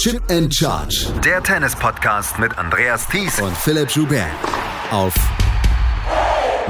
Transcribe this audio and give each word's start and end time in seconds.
Chip 0.00 0.22
and 0.30 0.50
Charge. 0.54 1.12
Der 1.22 1.42
Tennis-Podcast 1.42 2.38
mit 2.38 2.56
Andreas 2.56 3.06
Thies 3.06 3.38
und 3.38 3.54
Philipp 3.54 3.90
Joubert. 3.90 4.30
Auf 4.90 5.14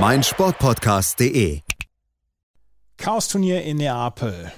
meinsportpodcast.de. 0.01 1.61
Chaos-Turnier 2.97 3.63
in 3.63 3.77
Neapel. 3.77 4.51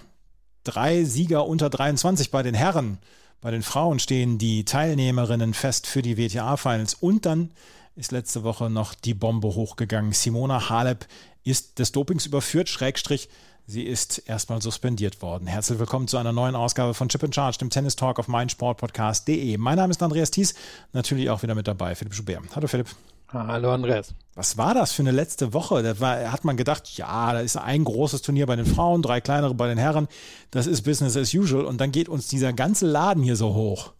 Drei 0.65 1.05
Sieger 1.05 1.47
unter 1.47 1.69
23 1.69 2.31
bei 2.31 2.43
den 2.43 2.55
Herren. 2.55 2.97
Bei 3.43 3.51
den 3.51 3.61
Frauen 3.61 3.99
stehen 3.99 4.39
die 4.39 4.65
Teilnehmerinnen 4.65 5.53
fest 5.53 5.87
für 5.87 6.01
die 6.01 6.17
WTA-Finals. 6.17 6.95
Und 6.95 7.27
dann 7.27 7.51
ist 7.95 8.11
letzte 8.11 8.43
Woche 8.43 8.71
noch 8.71 8.95
die 8.95 9.13
Bombe 9.13 9.49
hochgegangen. 9.49 10.13
Simona 10.13 10.71
Halep 10.71 11.07
ist 11.45 11.79
des 11.79 11.93
Dopings 11.93 12.25
überführt, 12.25 12.71
Schrägstrich 12.71 13.29
Sie 13.73 13.85
ist 13.85 14.19
erstmal 14.27 14.61
suspendiert 14.61 15.23
worden. 15.23 15.47
Herzlich 15.47 15.79
willkommen 15.79 16.07
zu 16.07 16.19
einer 16.19 16.33
neuen 16.33 16.55
Ausgabe 16.55 16.93
von 16.93 17.09
Chip 17.09 17.23
in 17.23 17.33
Charge, 17.33 17.57
dem 17.57 17.71
Tennis 17.71 17.97
Talk 17.97 18.19
auf 18.19 18.29
meinsportpodcast.de. 18.29 19.57
Mein 19.57 19.77
Name 19.77 19.91
ist 19.91 20.03
Andreas 20.03 20.31
Thies, 20.31 20.53
natürlich 20.93 21.31
auch 21.31 21.43
wieder 21.43 21.55
mit 21.55 21.67
dabei, 21.67 21.95
Philipp 21.95 22.13
Schubert. 22.13 22.43
Hallo 22.55 22.67
Philipp. 22.67 22.89
Hallo 23.29 23.73
Andreas. 23.73 24.13
Was 24.35 24.59
war 24.59 24.75
das 24.75 24.93
für 24.93 25.01
eine 25.01 25.11
letzte 25.11 25.55
Woche? 25.55 25.83
Da 25.83 25.99
war, 26.01 26.31
hat 26.31 26.45
man 26.45 26.59
gedacht, 26.59 26.99
ja, 26.99 27.33
da 27.33 27.41
ist 27.41 27.57
ein 27.57 27.85
großes 27.85 28.21
Turnier 28.21 28.45
bei 28.45 28.57
den 28.57 28.67
Frauen, 28.67 29.01
drei 29.01 29.23
kleinere 29.23 29.55
bei 29.55 29.69
den 29.69 29.79
Herren. 29.79 30.07
Das 30.51 30.67
ist 30.67 30.83
Business 30.83 31.17
as 31.17 31.33
usual. 31.33 31.65
Und 31.65 31.81
dann 31.81 31.93
geht 31.93 32.11
uns 32.11 32.29
dieser 32.29 32.53
ganze 32.53 32.85
Laden 32.85 33.23
hier 33.23 33.37
so 33.37 33.55
hoch. 33.55 33.95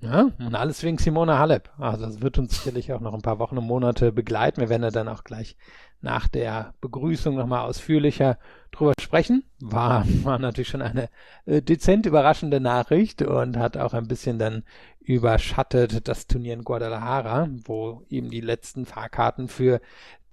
Ja, 0.00 0.30
und 0.38 0.54
alles 0.54 0.82
wegen 0.82 0.96
Simona 0.96 1.38
Halep. 1.38 1.70
Also 1.78 2.06
das 2.06 2.22
wird 2.22 2.38
uns 2.38 2.56
sicherlich 2.56 2.92
auch 2.92 3.00
noch 3.00 3.12
ein 3.12 3.20
paar 3.20 3.38
Wochen 3.38 3.58
und 3.58 3.66
Monate 3.66 4.12
begleiten. 4.12 4.60
Wir 4.60 4.70
werden 4.70 4.82
ja 4.82 4.90
dann 4.90 5.08
auch 5.08 5.24
gleich 5.24 5.56
nach 6.00 6.28
der 6.28 6.72
Begrüßung 6.80 7.36
nochmal 7.36 7.66
ausführlicher 7.66 8.38
drüber 8.72 8.94
sprechen. 8.98 9.44
War, 9.60 10.06
war 10.22 10.38
natürlich 10.38 10.68
schon 10.68 10.80
eine 10.80 11.10
äh, 11.44 11.60
dezent 11.60 12.06
überraschende 12.06 12.60
Nachricht 12.60 13.20
und 13.20 13.58
hat 13.58 13.76
auch 13.76 13.92
ein 13.92 14.08
bisschen 14.08 14.38
dann 14.38 14.64
überschattet 15.00 16.08
das 16.08 16.26
Turnier 16.26 16.54
in 16.54 16.64
Guadalajara, 16.64 17.48
wo 17.64 18.02
eben 18.08 18.30
die 18.30 18.40
letzten 18.40 18.86
Fahrkarten 18.86 19.48
für 19.48 19.80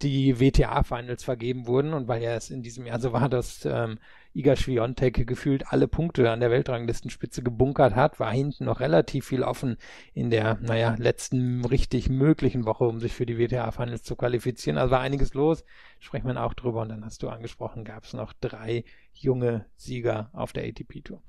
die 0.02 0.40
WTA-Finals 0.40 1.24
vergeben 1.24 1.68
wurden 1.68 1.94
und 1.94 2.08
weil 2.08 2.22
ja 2.22 2.36
es 2.36 2.52
in 2.52 2.62
diesem 2.62 2.86
Jahr 2.86 3.00
so 3.00 3.14
war, 3.14 3.28
dass 3.28 3.66
ähm, 3.66 3.98
Iga 4.38 4.56
Swiatek 4.56 5.26
gefühlt 5.26 5.66
alle 5.74 5.88
Punkte 5.88 6.30
an 6.30 6.40
der 6.40 6.52
Weltranglistenspitze 6.52 7.42
gebunkert 7.42 7.96
hat, 7.96 8.20
war 8.20 8.32
hinten 8.32 8.66
noch 8.66 8.82
relativ 8.82 9.26
viel 9.26 9.42
offen 9.42 9.78
in 10.14 10.30
der, 10.30 10.60
naja, 10.62 10.94
letzten 11.00 11.66
richtig 11.66 12.08
möglichen 12.10 12.66
Woche, 12.66 12.84
um 12.84 13.00
sich 13.00 13.14
für 13.14 13.26
die 13.26 13.40
WTA-Finals 13.40 14.04
zu 14.04 14.16
qualifizieren. 14.16 14.78
Also 14.78 14.92
war 14.92 15.00
einiges 15.00 15.34
los, 15.34 15.66
sprechen 16.00 16.28
wir 16.28 16.40
auch 16.44 16.54
drüber 16.54 16.82
und 16.82 16.90
dann 16.90 17.04
hast 17.04 17.24
du 17.24 17.30
angesprochen, 17.30 17.84
gab 17.84 18.04
es 18.04 18.14
noch 18.14 18.32
drei 18.32 18.84
junge 19.12 19.66
Sieger 19.76 20.30
auf 20.34 20.54
der 20.54 20.66
ATP-Tour. 20.66 21.20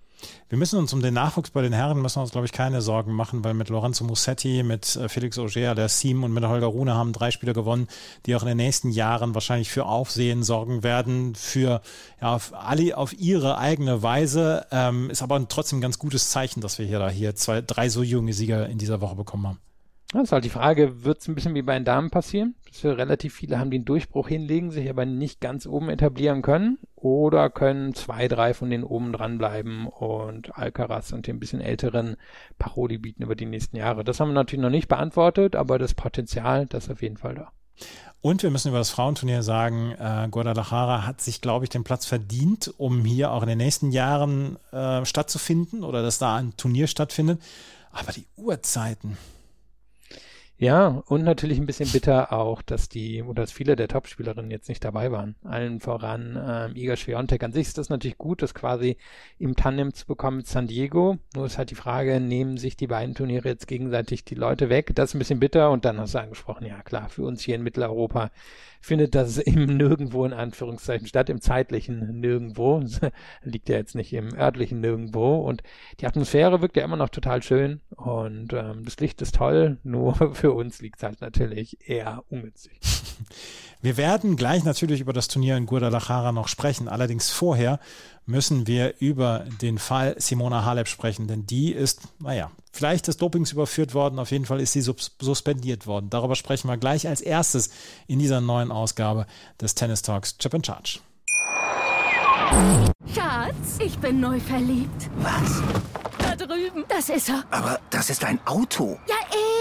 Wir 0.48 0.58
müssen 0.58 0.78
uns 0.78 0.92
um 0.92 1.02
den 1.02 1.14
Nachwuchs 1.14 1.50
bei 1.50 1.62
den 1.62 1.72
Herren, 1.72 2.00
müssen 2.00 2.20
uns, 2.20 2.30
glaube 2.30 2.46
ich, 2.46 2.52
keine 2.52 2.80
Sorgen 2.80 3.12
machen, 3.12 3.44
weil 3.44 3.54
mit 3.54 3.68
Lorenzo 3.68 4.04
Mussetti, 4.04 4.62
mit 4.62 4.96
äh, 4.96 5.08
Felix 5.08 5.38
Auger, 5.38 5.74
der 5.74 5.88
Siem 5.88 6.24
und 6.24 6.32
mit 6.32 6.44
Holger 6.44 6.66
Rune 6.66 6.94
haben 6.94 7.12
drei 7.12 7.30
Spieler 7.30 7.52
gewonnen, 7.52 7.88
die 8.26 8.34
auch 8.34 8.42
in 8.42 8.48
den 8.48 8.56
nächsten 8.56 8.90
Jahren 8.90 9.34
wahrscheinlich 9.34 9.70
für 9.70 9.86
Aufsehen 9.86 10.42
sorgen 10.42 10.82
werden, 10.82 11.34
für 11.34 11.82
ja, 12.20 12.34
auf, 12.34 12.52
alle 12.54 12.96
auf 12.96 13.12
ihre 13.18 13.58
eigene 13.58 14.02
Weise. 14.02 14.66
Ähm, 14.70 15.10
ist 15.10 15.22
aber 15.22 15.46
trotzdem 15.48 15.78
ein 15.78 15.82
ganz 15.82 15.98
gutes 15.98 16.30
Zeichen, 16.30 16.60
dass 16.60 16.78
wir 16.78 16.86
hier 16.86 16.98
da 16.98 17.08
hier 17.10 17.34
zwei, 17.34 17.60
drei 17.60 17.88
so 17.88 18.02
junge 18.02 18.32
Sieger 18.32 18.68
in 18.68 18.78
dieser 18.78 19.00
Woche 19.00 19.16
bekommen 19.16 19.46
haben. 19.46 19.67
Das 20.12 20.22
ist 20.22 20.32
halt 20.32 20.44
die 20.44 20.50
Frage, 20.50 21.04
wird 21.04 21.20
es 21.20 21.28
ein 21.28 21.34
bisschen 21.34 21.54
wie 21.54 21.60
bei 21.60 21.74
den 21.74 21.84
Damen 21.84 22.08
passieren? 22.08 22.54
Dass 22.66 22.82
wir 22.82 22.96
relativ 22.96 23.34
viele 23.34 23.58
haben, 23.58 23.70
einen 23.70 23.84
Durchbruch 23.84 24.28
hinlegen, 24.28 24.70
sich 24.70 24.88
aber 24.88 25.04
nicht 25.04 25.38
ganz 25.38 25.66
oben 25.66 25.90
etablieren 25.90 26.40
können? 26.40 26.78
Oder 26.94 27.50
können 27.50 27.92
zwei, 27.92 28.26
drei 28.26 28.54
von 28.54 28.70
denen 28.70 28.84
oben 28.84 29.12
dranbleiben 29.12 29.86
und 29.86 30.56
Alcaraz 30.56 31.12
und 31.12 31.26
den 31.26 31.38
bisschen 31.38 31.60
älteren 31.60 32.16
Paroli 32.58 32.96
bieten 32.96 33.22
über 33.22 33.36
die 33.36 33.44
nächsten 33.44 33.76
Jahre? 33.76 34.02
Das 34.02 34.18
haben 34.18 34.28
wir 34.28 34.34
natürlich 34.34 34.62
noch 34.62 34.70
nicht 34.70 34.88
beantwortet, 34.88 35.54
aber 35.54 35.78
das 35.78 35.92
Potenzial, 35.92 36.64
das 36.64 36.84
ist 36.84 36.90
auf 36.90 37.02
jeden 37.02 37.18
Fall 37.18 37.34
da. 37.34 37.52
Und 38.22 38.42
wir 38.42 38.50
müssen 38.50 38.68
über 38.68 38.78
das 38.78 38.90
Frauenturnier 38.90 39.42
sagen, 39.42 39.92
äh, 39.92 40.26
Guadalajara 40.30 41.06
hat 41.06 41.20
sich, 41.20 41.42
glaube 41.42 41.66
ich, 41.66 41.68
den 41.68 41.84
Platz 41.84 42.06
verdient, 42.06 42.72
um 42.78 43.04
hier 43.04 43.30
auch 43.30 43.42
in 43.42 43.48
den 43.48 43.58
nächsten 43.58 43.92
Jahren 43.92 44.56
äh, 44.72 45.04
stattzufinden 45.04 45.84
oder 45.84 46.02
dass 46.02 46.18
da 46.18 46.36
ein 46.36 46.56
Turnier 46.56 46.86
stattfindet. 46.86 47.40
Aber 47.92 48.12
die 48.12 48.26
Uhrzeiten, 48.36 49.18
ja, 50.60 51.02
und 51.06 51.22
natürlich 51.22 51.58
ein 51.58 51.66
bisschen 51.66 51.88
bitter 51.92 52.32
auch, 52.32 52.62
dass 52.62 52.88
die 52.88 53.22
oder 53.22 53.42
dass 53.42 53.52
viele 53.52 53.76
der 53.76 53.86
Topspielerinnen 53.86 54.50
jetzt 54.50 54.68
nicht 54.68 54.84
dabei 54.84 55.12
waren. 55.12 55.36
Allen 55.44 55.78
voran 55.78 56.36
ähm, 56.36 56.74
Iga 56.74 56.96
Swiatek. 56.96 57.44
An 57.44 57.52
sich 57.52 57.68
ist 57.68 57.78
das 57.78 57.90
natürlich 57.90 58.18
gut, 58.18 58.42
das 58.42 58.54
quasi 58.54 58.96
im 59.38 59.54
Tandem 59.54 59.94
zu 59.94 60.04
bekommen 60.04 60.38
mit 60.38 60.48
San 60.48 60.66
Diego. 60.66 61.18
Nur 61.36 61.46
ist 61.46 61.58
halt 61.58 61.70
die 61.70 61.76
Frage, 61.76 62.18
nehmen 62.18 62.56
sich 62.56 62.76
die 62.76 62.88
beiden 62.88 63.14
Turniere 63.14 63.48
jetzt 63.48 63.68
gegenseitig 63.68 64.24
die 64.24 64.34
Leute 64.34 64.68
weg? 64.68 64.90
Das 64.96 65.10
ist 65.10 65.14
ein 65.14 65.20
bisschen 65.20 65.38
bitter. 65.38 65.70
Und 65.70 65.84
dann 65.84 66.00
hast 66.00 66.14
du 66.14 66.18
angesprochen, 66.18 66.66
ja 66.66 66.82
klar, 66.82 67.08
für 67.08 67.22
uns 67.22 67.42
hier 67.42 67.54
in 67.54 67.62
Mitteleuropa 67.62 68.32
findet 68.80 69.14
das 69.14 69.38
im 69.38 69.76
Nirgendwo 69.76 70.24
in 70.24 70.32
Anführungszeichen 70.32 71.06
statt, 71.06 71.30
im 71.30 71.40
zeitlichen 71.40 72.20
Nirgendwo. 72.20 72.82
Liegt 73.42 73.68
ja 73.68 73.76
jetzt 73.76 73.94
nicht 73.94 74.12
im 74.12 74.34
örtlichen 74.34 74.80
Nirgendwo. 74.80 75.36
Und 75.36 75.62
die 76.00 76.06
Atmosphäre 76.06 76.60
wirkt 76.62 76.76
ja 76.76 76.84
immer 76.84 76.96
noch 76.96 77.10
total 77.10 77.42
schön. 77.42 77.80
Und 77.90 78.52
ähm, 78.52 78.84
das 78.84 78.98
Licht 79.00 79.22
ist 79.22 79.36
toll, 79.36 79.78
nur 79.82 80.14
für 80.34 80.47
uns 80.52 80.80
liegt 80.80 80.98
es 80.98 81.02
halt 81.02 81.20
natürlich 81.20 81.88
eher 81.88 82.24
ungünstig. 82.28 82.78
Wir 83.80 83.96
werden 83.96 84.36
gleich 84.36 84.64
natürlich 84.64 85.00
über 85.00 85.12
das 85.12 85.28
Turnier 85.28 85.56
in 85.56 85.66
Guadalajara 85.66 86.32
noch 86.32 86.48
sprechen. 86.48 86.88
Allerdings 86.88 87.30
vorher 87.30 87.78
müssen 88.26 88.66
wir 88.66 88.94
über 88.98 89.44
den 89.62 89.78
Fall 89.78 90.16
Simona 90.18 90.64
Halep 90.64 90.88
sprechen, 90.88 91.28
denn 91.28 91.46
die 91.46 91.72
ist, 91.72 92.02
naja, 92.18 92.50
vielleicht 92.72 93.06
des 93.06 93.16
Dopings 93.18 93.52
überführt 93.52 93.94
worden, 93.94 94.18
auf 94.18 94.32
jeden 94.32 94.46
Fall 94.46 94.60
ist 94.60 94.72
sie 94.72 94.82
suspendiert 94.82 95.86
worden. 95.86 96.10
Darüber 96.10 96.34
sprechen 96.34 96.68
wir 96.68 96.76
gleich 96.76 97.06
als 97.06 97.20
erstes 97.20 97.70
in 98.08 98.18
dieser 98.18 98.40
neuen 98.40 98.72
Ausgabe 98.72 99.26
des 99.60 99.76
Tennis 99.76 100.02
Talks 100.02 100.36
Chip 100.38 100.54
and 100.54 100.66
Charge. 100.66 100.98
Schatz, 103.14 103.78
ich 103.80 103.98
bin 103.98 104.20
neu 104.20 104.40
verliebt. 104.40 105.10
Was? 105.18 105.62
Da 106.18 106.34
drüben. 106.36 106.84
Das 106.88 107.08
ist 107.08 107.28
er. 107.28 107.44
Aber 107.50 107.80
das 107.90 108.10
ist 108.10 108.24
ein 108.24 108.40
Auto. 108.46 108.98
Ja, 109.08 109.16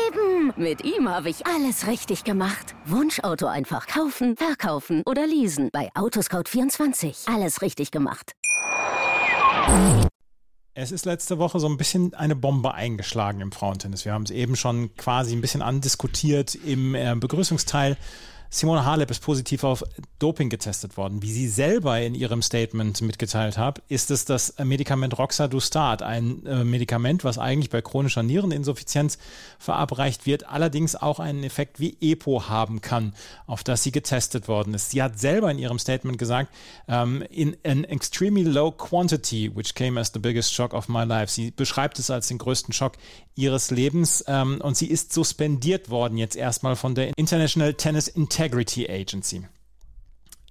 eben. 0.07 0.53
Mit 0.55 0.83
ihm 0.83 1.09
habe 1.09 1.29
ich 1.29 1.45
alles 1.45 1.87
richtig 1.87 2.23
gemacht. 2.23 2.75
Wunschauto 2.85 3.47
einfach 3.47 3.87
kaufen, 3.87 4.35
verkaufen 4.37 5.03
oder 5.05 5.25
leasen. 5.27 5.69
Bei 5.71 5.89
Autoscout24. 5.95 7.33
Alles 7.33 7.61
richtig 7.61 7.91
gemacht. 7.91 8.33
Es 10.73 10.91
ist 10.91 11.05
letzte 11.05 11.39
Woche 11.39 11.59
so 11.59 11.67
ein 11.67 11.77
bisschen 11.77 12.13
eine 12.13 12.35
Bombe 12.35 12.73
eingeschlagen 12.73 13.41
im 13.41 13.51
Frauentennis. 13.51 14.05
Wir 14.05 14.13
haben 14.13 14.23
es 14.23 14.31
eben 14.31 14.55
schon 14.55 14.95
quasi 14.95 15.35
ein 15.35 15.41
bisschen 15.41 15.61
andiskutiert 15.61 16.55
im 16.55 16.93
äh, 16.95 17.15
Begrüßungsteil. 17.15 17.97
Simone 18.49 18.85
Halep 18.85 19.11
ist 19.11 19.21
positiv 19.21 19.63
auf 19.63 19.83
Doping 20.19 20.49
getestet 20.49 20.97
worden. 20.97 21.21
Wie 21.21 21.31
sie 21.31 21.47
selber 21.47 21.99
in 21.99 22.15
ihrem 22.15 22.41
Statement 22.41 23.01
mitgeteilt 23.01 23.57
hat, 23.57 23.81
ist 23.89 24.09
es 24.09 24.25
das 24.25 24.55
Medikament 24.63 25.17
Roxadustat, 25.17 26.01
ein 26.01 26.45
äh, 26.45 26.63
Medikament, 26.63 27.23
was 27.23 27.37
eigentlich 27.37 27.69
bei 27.69 27.81
chronischer 27.81 28.23
Niereninsuffizienz 28.23 29.17
verabreicht 29.59 30.25
wird, 30.25 30.47
allerdings 30.47 30.95
auch 30.95 31.19
einen 31.19 31.43
Effekt 31.43 31.79
wie 31.79 31.97
EPO 31.99 32.47
haben 32.49 32.81
kann, 32.81 33.13
auf 33.45 33.63
das 33.63 33.83
sie 33.83 33.91
getestet 33.91 34.47
worden 34.47 34.73
ist. 34.73 34.91
Sie 34.91 35.03
hat 35.03 35.19
selber 35.19 35.51
in 35.51 35.59
ihrem 35.59 35.79
Statement 35.79 36.17
gesagt, 36.17 36.53
ähm, 36.87 37.23
in 37.29 37.57
an 37.65 37.83
extremely 37.83 38.43
low 38.43 38.71
quantity, 38.71 39.51
which 39.53 39.75
came 39.75 39.99
as 39.99 40.11
the 40.13 40.19
biggest 40.19 40.53
shock 40.53 40.73
of 40.73 40.87
my 40.87 41.03
life. 41.03 41.31
Sie 41.31 41.51
beschreibt 41.51 41.99
es 41.99 42.09
als 42.09 42.27
den 42.29 42.37
größten 42.37 42.73
Schock 42.73 42.93
ihres 43.35 43.71
Lebens 43.71 44.23
ähm, 44.27 44.59
und 44.61 44.75
sie 44.75 44.87
ist 44.87 45.13
suspendiert 45.13 45.89
worden 45.89 46.17
jetzt 46.17 46.35
erstmal 46.35 46.75
von 46.75 46.95
der 46.95 47.11
International 47.17 47.73
Tennis 47.73 48.07
Integrity 48.37 48.87
Agency. 48.87 49.47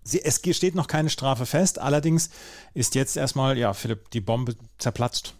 Sie, 0.02 0.20
es 0.24 0.40
steht 0.56 0.74
noch 0.74 0.88
keine 0.88 1.08
Strafe 1.08 1.46
fest, 1.46 1.80
allerdings 1.80 2.30
ist 2.74 2.96
jetzt 2.96 3.16
erstmal, 3.16 3.56
ja, 3.56 3.72
Philipp, 3.74 4.10
die 4.10 4.20
Bombe 4.20 4.56
zerplatzt. 4.78 5.34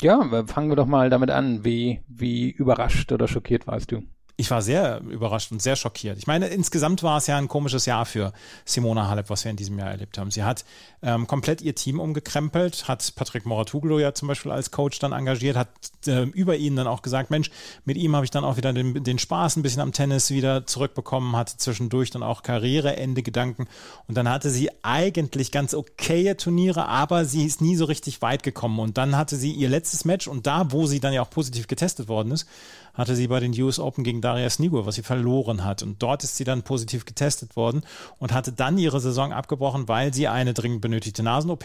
Ja, 0.00 0.46
fangen 0.46 0.70
wir 0.70 0.76
doch 0.76 0.86
mal 0.86 1.10
damit 1.10 1.30
an. 1.30 1.62
Wie, 1.62 2.00
wie 2.08 2.50
überrascht 2.50 3.12
oder 3.12 3.28
schockiert 3.28 3.66
warst 3.66 3.92
du? 3.92 4.02
Ich 4.40 4.50
war 4.50 4.62
sehr 4.62 5.02
überrascht 5.02 5.52
und 5.52 5.60
sehr 5.60 5.76
schockiert. 5.76 6.16
Ich 6.16 6.26
meine, 6.26 6.48
insgesamt 6.48 7.02
war 7.02 7.18
es 7.18 7.26
ja 7.26 7.36
ein 7.36 7.46
komisches 7.46 7.84
Jahr 7.84 8.06
für 8.06 8.32
Simona 8.64 9.06
Halep, 9.06 9.28
was 9.28 9.44
wir 9.44 9.50
in 9.50 9.56
diesem 9.58 9.78
Jahr 9.78 9.90
erlebt 9.90 10.16
haben. 10.16 10.30
Sie 10.30 10.42
hat 10.42 10.64
ähm, 11.02 11.26
komplett 11.26 11.60
ihr 11.60 11.74
Team 11.74 12.00
umgekrempelt, 12.00 12.88
hat 12.88 13.12
Patrick 13.16 13.44
Moratuglu 13.44 13.98
ja 13.98 14.14
zum 14.14 14.28
Beispiel 14.28 14.50
als 14.50 14.70
Coach 14.70 14.98
dann 14.98 15.12
engagiert, 15.12 15.56
hat 15.56 15.68
äh, 16.06 16.22
über 16.22 16.56
ihn 16.56 16.74
dann 16.74 16.86
auch 16.86 17.02
gesagt, 17.02 17.30
Mensch, 17.30 17.50
mit 17.84 17.98
ihm 17.98 18.16
habe 18.16 18.24
ich 18.24 18.30
dann 18.30 18.44
auch 18.44 18.56
wieder 18.56 18.72
den, 18.72 19.04
den 19.04 19.18
Spaß 19.18 19.56
ein 19.56 19.62
bisschen 19.62 19.82
am 19.82 19.92
Tennis 19.92 20.30
wieder 20.30 20.66
zurückbekommen, 20.66 21.36
hatte 21.36 21.58
zwischendurch 21.58 22.10
dann 22.10 22.22
auch 22.22 22.42
Karriereende 22.42 23.22
Gedanken 23.22 23.66
und 24.08 24.16
dann 24.16 24.28
hatte 24.28 24.48
sie 24.48 24.70
eigentlich 24.82 25.52
ganz 25.52 25.74
okaye 25.74 26.34
Turniere, 26.38 26.88
aber 26.88 27.26
sie 27.26 27.44
ist 27.44 27.60
nie 27.60 27.76
so 27.76 27.84
richtig 27.84 28.22
weit 28.22 28.42
gekommen 28.42 28.78
und 28.78 28.96
dann 28.96 29.16
hatte 29.16 29.36
sie 29.36 29.52
ihr 29.52 29.68
letztes 29.68 30.06
Match 30.06 30.28
und 30.28 30.46
da, 30.46 30.72
wo 30.72 30.86
sie 30.86 31.00
dann 31.00 31.12
ja 31.12 31.20
auch 31.20 31.30
positiv 31.30 31.66
getestet 31.66 32.08
worden 32.08 32.32
ist, 32.32 32.46
hatte 32.94 33.16
sie 33.16 33.28
bei 33.28 33.40
den 33.40 33.58
US 33.62 33.78
Open 33.78 34.04
gegen 34.04 34.20
Darius 34.20 34.58
Nigur, 34.58 34.86
was 34.86 34.94
sie 34.94 35.02
verloren 35.02 35.64
hat. 35.64 35.82
Und 35.82 36.02
dort 36.02 36.24
ist 36.24 36.36
sie 36.36 36.44
dann 36.44 36.62
positiv 36.62 37.04
getestet 37.04 37.56
worden 37.56 37.82
und 38.18 38.32
hatte 38.32 38.52
dann 38.52 38.78
ihre 38.78 39.00
Saison 39.00 39.32
abgebrochen, 39.32 39.88
weil 39.88 40.12
sie 40.14 40.28
eine 40.28 40.54
dringend 40.54 40.80
benötigte 40.80 41.22
Nasen-OP 41.22 41.64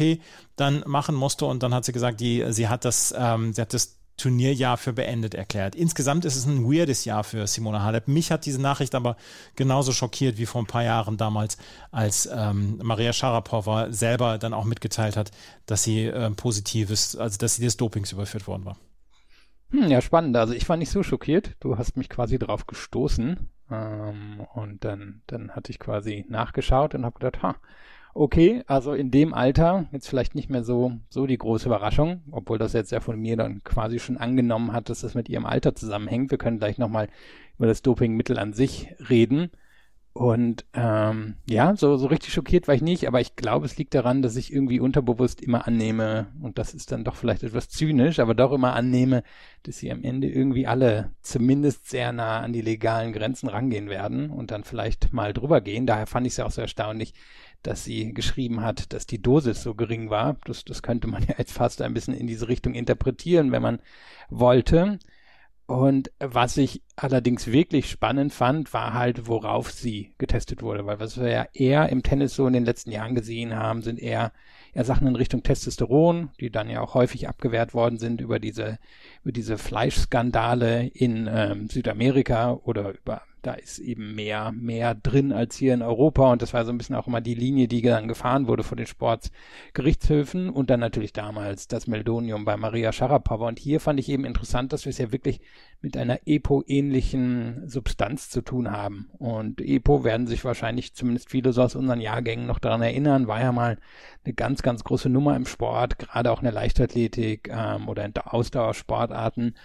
dann 0.56 0.84
machen 0.86 1.16
musste. 1.16 1.46
Und 1.46 1.64
dann 1.64 1.74
hat 1.74 1.86
sie 1.86 1.92
gesagt, 1.92 2.20
die, 2.20 2.46
sie 2.50 2.68
hat 2.68 2.86
das, 2.86 3.14
ähm, 3.18 3.54
sie 3.54 3.62
hat 3.62 3.74
das 3.74 3.98
Turnierjahr 4.18 4.78
für 4.78 4.94
beendet 4.94 5.34
erklärt. 5.34 5.76
Insgesamt 5.76 6.24
ist 6.24 6.36
es 6.36 6.46
ein 6.46 6.64
weirdes 6.64 7.06
Jahr 7.06 7.24
für 7.24 7.48
Simona 7.48 7.82
Halep. 7.82 8.08
Mich 8.08 8.32
hat 8.32 8.46
diese 8.46 8.62
Nachricht 8.62 8.96
aber 8.96 9.18
genauso 9.56 9.92
schockiert 9.92 10.38
wie 10.38 10.46
vor 10.46 10.62
ein 10.62 10.68
paar 10.68 10.84
Jahren 10.84 11.18
damals, 11.18 11.58
als 11.92 12.30
ähm, 12.32 12.80
Maria 12.82 13.12
Sharapova 13.12 13.92
selber 13.92 14.38
dann 14.38 14.54
auch 14.54 14.64
mitgeteilt 14.64 15.18
hat, 15.18 15.32
dass 15.66 15.84
sie 15.84 16.06
äh, 16.06 16.32
positives, 16.32 17.16
also 17.16 17.38
dass 17.38 17.56
sie 17.56 17.64
des 17.64 17.76
Dopings 17.78 18.14
überführt 18.14 18.48
worden 18.48 18.66
war. 18.66 18.78
Hm, 19.76 19.90
ja, 19.90 20.02
spannend. 20.02 20.38
Also 20.38 20.54
ich 20.54 20.68
war 20.70 20.78
nicht 20.78 20.90
so 20.90 21.04
schockiert. 21.04 21.56
Du 21.60 21.78
hast 21.78 21.98
mich 21.98 22.10
quasi 22.10 22.40
drauf 22.40 22.66
gestoßen. 22.66 23.50
Ähm, 23.72 24.48
und 24.54 24.86
dann, 24.86 25.22
dann 25.28 25.52
hatte 25.52 25.72
ich 25.72 25.80
quasi 25.80 26.26
nachgeschaut 26.30 26.96
und 26.96 27.04
habe 27.04 27.20
gedacht, 27.20 27.42
ha, 27.44 27.56
okay, 28.14 28.64
also 28.68 28.94
in 28.94 29.12
dem 29.12 29.34
Alter 29.34 29.88
jetzt 29.92 30.08
vielleicht 30.08 30.36
nicht 30.36 30.50
mehr 30.50 30.64
so, 30.64 30.94
so 31.10 31.28
die 31.28 31.38
große 31.38 31.68
Überraschung, 31.68 32.22
obwohl 32.32 32.58
das 32.58 32.74
jetzt 32.74 32.92
ja 32.92 33.02
von 33.02 33.20
mir 33.20 33.36
dann 33.36 33.64
quasi 33.64 34.00
schon 34.00 34.18
angenommen 34.18 34.72
hat, 34.72 34.90
dass 34.90 35.02
das 35.02 35.16
mit 35.16 35.28
ihrem 35.28 35.46
Alter 35.46 35.76
zusammenhängt. 35.76 36.32
Wir 36.32 36.38
können 36.38 36.60
gleich 36.60 36.78
nochmal 36.78 37.10
über 37.58 37.68
das 37.68 37.82
Dopingmittel 37.82 38.40
an 38.40 38.54
sich 38.54 38.96
reden. 39.10 39.52
Und 40.18 40.64
ähm, 40.74 41.36
ja, 41.46 41.76
so, 41.76 41.98
so 41.98 42.08
richtig 42.08 42.32
schockiert 42.32 42.70
war 42.70 42.76
ich 42.76 42.82
nicht, 42.82 43.06
aber 43.06 43.20
ich 43.20 43.36
glaube, 43.36 43.66
es 43.66 43.76
liegt 43.76 43.94
daran, 43.94 44.22
dass 44.22 44.38
ich 44.38 44.54
irgendwie 44.54 44.80
unterbewusst 44.80 45.42
immer 45.42 45.68
annehme, 45.68 46.28
und 46.42 46.58
das 46.58 46.74
ist 46.74 46.94
dann 46.94 47.04
doch 47.04 47.18
vielleicht 47.18 47.44
etwas 47.44 47.68
zynisch, 47.68 48.20
aber 48.20 48.34
doch 48.34 48.54
immer 48.54 48.76
annehme, 48.76 49.24
dass 49.64 49.80
sie 49.80 49.92
am 49.92 50.04
Ende 50.04 50.30
irgendwie 50.30 50.68
alle 50.68 51.12
zumindest 51.22 51.90
sehr 51.90 52.14
nah 52.14 52.40
an 52.40 52.54
die 52.54 52.62
legalen 52.62 53.12
Grenzen 53.12 53.50
rangehen 53.50 53.90
werden 53.90 54.30
und 54.30 54.52
dann 54.52 54.64
vielleicht 54.64 55.12
mal 55.12 55.34
drüber 55.34 55.60
gehen. 55.60 55.86
Daher 55.86 56.08
fand 56.08 56.26
ich 56.26 56.32
es 56.32 56.38
ja 56.38 56.46
auch 56.46 56.52
so 56.52 56.62
erstaunlich, 56.62 57.14
dass 57.62 57.84
sie 57.84 58.14
geschrieben 58.14 58.62
hat, 58.62 58.94
dass 58.94 59.08
die 59.08 59.22
Dosis 59.22 59.64
so 59.64 59.76
gering 59.76 60.10
war. 60.10 60.38
Das, 60.46 60.64
das 60.64 60.82
könnte 60.82 61.08
man 61.08 61.24
ja 61.28 61.36
jetzt 61.38 61.52
fast 61.52 61.82
ein 61.82 61.94
bisschen 61.94 62.14
in 62.14 62.28
diese 62.28 62.48
Richtung 62.48 62.74
interpretieren, 62.74 63.52
wenn 63.52 63.62
man 63.62 63.80
wollte. 64.30 64.98
Und 65.68 66.12
was 66.20 66.58
ich 66.58 66.84
allerdings 66.96 67.48
wirklich 67.48 67.90
spannend 67.90 68.34
fand, 68.34 68.72
war 68.72 68.94
halt, 68.94 69.28
worauf 69.28 69.72
sie 69.72 70.14
getestet 70.20 70.62
wurde. 70.62 70.86
Weil 70.86 71.00
was 71.00 71.20
wir 71.20 71.30
ja 71.30 71.48
eher 71.54 71.90
im 71.90 72.04
Tennis 72.04 72.36
so 72.36 72.46
in 72.46 72.54
den 72.54 72.66
letzten 72.66 72.92
Jahren 72.92 73.16
gesehen 73.16 73.56
haben, 73.56 73.82
sind 73.82 74.00
eher, 74.00 74.32
eher 74.74 74.86
Sachen 74.86 75.08
in 75.08 75.16
Richtung 75.16 75.42
Testosteron, 75.42 76.30
die 76.40 76.52
dann 76.52 76.70
ja 76.70 76.82
auch 76.82 76.94
häufig 76.94 77.28
abgewehrt 77.28 77.74
worden 77.74 77.98
sind 77.98 78.22
über 78.22 78.40
diese, 78.40 78.78
über 79.24 79.32
diese 79.32 79.58
Fleischskandale 79.58 80.86
in 80.86 81.28
ähm, 81.32 81.68
Südamerika 81.68 82.54
oder 82.54 82.94
über 82.94 83.24
da 83.46 83.54
ist 83.54 83.78
eben 83.78 84.16
mehr, 84.16 84.52
mehr 84.52 84.96
drin 84.96 85.32
als 85.32 85.56
hier 85.56 85.76
in 85.76 85.84
Europa. 85.84 86.32
Und 86.32 86.42
das 86.42 86.54
war 86.54 86.66
so 86.66 86.72
ein 86.72 86.78
bisschen 86.80 86.96
auch 86.96 87.06
immer 87.06 87.22
die 87.22 87.36
Linie, 87.36 87.68
die 87.68 87.82
dann 87.82 88.08
gefahren 88.08 88.48
wurde 88.48 88.64
vor 88.64 88.76
den 88.76 88.88
Sportsgerichtshöfen 88.88 90.50
und 90.50 90.70
dann 90.70 90.80
natürlich 90.80 91.14
damals 91.14 91.68
das 91.68 91.86
Meldonium 91.86 92.44
bei 92.44 92.58
Maria 92.58 92.92
Sharapova. 92.92 93.48
Und 93.48 93.60
hier 93.60 93.80
fand 93.80 94.00
ich 94.00 94.10
eben 94.10 94.26
interessant, 94.26 94.74
dass 94.74 94.86
wir 94.86 94.90
es 94.90 94.98
ja 94.98 95.12
wirklich 95.12 95.42
mit 95.82 95.96
einer 95.96 96.20
EPO-ähnlichen 96.26 97.70
Substanz 97.70 98.32
zu 98.32 98.42
tun 98.42 98.72
haben. 98.72 99.10
Und 99.20 99.62
EPO 99.62 100.04
werden 100.04 100.26
sich 100.26 100.44
wahrscheinlich 100.44 100.96
zumindest 100.96 101.30
viele 101.30 101.54
so 101.54 101.62
aus 101.62 101.76
unseren 101.76 102.02
Jahrgängen 102.02 102.48
noch 102.48 102.58
daran 102.58 102.82
erinnern, 102.82 103.28
war 103.28 103.42
ja 103.42 103.52
mal 103.52 103.78
eine 104.24 104.34
ganz, 104.34 104.64
ganz 104.64 104.84
große 104.84 105.10
Nummer 105.10 105.36
im 105.36 105.46
Sport, 105.46 106.00
gerade 106.00 106.32
auch 106.32 106.40
in 106.40 106.46
der 106.46 106.54
Leichtathletik 106.54 107.50
ähm, 107.52 107.88
oder 107.88 108.04
in 108.06 108.14
Ausdauersportarten 108.16 109.56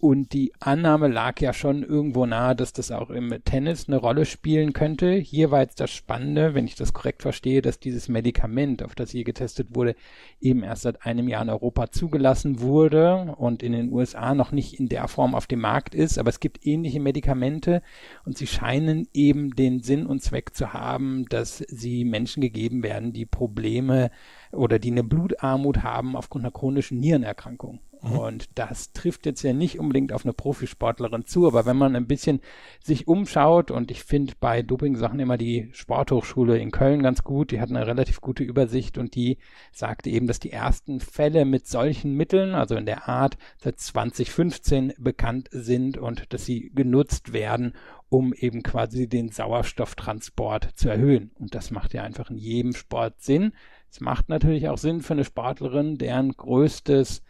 und 0.00 0.32
die 0.32 0.52
Annahme 0.60 1.08
lag 1.08 1.40
ja 1.40 1.52
schon 1.52 1.82
irgendwo 1.82 2.24
nahe, 2.24 2.56
dass 2.56 2.72
das 2.72 2.90
auch 2.90 3.10
im 3.10 3.34
Tennis 3.44 3.86
eine 3.86 3.98
Rolle 3.98 4.24
spielen 4.24 4.72
könnte. 4.72 5.12
Hier 5.12 5.50
war 5.50 5.60
jetzt 5.60 5.78
das 5.78 5.90
Spannende, 5.90 6.54
wenn 6.54 6.64
ich 6.64 6.74
das 6.74 6.94
korrekt 6.94 7.20
verstehe, 7.20 7.60
dass 7.60 7.80
dieses 7.80 8.08
Medikament, 8.08 8.82
auf 8.82 8.94
das 8.94 9.10
hier 9.10 9.24
getestet 9.24 9.74
wurde, 9.74 9.94
eben 10.40 10.62
erst 10.62 10.82
seit 10.82 11.04
einem 11.04 11.28
Jahr 11.28 11.42
in 11.42 11.50
Europa 11.50 11.90
zugelassen 11.90 12.60
wurde 12.60 13.34
und 13.36 13.62
in 13.62 13.72
den 13.72 13.92
USA 13.92 14.34
noch 14.34 14.52
nicht 14.52 14.80
in 14.80 14.88
der 14.88 15.06
Form 15.06 15.34
auf 15.34 15.46
dem 15.46 15.60
Markt 15.60 15.94
ist. 15.94 16.18
Aber 16.18 16.30
es 16.30 16.40
gibt 16.40 16.66
ähnliche 16.66 17.00
Medikamente 17.00 17.82
und 18.24 18.38
sie 18.38 18.46
scheinen 18.46 19.06
eben 19.12 19.50
den 19.50 19.82
Sinn 19.82 20.06
und 20.06 20.22
Zweck 20.22 20.54
zu 20.54 20.72
haben, 20.72 21.26
dass 21.28 21.58
sie 21.58 22.06
Menschen 22.06 22.40
gegeben 22.40 22.82
werden, 22.82 23.12
die 23.12 23.26
Probleme 23.26 24.10
oder 24.52 24.78
die 24.78 24.90
eine 24.90 25.04
Blutarmut 25.04 25.82
haben 25.82 26.16
aufgrund 26.16 26.44
einer 26.44 26.52
chronischen 26.52 26.98
Nierenerkrankung. 26.98 27.80
Mhm. 28.02 28.18
Und 28.18 28.48
das 28.54 28.92
trifft 28.92 29.26
jetzt 29.26 29.42
ja 29.42 29.52
nicht 29.52 29.78
unbedingt 29.78 30.12
auf 30.12 30.24
eine 30.24 30.32
Profisportlerin 30.32 31.26
zu, 31.26 31.46
aber 31.46 31.66
wenn 31.66 31.76
man 31.76 31.96
ein 31.96 32.06
bisschen 32.06 32.40
sich 32.82 33.06
umschaut 33.08 33.70
und 33.70 33.90
ich 33.90 34.04
finde 34.04 34.34
bei 34.40 34.62
Doping-Sachen 34.62 35.20
immer 35.20 35.36
die 35.36 35.68
Sporthochschule 35.72 36.58
in 36.58 36.70
Köln 36.70 37.02
ganz 37.02 37.22
gut, 37.24 37.50
die 37.50 37.60
hat 37.60 37.70
eine 37.70 37.86
relativ 37.86 38.20
gute 38.20 38.42
Übersicht 38.42 38.98
und 38.98 39.14
die 39.14 39.38
sagte 39.72 40.10
eben, 40.10 40.26
dass 40.26 40.40
die 40.40 40.52
ersten 40.52 41.00
Fälle 41.00 41.44
mit 41.44 41.66
solchen 41.66 42.14
Mitteln, 42.14 42.54
also 42.54 42.74
in 42.76 42.86
der 42.86 43.08
Art, 43.08 43.36
seit 43.58 43.78
2015 43.78 44.94
bekannt 44.98 45.48
sind 45.52 45.98
und 45.98 46.32
dass 46.32 46.46
sie 46.46 46.70
genutzt 46.74 47.32
werden, 47.32 47.74
um 48.08 48.32
eben 48.32 48.62
quasi 48.62 49.08
den 49.08 49.30
Sauerstofftransport 49.30 50.70
zu 50.74 50.88
erhöhen. 50.88 51.30
Und 51.38 51.54
das 51.54 51.70
macht 51.70 51.94
ja 51.94 52.02
einfach 52.02 52.30
in 52.30 52.38
jedem 52.38 52.72
Sport 52.72 53.22
Sinn. 53.22 53.52
Es 53.90 54.00
macht 54.00 54.28
natürlich 54.28 54.68
auch 54.68 54.78
Sinn 54.78 55.00
für 55.00 55.14
eine 55.14 55.24
Sportlerin, 55.24 55.98
deren 55.98 56.32
größtes 56.32 57.22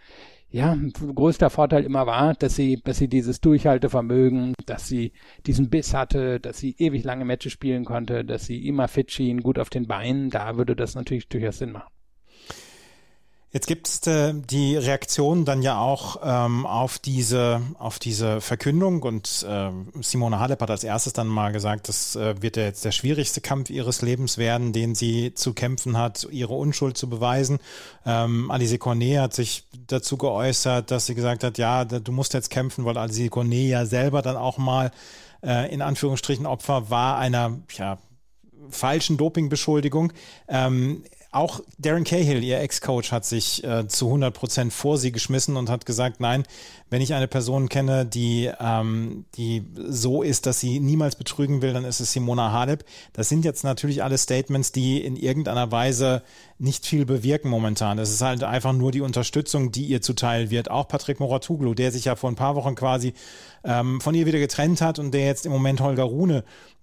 ja, 0.52 0.76
größter 1.14 1.48
Vorteil 1.48 1.84
immer 1.84 2.06
war, 2.06 2.34
dass 2.34 2.56
sie, 2.56 2.80
dass 2.82 2.98
sie 2.98 3.06
dieses 3.06 3.40
Durchhaltevermögen, 3.40 4.54
dass 4.66 4.88
sie 4.88 5.12
diesen 5.46 5.70
Biss 5.70 5.94
hatte, 5.94 6.40
dass 6.40 6.58
sie 6.58 6.74
ewig 6.76 7.04
lange 7.04 7.24
Matches 7.24 7.52
spielen 7.52 7.84
konnte, 7.84 8.24
dass 8.24 8.46
sie 8.46 8.66
immer 8.66 8.88
fit 8.88 9.12
schien, 9.12 9.42
gut 9.42 9.60
auf 9.60 9.70
den 9.70 9.86
Beinen, 9.86 10.28
da 10.30 10.56
würde 10.56 10.74
das 10.74 10.96
natürlich 10.96 11.28
durchaus 11.28 11.58
Sinn 11.58 11.70
machen. 11.70 11.92
Jetzt 13.52 13.66
gibt 13.66 13.88
es 13.88 14.06
äh, 14.06 14.32
die 14.32 14.76
Reaktion 14.76 15.44
dann 15.44 15.60
ja 15.62 15.80
auch 15.80 16.20
ähm, 16.22 16.66
auf 16.66 17.00
diese 17.00 17.60
auf 17.78 17.98
diese 17.98 18.40
Verkündung 18.40 19.02
und 19.02 19.44
äh, 19.48 19.70
Simone 20.00 20.38
Halep 20.38 20.60
hat 20.60 20.70
als 20.70 20.84
erstes 20.84 21.14
dann 21.14 21.26
mal 21.26 21.50
gesagt, 21.50 21.88
das 21.88 22.14
äh, 22.14 22.40
wird 22.40 22.56
ja 22.56 22.62
jetzt 22.62 22.84
der 22.84 22.92
schwierigste 22.92 23.40
Kampf 23.40 23.68
ihres 23.68 24.02
Lebens 24.02 24.38
werden, 24.38 24.72
den 24.72 24.94
sie 24.94 25.34
zu 25.34 25.52
kämpfen 25.52 25.98
hat, 25.98 26.28
ihre 26.30 26.54
Unschuld 26.54 26.96
zu 26.96 27.10
beweisen. 27.10 27.58
Ähm, 28.06 28.52
Alice 28.52 28.78
Cornet 28.78 29.18
hat 29.18 29.34
sich 29.34 29.64
dazu 29.88 30.16
geäußert, 30.16 30.92
dass 30.92 31.06
sie 31.06 31.16
gesagt 31.16 31.42
hat, 31.42 31.58
ja, 31.58 31.84
du 31.84 32.12
musst 32.12 32.34
jetzt 32.34 32.50
kämpfen, 32.50 32.84
weil 32.84 32.96
Alice 32.96 33.30
Cornet 33.30 33.68
ja 33.68 33.84
selber 33.84 34.22
dann 34.22 34.36
auch 34.36 34.58
mal 34.58 34.92
äh, 35.42 35.72
in 35.74 35.82
Anführungsstrichen 35.82 36.46
Opfer 36.46 36.88
war 36.88 37.18
einer 37.18 37.58
ja, 37.76 37.98
falschen 38.70 39.16
Dopingbeschuldigung. 39.16 40.12
Ähm, 40.46 41.02
auch 41.32 41.60
Darren 41.78 42.02
Cahill, 42.02 42.42
ihr 42.42 42.60
Ex-Coach, 42.60 43.12
hat 43.12 43.24
sich 43.24 43.62
äh, 43.62 43.86
zu 43.86 44.06
100 44.06 44.34
Prozent 44.34 44.72
vor 44.72 44.98
sie 44.98 45.12
geschmissen 45.12 45.56
und 45.56 45.70
hat 45.70 45.86
gesagt, 45.86 46.18
nein, 46.18 46.42
wenn 46.88 47.00
ich 47.00 47.14
eine 47.14 47.28
Person 47.28 47.68
kenne, 47.68 48.04
die, 48.04 48.50
ähm, 48.58 49.24
die 49.36 49.64
so 49.76 50.22
ist, 50.22 50.46
dass 50.46 50.58
sie 50.58 50.80
niemals 50.80 51.14
betrügen 51.14 51.62
will, 51.62 51.72
dann 51.72 51.84
ist 51.84 52.00
es 52.00 52.12
Simona 52.12 52.50
Halep. 52.50 52.84
Das 53.12 53.28
sind 53.28 53.44
jetzt 53.44 53.62
natürlich 53.62 54.02
alle 54.02 54.18
Statements, 54.18 54.72
die 54.72 55.04
in 55.04 55.14
irgendeiner 55.14 55.70
Weise 55.70 56.22
nicht 56.58 56.84
viel 56.84 57.06
bewirken 57.06 57.48
momentan. 57.48 57.96
Das 57.96 58.10
ist 58.10 58.22
halt 58.22 58.42
einfach 58.42 58.72
nur 58.72 58.90
die 58.90 59.00
Unterstützung, 59.00 59.70
die 59.70 59.84
ihr 59.84 60.02
zuteil 60.02 60.50
wird. 60.50 60.68
Auch 60.68 60.88
Patrick 60.88 61.20
Moratuglu, 61.20 61.74
der 61.74 61.92
sich 61.92 62.06
ja 62.06 62.16
vor 62.16 62.30
ein 62.30 62.36
paar 62.36 62.56
Wochen 62.56 62.74
quasi 62.74 63.14
ähm, 63.62 64.00
von 64.00 64.16
ihr 64.16 64.26
wieder 64.26 64.40
getrennt 64.40 64.80
hat 64.80 64.98
und 64.98 65.12
der 65.12 65.26
jetzt 65.26 65.46
im 65.46 65.52
Moment 65.52 65.80
Holger 65.80 66.04
Rune 66.04 66.42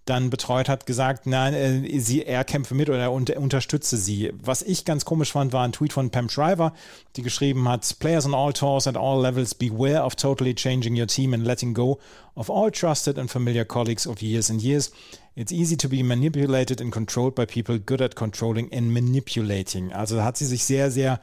dann 0.09 0.29
betreut 0.29 0.69
hat, 0.69 0.85
gesagt, 0.85 1.25
nein, 1.25 1.53
äh, 1.53 1.99
sie, 1.99 2.25
er 2.25 2.43
kämpfe 2.43 2.75
mit 2.75 2.89
oder 2.89 2.99
er 2.99 3.11
unter, 3.11 3.37
unterstütze 3.37 3.97
sie. 3.97 4.31
Was 4.41 4.61
ich 4.61 4.85
ganz 4.85 5.05
komisch 5.05 5.31
fand, 5.31 5.53
war 5.53 5.63
ein 5.63 5.71
Tweet 5.71 5.93
von 5.93 6.09
Pam 6.09 6.29
Shriver, 6.29 6.73
die 7.15 7.21
geschrieben 7.21 7.67
hat, 7.67 7.95
Players 7.99 8.25
on 8.25 8.33
all 8.33 8.53
tours 8.53 8.87
at 8.87 8.97
all 8.97 9.21
levels 9.21 9.53
beware 9.53 10.03
of 10.03 10.15
totally 10.15 10.53
changing 10.53 10.97
your 10.97 11.07
team 11.07 11.33
and 11.33 11.45
letting 11.45 11.73
go 11.73 11.99
of 12.35 12.49
all 12.49 12.71
trusted 12.71 13.17
and 13.17 13.29
familiar 13.29 13.65
colleagues 13.65 14.07
of 14.07 14.21
years 14.21 14.49
and 14.49 14.61
years. 14.61 14.91
It's 15.35 15.51
easy 15.51 15.77
to 15.77 15.87
be 15.87 16.01
manipulated 16.01 16.81
and 16.81 16.91
controlled 16.91 17.35
by 17.35 17.45
people 17.45 17.77
good 17.77 18.01
at 18.01 18.15
controlling 18.15 18.73
and 18.73 18.91
manipulating. 18.91 19.93
Also 19.93 20.23
hat 20.23 20.37
sie 20.37 20.45
sich 20.45 20.63
sehr, 20.63 20.89
sehr 20.89 21.19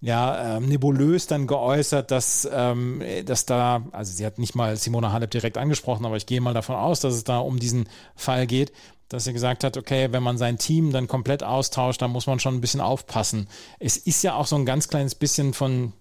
ja, 0.00 0.56
ähm, 0.56 0.66
nebulös 0.66 1.26
dann 1.26 1.46
geäußert, 1.46 2.10
dass, 2.10 2.48
ähm, 2.52 3.02
dass 3.24 3.46
da, 3.46 3.82
also 3.92 4.12
sie 4.12 4.26
hat 4.26 4.38
nicht 4.38 4.54
mal 4.54 4.76
Simona 4.76 5.12
Halep 5.12 5.30
direkt 5.30 5.58
angesprochen, 5.58 6.04
aber 6.04 6.16
ich 6.16 6.26
gehe 6.26 6.40
mal 6.40 6.54
davon 6.54 6.76
aus, 6.76 7.00
dass 7.00 7.14
es 7.14 7.24
da 7.24 7.38
um 7.38 7.58
diesen 7.58 7.88
Fall 8.14 8.46
geht, 8.46 8.72
dass 9.08 9.24
sie 9.24 9.32
gesagt 9.32 9.64
hat, 9.64 9.76
okay, 9.76 10.08
wenn 10.12 10.22
man 10.22 10.36
sein 10.36 10.58
Team 10.58 10.92
dann 10.92 11.06
komplett 11.06 11.42
austauscht, 11.42 12.02
dann 12.02 12.10
muss 12.10 12.26
man 12.26 12.40
schon 12.40 12.54
ein 12.54 12.60
bisschen 12.60 12.80
aufpassen. 12.80 13.48
Es 13.78 13.96
ist 13.96 14.22
ja 14.22 14.34
auch 14.34 14.46
so 14.46 14.56
ein 14.56 14.66
ganz 14.66 14.88
kleines 14.88 15.14
bisschen 15.14 15.54
von 15.54 15.92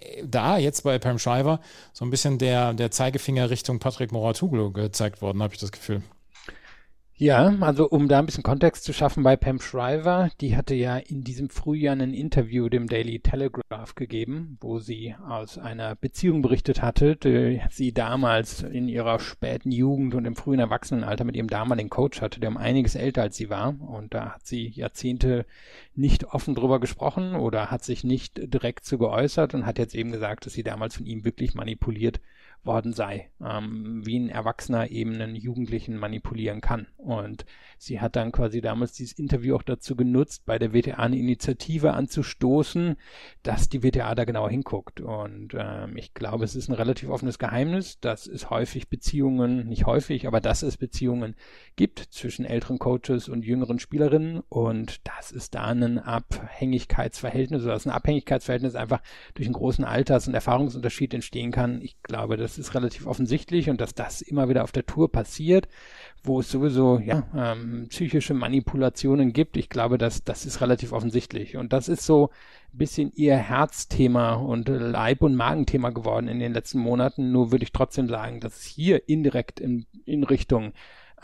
äh, 0.00 0.24
da, 0.26 0.58
jetzt 0.58 0.82
bei 0.82 0.98
Pam 0.98 1.18
Shriver, 1.18 1.60
so 1.92 2.04
ein 2.04 2.10
bisschen 2.10 2.38
der, 2.38 2.74
der 2.74 2.90
Zeigefinger 2.90 3.50
Richtung 3.50 3.78
Patrick 3.78 4.10
Moratuglu 4.10 4.72
gezeigt 4.72 5.22
worden, 5.22 5.42
habe 5.42 5.54
ich 5.54 5.60
das 5.60 5.72
Gefühl. 5.72 6.02
Ja, 7.18 7.46
also 7.60 7.88
um 7.88 8.08
da 8.08 8.18
ein 8.18 8.26
bisschen 8.26 8.42
Kontext 8.42 8.84
zu 8.84 8.92
schaffen 8.92 9.22
bei 9.22 9.36
Pam 9.36 9.58
Shriver, 9.58 10.28
die 10.42 10.54
hatte 10.54 10.74
ja 10.74 10.98
in 10.98 11.24
diesem 11.24 11.48
Frühjahr 11.48 11.96
ein 11.96 12.12
Interview 12.12 12.68
dem 12.68 12.88
Daily 12.88 13.20
Telegraph 13.20 13.94
gegeben, 13.94 14.58
wo 14.60 14.80
sie 14.80 15.14
aus 15.26 15.56
einer 15.56 15.94
Beziehung 15.94 16.42
berichtet 16.42 16.82
hatte, 16.82 17.16
die 17.16 17.62
sie 17.70 17.94
damals 17.94 18.62
in 18.62 18.86
ihrer 18.86 19.18
späten 19.18 19.72
Jugend 19.72 20.14
und 20.14 20.26
im 20.26 20.36
frühen 20.36 20.60
Erwachsenenalter 20.60 21.24
mit 21.24 21.36
ihrem 21.36 21.48
damaligen 21.48 21.88
Coach 21.88 22.20
hatte, 22.20 22.38
der 22.38 22.50
um 22.50 22.58
einiges 22.58 22.96
älter 22.96 23.22
als 23.22 23.38
sie 23.38 23.48
war. 23.48 23.80
Und 23.80 24.12
da 24.12 24.34
hat 24.34 24.46
sie 24.46 24.68
Jahrzehnte 24.68 25.46
nicht 25.94 26.24
offen 26.34 26.54
drüber 26.54 26.80
gesprochen 26.80 27.34
oder 27.34 27.70
hat 27.70 27.82
sich 27.82 28.04
nicht 28.04 28.52
direkt 28.52 28.84
zu 28.84 28.98
geäußert 28.98 29.54
und 29.54 29.64
hat 29.64 29.78
jetzt 29.78 29.94
eben 29.94 30.12
gesagt, 30.12 30.44
dass 30.44 30.52
sie 30.52 30.64
damals 30.64 30.96
von 30.96 31.06
ihm 31.06 31.24
wirklich 31.24 31.54
manipuliert 31.54 32.20
worden 32.66 32.92
sei, 32.92 33.30
ähm, 33.40 34.04
wie 34.04 34.18
ein 34.18 34.28
Erwachsener 34.28 34.90
eben 34.90 35.14
einen 35.14 35.36
Jugendlichen 35.36 35.96
manipulieren 35.96 36.60
kann. 36.60 36.88
Und 36.96 37.46
sie 37.78 38.00
hat 38.00 38.16
dann 38.16 38.32
quasi 38.32 38.60
damals 38.60 38.92
dieses 38.92 39.18
Interview 39.18 39.56
auch 39.56 39.62
dazu 39.62 39.96
genutzt, 39.96 40.44
bei 40.46 40.58
der 40.58 40.72
WTA 40.72 40.94
eine 40.94 41.18
Initiative 41.18 41.92
anzustoßen, 41.92 42.96
dass 43.42 43.68
die 43.68 43.82
WTA 43.82 44.14
da 44.14 44.24
genauer 44.24 44.50
hinguckt. 44.50 45.00
Und 45.00 45.54
ähm, 45.58 45.96
ich 45.96 46.14
glaube, 46.14 46.44
es 46.44 46.54
ist 46.54 46.68
ein 46.68 46.74
relativ 46.74 47.08
offenes 47.08 47.38
Geheimnis, 47.38 48.00
dass 48.00 48.26
es 48.26 48.50
häufig 48.50 48.88
Beziehungen, 48.88 49.68
nicht 49.68 49.86
häufig, 49.86 50.26
aber 50.26 50.40
dass 50.40 50.62
es 50.62 50.76
Beziehungen 50.76 51.34
gibt 51.76 51.98
zwischen 51.98 52.44
älteren 52.44 52.78
Coaches 52.78 53.28
und 53.28 53.44
jüngeren 53.44 53.78
Spielerinnen 53.78 54.42
und 54.48 55.06
dass 55.06 55.32
es 55.32 55.50
da 55.50 55.64
ein 55.66 55.98
Abhängigkeitsverhältnis 55.98 57.62
oder 57.62 57.72
dass 57.72 57.86
ein 57.86 57.92
Abhängigkeitsverhältnis 57.92 58.74
einfach 58.74 59.02
durch 59.34 59.46
einen 59.46 59.54
großen 59.54 59.84
Alters- 59.84 60.28
und 60.28 60.34
Erfahrungsunterschied 60.34 61.14
entstehen 61.14 61.52
kann. 61.52 61.80
Ich 61.82 62.02
glaube, 62.02 62.36
das 62.36 62.58
ist 62.58 62.74
relativ 62.74 63.06
offensichtlich 63.06 63.70
und 63.70 63.80
dass 63.80 63.94
das 63.94 64.22
immer 64.22 64.48
wieder 64.48 64.64
auf 64.64 64.72
der 64.72 64.86
Tour 64.86 65.10
passiert, 65.10 65.68
wo 66.26 66.40
es 66.40 66.50
sowieso 66.50 66.98
ja 66.98 67.24
ähm, 67.34 67.86
psychische 67.88 68.34
Manipulationen 68.34 69.32
gibt. 69.32 69.56
Ich 69.56 69.68
glaube, 69.68 69.98
dass 69.98 70.24
das 70.24 70.46
ist 70.46 70.60
relativ 70.60 70.92
offensichtlich 70.92 71.56
und 71.56 71.72
das 71.72 71.88
ist 71.88 72.04
so 72.04 72.30
ein 72.72 72.78
bisschen 72.78 73.12
ihr 73.14 73.36
Herzthema 73.36 74.34
und 74.34 74.68
Leib- 74.68 75.22
und 75.22 75.34
Magenthema 75.34 75.90
geworden 75.90 76.28
in 76.28 76.38
den 76.38 76.52
letzten 76.52 76.78
Monaten. 76.78 77.32
Nur 77.32 77.52
würde 77.52 77.64
ich 77.64 77.72
trotzdem 77.72 78.08
sagen, 78.08 78.40
dass 78.40 78.56
es 78.56 78.64
hier 78.64 79.08
indirekt 79.08 79.60
in, 79.60 79.86
in 80.04 80.24
Richtung 80.24 80.72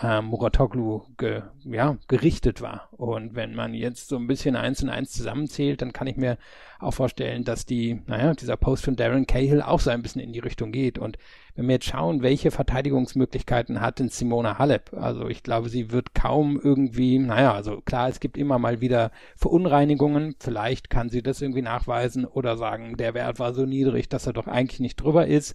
äh, 0.01 0.23
Muratoglu 0.23 1.03
ge, 1.19 1.43
ja, 1.65 1.97
gerichtet 2.09 2.63
war. 2.63 2.89
Und 2.93 3.35
wenn 3.35 3.55
man 3.55 3.75
jetzt 3.75 4.09
so 4.09 4.17
ein 4.17 4.27
bisschen 4.27 4.57
eins 4.57 4.83
und 4.83 4.89
eins 4.89 5.13
zusammenzählt, 5.13 5.83
dann 5.83 5.93
kann 5.93 6.07
ich 6.07 6.17
mir 6.17 6.39
auch 6.81 6.93
vorstellen, 6.93 7.45
dass 7.45 7.67
die, 7.67 8.03
naja, 8.07 8.33
dieser 8.35 8.57
Post 8.57 8.85
von 8.85 8.97
Darren 8.97 9.27
Cahill 9.27 9.63
auch 9.63 9.81
so 9.81 9.91
ein 9.91 10.03
bisschen 10.03 10.23
in 10.23 10.33
die 10.33 10.41
Richtung 10.41 10.73
geht. 10.73 10.99
Und 10.99 11.19
wenn 11.55 11.67
wir 11.67 11.75
jetzt 11.75 11.87
schauen, 11.87 12.23
welche 12.23 12.51
Verteidigungsmöglichkeiten 12.51 13.81
hat 13.81 13.99
denn 13.99 14.09
Simona 14.09 14.59
Halep? 14.59 14.93
Also 14.95 15.29
ich 15.29 15.43
glaube, 15.43 15.69
sie 15.69 15.93
wird 15.93 16.15
kaum 16.15 16.59
irgendwie, 16.61 17.19
naja, 17.19 17.53
also 17.53 17.81
klar, 17.83 18.09
es 18.09 18.21
gibt 18.21 18.39
immer 18.39 18.59
mal 18.59 18.81
wieder 18.81 19.11
Verunreinigungen. 19.37 20.35
Vielleicht 20.41 20.91
kann 20.91 21.11
sie 21.11 21.23
das 21.23 21.43
irgendwie 21.43 21.63
nachweisen 21.63 22.25
oder 22.25 22.57
sagen, 22.57 22.97
der 22.97 23.15
Wert 23.15 23.39
war 23.39 23.53
so 23.53 23.67
niedrig, 23.67 24.09
dass 24.09 24.27
er 24.27 24.33
doch 24.33 24.47
eigentlich 24.47 24.81
nicht 24.81 24.97
drüber 24.97 25.27
ist. 25.27 25.55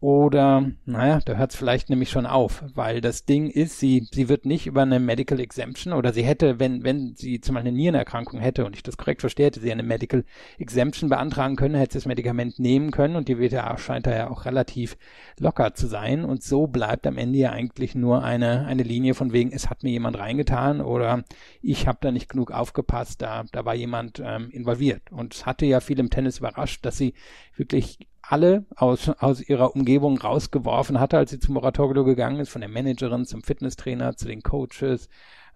Oder, 0.00 0.72
naja, 0.86 1.20
da 1.22 1.34
hört 1.34 1.50
es 1.50 1.58
vielleicht 1.58 1.90
nämlich 1.90 2.08
schon 2.08 2.24
auf, 2.24 2.64
weil 2.74 3.02
das 3.02 3.26
Ding 3.26 3.50
ist, 3.50 3.78
sie, 3.78 4.08
sie 4.10 4.30
wird 4.30 4.46
nicht 4.46 4.66
über 4.66 4.80
eine 4.80 4.98
Medical 4.98 5.38
Exemption 5.38 5.92
oder 5.92 6.14
sie 6.14 6.22
hätte, 6.22 6.58
wenn, 6.58 6.84
wenn 6.84 7.14
sie 7.16 7.42
zum 7.42 7.54
Beispiel 7.54 7.68
eine 7.68 7.76
Nierenerkrankung 7.76 8.40
hätte 8.40 8.64
und 8.64 8.74
ich 8.74 8.82
das 8.82 8.96
korrekt 8.96 9.20
verstehe, 9.20 9.46
hätte 9.46 9.60
sie 9.60 9.70
eine 9.70 9.82
Medical 9.82 10.24
Exemption 10.58 11.10
beantragen 11.10 11.56
können, 11.56 11.74
hätte 11.74 11.92
sie 11.92 11.98
das 11.98 12.06
Medikament 12.06 12.58
nehmen 12.58 12.92
können 12.92 13.14
und 13.14 13.28
die 13.28 13.38
WTA 13.38 13.76
scheint 13.76 14.06
da 14.06 14.16
ja 14.16 14.30
auch 14.30 14.46
relativ 14.46 14.96
locker 15.38 15.74
zu 15.74 15.86
sein 15.86 16.24
und 16.24 16.42
so 16.42 16.66
bleibt 16.66 17.06
am 17.06 17.18
Ende 17.18 17.38
ja 17.38 17.50
eigentlich 17.50 17.94
nur 17.94 18.24
eine, 18.24 18.64
eine 18.64 18.84
Linie 18.84 19.12
von 19.12 19.34
wegen, 19.34 19.52
es 19.52 19.68
hat 19.68 19.82
mir 19.82 19.90
jemand 19.90 20.18
reingetan 20.18 20.80
oder 20.80 21.24
ich 21.60 21.86
habe 21.86 21.98
da 22.00 22.10
nicht 22.10 22.30
genug 22.30 22.52
aufgepasst, 22.52 23.20
da, 23.20 23.44
da 23.52 23.66
war 23.66 23.74
jemand 23.74 24.22
ähm, 24.24 24.48
involviert. 24.50 25.12
Und 25.12 25.34
es 25.34 25.44
hatte 25.44 25.66
ja 25.66 25.80
viel 25.80 25.98
im 25.98 26.08
Tennis 26.08 26.38
überrascht, 26.38 26.86
dass 26.86 26.96
sie 26.96 27.12
wirklich 27.54 27.98
alle 28.30 28.64
aus, 28.76 29.08
aus 29.08 29.40
ihrer 29.40 29.74
Umgebung 29.74 30.18
rausgeworfen 30.18 31.00
hatte, 31.00 31.18
als 31.18 31.30
sie 31.30 31.40
zum 31.40 31.54
Moratorium 31.54 32.06
gegangen 32.06 32.38
ist, 32.40 32.50
von 32.50 32.60
der 32.60 32.70
Managerin 32.70 33.24
zum 33.24 33.42
Fitnesstrainer 33.42 34.16
zu 34.16 34.28
den 34.28 34.42
Coaches 34.42 35.08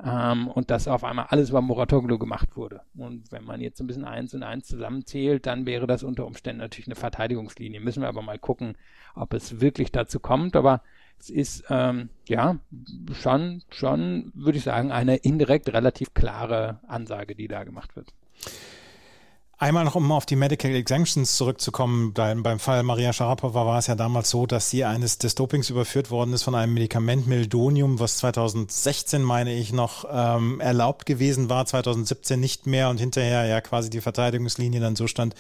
ähm, 0.02 0.49
und 0.49 0.71
dass 0.71 0.88
auf 0.88 1.04
einmal 1.04 1.26
alles 1.28 1.50
über 1.50 1.61
Moratorium 1.61 2.19
gemacht 2.19 2.57
wurde. 2.57 2.81
Und 2.97 3.31
wenn 3.31 3.45
man 3.45 3.61
jetzt 3.61 3.81
ein 3.81 3.87
bisschen 3.87 4.04
eins 4.04 4.35
und 4.35 4.43
eins 4.43 4.66
zusammenzählt, 4.66 5.47
dann 5.47 5.66
wäre 5.66 5.87
das 5.87 6.02
unter 6.02 6.26
Umständen 6.26 6.61
natürlich 6.61 6.88
eine 6.88 6.97
Verteidigungslinie. 6.97 7.81
Müssen 7.81 8.02
wir 8.02 8.09
aber 8.09 8.23
mal 8.23 8.38
gucken, 8.38 8.76
ob 9.14 9.35
es 9.35 9.61
wirklich 9.61 9.93
dazu 9.93 10.19
kommt. 10.19 10.57
Aber 10.57 10.83
es 11.21 11.31
ist 11.31 11.64
ähm, 11.71 12.09
ja 12.26 12.59
schon, 13.12 13.62
schon, 13.71 14.33
würde 14.35 14.59
ich 14.59 14.64
sagen, 14.64 14.90
eine 14.90 15.16
indirekt 15.16 15.73
relativ 15.73 16.12
klare 16.12 16.81
Ansage, 16.88 17.37
die 17.37 17.47
da 17.47 17.62
gemacht 17.62 17.95
wird. 17.95 18.12
Einmal 19.56 19.84
noch, 19.84 19.94
um 19.94 20.11
auf 20.11 20.26
die 20.26 20.34
Medical 20.34 20.75
Exemptions 20.75 21.37
zurückzukommen. 21.37 22.12
Beim, 22.12 22.58
Fall 22.58 22.82
Maria 22.82 23.12
Sharapova 23.12 23.64
war 23.64 23.78
es 23.78 23.87
ja 23.87 23.94
damals 23.94 24.30
so, 24.30 24.46
dass 24.46 24.68
sie 24.68 24.84
eines 24.84 25.18
des 25.18 25.37
Dopings 25.37 25.70
überführt 25.70 26.11
worden 26.11 26.32
ist 26.32 26.42
von 26.42 26.56
einem 26.56 26.75
Medikament 26.75 27.28
Meldonium, 27.28 28.00
was 28.00 28.16
2016, 28.18 29.23
meine 29.23 29.54
ich, 29.54 29.73
noch 29.73 30.06
ähm, 30.11 30.61
erlaubt 30.61 31.06
gewesen 31.06 31.50
war, 31.50 31.66
2017 31.66 32.40
nicht 32.40 32.66
mehr 32.66 32.90
und 32.90 32.99
hinterher 32.99 33.46
ja 33.46 33.61
quasi 33.61 33.90
die 33.90 34.00
Verteidigungslinie 34.00 34.80
dann 34.80 34.96
so 34.96 35.06
stand, 35.06 35.37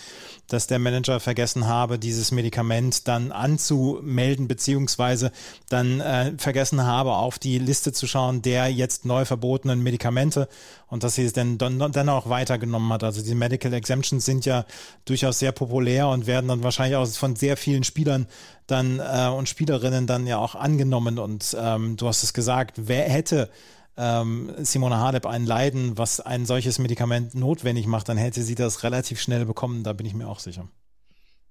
dass 0.46 0.68
der 0.68 0.78
Manager 0.78 1.18
vergessen 1.18 1.66
habe, 1.66 1.98
dieses 1.98 2.30
Medikament 2.30 3.08
dann 3.08 3.32
anzumelden, 3.32 4.46
beziehungsweise 4.46 5.32
dann 5.68 6.00
äh, 6.00 6.32
vergessen 6.38 6.84
habe, 6.84 7.14
auf 7.14 7.40
die 7.40 7.58
Liste 7.58 7.92
zu 7.92 8.06
schauen 8.06 8.42
der 8.42 8.68
jetzt 8.68 9.04
neu 9.04 9.24
verbotenen 9.24 9.82
Medikamente 9.82 10.48
und 10.88 11.02
dass 11.02 11.16
sie 11.16 11.24
es 11.24 11.32
dann, 11.32 11.58
dann, 11.58 11.78
dann 11.78 12.08
auch 12.08 12.28
weitergenommen 12.28 12.92
hat. 12.92 13.02
Also 13.02 13.22
die 13.22 13.34
Medical 13.34 13.72
Exemptions 13.72 14.03
sind 14.04 14.44
ja 14.44 14.64
durchaus 15.04 15.38
sehr 15.38 15.52
populär 15.52 16.08
und 16.08 16.26
werden 16.26 16.48
dann 16.48 16.62
wahrscheinlich 16.62 16.96
auch 16.96 17.06
von 17.08 17.36
sehr 17.36 17.56
vielen 17.56 17.84
Spielern 17.84 18.26
dann 18.66 19.00
äh, 19.00 19.28
und 19.28 19.48
Spielerinnen 19.48 20.06
dann 20.06 20.26
ja 20.26 20.38
auch 20.38 20.54
angenommen. 20.54 21.18
Und 21.18 21.56
ähm, 21.58 21.96
du 21.96 22.06
hast 22.06 22.22
es 22.22 22.32
gesagt, 22.32 22.74
wer 22.76 23.08
hätte 23.08 23.50
ähm, 23.96 24.52
Simona 24.58 25.00
Halep 25.00 25.26
ein 25.26 25.46
Leiden, 25.46 25.96
was 25.98 26.20
ein 26.20 26.46
solches 26.46 26.78
Medikament 26.78 27.34
notwendig 27.34 27.86
macht, 27.86 28.08
dann 28.08 28.16
hätte 28.16 28.42
sie 28.42 28.54
das 28.54 28.82
relativ 28.82 29.20
schnell 29.20 29.44
bekommen, 29.46 29.84
da 29.84 29.92
bin 29.92 30.06
ich 30.06 30.14
mir 30.14 30.28
auch 30.28 30.40
sicher. 30.40 30.68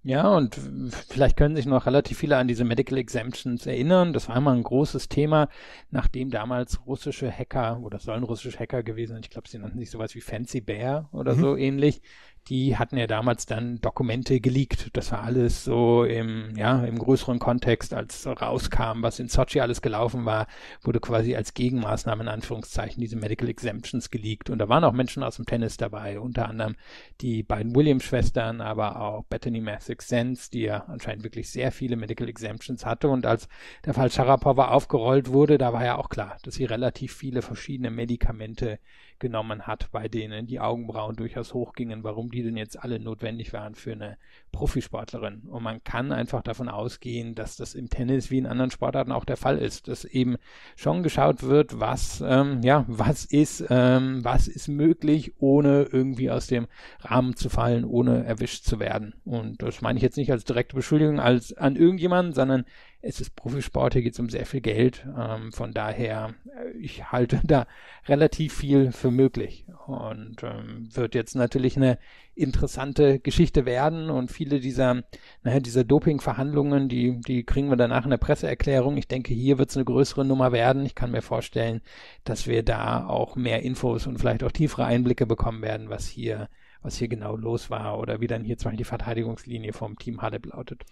Ja, 0.06 0.36
und 0.36 0.60
vielleicht 1.08 1.38
können 1.38 1.56
sich 1.56 1.66
noch 1.66 1.86
relativ 1.86 2.18
viele 2.18 2.36
an 2.36 2.50
diese 2.50 2.66
Medical 2.66 2.98
Exemptions 2.98 3.66
erinnern. 3.66 4.12
Das 4.12 4.28
war 4.28 4.36
einmal 4.36 4.58
ein 4.58 4.64
großes 4.64 5.08
Thema, 5.08 5.48
nachdem 5.92 6.30
damals 6.30 6.86
russische 6.86 7.32
Hacker, 7.32 7.80
oder 7.80 8.00
sollen 8.00 8.24
russische 8.24 8.60
Hacker 8.60 8.84
gewesen 8.84 9.14
sein, 9.14 9.22
ich 9.24 9.30
glaube, 9.30 9.48
sie 9.48 9.60
nannten 9.60 9.80
sich 9.80 9.90
sowas 9.90 10.14
wie 10.14 10.20
Fancy 10.20 10.60
Bear 10.60 11.08
oder 11.14 11.36
mhm. 11.36 11.40
so 11.40 11.56
ähnlich, 11.56 12.02
die 12.50 12.78
hatten 12.78 12.98
ja 12.98 13.08
damals 13.08 13.46
dann 13.46 13.80
Dokumente 13.80 14.42
geleakt. 14.42 14.90
Das 14.94 15.12
war 15.14 15.24
alles 15.24 15.64
so 15.64 16.04
im, 16.04 16.56
ja, 16.58 16.84
im 16.84 17.00
größeren 17.00 17.40
Kontext, 17.40 17.94
als 17.94 18.28
rauskam, 18.28 19.02
was 19.02 19.20
in 19.20 19.30
Sochi 19.30 19.62
alles 19.62 19.82
gelaufen 19.82 20.26
war, 20.26 20.48
wurde 20.82 21.00
quasi 21.00 21.36
als 21.36 21.54
Gegenmaßnahme 21.54 22.24
in 22.24 22.28
Anführungszeichen 22.28 23.00
diese 23.00 23.16
Medical 23.16 23.48
Exemptions 23.48 24.10
geleakt. 24.10 24.50
Und 24.50 24.60
da 24.60 24.68
waren 24.68 24.84
auch 24.84 24.92
Menschen 24.92 25.24
aus 25.24 25.38
dem 25.38 25.46
Tennis 25.46 25.78
dabei, 25.78 26.20
unter 26.20 26.50
anderem 26.50 26.76
die 27.22 27.44
beiden 27.44 27.76
Williams-Schwestern, 27.76 28.60
aber 28.60 29.00
auch 29.00 29.24
Bethany 29.26 29.62
Mathick 29.62 30.02
Sense, 30.02 30.52
die 30.52 30.64
ja 30.64 30.84
anscheinend 30.88 31.24
wirklich 31.24 31.50
sehr 31.50 31.72
viele 31.72 31.96
Medical 31.96 32.28
Exemptions 32.28 32.86
hatte. 32.86 33.08
Und 33.08 33.26
als 33.26 33.48
der 33.86 33.94
Fall 33.94 34.12
Sharapova 34.12 34.68
aufgerollt 34.68 35.30
wurde, 35.30 35.58
da 35.58 35.72
war 35.72 35.86
ja 35.86 35.98
auch 35.98 36.10
klar, 36.10 36.38
dass 36.44 36.56
sie 36.56 36.66
relativ 36.66 37.16
viele 37.16 37.42
verschiedene 37.42 37.90
Medikamente 37.90 38.80
genommen 39.20 39.68
hat, 39.68 39.92
bei 39.92 40.08
denen 40.08 40.48
die 40.48 40.60
Augenbrauen 40.60 41.16
durchaus 41.16 41.54
hochgingen, 41.54 42.04
warum 42.04 42.32
die 42.32 42.44
denn 42.44 42.58
jetzt 42.58 42.82
alle 42.82 43.00
notwendig 43.00 43.54
waren 43.54 43.76
für 43.76 43.94
eine 43.94 44.18
Profisportlerin. 44.52 45.44
Und 45.50 45.64
man 45.64 45.84
kann 45.84 46.12
einfach 46.12 46.42
davon 46.42 46.70
ausgehen, 46.70 47.36
dass 47.36 47.56
das 47.56 47.76
im 47.76 47.90
Tennis 47.90 48.32
wie 48.32 48.38
in 48.38 48.46
anderen 48.46 48.72
Sportarten 48.72 49.12
auch 49.12 49.26
der 49.26 49.38
Fall 49.38 49.58
ist, 49.58 49.88
dass 49.88 50.06
eben 50.06 50.38
schon 50.76 51.04
geschaut 51.04 51.44
wird, 51.44 51.80
was, 51.80 52.24
ähm, 52.26 52.62
ja, 52.64 52.86
was 52.88 53.26
ist, 53.26 53.66
ähm, 53.70 54.24
was 54.24 54.48
ist 54.48 54.68
möglich, 54.68 55.34
ohne 55.40 55.84
irgendwie 55.92 56.30
aus 56.30 56.48
dem 56.48 56.68
Rahmen 57.02 57.36
zu 57.36 57.50
fallen, 57.50 57.86
ohne 57.86 58.26
erwischt 58.26 58.66
zu 58.66 58.80
werden. 58.80 59.16
Und 59.26 59.62
das 59.62 59.82
meine 59.82 59.98
ich 59.98 60.04
jetzt 60.04 60.18
nicht 60.18 60.32
als 60.32 60.44
direkte 60.44 60.76
Beschuldigung 60.76 61.20
als 61.20 61.54
an 61.54 61.76
irgendjemanden, 61.76 62.34
sondern 62.34 62.66
es 63.06 63.20
ist 63.20 63.36
Profisport, 63.36 63.94
hier 63.94 64.02
geht 64.02 64.14
es 64.14 64.20
um 64.20 64.30
sehr 64.30 64.46
viel 64.46 64.62
Geld. 64.62 65.06
Ähm, 65.20 65.52
von 65.52 65.74
daher, 65.74 66.34
äh, 66.58 66.72
ich 66.78 67.12
halte 67.12 67.42
da 67.44 67.68
relativ 68.08 68.54
viel 68.54 68.94
für 68.94 69.12
möglich. 69.12 69.66
Und 69.86 70.42
ähm, 70.42 70.88
wird 70.94 71.14
jetzt 71.14 71.36
natürlich 71.36 71.76
eine 71.76 72.00
interessante 72.34 73.20
Geschichte 73.20 73.66
werden 73.66 74.10
und 74.10 74.32
viele 74.32 74.62
dieser, 74.62 75.04
naja, 75.44 75.60
dieser 75.60 75.84
Doping-Verhandlungen, 75.84 76.88
die, 76.88 77.20
die 77.20 77.44
kriegen 77.44 77.70
wir 77.70 77.76
danach 77.76 78.06
in 78.06 78.12
der 78.12 78.18
Presseerklärung. 78.18 78.96
Ich 78.96 79.10
denke, 79.10 79.34
hier 79.34 79.58
wird 79.58 79.70
es 79.70 79.76
eine 79.76 79.86
größere 79.86 80.24
Nummer 80.24 80.54
werden. 80.54 80.86
Ich 80.86 80.96
kann 80.96 81.12
mir 81.12 81.22
vorstellen, 81.22 81.82
dass 82.24 82.48
wir 82.48 82.64
da 82.64 83.06
auch 83.06 83.36
mehr 83.36 83.64
Infos 83.64 84.08
und 84.08 84.18
vielleicht 84.18 84.44
auch 84.44 84.52
tiefere 84.52 84.86
Einblicke 84.86 85.28
bekommen 85.28 85.62
werden, 85.62 85.90
was 85.90 86.08
hier 86.08 86.48
was 86.84 86.98
hier 86.98 87.08
genau 87.08 87.36
los 87.36 87.70
war 87.70 87.98
oder 87.98 88.20
wie 88.20 88.28
dann 88.28 88.44
hier 88.44 88.58
zum 88.58 88.66
Beispiel 88.66 88.80
die 88.80 88.84
Verteidigungslinie 88.84 89.74
vom 89.74 89.98
Team 89.98 90.22
Halep 90.22 90.48
lautet. 90.48 90.84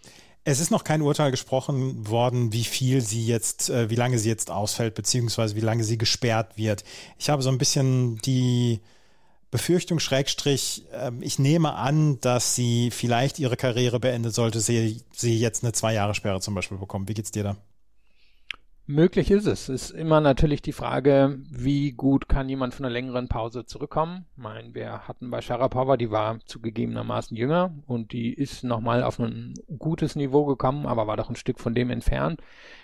Es 0.43 0.59
ist 0.59 0.71
noch 0.71 0.83
kein 0.83 1.03
Urteil 1.03 1.29
gesprochen 1.29 2.07
worden, 2.07 2.51
wie 2.51 2.63
viel 2.63 3.01
sie 3.01 3.25
jetzt, 3.25 3.69
äh, 3.69 3.89
wie 3.91 3.95
lange 3.95 4.17
sie 4.17 4.29
jetzt 4.29 4.49
ausfällt, 4.49 4.95
beziehungsweise 4.95 5.55
wie 5.55 5.61
lange 5.61 5.83
sie 5.83 5.99
gesperrt 5.99 6.57
wird. 6.57 6.83
Ich 7.19 7.29
habe 7.29 7.43
so 7.43 7.49
ein 7.49 7.59
bisschen 7.59 8.17
die 8.17 8.81
Befürchtung, 9.51 9.99
Schrägstrich, 9.99 10.85
äh, 10.93 11.11
ich 11.19 11.37
nehme 11.37 11.75
an, 11.75 12.19
dass 12.21 12.55
sie 12.55 12.89
vielleicht 12.89 13.37
ihre 13.37 13.57
Karriere 13.57 13.99
beendet 13.99 14.33
sollte, 14.33 14.61
sie, 14.61 15.03
sie 15.15 15.37
jetzt 15.39 15.63
eine 15.63 15.73
zwei 15.73 15.93
Jahre 15.93 16.15
Sperre 16.15 16.41
zum 16.41 16.55
Beispiel 16.55 16.77
bekommen. 16.77 17.07
Wie 17.07 17.13
geht's 17.13 17.31
dir 17.31 17.43
da? 17.43 17.57
Möglich 18.91 19.31
ist 19.31 19.45
es. 19.45 19.69
Ist 19.69 19.91
immer 19.91 20.19
natürlich 20.19 20.61
die 20.61 20.73
Frage, 20.73 21.39
wie 21.49 21.93
gut 21.93 22.27
kann 22.27 22.49
jemand 22.49 22.73
von 22.73 22.85
einer 22.85 22.91
längeren 22.91 23.29
Pause 23.29 23.65
zurückkommen. 23.65 24.25
Ich 24.35 24.43
meine, 24.43 24.75
wir 24.75 25.07
hatten 25.07 25.31
bei 25.31 25.39
Sharapova, 25.39 25.95
die 25.95 26.11
war 26.11 26.41
zugegebenermaßen 26.45 27.37
jünger 27.37 27.73
und 27.87 28.11
die 28.11 28.33
ist 28.33 28.65
nochmal 28.65 29.03
auf 29.03 29.17
ein 29.17 29.53
gutes 29.79 30.17
Niveau 30.17 30.43
gekommen, 30.45 30.85
aber 30.85 31.07
war 31.07 31.15
doch 31.15 31.29
ein 31.29 31.37
Stück 31.37 31.61
von 31.61 31.73
dem 31.73 31.89
entfernt. 31.89 32.41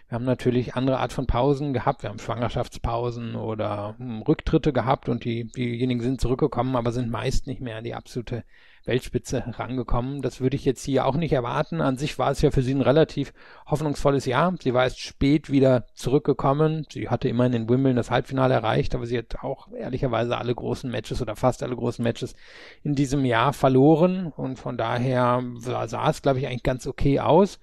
Wir 0.08 0.16
haben 0.16 0.24
natürlich 0.24 0.76
andere 0.76 1.00
Art 1.00 1.12
von 1.12 1.28
Pausen 1.28 1.74
gehabt. 1.74 2.04
Wir 2.04 2.10
haben 2.10 2.20
Schwangerschaftspausen 2.20 3.36
oder 3.36 3.96
hm, 3.98 4.22
Rücktritte 4.22 4.72
gehabt 4.72 5.10
und 5.10 5.26
die, 5.26 5.52
diejenigen 5.52 6.00
sind 6.00 6.22
zurückgekommen, 6.22 6.78
aber 6.78 6.94
sind 6.94 7.12
meist 7.12 7.48
nicht 7.48 7.60
mehr 7.60 7.82
die 7.82 7.96
absolute 7.96 8.46
Weltspitze 8.88 9.46
herangekommen. 9.46 10.22
Das 10.22 10.42
würde 10.42 10.56
ich 10.56 10.66
jetzt 10.66 10.84
hier 10.84 11.06
auch 11.06 11.16
nicht 11.16 11.34
erwarten. 11.34 11.82
An 11.82 11.98
sich 11.98 12.18
war 12.18 12.32
es 12.32 12.42
ja 12.42 12.52
für 12.52 12.62
sie 12.62 12.74
ein 12.74 12.82
relativ 12.82 13.34
hoffnungsvolles 13.66 14.26
Jahr. 14.26 14.56
Sie 14.60 14.74
war 14.74 14.86
erst 14.86 15.00
spät 15.00 15.52
wieder 15.52 15.86
zurückgekommen. 15.94 16.86
Sie 16.90 17.10
hatte 17.10 17.30
immerhin 17.30 17.54
in 17.54 17.70
Wimbledon 17.70 17.98
das 17.98 18.12
Halbfinale 18.12 18.54
erreicht, 18.54 18.96
aber 18.96 19.06
sie 19.06 19.18
hat 19.18 19.44
auch 19.44 19.72
ehrlicherweise 19.74 20.38
alle 20.38 20.56
großen 20.56 20.90
Matches 20.90 21.22
oder 21.22 21.36
fast 21.36 21.62
alle 21.64 21.76
großen 21.76 22.04
Matches 22.04 22.36
in 22.84 22.96
diesem 22.96 23.26
Jahr 23.26 23.54
verloren 23.54 24.34
und 24.36 24.58
von 24.58 24.78
daher 24.78 25.44
sah 25.58 26.10
es, 26.10 26.22
glaube 26.22 26.40
ich, 26.40 26.48
eigentlich 26.48 26.64
ganz 26.64 26.88
okay 26.88 27.20
aus. 27.20 27.60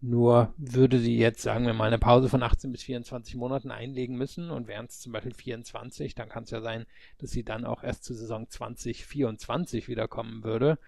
Nur 0.00 0.52
würde 0.58 0.98
sie 0.98 1.16
jetzt, 1.16 1.42
sagen 1.42 1.66
wir 1.66 1.72
mal, 1.72 1.86
eine 1.86 1.98
Pause 1.98 2.28
von 2.28 2.42
18 2.42 2.70
bis 2.70 2.82
24 2.82 3.34
Monaten 3.34 3.70
einlegen 3.70 4.16
müssen 4.16 4.50
und 4.50 4.68
wären 4.68 4.86
es 4.86 5.00
zum 5.00 5.12
Beispiel 5.12 5.32
24, 5.32 6.14
dann 6.14 6.28
kann 6.28 6.44
es 6.44 6.50
ja 6.50 6.60
sein, 6.60 6.86
dass 7.18 7.30
sie 7.30 7.44
dann 7.44 7.64
auch 7.64 7.82
erst 7.82 8.04
zur 8.04 8.14
Saison 8.14 8.48
2024 8.48 9.88
wiederkommen 9.88 10.44
würde. 10.44 10.78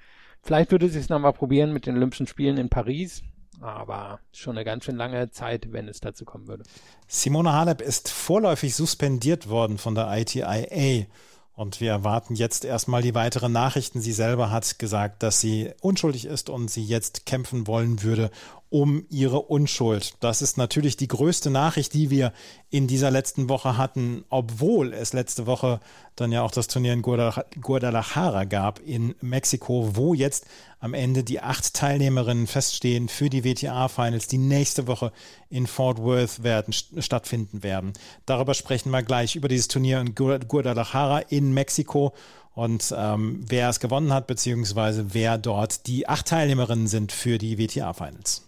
Vielleicht 0.42 0.70
würde 0.70 0.88
sie 0.88 0.98
es 0.98 1.08
nochmal 1.08 1.32
probieren 1.32 1.72
mit 1.72 1.86
den 1.86 1.96
Olympischen 1.96 2.26
Spielen 2.26 2.58
in 2.58 2.68
Paris, 2.68 3.22
aber 3.60 4.20
schon 4.32 4.56
eine 4.56 4.64
ganz 4.64 4.84
schön 4.84 4.96
lange 4.96 5.30
Zeit, 5.30 5.72
wenn 5.72 5.88
es 5.88 6.00
dazu 6.00 6.24
kommen 6.24 6.46
würde. 6.46 6.64
Simona 7.06 7.54
Halep 7.54 7.80
ist 7.80 8.10
vorläufig 8.10 8.74
suspendiert 8.74 9.48
worden 9.48 9.78
von 9.78 9.94
der 9.94 10.16
ITIA. 10.16 11.06
Und 11.54 11.80
wir 11.80 11.90
erwarten 11.90 12.36
jetzt 12.36 12.64
erstmal 12.64 13.02
die 13.02 13.16
weiteren 13.16 13.50
Nachrichten. 13.50 14.00
Sie 14.00 14.12
selber 14.12 14.52
hat 14.52 14.78
gesagt, 14.78 15.24
dass 15.24 15.40
sie 15.40 15.72
unschuldig 15.80 16.26
ist 16.26 16.50
und 16.50 16.70
sie 16.70 16.84
jetzt 16.84 17.26
kämpfen 17.26 17.66
wollen 17.66 18.04
würde 18.04 18.30
um 18.70 19.04
ihre 19.08 19.40
Unschuld. 19.40 20.14
Das 20.20 20.42
ist 20.42 20.58
natürlich 20.58 20.96
die 20.96 21.08
größte 21.08 21.50
Nachricht, 21.50 21.94
die 21.94 22.10
wir 22.10 22.32
in 22.70 22.86
dieser 22.86 23.10
letzten 23.10 23.48
Woche 23.48 23.78
hatten, 23.78 24.24
obwohl 24.28 24.92
es 24.92 25.12
letzte 25.12 25.46
Woche 25.46 25.80
dann 26.16 26.32
ja 26.32 26.42
auch 26.42 26.50
das 26.50 26.68
Turnier 26.68 26.92
in 26.92 27.02
Guadalajara 27.02 28.44
gab 28.44 28.80
in 28.80 29.14
Mexiko, 29.20 29.96
wo 29.96 30.12
jetzt 30.12 30.46
am 30.80 30.92
Ende 30.92 31.24
die 31.24 31.40
acht 31.40 31.72
Teilnehmerinnen 31.74 32.46
feststehen 32.46 33.08
für 33.08 33.30
die 33.30 33.44
WTA-Finals, 33.44 34.26
die 34.26 34.38
nächste 34.38 34.86
Woche 34.86 35.12
in 35.48 35.66
Fort 35.66 35.98
Worth 35.98 36.42
werden, 36.42 36.72
stattfinden 36.72 37.62
werden. 37.62 37.92
Darüber 38.26 38.54
sprechen 38.54 38.90
wir 38.90 39.02
gleich 39.02 39.34
über 39.36 39.48
dieses 39.48 39.68
Turnier 39.68 40.00
in 40.00 40.14
Guadalajara 40.14 41.20
in 41.20 41.54
Mexiko 41.54 42.12
und 42.54 42.92
ähm, 42.96 43.44
wer 43.48 43.68
es 43.68 43.78
gewonnen 43.78 44.12
hat, 44.12 44.26
beziehungsweise 44.26 45.14
wer 45.14 45.38
dort 45.38 45.86
die 45.86 46.08
acht 46.08 46.26
Teilnehmerinnen 46.26 46.88
sind 46.88 47.12
für 47.12 47.38
die 47.38 47.56
WTA-Finals. 47.56 48.47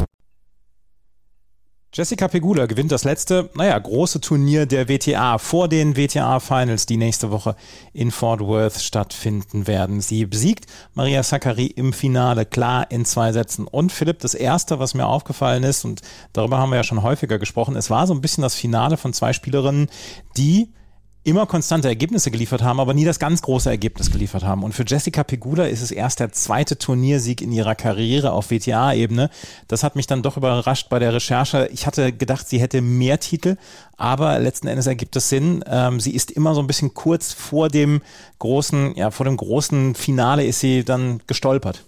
Jessica 1.93 2.29
Pegula 2.29 2.67
gewinnt 2.67 2.93
das 2.93 3.03
letzte, 3.03 3.49
naja, 3.53 3.77
große 3.77 4.21
Turnier 4.21 4.65
der 4.65 4.87
WTA 4.87 5.37
vor 5.37 5.67
den 5.67 5.97
WTA-Finals, 5.97 6.85
die 6.85 6.95
nächste 6.95 7.31
Woche 7.31 7.57
in 7.91 8.11
Fort 8.11 8.39
Worth 8.39 8.79
stattfinden 8.79 9.67
werden. 9.67 9.99
Sie 9.99 10.25
besiegt 10.25 10.67
Maria 10.93 11.21
Sakkari 11.21 11.65
im 11.65 11.91
Finale, 11.91 12.45
klar 12.45 12.89
in 12.91 13.03
zwei 13.03 13.33
Sätzen. 13.33 13.67
Und 13.67 13.91
Philipp, 13.91 14.19
das 14.19 14.35
erste, 14.35 14.79
was 14.79 14.93
mir 14.93 15.05
aufgefallen 15.05 15.63
ist, 15.63 15.83
und 15.83 15.99
darüber 16.31 16.59
haben 16.59 16.69
wir 16.69 16.77
ja 16.77 16.85
schon 16.85 17.03
häufiger 17.03 17.39
gesprochen, 17.39 17.75
es 17.75 17.89
war 17.89 18.07
so 18.07 18.13
ein 18.13 18.21
bisschen 18.21 18.43
das 18.43 18.55
Finale 18.55 18.95
von 18.95 19.11
zwei 19.11 19.33
Spielerinnen, 19.33 19.89
die 20.37 20.69
immer 21.23 21.45
konstante 21.45 21.87
Ergebnisse 21.87 22.31
geliefert 22.31 22.63
haben, 22.63 22.79
aber 22.79 22.93
nie 22.93 23.05
das 23.05 23.19
ganz 23.19 23.43
große 23.43 23.69
Ergebnis 23.69 24.11
geliefert 24.11 24.43
haben. 24.43 24.63
Und 24.63 24.73
für 24.73 24.83
Jessica 24.85 25.23
Pegula 25.23 25.65
ist 25.65 25.81
es 25.81 25.91
erst 25.91 26.19
der 26.19 26.31
zweite 26.31 26.77
Turniersieg 26.77 27.41
in 27.41 27.51
ihrer 27.51 27.75
Karriere 27.75 28.31
auf 28.31 28.49
WTA-Ebene. 28.49 29.29
Das 29.67 29.83
hat 29.83 29.95
mich 29.95 30.07
dann 30.07 30.23
doch 30.23 30.37
überrascht 30.37 30.89
bei 30.89 30.97
der 30.97 31.13
Recherche. 31.13 31.69
Ich 31.71 31.85
hatte 31.85 32.11
gedacht, 32.11 32.49
sie 32.49 32.59
hätte 32.59 32.81
mehr 32.81 33.19
Titel, 33.19 33.57
aber 33.97 34.39
letzten 34.39 34.67
Endes 34.67 34.87
ergibt 34.87 35.15
es 35.15 35.29
Sinn. 35.29 35.63
Ähm, 35.67 35.99
sie 35.99 36.15
ist 36.15 36.31
immer 36.31 36.55
so 36.55 36.61
ein 36.61 36.67
bisschen 36.67 36.95
kurz 36.95 37.33
vor 37.33 37.69
dem 37.69 38.01
großen, 38.39 38.95
ja, 38.95 39.11
vor 39.11 39.25
dem 39.25 39.37
großen 39.37 39.93
Finale 39.93 40.43
ist 40.45 40.59
sie 40.59 40.83
dann 40.83 41.21
gestolpert. 41.27 41.83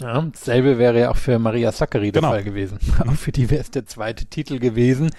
Ja, 0.00 0.22
dasselbe 0.22 0.78
wäre 0.78 1.00
ja 1.00 1.10
auch 1.10 1.16
für 1.16 1.38
Maria 1.40 1.72
Sakkari 1.72 2.12
der 2.12 2.22
Genau. 2.22 2.32
Fall 2.32 2.44
gewesen. 2.44 2.78
Auch 3.08 3.14
für 3.14 3.32
die 3.32 3.50
wäre 3.50 3.60
es 3.62 3.70
der 3.72 3.84
zweite 3.84 4.26
Titel 4.26 4.60
gewesen. 4.60 5.10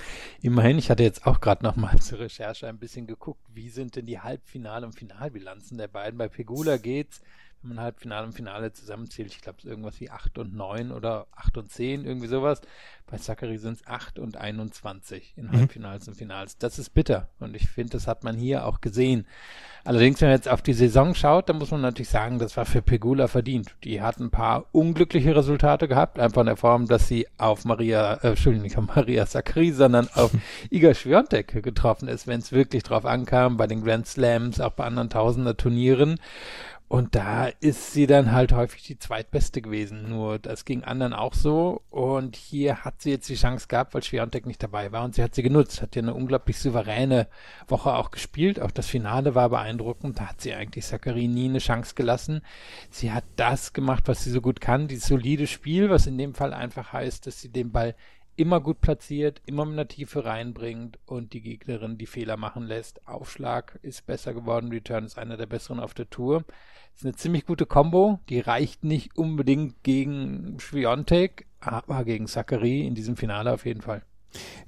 Immerhin, 0.42 0.78
ich 0.78 0.90
hatte 0.90 1.04
jetzt 1.04 1.28
auch 1.28 1.42
gerade 1.42 1.64
noch 1.66 1.76
mal 1.76 1.98
zur 2.00 2.20
Recherche 2.20 2.66
ein 2.68 2.78
bisschen 2.80 3.06
geguckt, 3.06 3.42
wie 3.54 3.70
sind 3.70 3.98
denn 3.98 4.06
die 4.06 4.20
Halbfinale- 4.22 4.86
und 4.86 4.94
Finalbilanzen 4.98 5.78
der 5.78 5.90
beiden. 5.90 6.18
Bei 6.18 6.30
Pegula 6.30 6.78
geht's, 6.78 7.22
wenn 7.62 7.76
man 7.76 7.84
Halbfinale 7.84 8.26
und 8.26 8.34
Finale 8.34 8.72
zusammenzählt, 8.72 9.34
ich 9.34 9.42
glaube, 9.42 9.58
es 9.60 9.66
ist 9.66 9.70
irgendwas 9.70 10.00
wie 10.00 10.10
8 10.10 10.38
und 10.38 10.56
9 10.56 10.92
oder 10.92 11.28
8 11.36 11.58
und 11.58 11.72
10, 11.72 12.06
irgendwie 12.06 12.28
sowas. 12.28 12.62
Bei 13.06 13.18
Sakkari 13.18 13.58
sind 13.58 13.74
es 13.74 13.88
8 13.88 14.20
und 14.20 14.38
21 14.38 15.34
in 15.36 15.52
Halbfinals 15.52 16.08
und 16.08 16.16
Finals. 16.16 16.58
Das 16.58 16.80
ist 16.80 16.92
bitter. 16.92 17.28
Und 17.40 17.56
ich 17.56 17.68
finde, 17.68 17.94
das 17.94 18.08
hat 18.08 18.24
man 18.24 18.38
hier 18.38 18.66
auch 18.66 18.82
gesehen. 18.82 19.26
Allerdings, 19.84 20.22
wenn 20.22 20.30
man 20.30 20.38
jetzt 20.38 20.48
auf 20.48 20.62
die 20.62 20.74
Saison 20.74 21.16
schaut, 21.16 21.50
dann 21.50 21.58
muss 21.58 21.72
man 21.72 21.82
natürlich 21.82 22.10
sagen, 22.10 22.38
das 22.38 22.56
war 22.56 22.66
für 22.66 22.82
Pegula 22.82 23.28
verdient. 23.28 23.76
Die 23.84 24.02
hat 24.02 24.20
ein 24.20 24.30
paar 24.30 24.66
unglückliche 24.72 25.36
Resultate 25.36 25.88
gehabt, 25.88 26.20
einfach 26.20 26.42
in 26.42 26.48
der 26.48 26.58
Form, 26.58 26.88
dass 26.88 27.08
sie 27.08 27.28
auf 27.38 27.66
Maria, 27.66 28.14
äh, 28.16 28.30
Entschuldigung, 28.30 28.64
nicht 28.64 28.78
auf 28.78 28.86
Maria 28.86 29.26
Sakri, 29.26 29.72
sondern 29.72 30.08
auf 30.14 30.32
Iga 30.70 30.94
Swiatek 30.94 31.64
getroffen 31.64 32.08
ist, 32.08 32.28
wenn 32.28 32.40
es 32.40 32.52
wirklich 32.52 32.84
drauf 32.84 33.06
ankam, 33.06 33.58
bei 33.58 33.68
den 33.68 33.84
Grand 33.84 34.06
Slams, 34.06 34.62
auch 34.62 34.74
bei 34.74 34.86
anderen 34.86 35.10
Tausender 35.10 35.58
Turnieren. 35.58 36.20
Und 36.90 37.14
da 37.14 37.50
ist 37.60 37.94
sie 37.94 38.08
dann 38.08 38.32
halt 38.32 38.52
häufig 38.52 38.82
die 38.82 38.98
zweitbeste 38.98 39.62
gewesen. 39.62 40.10
Nur 40.10 40.40
das 40.40 40.66
ging 40.66 40.84
anderen 40.84 41.14
auch 41.14 41.36
so. 41.36 41.84
Und 41.92 42.36
hier 42.36 42.84
hat 42.84 43.04
sie 43.04 43.12
jetzt 43.12 43.30
die 43.30 43.36
Chance 43.36 43.68
gehabt, 43.68 43.94
weil 43.94 44.02
Schwiontek 44.02 44.48
nicht 44.48 44.64
dabei 44.64 44.92
war. 44.92 45.04
Und 45.04 45.14
sie 45.14 45.22
hat 45.22 45.36
sie 45.36 45.44
genutzt. 45.44 45.84
Hat 45.84 45.96
ja 45.96 46.02
eine 46.02 46.16
unglaublich 46.16 46.58
souveräne 46.58 47.28
Woche 47.68 47.94
auch 47.94 48.10
gespielt. 48.10 48.60
Auch 48.60 48.72
das 48.72 48.88
Finale 48.88 49.36
war 49.36 49.50
beeindruckend. 49.50 50.20
Da 50.20 50.30
hat 50.30 50.42
sie 50.42 50.56
eigentlich 50.56 50.84
Zachary 50.84 51.28
nie 51.28 51.50
eine 51.50 51.60
Chance 51.60 51.94
gelassen. 51.94 52.42
Sie 52.90 53.12
hat 53.12 53.26
das 53.36 53.74
gemacht, 53.74 54.08
was 54.08 54.24
sie 54.24 54.32
so 54.32 54.42
gut 54.42 54.60
kann. 54.60 54.88
Dieses 54.88 55.10
solide 55.10 55.46
Spiel, 55.46 55.92
was 55.92 56.08
in 56.08 56.18
dem 56.18 56.34
Fall 56.34 56.56
einfach 56.56 56.92
heißt, 56.92 57.28
dass 57.28 57.40
sie 57.40 57.50
den 57.50 57.72
Ball 57.72 57.94
immer 58.36 58.62
gut 58.62 58.80
platziert, 58.80 59.42
immer 59.46 59.66
mit 59.66 59.74
einer 59.74 59.88
Tiefe 59.88 60.24
reinbringt 60.24 60.98
und 61.06 61.34
die 61.34 61.42
Gegnerin 61.42 61.98
die 61.98 62.06
Fehler 62.06 62.38
machen 62.38 62.64
lässt. 62.64 63.06
Aufschlag 63.06 63.78
ist 63.82 64.06
besser 64.06 64.34
geworden, 64.34 64.72
Return 64.72 65.04
ist 65.04 65.18
einer 65.20 65.36
der 65.36 65.46
besseren 65.46 65.82
auf 65.82 65.94
der 65.94 66.10
Tour. 66.10 66.46
Ist 67.00 67.06
eine 67.06 67.16
ziemlich 67.16 67.46
gute 67.46 67.66
Combo, 67.66 68.20
die 68.28 68.42
reicht 68.42 68.84
nicht 68.84 69.18
unbedingt 69.18 69.84
gegen 69.84 70.60
Schwiontek, 70.60 71.46
aber 71.62 72.04
gegen 72.04 72.28
Zachary 72.28 72.86
in 72.86 72.94
diesem 72.94 73.16
Finale 73.16 73.54
auf 73.54 73.66
jeden 73.66 73.80
Fall. 73.80 74.02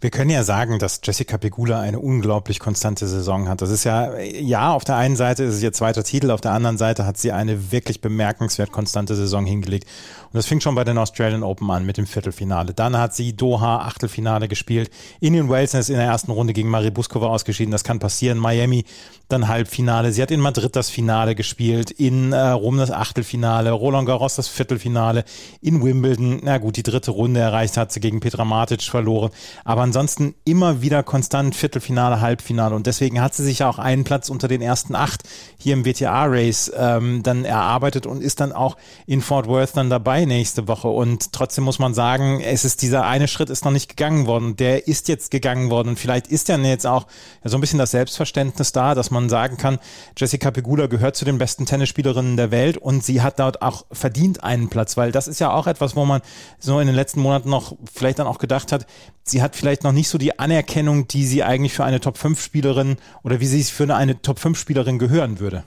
Wir 0.01 0.09
können 0.09 0.31
ja 0.31 0.43
sagen, 0.43 0.79
dass 0.79 0.99
Jessica 1.03 1.37
Pegula 1.37 1.79
eine 1.79 1.99
unglaublich 1.99 2.59
konstante 2.59 3.07
Saison 3.07 3.47
hat. 3.47 3.61
Das 3.61 3.69
ist 3.69 3.83
ja, 3.83 4.17
ja, 4.19 4.73
auf 4.73 4.83
der 4.83 4.95
einen 4.95 5.15
Seite 5.15 5.43
ist 5.43 5.55
es 5.55 5.61
ihr 5.61 5.73
zweiter 5.73 6.03
Titel, 6.03 6.31
auf 6.31 6.41
der 6.41 6.53
anderen 6.53 6.79
Seite 6.79 7.05
hat 7.05 7.17
sie 7.17 7.31
eine 7.31 7.71
wirklich 7.71 8.01
bemerkenswert 8.01 8.71
konstante 8.71 9.15
Saison 9.15 9.45
hingelegt. 9.45 9.87
Und 10.31 10.37
das 10.37 10.47
fing 10.47 10.59
schon 10.59 10.73
bei 10.73 10.83
den 10.83 10.97
Australian 10.97 11.43
Open 11.43 11.69
an 11.69 11.85
mit 11.85 11.97
dem 11.97 12.07
Viertelfinale. 12.07 12.73
Dann 12.73 12.97
hat 12.97 13.13
sie 13.13 13.35
Doha 13.35 13.81
Achtelfinale 13.81 14.47
gespielt. 14.47 14.89
Indian 15.19 15.49
Wales 15.49 15.75
ist 15.75 15.89
in 15.89 15.97
der 15.97 16.05
ersten 16.05 16.31
Runde 16.31 16.53
gegen 16.53 16.69
Marie 16.69 16.89
Buskova 16.89 17.27
ausgeschieden. 17.27 17.71
Das 17.71 17.83
kann 17.83 17.99
passieren. 17.99 18.39
Miami 18.39 18.85
dann 19.31 19.47
Halbfinale. 19.47 20.11
Sie 20.11 20.21
hat 20.21 20.31
in 20.31 20.39
Madrid 20.39 20.75
das 20.75 20.89
Finale 20.89 21.35
gespielt, 21.35 21.91
in 21.91 22.33
äh, 22.33 22.49
Rom 22.49 22.77
das 22.77 22.91
Achtelfinale, 22.91 23.71
Roland 23.71 24.07
Garros 24.07 24.35
das 24.35 24.47
Viertelfinale, 24.47 25.23
in 25.61 25.83
Wimbledon, 25.83 26.41
na 26.43 26.57
gut, 26.57 26.77
die 26.77 26.83
dritte 26.83 27.11
Runde 27.11 27.39
erreicht 27.39 27.77
hat 27.77 27.91
sie 27.91 27.99
gegen 27.99 28.19
Petra 28.19 28.45
Matic 28.45 28.83
verloren. 28.83 29.31
Aber 29.63 29.81
ansonsten 29.81 30.35
immer 30.45 30.81
wieder 30.81 31.03
konstant 31.03 31.55
Viertelfinale, 31.55 32.21
Halbfinale. 32.21 32.75
Und 32.75 32.87
deswegen 32.87 33.21
hat 33.21 33.35
sie 33.35 33.43
sich 33.43 33.63
auch 33.63 33.79
einen 33.79 34.03
Platz 34.03 34.29
unter 34.29 34.47
den 34.47 34.61
ersten 34.61 34.95
acht 34.95 35.23
hier 35.57 35.73
im 35.73 35.85
WTA-Race 35.85 36.71
ähm, 36.75 37.23
dann 37.23 37.45
erarbeitet 37.45 38.05
und 38.05 38.21
ist 38.21 38.39
dann 38.39 38.51
auch 38.51 38.77
in 39.05 39.21
Fort 39.21 39.47
Worth 39.47 39.75
dann 39.77 39.89
dabei 39.89 40.25
nächste 40.25 40.67
Woche. 40.67 40.87
Und 40.87 41.31
trotzdem 41.33 41.63
muss 41.63 41.79
man 41.79 41.93
sagen, 41.93 42.41
es 42.41 42.65
ist 42.65 42.81
dieser 42.81 43.05
eine 43.05 43.27
Schritt 43.27 43.49
ist 43.49 43.65
noch 43.65 43.71
nicht 43.71 43.89
gegangen 43.89 44.27
worden. 44.27 44.55
Der 44.55 44.87
ist 44.87 45.07
jetzt 45.07 45.31
gegangen 45.31 45.69
worden. 45.69 45.89
Und 45.89 45.99
vielleicht 45.99 46.27
ist 46.27 46.47
ja 46.47 46.57
jetzt 46.57 46.87
auch 46.87 47.07
so 47.43 47.57
ein 47.57 47.61
bisschen 47.61 47.79
das 47.79 47.91
Selbstverständnis 47.91 48.71
da, 48.71 48.95
dass 48.95 49.11
man 49.11 49.29
sagen 49.29 49.57
kann, 49.57 49.79
Jessica 50.17 50.51
Pegula 50.51 50.87
gehört 50.87 51.15
zu 51.15 51.25
den 51.25 51.37
besten 51.37 51.65
Tennisspielerinnen 51.65 52.37
der 52.37 52.51
Welt 52.51 52.77
und 52.77 53.03
sie 53.03 53.21
hat 53.21 53.39
dort 53.39 53.61
auch 53.61 53.85
verdient 53.91 54.43
einen 54.43 54.69
Platz, 54.69 54.97
weil 54.97 55.11
das 55.11 55.27
ist 55.27 55.39
ja 55.39 55.51
auch 55.51 55.67
etwas, 55.67 55.95
wo 55.95 56.05
man 56.05 56.21
so 56.59 56.79
in 56.79 56.87
den 56.87 56.95
letzten 56.95 57.21
Monaten 57.21 57.49
noch 57.49 57.75
vielleicht 57.91 58.19
dann 58.19 58.27
auch 58.27 58.37
gedacht 58.37 58.71
hat, 58.71 58.85
sie 59.23 59.40
hat 59.41 59.55
vielleicht 59.55 59.83
noch 59.83 59.91
nicht 59.91 60.09
so 60.09 60.17
die 60.17 60.39
Anerkennung, 60.39 61.07
die 61.07 61.25
sie 61.25 61.43
eigentlich 61.43 61.73
für 61.73 61.83
eine 61.83 61.99
Top-5-Spielerin 61.99 62.97
oder 63.23 63.39
wie 63.39 63.47
sie 63.47 63.59
es 63.59 63.69
für 63.69 63.93
eine 63.95 64.21
Top-5-Spielerin 64.21 64.99
gehören 64.99 65.39
würde. 65.39 65.63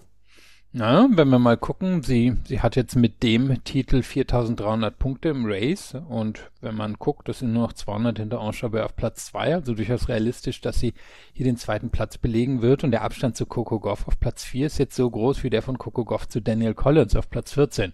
Na, 0.77 1.09
wenn 1.09 1.29
wir 1.29 1.39
mal 1.39 1.57
gucken, 1.57 2.03
sie, 2.03 2.37
sie 2.49 2.61
hat 2.61 2.75
jetzt 2.75 2.97
mit 2.97 3.23
dem 3.23 3.63
Titel 3.63 4.03
4300 4.03 4.99
Punkte 4.99 5.29
im 5.29 5.47
Race 5.47 5.95
und 6.09 6.51
wenn 6.65 6.75
man 6.75 6.95
guckt, 6.95 7.29
das 7.29 7.39
sind 7.39 7.53
nur 7.53 7.63
noch 7.63 7.73
200 7.73 8.19
hinter 8.19 8.41
Anchabe 8.41 8.85
auf 8.85 8.97
Platz 8.97 9.27
2, 9.27 9.55
also 9.55 9.75
durchaus 9.75 10.09
realistisch, 10.09 10.61
dass 10.61 10.81
sie 10.81 10.95
hier 11.33 11.45
den 11.45 11.57
zweiten 11.57 11.91
Platz 11.91 12.19
belegen 12.19 12.63
wird 12.63 12.83
und 12.83 12.91
der 12.91 13.03
Abstand 13.03 13.37
zu 13.37 13.47
Coco 13.47 13.79
Goff 13.79 14.09
auf 14.09 14.19
Platz 14.19 14.45
4 14.45 14.67
ist 14.67 14.79
jetzt 14.79 14.97
so 14.97 15.09
groß 15.09 15.45
wie 15.45 15.51
der 15.51 15.63
von 15.63 15.79
Coco 15.79 16.05
Goff 16.05 16.29
zu 16.29 16.41
Daniel 16.41 16.75
Collins 16.75 17.15
auf 17.15 17.31
Platz 17.31 17.53
14. 17.53 17.93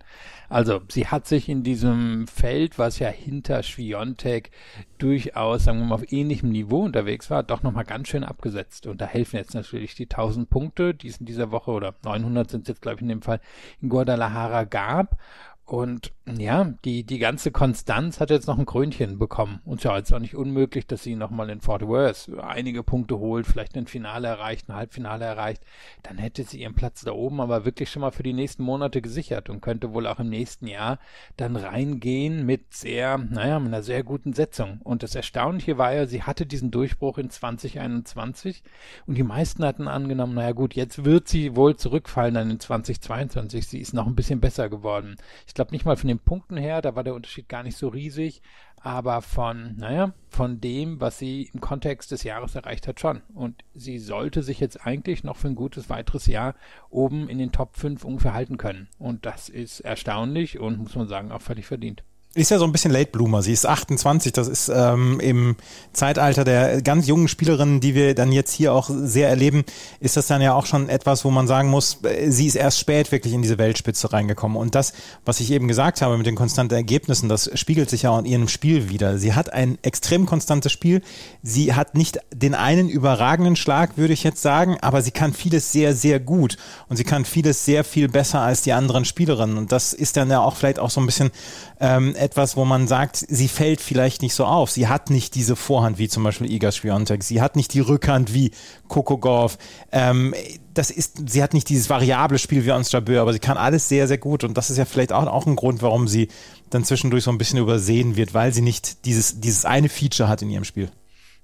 Also 0.48 0.80
sie 0.88 1.06
hat 1.06 1.26
sich 1.26 1.48
in 1.48 1.62
diesem 1.62 2.26
Feld, 2.26 2.78
was 2.78 2.98
ja 2.98 3.09
hinter 3.09 3.62
Schwiontek 3.62 4.50
durchaus, 4.98 5.64
sagen 5.64 5.78
wir 5.78 5.87
mal, 5.87 5.94
auf 5.96 6.12
ähnlichem 6.12 6.50
Niveau 6.50 6.83
unterwegs 6.85 7.30
war, 7.30 7.42
doch 7.42 7.62
nochmal 7.62 7.85
ganz 7.85 8.09
schön 8.09 8.24
abgesetzt. 8.24 8.87
Und 8.87 9.00
da 9.00 9.06
helfen 9.06 9.37
jetzt 9.37 9.54
natürlich 9.54 9.94
die 9.94 10.04
1000 10.04 10.50
Punkte, 10.50 10.94
die 10.94 11.09
es 11.09 11.18
in 11.18 11.26
dieser 11.26 11.50
Woche 11.50 11.70
oder 11.70 11.94
900 12.04 12.50
sind 12.50 12.62
es 12.62 12.68
jetzt, 12.68 12.83
glaube 12.83 12.96
ich, 12.96 13.02
in 13.02 13.09
dem 13.09 13.22
Fall 13.22 13.40
in 13.80 13.88
Guadalajara 13.88 14.64
gab. 14.64 15.18
Und 15.64 16.12
ja, 16.38 16.74
die, 16.84 17.04
die 17.04 17.18
ganze 17.18 17.50
Konstanz 17.50 18.20
hat 18.20 18.30
jetzt 18.30 18.46
noch 18.46 18.58
ein 18.58 18.66
Krönchen 18.66 19.18
bekommen. 19.18 19.60
Und 19.64 19.82
ja, 19.82 19.96
jetzt 19.96 20.12
auch 20.12 20.18
nicht 20.18 20.36
unmöglich, 20.36 20.86
dass 20.86 21.02
sie 21.02 21.16
nochmal 21.16 21.50
in 21.50 21.60
Fort 21.60 21.86
Worth 21.86 22.30
einige 22.40 22.82
Punkte 22.82 23.18
holt, 23.18 23.46
vielleicht 23.46 23.76
ein 23.76 23.86
Finale 23.86 24.28
erreicht, 24.28 24.68
ein 24.68 24.76
Halbfinale 24.76 25.24
erreicht. 25.24 25.62
Dann 26.02 26.18
hätte 26.18 26.44
sie 26.44 26.60
ihren 26.60 26.74
Platz 26.74 27.02
da 27.02 27.12
oben 27.12 27.40
aber 27.40 27.64
wirklich 27.64 27.90
schon 27.90 28.02
mal 28.02 28.10
für 28.10 28.22
die 28.22 28.32
nächsten 28.32 28.62
Monate 28.62 29.02
gesichert 29.02 29.50
und 29.50 29.60
könnte 29.60 29.92
wohl 29.92 30.06
auch 30.06 30.20
im 30.20 30.28
nächsten 30.28 30.66
Jahr 30.66 30.98
dann 31.36 31.56
reingehen 31.56 32.46
mit 32.46 32.72
sehr, 32.72 33.18
naja, 33.18 33.58
mit 33.58 33.68
einer 33.68 33.82
sehr 33.82 34.02
guten 34.04 34.32
Setzung. 34.32 34.80
Und 34.82 35.02
das 35.02 35.14
Erstaunliche 35.14 35.78
war 35.78 35.92
ja, 35.92 36.06
sie 36.06 36.22
hatte 36.22 36.46
diesen 36.46 36.70
Durchbruch 36.70 37.18
in 37.18 37.30
2021 37.30 38.62
und 39.06 39.16
die 39.16 39.22
meisten 39.22 39.64
hatten 39.64 39.88
angenommen, 39.88 40.34
naja 40.34 40.52
gut, 40.52 40.74
jetzt 40.74 41.04
wird 41.04 41.28
sie 41.28 41.56
wohl 41.56 41.76
zurückfallen 41.76 42.34
dann 42.34 42.50
in 42.50 42.60
2022. 42.60 43.66
Sie 43.66 43.80
ist 43.80 43.94
noch 43.94 44.06
ein 44.06 44.14
bisschen 44.14 44.40
besser 44.40 44.68
geworden. 44.68 45.16
Ich 45.46 45.54
glaube 45.54 45.72
nicht 45.72 45.84
mal 45.84 45.96
von 45.96 46.08
den 46.08 46.19
Punkten 46.24 46.56
her, 46.56 46.83
da 46.83 46.94
war 46.94 47.04
der 47.04 47.14
Unterschied 47.14 47.48
gar 47.48 47.62
nicht 47.62 47.76
so 47.76 47.88
riesig, 47.88 48.42
aber 48.83 49.20
von, 49.22 49.76
naja, 49.76 50.12
von 50.28 50.61
dem, 50.61 51.00
was 51.00 51.18
sie 51.18 51.50
im 51.52 51.61
Kontext 51.61 52.11
des 52.12 52.22
Jahres 52.22 52.54
erreicht 52.54 52.88
hat, 52.88 53.00
schon. 53.00 53.22
Und 53.35 53.62
sie 53.74 53.98
sollte 53.98 54.42
sich 54.42 54.61
jetzt 54.61 54.87
eigentlich 54.87 55.24
noch 55.24 55.37
für 55.37 55.48
ein 55.48 55.54
gutes 55.54 55.90
weiteres 55.90 56.26
Jahr 56.26 56.54
oben 56.88 57.28
in 57.28 57.38
den 57.38 57.52
Top 57.52 57.76
5 57.76 58.04
ungefähr 58.04 58.35
halten 58.35 58.56
können. 58.56 58.88
Und 58.98 59.26
das 59.26 59.48
ist 59.48 59.80
erstaunlich 59.80 60.59
und 60.59 60.78
muss 60.78 60.94
man 60.94 61.09
sagen, 61.09 61.33
auch 61.33 61.42
völlig 61.42 61.66
verdient 61.66 62.04
ist 62.34 62.52
ja 62.52 62.58
so 62.58 62.64
ein 62.64 62.70
bisschen 62.70 62.92
Late 62.92 63.10
Bloomer. 63.10 63.42
Sie 63.42 63.52
ist 63.52 63.66
28. 63.66 64.32
Das 64.32 64.46
ist 64.46 64.70
ähm, 64.72 65.18
im 65.18 65.56
Zeitalter 65.92 66.44
der 66.44 66.80
ganz 66.80 67.08
jungen 67.08 67.26
Spielerinnen, 67.26 67.80
die 67.80 67.96
wir 67.96 68.14
dann 68.14 68.30
jetzt 68.30 68.52
hier 68.52 68.72
auch 68.72 68.88
sehr 68.88 69.28
erleben, 69.28 69.64
ist 69.98 70.16
das 70.16 70.28
dann 70.28 70.40
ja 70.40 70.54
auch 70.54 70.66
schon 70.66 70.88
etwas, 70.88 71.24
wo 71.24 71.32
man 71.32 71.48
sagen 71.48 71.68
muss, 71.70 71.98
äh, 72.04 72.30
sie 72.30 72.46
ist 72.46 72.54
erst 72.54 72.78
spät 72.78 73.10
wirklich 73.10 73.34
in 73.34 73.42
diese 73.42 73.58
Weltspitze 73.58 74.12
reingekommen. 74.12 74.56
Und 74.56 74.76
das, 74.76 74.92
was 75.24 75.40
ich 75.40 75.50
eben 75.50 75.66
gesagt 75.66 76.02
habe 76.02 76.16
mit 76.16 76.26
den 76.26 76.36
konstanten 76.36 76.74
Ergebnissen, 76.74 77.28
das 77.28 77.50
spiegelt 77.58 77.90
sich 77.90 78.02
ja 78.02 78.10
auch 78.10 78.20
in 78.20 78.26
ihrem 78.26 78.46
Spiel 78.46 78.88
wieder. 78.88 79.18
Sie 79.18 79.34
hat 79.34 79.52
ein 79.52 79.78
extrem 79.82 80.26
konstantes 80.26 80.70
Spiel. 80.70 81.02
Sie 81.42 81.74
hat 81.74 81.96
nicht 81.96 82.20
den 82.32 82.54
einen 82.54 82.88
überragenden 82.88 83.56
Schlag, 83.56 83.96
würde 83.98 84.12
ich 84.12 84.22
jetzt 84.22 84.40
sagen, 84.40 84.78
aber 84.82 85.02
sie 85.02 85.10
kann 85.10 85.32
vieles 85.32 85.72
sehr, 85.72 85.96
sehr 85.96 86.20
gut. 86.20 86.58
Und 86.88 86.96
sie 86.96 87.04
kann 87.04 87.24
vieles 87.24 87.64
sehr 87.64 87.82
viel 87.82 88.08
besser 88.08 88.40
als 88.40 88.62
die 88.62 88.72
anderen 88.72 89.04
Spielerinnen. 89.04 89.58
Und 89.58 89.72
das 89.72 89.92
ist 89.92 90.16
dann 90.16 90.30
ja 90.30 90.38
auch 90.40 90.54
vielleicht 90.54 90.78
auch 90.78 90.90
so 90.90 91.00
ein 91.00 91.06
bisschen 91.06 91.32
ähm, 91.80 92.14
etwas, 92.14 92.56
wo 92.56 92.66
man 92.66 92.86
sagt, 92.86 93.16
sie 93.16 93.48
fällt 93.48 93.80
vielleicht 93.80 94.20
nicht 94.20 94.34
so 94.34 94.44
auf. 94.44 94.70
Sie 94.70 94.86
hat 94.86 95.08
nicht 95.08 95.34
diese 95.34 95.56
Vorhand 95.56 95.98
wie 95.98 96.08
zum 96.08 96.22
Beispiel 96.22 96.50
Iga 96.50 96.70
Swiatek. 96.70 97.24
Sie 97.24 97.40
hat 97.40 97.56
nicht 97.56 97.72
die 97.72 97.80
Rückhand 97.80 98.34
wie 98.34 98.52
Coco 98.88 99.16
Golf. 99.16 99.56
Ähm, 99.90 100.34
das 100.74 100.90
ist, 100.90 101.30
sie 101.30 101.42
hat 101.42 101.54
nicht 101.54 101.70
dieses 101.70 101.88
variable 101.88 102.38
Spiel 102.38 102.66
wie 102.66 102.72
Ons 102.72 102.92
Jabeur, 102.92 103.22
aber 103.22 103.32
sie 103.32 103.38
kann 103.38 103.56
alles 103.56 103.88
sehr, 103.88 104.06
sehr 104.06 104.18
gut. 104.18 104.44
Und 104.44 104.58
das 104.58 104.68
ist 104.68 104.76
ja 104.76 104.84
vielleicht 104.84 105.12
auch, 105.12 105.26
auch 105.26 105.46
ein 105.46 105.56
Grund, 105.56 105.80
warum 105.80 106.06
sie 106.06 106.28
dann 106.68 106.84
zwischendurch 106.84 107.24
so 107.24 107.30
ein 107.30 107.38
bisschen 107.38 107.58
übersehen 107.58 108.14
wird, 108.14 108.34
weil 108.34 108.52
sie 108.52 108.62
nicht 108.62 109.06
dieses, 109.06 109.40
dieses 109.40 109.64
eine 109.64 109.88
Feature 109.88 110.28
hat 110.28 110.42
in 110.42 110.50
ihrem 110.50 110.64
Spiel. 110.64 110.90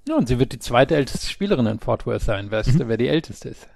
Ja, 0.07 0.15
und 0.15 0.27
sie 0.27 0.37
wird 0.37 0.53
die 0.53 0.59
zweite 0.59 0.95
älteste 0.95 1.27
Spielerin 1.27 1.65
in 1.65 1.79
Fort 1.79 2.05
Worth 2.05 2.21
sein. 2.21 2.51
Weißt 2.51 2.73
mhm. 2.73 2.77
du, 2.77 2.87
wer 2.87 2.97
die 2.97 3.07
älteste 3.07 3.49
ist? 3.49 3.67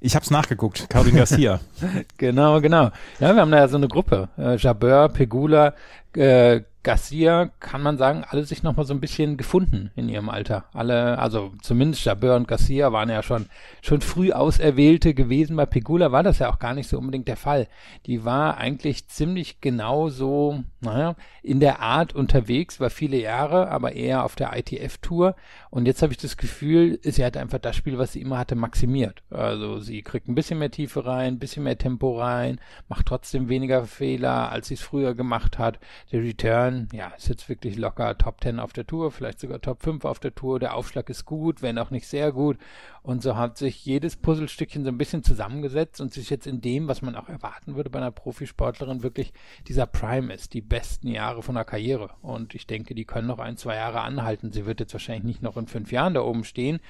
Ich 0.00 0.14
habe 0.14 0.24
es 0.24 0.30
nachgeguckt, 0.30 0.90
Caroline 0.90 1.18
Garcia. 1.18 1.60
genau, 2.16 2.60
genau. 2.60 2.90
Ja, 3.20 3.34
wir 3.34 3.40
haben 3.40 3.50
da 3.50 3.58
ja 3.58 3.68
so 3.68 3.76
eine 3.76 3.88
Gruppe. 3.88 4.28
Äh, 4.36 4.56
Jabeur, 4.56 5.08
Pegula, 5.08 5.74
äh, 6.14 6.62
Garcia, 6.82 7.50
kann 7.60 7.82
man 7.82 7.96
sagen, 7.96 8.24
alle 8.28 8.44
sich 8.44 8.64
nochmal 8.64 8.84
so 8.86 8.92
ein 8.92 9.00
bisschen 9.00 9.36
gefunden 9.36 9.92
in 9.94 10.08
ihrem 10.08 10.28
Alter. 10.28 10.64
Alle, 10.72 11.18
also 11.18 11.52
zumindest 11.62 12.04
Jabeur 12.04 12.34
und 12.34 12.48
Garcia 12.48 12.92
waren 12.92 13.08
ja 13.08 13.22
schon, 13.22 13.46
schon 13.82 14.00
früh 14.00 14.32
Auserwählte 14.32 15.14
gewesen. 15.14 15.54
Bei 15.56 15.66
Pegula 15.66 16.10
war 16.10 16.24
das 16.24 16.40
ja 16.40 16.50
auch 16.50 16.58
gar 16.58 16.74
nicht 16.74 16.88
so 16.88 16.98
unbedingt 16.98 17.28
der 17.28 17.36
Fall. 17.36 17.68
Die 18.06 18.24
war 18.24 18.56
eigentlich 18.56 19.06
ziemlich 19.06 19.60
genau 19.60 20.08
so, 20.08 20.64
naja, 20.80 21.14
in 21.42 21.60
der 21.60 21.80
Art 21.80 22.14
unterwegs, 22.14 22.80
war 22.80 22.90
viele 22.90 23.18
Jahre, 23.18 23.68
aber 23.68 23.92
eher 23.92 24.24
auf 24.24 24.34
der 24.34 24.56
ITF-Tour. 24.56 25.36
Und 25.70 25.86
jetzt 25.86 26.02
habe 26.02 26.12
ich 26.12 26.18
das 26.18 26.36
Gefühl, 26.36 26.98
sie 27.02 27.24
hat 27.24 27.36
einfach 27.36 27.58
das 27.58 27.76
Spiel, 27.76 27.98
was 27.98 28.12
sie 28.12 28.20
immer 28.20 28.38
hatte, 28.38 28.56
maximiert. 28.56 29.22
Also 29.30 29.78
sie 29.78 30.02
kriegt 30.02 30.28
ein 30.28 30.34
bisschen 30.34 30.58
mehr 30.58 30.70
Tiefe 30.70 31.06
rein, 31.06 31.34
ein 31.34 31.38
bisschen 31.38 31.62
mehr 31.62 31.78
Tempo 31.78 32.18
rein, 32.18 32.60
macht 32.88 33.06
trotzdem 33.06 33.48
weniger 33.48 33.84
Fehler, 33.84 34.50
als 34.50 34.68
sie 34.68 34.74
es 34.74 34.82
früher 34.82 35.14
gemacht 35.14 35.58
hat. 35.58 35.78
Der 36.10 36.22
Return, 36.22 36.71
ja, 36.92 37.08
ist 37.08 37.28
jetzt 37.28 37.48
wirklich 37.48 37.76
locker 37.76 38.16
Top 38.18 38.40
10 38.42 38.60
auf 38.60 38.72
der 38.72 38.86
Tour, 38.86 39.10
vielleicht 39.10 39.40
sogar 39.40 39.60
Top 39.60 39.82
5 39.82 40.04
auf 40.04 40.18
der 40.18 40.34
Tour. 40.34 40.58
Der 40.58 40.74
Aufschlag 40.74 41.08
ist 41.10 41.24
gut, 41.24 41.62
wenn 41.62 41.78
auch 41.78 41.90
nicht 41.90 42.06
sehr 42.06 42.32
gut. 42.32 42.58
Und 43.02 43.22
so 43.22 43.36
hat 43.36 43.58
sich 43.58 43.84
jedes 43.84 44.16
Puzzlestückchen 44.16 44.84
so 44.84 44.90
ein 44.90 44.98
bisschen 44.98 45.24
zusammengesetzt 45.24 46.00
und 46.00 46.12
sich 46.12 46.30
jetzt 46.30 46.46
in 46.46 46.60
dem, 46.60 46.88
was 46.88 47.02
man 47.02 47.16
auch 47.16 47.28
erwarten 47.28 47.74
würde 47.74 47.90
bei 47.90 47.98
einer 47.98 48.10
Profisportlerin, 48.10 49.02
wirklich 49.02 49.32
dieser 49.66 49.86
Prime 49.86 50.32
ist, 50.32 50.54
die 50.54 50.60
besten 50.60 51.08
Jahre 51.08 51.42
von 51.42 51.54
der 51.54 51.64
Karriere. 51.64 52.10
Und 52.22 52.54
ich 52.54 52.66
denke, 52.66 52.94
die 52.94 53.04
können 53.04 53.28
noch 53.28 53.38
ein, 53.38 53.56
zwei 53.56 53.76
Jahre 53.76 54.02
anhalten. 54.02 54.52
Sie 54.52 54.66
wird 54.66 54.80
jetzt 54.80 54.92
wahrscheinlich 54.92 55.24
nicht 55.24 55.42
noch 55.42 55.56
in 55.56 55.66
fünf 55.66 55.92
Jahren 55.92 56.14
da 56.14 56.22
oben 56.22 56.44
stehen, 56.44 56.80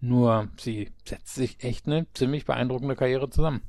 nur 0.00 0.48
sie 0.56 0.90
setzt 1.04 1.34
sich 1.34 1.62
echt 1.64 1.86
eine 1.86 2.06
ziemlich 2.12 2.44
beeindruckende 2.44 2.96
Karriere 2.96 3.30
zusammen. 3.30 3.62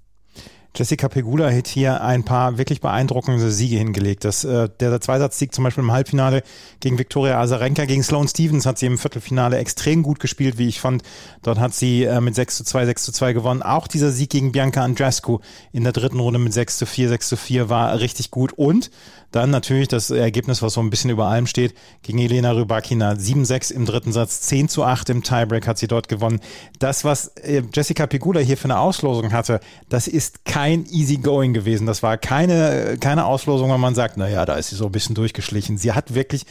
Jessica 0.75 1.07
Pegula 1.07 1.51
hat 1.51 1.67
hier 1.67 2.01
ein 2.01 2.23
paar 2.23 2.57
wirklich 2.57 2.81
beeindruckende 2.81 3.51
Siege 3.51 3.77
hingelegt. 3.77 4.25
Das, 4.25 4.43
äh, 4.43 4.69
der 4.79 4.99
Zweisatzsieg 4.99 5.53
zum 5.53 5.63
Beispiel 5.63 5.83
im 5.83 5.91
Halbfinale 5.91 6.41
gegen 6.79 6.97
Viktoria 6.97 7.39
Azarenka, 7.39 7.85
gegen 7.85 8.01
Sloane 8.01 8.27
Stevens 8.27 8.65
hat 8.65 8.79
sie 8.79 8.87
im 8.87 8.97
Viertelfinale 8.97 9.57
extrem 9.59 10.01
gut 10.01 10.19
gespielt, 10.19 10.57
wie 10.57 10.67
ich 10.67 10.79
fand. 10.79 11.03
Dort 11.43 11.59
hat 11.59 11.75
sie 11.75 12.05
äh, 12.05 12.19
mit 12.21 12.33
6 12.33 12.57
zu 12.57 12.63
2, 12.63 12.87
6 12.87 13.03
zu 13.03 13.11
2 13.11 13.33
gewonnen. 13.33 13.61
Auch 13.61 13.87
dieser 13.87 14.11
Sieg 14.11 14.31
gegen 14.31 14.51
Bianca 14.51 14.83
Andreescu 14.83 15.39
in 15.73 15.83
der 15.83 15.93
dritten 15.93 16.19
Runde 16.19 16.39
mit 16.39 16.53
6 16.53 16.79
zu 16.79 16.87
4, 16.87 17.09
6 17.09 17.29
zu 17.29 17.37
4 17.37 17.69
war 17.69 17.99
richtig 17.99 18.31
gut. 18.31 18.53
Und 18.53 18.89
dann 19.33 19.49
natürlich 19.49 19.87
das 19.87 20.11
Ergebnis, 20.11 20.61
was 20.61 20.73
so 20.73 20.81
ein 20.81 20.91
bisschen 20.91 21.09
über 21.09 21.25
allem 21.25 21.47
steht, 21.47 21.73
gegen 22.03 22.19
Elena 22.19 22.51
Rybakina. 22.51 23.13
7-6 23.13 23.73
im 23.73 23.85
dritten 23.85 24.13
Satz, 24.13 24.41
10 24.41 24.69
zu 24.69 24.83
8 24.83 25.09
im 25.09 25.23
Tiebreak 25.23 25.67
hat 25.67 25.79
sie 25.79 25.87
dort 25.87 26.07
gewonnen. 26.07 26.39
Das, 26.77 27.03
was 27.03 27.29
äh, 27.37 27.63
Jessica 27.73 28.05
Pegula 28.05 28.39
hier 28.41 28.57
für 28.57 28.65
eine 28.65 28.77
Auslosung 28.77 29.33
hatte, 29.33 29.59
das 29.89 30.07
ist 30.07 30.45
kein 30.45 30.85
easy 30.85 31.17
going 31.17 31.53
gewesen. 31.53 31.87
Das 31.87 32.03
war 32.03 32.17
keine, 32.17 32.97
keine 32.99 33.25
Auslosung, 33.25 33.71
wo 33.71 33.77
man 33.77 33.95
sagt, 33.95 34.17
naja, 34.17 34.45
da 34.45 34.53
ist 34.53 34.69
sie 34.69 34.75
so 34.75 34.85
ein 34.85 34.91
bisschen 34.91 35.15
durchgeschlichen. 35.15 35.79
Sie 35.79 35.93
hat 35.93 36.13
wirklich 36.13 36.45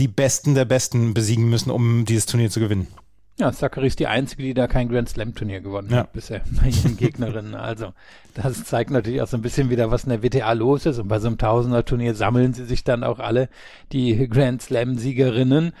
die 0.00 0.08
Besten 0.08 0.56
der 0.56 0.64
Besten 0.64 1.14
besiegen 1.14 1.48
müssen, 1.48 1.70
um 1.70 2.04
dieses 2.04 2.26
Turnier 2.26 2.50
zu 2.50 2.58
gewinnen. 2.58 2.88
Ja, 3.36 3.50
Zachary 3.50 3.88
ist 3.88 3.98
die 3.98 4.06
einzige, 4.06 4.44
die 4.44 4.54
da 4.54 4.68
kein 4.68 4.88
Grand 4.88 5.08
Slam 5.08 5.34
Turnier 5.34 5.60
gewonnen 5.60 5.90
ja. 5.90 5.98
hat 5.98 6.12
bisher 6.12 6.42
bei 6.62 6.68
ihren 6.68 6.96
Gegnerinnen. 6.96 7.54
Also, 7.54 7.92
das 8.34 8.64
zeigt 8.64 8.90
natürlich 8.90 9.22
auch 9.22 9.26
so 9.26 9.36
ein 9.36 9.42
bisschen 9.42 9.70
wieder, 9.70 9.90
was 9.90 10.04
in 10.04 10.10
der 10.10 10.22
WTA 10.22 10.52
los 10.52 10.86
ist. 10.86 10.98
Und 10.98 11.08
bei 11.08 11.18
so 11.18 11.26
einem 11.26 11.38
Tausender 11.38 11.84
Turnier 11.84 12.14
sammeln 12.14 12.54
sie 12.54 12.64
sich 12.64 12.84
dann 12.84 13.02
auch 13.02 13.18
alle, 13.18 13.48
die 13.92 14.28
Grand 14.28 14.62
Slam 14.62 14.96
Siegerinnen. 14.96 15.72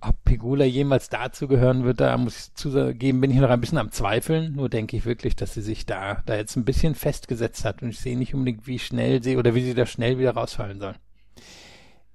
Ob 0.00 0.22
Pegula 0.24 0.64
jemals 0.64 1.08
dazu 1.08 1.46
gehören 1.46 1.84
wird, 1.84 2.00
da 2.00 2.16
muss 2.18 2.38
ich 2.38 2.54
zugeben, 2.54 3.20
bin 3.20 3.30
ich 3.30 3.38
noch 3.38 3.50
ein 3.50 3.60
bisschen 3.60 3.78
am 3.78 3.92
Zweifeln. 3.92 4.54
Nur 4.54 4.68
denke 4.68 4.96
ich 4.96 5.04
wirklich, 5.04 5.36
dass 5.36 5.54
sie 5.54 5.62
sich 5.62 5.86
da, 5.86 6.22
da 6.26 6.36
jetzt 6.36 6.56
ein 6.56 6.64
bisschen 6.64 6.94
festgesetzt 6.94 7.64
hat. 7.64 7.82
Und 7.82 7.90
ich 7.90 8.00
sehe 8.00 8.18
nicht 8.18 8.34
unbedingt, 8.34 8.66
wie 8.66 8.78
schnell 8.78 9.22
sie 9.22 9.36
oder 9.36 9.54
wie 9.54 9.62
sie 9.62 9.74
da 9.74 9.86
schnell 9.86 10.18
wieder 10.18 10.34
rausfallen 10.34 10.78
soll 10.78 10.94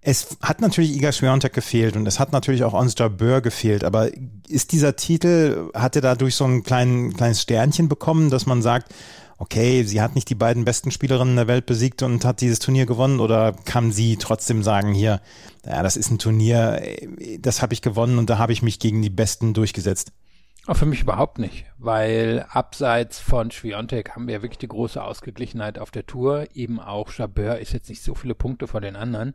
Es 0.10 0.38
hat 0.42 0.62
natürlich 0.62 0.96
Iga 0.96 1.12
Swiatek 1.12 1.52
gefehlt 1.52 1.98
und 1.98 2.08
es 2.08 2.18
hat 2.18 2.32
natürlich 2.32 2.64
auch 2.64 2.74
Onstar 2.74 3.10
Böhr 3.10 3.42
gefehlt, 3.42 3.84
aber 3.84 4.10
ist 4.48 4.72
dieser 4.72 4.96
Titel, 4.96 5.70
hat 5.74 5.98
er 5.98 6.02
dadurch 6.02 6.36
so 6.36 6.46
ein 6.46 6.64
klein, 6.64 7.12
kleines 7.12 7.42
Sternchen 7.42 7.90
bekommen, 7.90 8.30
dass 8.30 8.46
man 8.46 8.62
sagt, 8.62 8.96
okay, 9.38 9.84
sie 9.84 10.00
hat 10.00 10.16
nicht 10.16 10.30
die 10.30 10.36
beiden 10.36 10.64
besten 10.64 10.92
Spielerinnen 10.92 11.36
der 11.36 11.50
Welt 11.50 11.66
besiegt 11.66 12.04
und 12.04 12.24
hat 12.24 12.40
dieses 12.40 12.60
Turnier 12.60 12.86
gewonnen 12.86 13.20
oder 13.20 13.52
kann 13.66 13.92
sie 13.92 14.16
trotzdem 14.16 14.64
sagen, 14.64 14.94
hier, 14.94 15.20
ja, 15.66 15.84
das 15.84 15.98
ist 15.98 16.10
ein 16.10 16.20
Turnier, 16.20 16.82
das 17.40 17.62
habe 17.62 17.74
ich 17.74 17.82
gewonnen 17.82 18.18
und 18.18 18.30
da 18.30 18.38
habe 18.38 18.54
ich 18.54 18.62
mich 18.62 18.80
gegen 18.80 19.02
die 19.02 19.10
Besten 19.10 19.54
durchgesetzt? 19.54 20.14
Auch 20.68 20.76
für 20.76 20.86
mich 20.86 21.02
überhaupt 21.02 21.40
nicht, 21.40 21.66
weil 21.78 22.46
abseits 22.50 23.20
von 23.20 23.52
Schwiontek 23.52 24.12
haben 24.12 24.28
wir 24.28 24.42
wirklich 24.42 24.58
die 24.58 24.68
große 24.68 25.02
Ausgeglichenheit 25.02 25.80
auf 25.80 25.92
der 25.92 26.06
Tour. 26.06 26.46
Eben 26.56 26.82
auch 26.82 27.14
Jabeur 27.14 27.60
ist 27.60 27.72
jetzt 27.72 27.88
nicht 27.88 28.04
so 28.04 28.16
viele 28.16 28.36
Punkte 28.36 28.68
vor 28.68 28.82
den 28.82 28.98
anderen. 28.98 29.34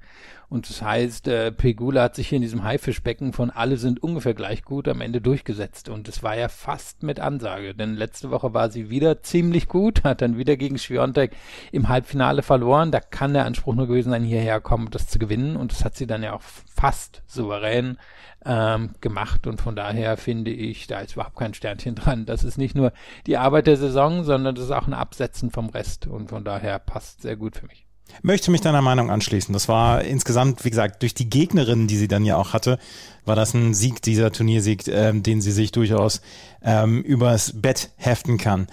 Und 0.52 0.68
das 0.68 0.82
heißt, 0.82 1.28
äh, 1.28 1.50
Pegula 1.50 2.02
hat 2.02 2.14
sich 2.14 2.28
hier 2.28 2.36
in 2.36 2.42
diesem 2.42 2.62
Haifischbecken 2.62 3.32
von 3.32 3.48
alle 3.48 3.78
sind 3.78 4.02
ungefähr 4.02 4.34
gleich 4.34 4.64
gut 4.64 4.86
am 4.86 5.00
Ende 5.00 5.22
durchgesetzt. 5.22 5.88
Und 5.88 6.10
es 6.10 6.22
war 6.22 6.36
ja 6.36 6.50
fast 6.50 7.02
mit 7.02 7.20
Ansage, 7.20 7.74
denn 7.74 7.94
letzte 7.94 8.30
Woche 8.30 8.52
war 8.52 8.68
sie 8.68 8.90
wieder 8.90 9.22
ziemlich 9.22 9.66
gut, 9.66 10.04
hat 10.04 10.20
dann 10.20 10.36
wieder 10.36 10.58
gegen 10.58 10.76
Schwiontek 10.76 11.34
im 11.72 11.88
Halbfinale 11.88 12.42
verloren. 12.42 12.90
Da 12.90 13.00
kann 13.00 13.32
der 13.32 13.46
Anspruch 13.46 13.74
nur 13.74 13.86
gewesen 13.86 14.10
sein, 14.10 14.24
hierher 14.24 14.60
kommen, 14.60 14.90
das 14.90 15.08
zu 15.08 15.18
gewinnen. 15.18 15.56
Und 15.56 15.72
das 15.72 15.86
hat 15.86 15.96
sie 15.96 16.06
dann 16.06 16.22
ja 16.22 16.34
auch 16.34 16.42
fast 16.42 17.22
souverän 17.26 17.96
ähm, 18.44 18.90
gemacht 19.00 19.46
und 19.46 19.58
von 19.62 19.74
daher 19.74 20.18
finde 20.18 20.50
ich, 20.50 20.86
da 20.86 21.00
ist 21.00 21.14
überhaupt 21.14 21.36
kein 21.36 21.54
Sternchen 21.54 21.94
dran. 21.94 22.26
Das 22.26 22.44
ist 22.44 22.58
nicht 22.58 22.74
nur 22.74 22.92
die 23.26 23.38
Arbeit 23.38 23.68
der 23.68 23.78
Saison, 23.78 24.22
sondern 24.24 24.54
das 24.54 24.64
ist 24.64 24.70
auch 24.70 24.86
ein 24.86 24.92
Absetzen 24.92 25.50
vom 25.50 25.70
Rest 25.70 26.08
und 26.08 26.28
von 26.28 26.44
daher 26.44 26.78
passt 26.78 27.22
sehr 27.22 27.36
gut 27.36 27.56
für 27.56 27.66
mich. 27.68 27.86
Möchte 28.20 28.50
mich 28.50 28.60
deiner 28.60 28.82
Meinung 28.82 29.10
anschließen. 29.10 29.52
Das 29.52 29.68
war 29.68 30.02
insgesamt, 30.02 30.64
wie 30.64 30.70
gesagt, 30.70 31.02
durch 31.02 31.14
die 31.14 31.30
Gegnerin, 31.30 31.86
die 31.86 31.96
sie 31.96 32.08
dann 32.08 32.24
ja 32.24 32.36
auch 32.36 32.52
hatte, 32.52 32.78
war 33.24 33.36
das 33.36 33.54
ein 33.54 33.72
Sieg, 33.74 34.02
dieser 34.02 34.32
Turniersieg, 34.32 34.86
ähm, 34.88 35.22
den 35.22 35.40
sie 35.40 35.52
sich 35.52 35.72
durchaus 35.72 36.20
ähm, 36.62 37.02
übers 37.02 37.52
Bett 37.60 37.90
heften 37.96 38.38
kann. 38.38 38.66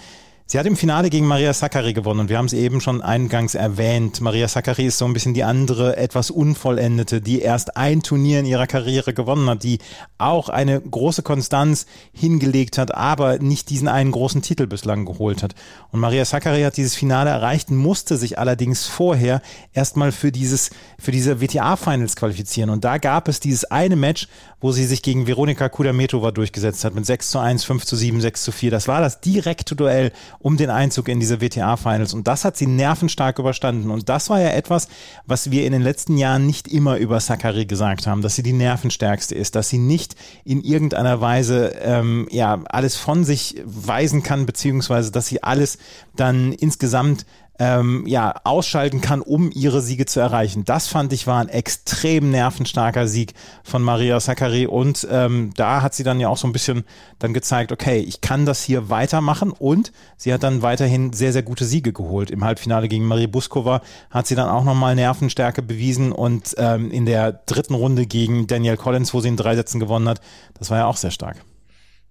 Sie 0.52 0.58
hat 0.58 0.66
im 0.66 0.76
Finale 0.76 1.10
gegen 1.10 1.28
Maria 1.28 1.52
Sakkari 1.52 1.92
gewonnen 1.92 2.18
und 2.18 2.28
wir 2.28 2.36
haben 2.36 2.46
es 2.46 2.54
eben 2.54 2.80
schon 2.80 3.02
eingangs 3.02 3.54
erwähnt. 3.54 4.20
Maria 4.20 4.48
Sakkari 4.48 4.86
ist 4.86 4.98
so 4.98 5.04
ein 5.04 5.12
bisschen 5.12 5.32
die 5.32 5.44
andere, 5.44 5.96
etwas 5.96 6.32
unvollendete, 6.32 7.20
die 7.20 7.40
erst 7.40 7.76
ein 7.76 8.02
Turnier 8.02 8.40
in 8.40 8.46
ihrer 8.46 8.66
Karriere 8.66 9.14
gewonnen 9.14 9.48
hat, 9.48 9.62
die 9.62 9.78
auch 10.18 10.48
eine 10.48 10.80
große 10.80 11.22
Konstanz 11.22 11.86
hingelegt 12.12 12.78
hat, 12.78 12.92
aber 12.92 13.38
nicht 13.38 13.70
diesen 13.70 13.86
einen 13.86 14.10
großen 14.10 14.42
Titel 14.42 14.66
bislang 14.66 15.04
geholt 15.04 15.44
hat. 15.44 15.54
Und 15.92 16.00
Maria 16.00 16.24
Sakkari 16.24 16.62
hat 16.62 16.76
dieses 16.76 16.96
Finale 16.96 17.30
erreicht, 17.30 17.70
musste 17.70 18.16
sich 18.16 18.36
allerdings 18.36 18.86
vorher 18.86 19.42
erstmal 19.72 20.10
für 20.10 20.32
dieses, 20.32 20.70
für 20.98 21.12
diese 21.12 21.40
WTA-Finals 21.40 22.16
qualifizieren. 22.16 22.70
Und 22.70 22.82
da 22.82 22.98
gab 22.98 23.28
es 23.28 23.38
dieses 23.38 23.66
eine 23.66 23.94
Match, 23.94 24.26
wo 24.60 24.72
sie 24.72 24.84
sich 24.84 25.02
gegen 25.02 25.28
Veronika 25.28 25.68
Kudametova 25.68 26.32
durchgesetzt 26.32 26.84
hat 26.84 26.96
mit 26.96 27.06
6 27.06 27.30
zu 27.30 27.38
1, 27.38 27.62
5 27.62 27.86
zu 27.86 27.94
7, 27.94 28.20
6 28.20 28.42
zu 28.42 28.50
4. 28.50 28.72
Das 28.72 28.88
war 28.88 29.00
das 29.00 29.20
direkte 29.20 29.76
Duell 29.76 30.10
um 30.40 30.56
den 30.56 30.70
Einzug 30.70 31.08
in 31.08 31.20
diese 31.20 31.40
WTA-Finals. 31.40 32.14
Und 32.14 32.26
das 32.26 32.44
hat 32.44 32.56
sie 32.56 32.66
nervenstark 32.66 33.38
überstanden. 33.38 33.90
Und 33.90 34.08
das 34.08 34.30
war 34.30 34.40
ja 34.40 34.48
etwas, 34.48 34.88
was 35.26 35.50
wir 35.50 35.66
in 35.66 35.72
den 35.72 35.82
letzten 35.82 36.16
Jahren 36.16 36.46
nicht 36.46 36.66
immer 36.66 36.96
über 36.96 37.20
Sakari 37.20 37.66
gesagt 37.66 38.06
haben, 38.06 38.22
dass 38.22 38.36
sie 38.36 38.42
die 38.42 38.54
nervenstärkste 38.54 39.34
ist, 39.34 39.54
dass 39.54 39.68
sie 39.68 39.78
nicht 39.78 40.16
in 40.44 40.62
irgendeiner 40.62 41.20
Weise 41.20 41.74
ähm, 41.82 42.26
ja 42.30 42.58
alles 42.64 42.96
von 42.96 43.24
sich 43.24 43.60
weisen 43.64 44.22
kann, 44.22 44.46
beziehungsweise 44.46 45.12
dass 45.12 45.26
sie 45.26 45.42
alles 45.42 45.78
dann 46.16 46.52
insgesamt 46.52 47.26
ähm, 47.60 48.04
ja, 48.06 48.34
ausschalten 48.42 49.02
kann, 49.02 49.20
um 49.20 49.50
ihre 49.52 49.82
Siege 49.82 50.06
zu 50.06 50.18
erreichen. 50.18 50.64
Das 50.64 50.88
fand 50.88 51.12
ich 51.12 51.26
war 51.26 51.40
ein 51.40 51.50
extrem 51.50 52.30
nervenstarker 52.30 53.06
Sieg 53.06 53.34
von 53.62 53.82
Maria 53.82 54.18
Sakkari 54.18 54.66
und 54.66 55.06
ähm, 55.10 55.52
da 55.56 55.82
hat 55.82 55.94
sie 55.94 56.02
dann 56.02 56.18
ja 56.18 56.28
auch 56.28 56.38
so 56.38 56.48
ein 56.48 56.52
bisschen 56.52 56.84
dann 57.18 57.34
gezeigt, 57.34 57.70
okay, 57.70 57.98
ich 57.98 58.22
kann 58.22 58.46
das 58.46 58.62
hier 58.62 58.88
weitermachen 58.88 59.52
und 59.52 59.92
sie 60.16 60.32
hat 60.32 60.42
dann 60.42 60.62
weiterhin 60.62 61.12
sehr, 61.12 61.34
sehr 61.34 61.42
gute 61.42 61.66
Siege 61.66 61.92
geholt. 61.92 62.30
Im 62.30 62.44
Halbfinale 62.44 62.88
gegen 62.88 63.04
Marie 63.04 63.26
Buskova 63.26 63.82
hat 64.08 64.26
sie 64.26 64.34
dann 64.34 64.48
auch 64.48 64.64
nochmal 64.64 64.94
Nervenstärke 64.94 65.60
bewiesen 65.60 66.12
und 66.12 66.54
ähm, 66.56 66.90
in 66.90 67.04
der 67.04 67.32
dritten 67.32 67.74
Runde 67.74 68.06
gegen 68.06 68.46
Danielle 68.46 68.78
Collins, 68.78 69.12
wo 69.12 69.20
sie 69.20 69.28
in 69.28 69.36
drei 69.36 69.54
Sätzen 69.54 69.80
gewonnen 69.80 70.08
hat, 70.08 70.22
das 70.58 70.70
war 70.70 70.78
ja 70.78 70.86
auch 70.86 70.96
sehr 70.96 71.10
stark. 71.10 71.44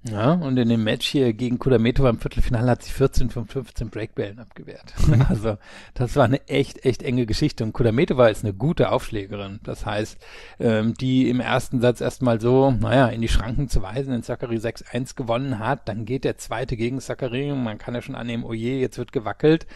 Ja, 0.03 0.31
und 0.31 0.55
in 0.55 0.69
dem 0.69 0.85
Match 0.85 1.07
hier 1.07 1.33
gegen 1.33 1.59
Kudametova 1.59 2.09
im 2.09 2.19
Viertelfinale 2.19 2.71
hat 2.71 2.83
sie 2.83 2.91
14 2.91 3.29
von 3.29 3.47
15 3.47 3.89
Breakbällen 3.89 4.39
abgewehrt. 4.39 4.93
also 5.29 5.57
das 5.93 6.15
war 6.15 6.23
eine 6.23 6.47
echt, 6.47 6.85
echt 6.85 7.03
enge 7.03 7.25
Geschichte. 7.25 7.65
Und 7.65 7.73
Kudametova 7.73 8.29
ist 8.29 8.45
eine 8.45 8.53
gute 8.53 8.91
Aufschlägerin. 8.93 9.59
Das 9.63 9.85
heißt, 9.85 10.17
ähm, 10.61 10.93
die 10.93 11.29
im 11.29 11.41
ersten 11.41 11.81
Satz 11.81 11.99
erstmal 11.99 12.39
so, 12.39 12.71
naja, 12.71 13.07
in 13.07 13.19
die 13.19 13.27
Schranken 13.27 13.67
zu 13.67 13.81
weisen, 13.81 14.13
in 14.13 14.23
Zachary 14.23 14.55
6-1 14.55 15.17
gewonnen 15.17 15.59
hat. 15.59 15.89
Dann 15.89 16.05
geht 16.05 16.23
der 16.23 16.37
zweite 16.37 16.77
gegen 16.77 17.01
Zachary 17.01 17.51
und 17.51 17.61
man 17.61 17.77
kann 17.77 17.93
ja 17.93 18.01
schon 18.01 18.15
annehmen, 18.15 18.45
oh 18.45 18.53
je, 18.53 18.79
jetzt 18.79 18.97
wird 18.97 19.11
gewackelt. 19.11 19.67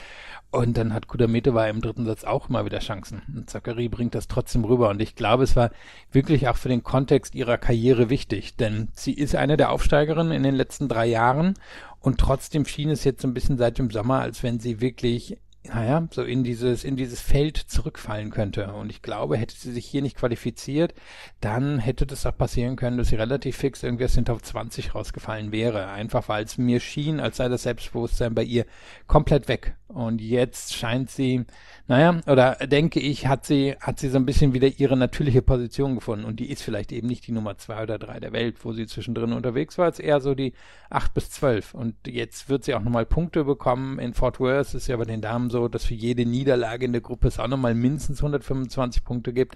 Und 0.53 0.77
dann 0.77 0.93
hat 0.93 1.07
Kudametova 1.07 1.67
im 1.67 1.81
dritten 1.81 2.05
Satz 2.05 2.23
auch 2.23 2.47
mal 2.47 2.63
wieder 2.63 2.77
Chancen. 2.77 3.23
Und 3.35 3.49
Zachary 3.49 3.89
bringt 3.89 4.13
das 4.13 4.27
trotzdem 4.27 4.63
rüber. 4.63 4.89
Und 4.89 5.01
ich 5.01 5.15
glaube, 5.15 5.41
es 5.41 5.55
war 5.55 5.71
wirklich 6.11 6.47
auch 6.47 6.57
für 6.57 6.69
den 6.69 6.83
Kontext 6.83 7.33
ihrer 7.33 7.57
Karriere 7.57 8.11
wichtig. 8.11 8.55
Denn 8.55 8.89
sie 8.93 9.13
ist 9.13 9.35
eine 9.35 9.57
der 9.57 9.71
Aufsteigerinnen 9.71 10.31
in 10.31 10.43
den 10.43 10.53
letzten 10.53 10.87
drei 10.87 11.07
Jahren. 11.07 11.55
Und 11.99 12.19
trotzdem 12.19 12.65
schien 12.65 12.91
es 12.91 13.03
jetzt 13.03 13.23
so 13.23 13.27
ein 13.27 13.33
bisschen 13.33 13.57
seit 13.57 13.79
dem 13.79 13.89
Sommer, 13.89 14.19
als 14.19 14.43
wenn 14.43 14.59
sie 14.59 14.79
wirklich 14.79 15.39
naja, 15.65 16.07
so 16.11 16.23
in 16.23 16.43
dieses, 16.43 16.83
in 16.83 16.97
dieses 16.97 17.21
Feld 17.21 17.57
zurückfallen 17.57 18.31
könnte. 18.31 18.73
Und 18.73 18.89
ich 18.89 19.01
glaube, 19.01 19.37
hätte 19.37 19.55
sie 19.55 19.71
sich 19.71 19.85
hier 19.85 20.01
nicht 20.01 20.17
qualifiziert, 20.17 20.93
dann 21.39 21.79
hätte 21.79 22.05
das 22.05 22.25
auch 22.25 22.37
passieren 22.37 22.75
können, 22.75 22.97
dass 22.97 23.09
sie 23.09 23.15
relativ 23.15 23.57
fix 23.57 23.81
irgendwie 23.81 24.05
aus 24.05 24.13
den 24.13 24.25
Top 24.25 24.43
20 24.43 24.93
rausgefallen 24.93 25.51
wäre. 25.51 25.87
Einfach 25.87 26.27
weil 26.27 26.43
es 26.43 26.57
mir 26.57 26.79
schien, 26.79 27.19
als 27.19 27.37
sei 27.37 27.47
das 27.47 27.63
Selbstbewusstsein 27.63 28.35
bei 28.35 28.43
ihr 28.43 28.65
komplett 29.07 29.47
weg. 29.47 29.75
Und 29.93 30.21
jetzt 30.21 30.73
scheint 30.73 31.11
sie, 31.11 31.45
naja, 31.87 32.19
oder 32.25 32.55
denke 32.55 32.99
ich, 32.99 33.27
hat 33.27 33.45
sie, 33.45 33.75
hat 33.79 33.99
sie 33.99 34.09
so 34.09 34.17
ein 34.17 34.25
bisschen 34.25 34.53
wieder 34.53 34.67
ihre 34.67 34.97
natürliche 34.97 35.41
Position 35.41 35.95
gefunden. 35.95 36.25
Und 36.25 36.39
die 36.39 36.49
ist 36.49 36.63
vielleicht 36.63 36.91
eben 36.91 37.07
nicht 37.07 37.27
die 37.27 37.31
Nummer 37.31 37.57
zwei 37.57 37.83
oder 37.83 37.99
drei 37.99 38.19
der 38.19 38.33
Welt, 38.33 38.65
wo 38.65 38.73
sie 38.73 38.87
zwischendrin 38.87 39.33
unterwegs 39.33 39.77
war, 39.77 39.85
als 39.85 39.99
eher 39.99 40.19
so 40.19 40.33
die 40.33 40.53
acht 40.89 41.13
bis 41.13 41.29
zwölf. 41.29 41.73
Und 41.73 41.95
jetzt 42.07 42.49
wird 42.49 42.63
sie 42.63 42.73
auch 42.73 42.81
nochmal 42.81 43.05
Punkte 43.05 43.43
bekommen. 43.43 43.99
In 43.99 44.13
Fort 44.13 44.39
Worth 44.39 44.73
ist 44.73 44.87
ja 44.87 44.97
bei 44.97 45.05
den 45.05 45.21
Damen 45.21 45.49
so, 45.49 45.67
dass 45.67 45.85
für 45.85 45.93
jede 45.93 46.25
Niederlage 46.25 46.85
in 46.85 46.91
der 46.91 47.01
Gruppe 47.01 47.27
es 47.27 47.39
auch 47.39 47.47
nochmal 47.47 47.75
mindestens 47.75 48.19
125 48.19 49.03
Punkte 49.03 49.31
gibt. 49.31 49.55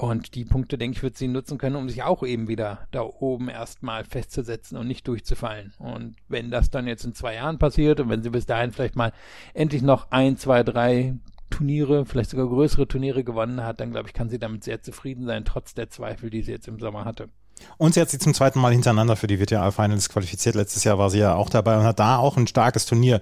Und 0.00 0.34
die 0.34 0.46
Punkte, 0.46 0.78
denke 0.78 0.96
ich, 0.96 1.02
wird 1.02 1.18
sie 1.18 1.28
nutzen 1.28 1.58
können, 1.58 1.76
um 1.76 1.90
sich 1.90 2.02
auch 2.02 2.22
eben 2.22 2.48
wieder 2.48 2.86
da 2.90 3.02
oben 3.02 3.50
erstmal 3.50 4.06
festzusetzen 4.06 4.78
und 4.78 4.86
nicht 4.86 5.06
durchzufallen. 5.06 5.74
Und 5.78 6.16
wenn 6.26 6.50
das 6.50 6.70
dann 6.70 6.86
jetzt 6.86 7.04
in 7.04 7.14
zwei 7.14 7.34
Jahren 7.34 7.58
passiert 7.58 8.00
und 8.00 8.08
wenn 8.08 8.22
sie 8.22 8.30
bis 8.30 8.46
dahin 8.46 8.72
vielleicht 8.72 8.96
mal 8.96 9.12
endlich 9.52 9.82
noch 9.82 10.10
ein, 10.10 10.38
zwei, 10.38 10.62
drei 10.62 11.16
Turniere, 11.50 12.06
vielleicht 12.06 12.30
sogar 12.30 12.46
größere 12.46 12.88
Turniere 12.88 13.24
gewonnen 13.24 13.62
hat, 13.62 13.80
dann 13.80 13.90
glaube 13.90 14.08
ich, 14.08 14.14
kann 14.14 14.30
sie 14.30 14.38
damit 14.38 14.64
sehr 14.64 14.80
zufrieden 14.80 15.26
sein, 15.26 15.44
trotz 15.44 15.74
der 15.74 15.90
Zweifel, 15.90 16.30
die 16.30 16.40
sie 16.40 16.52
jetzt 16.52 16.66
im 16.66 16.80
Sommer 16.80 17.04
hatte. 17.04 17.28
Und 17.76 17.92
sie 17.92 18.00
hat 18.00 18.08
sich 18.08 18.20
zum 18.20 18.32
zweiten 18.32 18.58
Mal 18.58 18.72
hintereinander 18.72 19.16
für 19.16 19.26
die 19.26 19.38
WTA 19.38 19.70
Finals 19.70 20.08
qualifiziert. 20.08 20.54
Letztes 20.54 20.84
Jahr 20.84 20.96
war 20.96 21.10
sie 21.10 21.18
ja 21.18 21.34
auch 21.34 21.50
dabei 21.50 21.76
und 21.76 21.84
hat 21.84 21.98
da 21.98 22.16
auch 22.16 22.38
ein 22.38 22.46
starkes 22.46 22.86
Turnier 22.86 23.20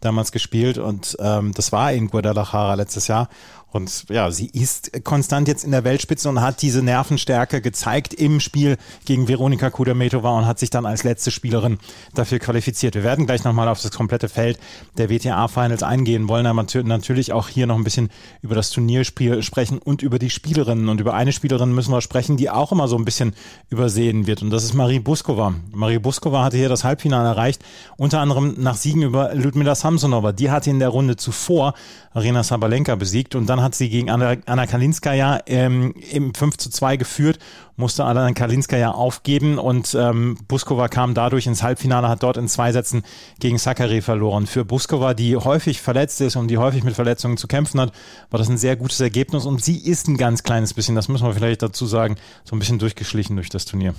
damals 0.00 0.32
gespielt 0.32 0.78
und 0.78 1.16
ähm, 1.20 1.52
das 1.54 1.72
war 1.72 1.92
in 1.92 2.08
Guadalajara 2.08 2.74
letztes 2.74 3.08
Jahr. 3.08 3.28
Und 3.76 4.06
ja, 4.08 4.30
sie 4.30 4.46
ist 4.46 5.04
konstant 5.04 5.46
jetzt 5.48 5.64
in 5.64 5.70
der 5.70 5.84
Weltspitze 5.84 6.28
und 6.28 6.40
hat 6.40 6.62
diese 6.62 6.82
Nervenstärke 6.82 7.60
gezeigt 7.60 8.14
im 8.14 8.40
Spiel 8.40 8.76
gegen 9.04 9.28
Veronika 9.28 9.70
Kudermetova 9.70 10.30
und 10.38 10.46
hat 10.46 10.58
sich 10.58 10.70
dann 10.70 10.86
als 10.86 11.04
letzte 11.04 11.30
Spielerin 11.30 11.78
dafür 12.14 12.38
qualifiziert. 12.38 12.94
Wir 12.94 13.04
werden 13.04 13.26
gleich 13.26 13.44
nochmal 13.44 13.68
auf 13.68 13.80
das 13.80 13.92
komplette 13.92 14.28
Feld 14.28 14.58
der 14.96 15.10
WTA-Finals 15.10 15.82
eingehen, 15.82 16.28
wollen 16.28 16.46
aber 16.46 16.66
natürlich 16.84 17.32
auch 17.32 17.48
hier 17.48 17.66
noch 17.66 17.76
ein 17.76 17.84
bisschen 17.84 18.10
über 18.42 18.54
das 18.54 18.70
Turnierspiel 18.70 19.42
sprechen 19.42 19.78
und 19.78 20.02
über 20.02 20.18
die 20.18 20.30
Spielerinnen. 20.30 20.88
Und 20.88 21.00
über 21.00 21.14
eine 21.14 21.32
Spielerin 21.32 21.74
müssen 21.74 21.92
wir 21.92 22.00
sprechen, 22.00 22.36
die 22.36 22.50
auch 22.50 22.72
immer 22.72 22.88
so 22.88 22.96
ein 22.96 23.04
bisschen 23.04 23.34
übersehen 23.68 24.26
wird. 24.26 24.42
Und 24.42 24.50
das 24.50 24.64
ist 24.64 24.74
Marie 24.74 24.98
Buskova. 24.98 25.54
Marie 25.72 25.98
Buskova 25.98 26.42
hatte 26.42 26.56
hier 26.56 26.68
das 26.68 26.84
Halbfinale 26.84 27.28
erreicht, 27.28 27.62
unter 27.96 28.20
anderem 28.20 28.54
nach 28.58 28.76
Siegen 28.76 29.02
über 29.02 29.34
Ludmila 29.34 29.74
Samsonova. 29.74 30.32
Die 30.32 30.50
hatte 30.50 30.70
in 30.70 30.78
der 30.78 30.88
Runde 30.88 31.16
zuvor 31.16 31.74
Arena 32.16 32.42
Sabalenka 32.42 32.94
besiegt 32.94 33.34
und 33.34 33.46
dann 33.46 33.60
hat 33.66 33.74
sie 33.74 33.90
gegen 33.90 34.10
Anna, 34.10 34.36
Anna 34.46 34.66
Kalinskaya 34.66 35.40
ähm, 35.46 35.92
im 36.10 36.32
5 36.32 36.56
zu 36.56 36.70
2 36.70 36.96
geführt, 36.96 37.38
musste 37.76 38.04
Anna 38.04 38.32
Kalinskaya 38.32 38.92
aufgeben 38.92 39.58
und 39.58 39.94
ähm, 39.94 40.38
Buskova 40.48 40.88
kam 40.88 41.14
dadurch 41.14 41.46
ins 41.46 41.62
Halbfinale, 41.62 42.08
hat 42.08 42.22
dort 42.22 42.36
in 42.36 42.48
zwei 42.48 42.72
Sätzen 42.72 43.02
gegen 43.40 43.58
Sakari 43.58 44.00
verloren. 44.00 44.46
Für 44.46 44.64
Buskova, 44.64 45.14
die 45.14 45.36
häufig 45.36 45.82
verletzt 45.82 46.20
ist 46.20 46.36
und 46.36 46.48
die 46.48 46.58
häufig 46.58 46.84
mit 46.84 46.94
Verletzungen 46.94 47.36
zu 47.36 47.48
kämpfen 47.48 47.80
hat, 47.80 47.92
war 48.30 48.38
das 48.38 48.48
ein 48.48 48.58
sehr 48.58 48.76
gutes 48.76 49.00
Ergebnis 49.00 49.44
und 49.44 49.62
sie 49.62 49.76
ist 49.76 50.08
ein 50.08 50.16
ganz 50.16 50.42
kleines 50.42 50.72
bisschen, 50.72 50.94
das 50.94 51.08
müssen 51.08 51.26
wir 51.26 51.34
vielleicht 51.34 51.62
dazu 51.62 51.86
sagen, 51.86 52.16
so 52.44 52.56
ein 52.56 52.60
bisschen 52.60 52.78
durchgeschlichen 52.78 53.36
durch 53.36 53.50
das 53.50 53.64
Turnier. 53.64 53.94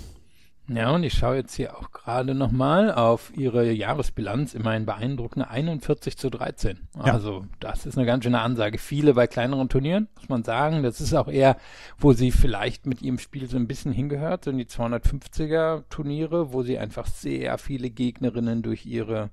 Ja, 0.70 0.92
und 0.92 1.04
ich 1.04 1.14
schaue 1.14 1.38
jetzt 1.38 1.56
hier 1.56 1.78
auch 1.78 1.92
gerade 1.92 2.36
nochmal 2.36 2.94
auf 2.94 3.32
ihre 3.36 3.72
Jahresbilanz, 3.72 4.54
immerhin 4.54 4.86
beeindruckende 4.86 5.50
41 5.50 6.18
zu 6.18 6.30
13. 6.30 6.88
Ja. 6.98 7.14
Also 7.14 7.46
das 7.60 7.86
ist 7.86 7.98
eine 7.98 8.06
ganz 8.06 8.26
schöne 8.26 8.42
Ansage. 8.42 8.78
Viele 8.78 9.14
bei 9.14 9.28
kleineren 9.28 9.70
Turnieren, 9.70 10.10
muss 10.16 10.28
man 10.28 10.44
sagen. 10.44 10.84
Das 10.84 11.00
ist 11.00 11.14
auch 11.14 11.30
eher, 11.30 11.56
wo 11.98 12.12
sie 12.12 12.32
vielleicht 12.32 12.86
mit 12.86 13.02
ihrem 13.02 13.18
Spiel 13.18 13.48
so 13.48 13.56
ein 13.56 13.68
bisschen 13.68 13.94
hingehört, 13.94 14.44
so 14.44 14.52
in 14.52 14.58
die 14.58 14.66
250er 14.66 15.84
Turniere, 15.90 16.52
wo 16.52 16.64
sie 16.64 16.78
einfach 16.78 17.08
sehr 17.08 17.58
viele 17.58 17.90
Gegnerinnen 17.90 18.62
durch 18.62 18.86
ihre 18.86 19.30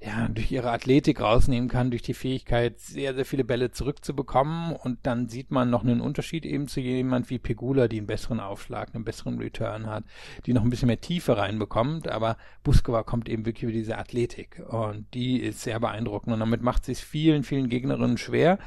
ja, 0.00 0.28
durch 0.28 0.52
ihre 0.52 0.70
Athletik 0.70 1.20
rausnehmen 1.20 1.68
kann, 1.68 1.90
durch 1.90 2.02
die 2.02 2.14
Fähigkeit, 2.14 2.78
sehr, 2.78 3.14
sehr 3.14 3.24
viele 3.24 3.44
Bälle 3.44 3.72
zurückzubekommen. 3.72 4.76
Und 4.76 5.00
dann 5.02 5.28
sieht 5.28 5.50
man 5.50 5.70
noch 5.70 5.82
einen 5.82 6.00
Unterschied 6.00 6.46
eben 6.46 6.68
zu 6.68 6.80
jemand 6.80 7.30
wie 7.30 7.38
Pegula, 7.38 7.88
die 7.88 7.98
einen 7.98 8.06
besseren 8.06 8.38
Aufschlag, 8.38 8.94
einen 8.94 9.04
besseren 9.04 9.38
Return 9.38 9.86
hat, 9.86 10.04
die 10.46 10.52
noch 10.52 10.62
ein 10.62 10.70
bisschen 10.70 10.86
mehr 10.86 11.00
Tiefe 11.00 11.36
reinbekommt. 11.36 12.06
Aber 12.08 12.36
Buskova 12.62 13.02
kommt 13.02 13.28
eben 13.28 13.44
wirklich 13.44 13.64
über 13.64 13.72
diese 13.72 13.98
Athletik. 13.98 14.62
Und 14.68 15.12
die 15.14 15.38
ist 15.38 15.62
sehr 15.62 15.80
beeindruckend. 15.80 16.32
Und 16.32 16.40
damit 16.40 16.62
macht 16.62 16.84
sie 16.84 16.92
es 16.92 17.00
vielen, 17.00 17.42
vielen 17.42 17.68
Gegnerinnen 17.68 18.18
schwer 18.18 18.58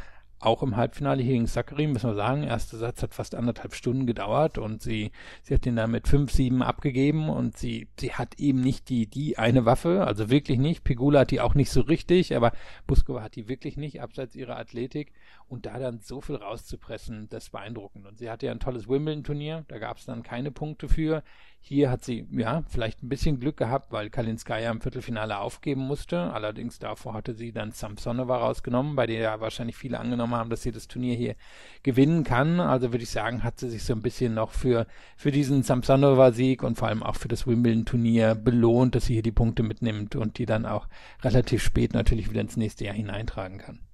auch 0.42 0.64
im 0.64 0.76
Halbfinale 0.76 1.22
hier 1.22 1.34
gegen 1.34 1.48
Sakari, 1.48 1.88
müssen 1.88 2.10
wir 2.10 2.16
sagen, 2.16 2.44
erster 2.44 2.78
Satz 2.78 3.04
hat 3.04 3.14
fast 3.14 3.36
anderthalb 3.36 3.76
Stunden 3.76 4.08
gedauert 4.08 4.58
und 4.58 4.82
sie, 4.82 5.12
sie 5.44 5.54
hat 5.54 5.66
den 5.66 5.76
dann 5.76 5.92
mit 5.92 6.08
5-7 6.08 6.62
abgegeben 6.62 7.30
und 7.30 7.58
sie, 7.58 7.88
sie 8.00 8.14
hat 8.14 8.40
eben 8.40 8.60
nicht 8.62 8.90
die, 8.90 9.08
die 9.08 9.38
eine 9.38 9.66
Waffe, 9.66 10.06
also 10.06 10.30
wirklich 10.30 10.58
nicht. 10.58 10.84
Pegula 10.84 11.22
hat 11.22 11.32
die 11.32 11.42
auch 11.42 11.54
nicht 11.54 11.70
so 11.70 11.82
richtig, 11.82 12.36
aber 12.36 12.52
Buskova 12.88 13.22
hat 13.22 13.36
die 13.36 13.48
wirklich 13.48 13.78
nicht, 13.78 14.02
abseits 14.02 14.36
ihrer 14.36 14.58
Athletik. 14.58 15.14
Und 15.52 15.66
da 15.66 15.80
dann 15.80 16.00
so 16.00 16.22
viel 16.22 16.38
rauszupressen, 16.38 17.28
das 17.30 17.50
beeindruckend. 17.50 18.08
Und 18.08 18.18
sie 18.18 18.30
hatte 18.30 18.46
ja 18.46 18.54
ein 18.54 18.62
tolles 18.62 18.88
Wimbledon-Turnier, 18.88 19.66
da 19.68 19.80
gab 19.80 19.98
es 19.98 20.06
dann 20.06 20.24
keine 20.24 20.50
Punkte 20.50 20.88
für. 20.88 21.24
Hier 21.60 21.92
hat 21.92 22.06
sie, 22.06 22.26
ja, 22.32 22.64
vielleicht 22.70 23.04
ein 23.04 23.10
bisschen 23.10 23.38
Glück 23.38 23.58
gehabt, 23.58 23.92
weil 23.92 24.10
Kalinskaya 24.10 24.72
im 24.72 24.80
Viertelfinale 24.80 25.40
aufgeben 25.40 25.82
musste. 25.82 26.32
Allerdings 26.32 26.80
davor 26.80 27.14
hatte 27.14 27.34
sie 27.34 27.52
dann 27.52 27.74
Samsonova 27.74 28.38
rausgenommen, 28.38 28.96
bei 28.96 29.08
der 29.08 29.20
ja 29.20 29.42
wahrscheinlich 29.42 29.76
viele 29.76 30.00
angenommen 30.00 30.36
haben, 30.36 30.50
dass 30.50 30.62
sie 30.64 30.72
das 30.72 30.88
Turnier 30.88 31.16
hier 31.16 31.36
gewinnen 31.84 32.24
kann. 32.24 32.62
Also 32.62 32.94
würde 32.94 33.04
ich 33.04 33.12
sagen, 33.12 33.44
hat 33.44 33.60
sie 33.60 33.70
sich 33.70 33.84
so 33.84 33.92
ein 33.92 34.02
bisschen 34.02 34.34
noch 34.34 34.52
für, 34.52 34.88
für 35.18 35.32
diesen 35.32 35.64
Samsonova-Sieg 35.64 36.64
und 36.64 36.78
vor 36.78 36.88
allem 36.88 37.04
auch 37.04 37.18
für 37.18 37.28
das 37.28 37.46
Wimbledon-Turnier 37.46 38.36
belohnt, 38.36 38.96
dass 38.96 39.08
sie 39.08 39.16
hier 39.16 39.22
die 39.22 39.34
Punkte 39.34 39.64
mitnimmt 39.64 40.16
und 40.16 40.38
die 40.38 40.46
dann 40.46 40.66
auch 40.66 40.88
relativ 41.24 41.62
spät 41.62 41.94
natürlich 41.94 42.30
wieder 42.30 42.40
ins 42.40 42.56
nächste 42.56 42.86
Jahr 42.86 42.96
hineintragen 42.96 43.58
kann. 43.58 43.91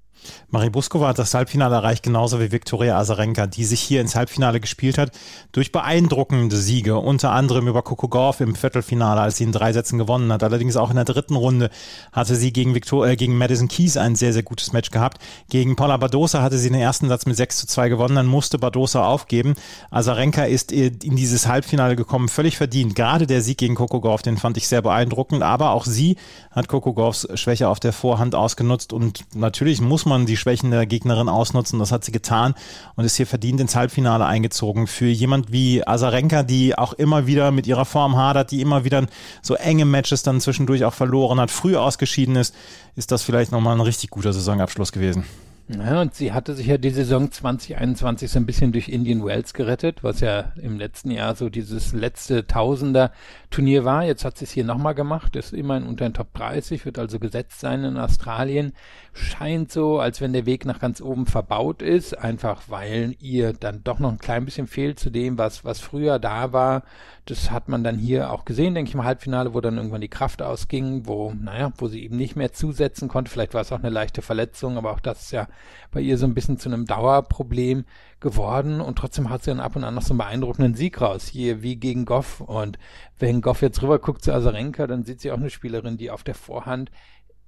Marie 0.50 0.70
Buskova 0.70 1.10
hat 1.10 1.20
das 1.20 1.34
Halbfinale 1.34 1.76
erreicht, 1.76 2.04
genauso 2.04 2.40
wie 2.40 2.52
Viktoria 2.52 2.98
Azarenka, 2.98 3.48
die 3.48 3.66
sich 3.66 3.82
hier 3.82 4.02
ins 4.02 4.16
Halbfinale 4.16 4.60
gespielt 4.60 4.98
hat, 4.98 5.12
durch 5.52 5.72
beeindruckende 5.72 6.56
Siege, 6.56 6.98
unter 6.98 7.32
anderem 7.32 7.68
über 7.68 7.82
Coco 7.82 8.08
Gauff 8.08 8.40
im 8.40 8.56
Viertelfinale, 8.56 9.22
als 9.22 9.38
sie 9.38 9.44
in 9.44 9.52
drei 9.52 9.74
Sätzen 9.74 9.98
gewonnen 9.98 10.32
hat. 10.32 10.44
Allerdings 10.44 10.78
auch 10.78 10.90
in 10.90 10.96
der 10.96 11.06
dritten 11.06 11.36
Runde 11.36 11.70
hatte 12.12 12.36
sie 12.36 12.54
gegen, 12.54 12.76
Victor, 12.76 13.08
äh, 13.08 13.16
gegen 13.16 13.38
Madison 13.38 13.68
Keys 13.68 13.98
ein 13.98 14.16
sehr, 14.16 14.34
sehr 14.34 14.44
gutes 14.44 14.74
Match 14.74 14.92
gehabt. 14.92 15.22
Gegen 15.50 15.76
Paula 15.76 15.98
Badosa 15.98 16.42
hatte 16.42 16.58
sie 16.58 16.70
den 16.70 16.80
ersten 16.80 17.10
Satz 17.10 17.26
mit 17.26 17.36
6 17.36 17.58
zu 17.58 17.68
2 17.68 17.90
gewonnen, 17.90 18.16
dann 18.16 18.26
musste 18.26 18.58
Badosa 18.58 19.06
aufgeben. 19.06 19.56
Azarenka 19.92 20.46
ist 20.46 20.72
in 20.72 21.16
dieses 21.16 21.48
Halbfinale 21.48 21.96
gekommen, 21.96 22.30
völlig 22.30 22.58
verdient. 22.58 22.96
Gerade 22.96 23.28
der 23.28 23.42
Sieg 23.42 23.58
gegen 23.58 23.76
Coco 23.76 24.02
Gauff, 24.02 24.22
den 24.22 24.38
fand 24.38 24.58
ich 24.58 24.68
sehr 24.68 24.82
beeindruckend, 24.82 25.44
aber 25.44 25.72
auch 25.72 25.86
sie 25.86 26.16
hat 26.52 26.68
Coco 26.68 26.94
Gauffs 26.94 27.28
Schwäche 27.36 27.68
auf 27.70 27.80
der 27.80 27.94
Vorhand 27.94 28.34
ausgenutzt 28.34 28.94
und 28.94 29.26
natürlich 29.36 29.82
muss 29.82 30.06
man 30.08 30.26
die 30.26 30.38
Schwächen 30.38 30.72
der 30.72 30.86
Gegnerin 30.86 31.30
ausnutzen. 31.30 31.80
Das 31.80 31.92
hat 31.92 32.04
sie 32.04 32.12
getan 32.12 32.56
und 32.96 33.06
ist 33.06 33.16
hier 33.16 33.28
verdient 33.28 33.62
ins 33.62 33.76
Halbfinale 33.76 34.26
eingezogen. 34.26 34.88
Für 34.88 35.08
jemand 35.08 35.52
wie 35.52 35.86
Azarenka, 35.86 36.44
die 36.44 36.78
auch 36.78 36.94
immer 36.94 37.28
wieder 37.28 37.52
mit 37.52 37.68
ihrer 37.68 37.86
Form 37.86 38.16
hadert, 38.16 38.52
die 38.52 38.62
immer 38.62 38.84
wieder 38.84 39.06
so 39.42 39.56
enge 39.56 39.86
Matches 39.86 40.24
dann 40.24 40.42
zwischendurch 40.42 40.86
auch 40.86 40.94
verloren 40.94 41.40
hat, 41.40 41.52
früh 41.52 41.76
ausgeschieden 41.76 42.36
ist, 42.36 42.56
ist 42.96 43.12
das 43.12 43.24
vielleicht 43.24 43.52
nochmal 43.52 43.76
ein 43.76 43.82
richtig 43.82 44.10
guter 44.10 44.34
Saisonabschluss 44.34 44.92
gewesen. 44.92 45.26
Ja, 45.70 46.00
und 46.00 46.14
sie 46.16 46.32
hatte 46.32 46.54
sich 46.54 46.68
ja 46.68 46.78
die 46.78 46.92
Saison 46.92 47.30
2021 47.30 48.32
so 48.32 48.40
ein 48.40 48.46
bisschen 48.46 48.72
durch 48.72 48.88
Indian 48.88 49.26
Wells 49.26 49.54
gerettet, 49.54 50.02
was 50.02 50.22
ja 50.22 50.54
im 50.62 50.78
letzten 50.78 51.12
Jahr 51.12 51.36
so 51.36 51.50
dieses 51.50 51.92
letzte 51.92 52.48
Tausender-Turnier 52.48 53.84
war. 53.84 54.06
Jetzt 54.06 54.24
hat 54.24 54.38
sie 54.38 54.46
es 54.46 54.52
hier 54.52 54.64
nochmal 54.64 54.96
gemacht, 54.96 55.36
ist 55.36 55.52
immerhin 55.52 55.86
unter 55.86 56.08
den 56.08 56.14
Top 56.14 56.34
30, 56.36 56.86
wird 56.86 56.98
also 56.98 57.20
gesetzt 57.20 57.60
sein 57.60 57.84
in 57.84 57.98
Australien. 57.98 58.72
Scheint 59.12 59.70
so, 59.70 60.00
als 60.00 60.22
wenn 60.22 60.32
der 60.32 60.46
Weg 60.46 60.64
nach 60.66 60.80
ganz 60.80 61.02
oben 61.02 61.26
verbaut 61.26 61.82
ist, 61.82 62.18
einfach 62.18 62.62
weil 62.68 63.18
ihr 63.20 63.52
dann 63.52 63.84
doch 63.84 64.00
noch 64.00 64.14
ein 64.14 64.20
klein 64.20 64.46
bisschen 64.46 64.68
fehlt 64.68 65.00
zu 65.00 65.10
dem, 65.10 65.38
was, 65.38 65.66
was 65.66 65.82
früher 65.82 66.18
da 66.18 66.54
war. 66.54 66.84
Das 67.26 67.52
hat 67.52 67.68
man 67.68 67.84
dann 67.84 67.98
hier 67.98 68.32
auch 68.32 68.46
gesehen, 68.46 68.74
denke 68.74 68.88
ich, 68.88 68.96
im 68.96 69.04
Halbfinale, 69.04 69.54
wo 69.54 69.60
dann 69.60 69.76
irgendwann 69.76 70.00
die 70.00 70.08
Kraft 70.08 70.42
ausging, 70.42 71.08
wo, 71.08 71.34
naja, 71.34 71.74
wo 71.78 71.90
sie 71.90 72.06
eben 72.06 72.16
nicht 72.16 72.38
mehr 72.38 72.54
zusetzen 72.54 73.10
konnte. 73.10 73.30
Vielleicht 73.30 73.54
war 73.54 73.60
es 73.60 73.74
auch 73.74 73.80
eine 73.80 73.90
leichte 73.90 74.22
Verletzung, 74.22 74.78
aber 74.78 74.92
auch 74.92 75.02
das 75.02 75.24
ist 75.24 75.32
ja 75.32 75.50
bei 75.92 76.02
ihr 76.02 76.18
so 76.18 76.26
ein 76.26 76.34
bisschen 76.34 76.58
zu 76.58 76.70
einem 76.70 76.86
Dauerproblem 76.86 77.86
geworden 78.20 78.82
und 78.82 78.98
trotzdem 78.98 79.30
hat 79.30 79.44
sie 79.44 79.52
dann 79.52 79.60
ab 79.60 79.76
und 79.76 79.84
an 79.84 79.96
noch 79.96 80.02
so 80.02 80.14
einen 80.14 80.20
beeindruckenden 80.20 80.76
Sieg 80.76 81.02
raus, 81.02 81.28
hier 81.28 81.62
wie 81.62 81.76
gegen 81.76 82.06
Goff 82.06 82.42
und 82.42 82.80
wenn 83.20 83.42
Goff 83.42 83.62
jetzt 83.62 83.82
rüber 83.82 84.00
guckt 84.00 84.24
zu 84.24 84.34
Azarenka, 84.34 84.88
dann 84.88 85.04
sieht 85.04 85.22
sie 85.22 85.32
auch 85.32 85.38
eine 85.38 85.50
Spielerin, 85.50 85.98
die 85.98 86.12
auf 86.12 86.24
der 86.24 86.36
Vorhand 86.36 86.92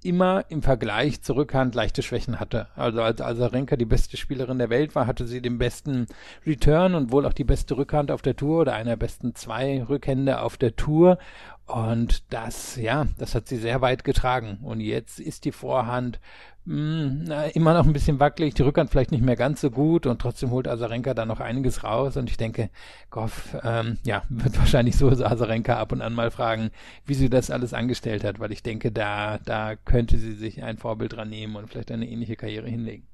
immer 0.02 0.44
im 0.48 0.62
Vergleich 0.62 1.22
zur 1.22 1.36
Rückhand 1.36 1.74
leichte 1.74 2.02
Schwächen 2.02 2.40
hatte. 2.40 2.68
Also 2.74 3.02
als 3.02 3.20
Azarenka 3.20 3.76
die 3.76 3.84
beste 3.84 4.16
Spielerin 4.16 4.58
der 4.58 4.70
Welt 4.70 4.94
war, 4.94 5.06
hatte 5.06 5.26
sie 5.26 5.42
den 5.42 5.58
besten 5.58 6.06
Return 6.46 6.94
und 6.94 7.12
wohl 7.12 7.26
auch 7.26 7.32
die 7.32 7.44
beste 7.44 7.76
Rückhand 7.76 8.10
auf 8.10 8.22
der 8.22 8.36
Tour 8.36 8.62
oder 8.62 8.74
einer 8.74 8.90
der 8.90 8.96
besten 8.96 9.34
zwei 9.34 9.84
Rückhände 9.84 10.40
auf 10.40 10.56
der 10.56 10.76
Tour. 10.76 11.18
Und 11.66 12.32
das, 12.32 12.76
ja, 12.76 13.06
das 13.18 13.34
hat 13.34 13.46
sie 13.46 13.58
sehr 13.58 13.80
weit 13.80 14.02
getragen. 14.02 14.58
Und 14.62 14.80
jetzt 14.80 15.20
ist 15.20 15.44
die 15.44 15.52
Vorhand 15.52 16.18
mh, 16.64 16.74
hm, 16.74 17.50
immer 17.54 17.74
noch 17.74 17.86
ein 17.86 17.92
bisschen 17.92 18.20
wackelig, 18.20 18.54
die 18.54 18.62
Rückhand 18.62 18.90
vielleicht 18.90 19.12
nicht 19.12 19.24
mehr 19.24 19.36
ganz 19.36 19.60
so 19.60 19.70
gut 19.70 20.06
und 20.06 20.20
trotzdem 20.20 20.50
holt 20.50 20.68
Azarenka 20.68 21.14
da 21.14 21.26
noch 21.26 21.40
einiges 21.40 21.84
raus. 21.84 22.16
Und 22.16 22.30
ich 22.30 22.36
denke, 22.36 22.70
Goff, 23.10 23.56
ähm, 23.62 23.98
ja, 24.04 24.22
wird 24.28 24.58
wahrscheinlich 24.58 24.96
so 24.96 25.08
Azarenka 25.10 25.76
ab 25.78 25.92
und 25.92 26.02
an 26.02 26.14
mal 26.14 26.30
fragen, 26.30 26.70
wie 27.06 27.14
sie 27.14 27.30
das 27.30 27.50
alles 27.50 27.74
angestellt 27.74 28.24
hat, 28.24 28.40
weil 28.40 28.52
ich 28.52 28.62
denke, 28.62 28.92
da, 28.92 29.38
da 29.38 29.76
könnte 29.76 30.18
sie 30.18 30.32
sich 30.32 30.62
ein 30.62 30.78
Vorbild 30.78 31.14
dran 31.14 31.30
nehmen 31.30 31.56
und 31.56 31.68
vielleicht 31.68 31.90
eine 31.90 32.08
ähnliche 32.08 32.36
Karriere 32.36 32.68
hinlegen. 32.68 33.06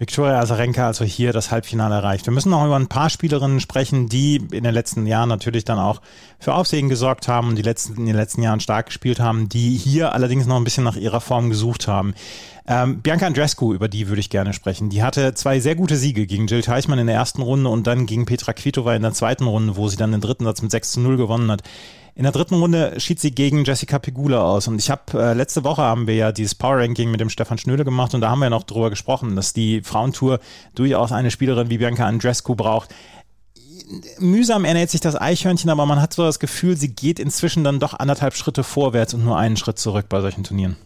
Viktoria 0.00 0.40
Azarenka 0.40 0.86
also 0.86 1.04
hier 1.04 1.34
das 1.34 1.50
Halbfinale 1.50 1.96
erreicht. 1.96 2.26
Wir 2.26 2.32
müssen 2.32 2.48
noch 2.48 2.64
über 2.64 2.76
ein 2.76 2.86
paar 2.86 3.10
Spielerinnen 3.10 3.60
sprechen, 3.60 4.08
die 4.08 4.36
in 4.36 4.64
den 4.64 4.72
letzten 4.72 5.06
Jahren 5.06 5.28
natürlich 5.28 5.66
dann 5.66 5.78
auch 5.78 6.00
für 6.38 6.54
Aufsehen 6.54 6.88
gesorgt 6.88 7.28
haben 7.28 7.48
und 7.48 7.56
die 7.56 7.62
letzten, 7.62 7.96
in 7.98 8.06
den 8.06 8.16
letzten 8.16 8.42
Jahren 8.42 8.60
stark 8.60 8.86
gespielt 8.86 9.20
haben, 9.20 9.50
die 9.50 9.76
hier 9.76 10.14
allerdings 10.14 10.46
noch 10.46 10.56
ein 10.56 10.64
bisschen 10.64 10.84
nach 10.84 10.96
ihrer 10.96 11.20
Form 11.20 11.50
gesucht 11.50 11.86
haben. 11.86 12.14
Ähm, 12.66 13.02
Bianca 13.02 13.26
Andrescu, 13.26 13.74
über 13.74 13.88
die 13.88 14.08
würde 14.08 14.20
ich 14.20 14.30
gerne 14.30 14.54
sprechen. 14.54 14.88
Die 14.88 15.02
hatte 15.02 15.34
zwei 15.34 15.60
sehr 15.60 15.74
gute 15.74 15.96
Siege 15.96 16.26
gegen 16.26 16.46
Jill 16.46 16.62
Teichmann 16.62 16.98
in 16.98 17.06
der 17.06 17.16
ersten 17.16 17.42
Runde 17.42 17.68
und 17.68 17.86
dann 17.86 18.06
gegen 18.06 18.24
Petra 18.24 18.54
Kvitova 18.54 18.94
in 18.94 19.02
der 19.02 19.12
zweiten 19.12 19.44
Runde, 19.44 19.76
wo 19.76 19.88
sie 19.88 19.98
dann 19.98 20.12
den 20.12 20.22
dritten 20.22 20.44
Satz 20.44 20.62
mit 20.62 20.70
6 20.70 20.92
zu 20.92 21.00
0 21.00 21.18
gewonnen 21.18 21.50
hat. 21.50 21.62
In 22.20 22.24
der 22.24 22.32
dritten 22.32 22.56
Runde 22.56 23.00
schied 23.00 23.18
sie 23.18 23.30
gegen 23.30 23.64
Jessica 23.64 23.98
Pegula 23.98 24.42
aus. 24.42 24.68
Und 24.68 24.78
ich 24.78 24.90
habe 24.90 25.00
äh, 25.14 25.32
letzte 25.32 25.64
Woche 25.64 25.80
haben 25.80 26.06
wir 26.06 26.16
ja 26.16 26.32
dieses 26.32 26.54
Power 26.54 26.76
Ranking 26.76 27.10
mit 27.10 27.18
dem 27.18 27.30
Stefan 27.30 27.56
Schnöde 27.56 27.82
gemacht 27.82 28.12
und 28.12 28.20
da 28.20 28.28
haben 28.28 28.40
wir 28.40 28.50
noch 28.50 28.64
drüber 28.64 28.90
gesprochen, 28.90 29.36
dass 29.36 29.54
die 29.54 29.80
Frauentour 29.80 30.38
durchaus 30.74 31.12
eine 31.12 31.30
Spielerin 31.30 31.70
wie 31.70 31.78
Bianca 31.78 32.04
Andrescu 32.04 32.54
braucht. 32.54 32.94
Mühsam 34.18 34.66
ernährt 34.66 34.90
sich 34.90 35.00
das 35.00 35.18
Eichhörnchen, 35.18 35.70
aber 35.70 35.86
man 35.86 36.02
hat 36.02 36.12
so 36.12 36.22
das 36.22 36.38
Gefühl, 36.38 36.76
sie 36.76 36.94
geht 36.94 37.18
inzwischen 37.18 37.64
dann 37.64 37.80
doch 37.80 37.94
anderthalb 37.94 38.34
Schritte 38.34 38.64
vorwärts 38.64 39.14
und 39.14 39.24
nur 39.24 39.38
einen 39.38 39.56
Schritt 39.56 39.78
zurück 39.78 40.10
bei 40.10 40.20
solchen 40.20 40.44
Turnieren. 40.44 40.76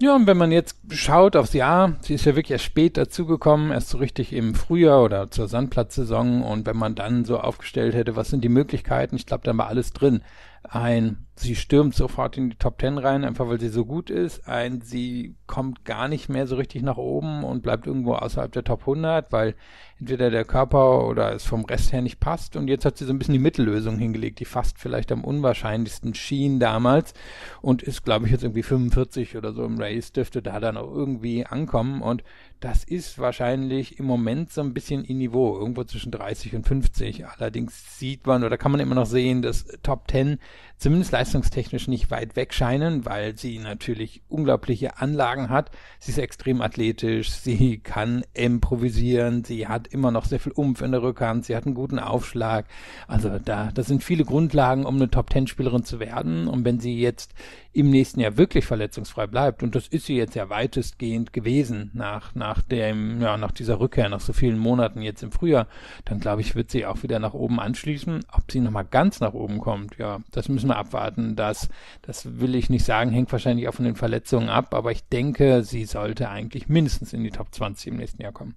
Ja, 0.00 0.16
und 0.16 0.26
wenn 0.26 0.36
man 0.36 0.50
jetzt 0.50 0.76
schaut 0.90 1.36
aufs 1.36 1.52
Jahr, 1.52 1.96
sie 2.00 2.14
ist 2.14 2.24
ja 2.24 2.34
wirklich 2.34 2.52
erst 2.52 2.64
spät 2.64 2.96
dazugekommen, 2.96 3.70
erst 3.70 3.90
so 3.90 3.98
richtig 3.98 4.32
im 4.32 4.56
Frühjahr 4.56 5.04
oder 5.04 5.30
zur 5.30 5.46
Sandplatzsaison. 5.46 6.42
Und 6.42 6.66
wenn 6.66 6.76
man 6.76 6.96
dann 6.96 7.24
so 7.24 7.38
aufgestellt 7.38 7.94
hätte, 7.94 8.16
was 8.16 8.28
sind 8.28 8.42
die 8.42 8.48
Möglichkeiten, 8.48 9.14
ich 9.14 9.26
glaube, 9.26 9.44
da 9.44 9.56
war 9.56 9.68
alles 9.68 9.92
drin 9.92 10.22
ein, 10.64 11.26
sie 11.36 11.54
stürmt 11.54 11.94
sofort 11.94 12.36
in 12.36 12.50
die 12.50 12.56
Top 12.56 12.78
Ten 12.78 12.98
rein, 12.98 13.24
einfach 13.24 13.48
weil 13.48 13.60
sie 13.60 13.68
so 13.68 13.84
gut 13.84 14.10
ist, 14.10 14.46
ein, 14.46 14.80
sie 14.80 15.36
kommt 15.46 15.84
gar 15.84 16.08
nicht 16.08 16.28
mehr 16.28 16.46
so 16.46 16.56
richtig 16.56 16.82
nach 16.82 16.96
oben 16.96 17.44
und 17.44 17.62
bleibt 17.62 17.86
irgendwo 17.86 18.14
außerhalb 18.14 18.52
der 18.52 18.64
Top 18.64 18.80
100, 18.80 19.32
weil 19.32 19.54
entweder 20.00 20.30
der 20.30 20.44
Körper 20.44 21.06
oder 21.06 21.32
es 21.32 21.44
vom 21.44 21.64
Rest 21.64 21.92
her 21.92 22.02
nicht 22.02 22.20
passt. 22.20 22.56
Und 22.56 22.68
jetzt 22.68 22.84
hat 22.84 22.98
sie 22.98 23.04
so 23.04 23.12
ein 23.12 23.18
bisschen 23.18 23.34
die 23.34 23.38
Mittellösung 23.38 23.98
hingelegt, 23.98 24.40
die 24.40 24.44
fast 24.44 24.78
vielleicht 24.78 25.10
am 25.12 25.24
unwahrscheinlichsten 25.24 26.14
schien 26.14 26.60
damals 26.60 27.14
und 27.62 27.82
ist, 27.82 28.04
glaube 28.04 28.26
ich, 28.26 28.32
jetzt 28.32 28.44
irgendwie 28.44 28.62
45 28.62 29.36
oder 29.36 29.52
so 29.52 29.64
im 29.64 29.78
Race, 29.78 30.12
dürfte 30.12 30.42
da 30.42 30.60
dann 30.60 30.76
auch 30.76 30.92
irgendwie 30.92 31.46
ankommen. 31.46 32.02
Und 32.02 32.22
das 32.60 32.82
ist 32.84 33.18
wahrscheinlich 33.18 33.98
im 33.98 34.04
Moment 34.04 34.52
so 34.52 34.60
ein 34.60 34.74
bisschen 34.74 35.04
in 35.04 35.18
Niveau, 35.18 35.58
irgendwo 35.58 35.84
zwischen 35.84 36.10
30 36.10 36.56
und 36.56 36.66
50. 36.66 37.26
Allerdings 37.26 37.98
sieht 37.98 38.26
man 38.26 38.42
oder 38.42 38.58
kann 38.58 38.72
man 38.72 38.80
immer 38.80 38.94
noch 38.96 39.06
sehen, 39.06 39.42
dass 39.42 39.66
Top 39.82 40.10
10 40.10 40.38
zumindest 40.78 41.12
leistungstechnisch 41.12 41.88
nicht 41.88 42.10
weit 42.10 42.36
weg 42.36 42.54
scheinen, 42.54 43.04
weil 43.04 43.36
sie 43.36 43.58
natürlich 43.58 44.22
unglaubliche 44.28 44.98
Anlagen 44.98 45.50
hat. 45.50 45.70
Sie 45.98 46.12
ist 46.12 46.18
extrem 46.18 46.62
athletisch, 46.62 47.30
sie 47.30 47.78
kann 47.78 48.24
improvisieren, 48.32 49.44
sie 49.44 49.66
hat 49.66 49.88
immer 49.88 50.10
noch 50.10 50.24
sehr 50.24 50.40
viel 50.40 50.52
Umf 50.52 50.80
in 50.80 50.92
der 50.92 51.02
Rückhand, 51.02 51.44
sie 51.44 51.56
hat 51.56 51.66
einen 51.66 51.74
guten 51.74 51.98
Aufschlag. 51.98 52.66
Also 53.08 53.38
da, 53.38 53.70
das 53.72 53.86
sind 53.86 54.04
viele 54.04 54.24
Grundlagen, 54.24 54.86
um 54.86 54.96
eine 54.96 55.10
Top-10-Spielerin 55.10 55.84
zu 55.84 55.98
werden. 55.98 56.46
Und 56.46 56.64
wenn 56.64 56.78
sie 56.78 56.98
jetzt 56.98 57.34
im 57.72 57.90
nächsten 57.90 58.20
Jahr 58.20 58.36
wirklich 58.36 58.64
verletzungsfrei 58.64 59.26
bleibt, 59.26 59.62
und 59.62 59.74
das 59.74 59.88
ist 59.88 60.06
sie 60.06 60.16
jetzt 60.16 60.34
ja 60.34 60.48
weitestgehend 60.48 61.32
gewesen 61.32 61.90
nach, 61.92 62.34
nach 62.34 62.62
dem, 62.62 63.20
ja, 63.20 63.36
nach 63.36 63.52
dieser 63.52 63.78
Rückkehr, 63.80 64.08
nach 64.08 64.20
so 64.20 64.32
vielen 64.32 64.58
Monaten 64.58 65.02
jetzt 65.02 65.22
im 65.22 65.32
Frühjahr, 65.32 65.66
dann 66.04 66.20
glaube 66.20 66.40
ich, 66.40 66.54
wird 66.54 66.70
sie 66.70 66.86
auch 66.86 67.02
wieder 67.02 67.18
nach 67.18 67.34
oben 67.34 67.60
anschließen. 67.60 68.24
Ob 68.32 68.50
sie 68.50 68.60
nochmal 68.60 68.84
ganz 68.84 69.20
nach 69.20 69.34
oben 69.34 69.58
kommt, 69.58 69.96
ja, 69.98 70.20
das 70.32 70.48
müssen 70.48 70.67
wir 70.68 70.76
abwarten. 70.76 71.36
Das, 71.36 71.68
das 72.02 72.40
will 72.40 72.54
ich 72.54 72.70
nicht 72.70 72.84
sagen, 72.84 73.10
hängt 73.10 73.32
wahrscheinlich 73.32 73.68
auch 73.68 73.74
von 73.74 73.84
den 73.84 73.96
Verletzungen 73.96 74.48
ab, 74.48 74.74
aber 74.74 74.92
ich 74.92 75.04
denke, 75.08 75.62
sie 75.64 75.84
sollte 75.84 76.28
eigentlich 76.28 76.68
mindestens 76.68 77.12
in 77.12 77.24
die 77.24 77.30
Top 77.30 77.54
20 77.54 77.88
im 77.88 77.96
nächsten 77.96 78.22
Jahr 78.22 78.32
kommen. 78.32 78.54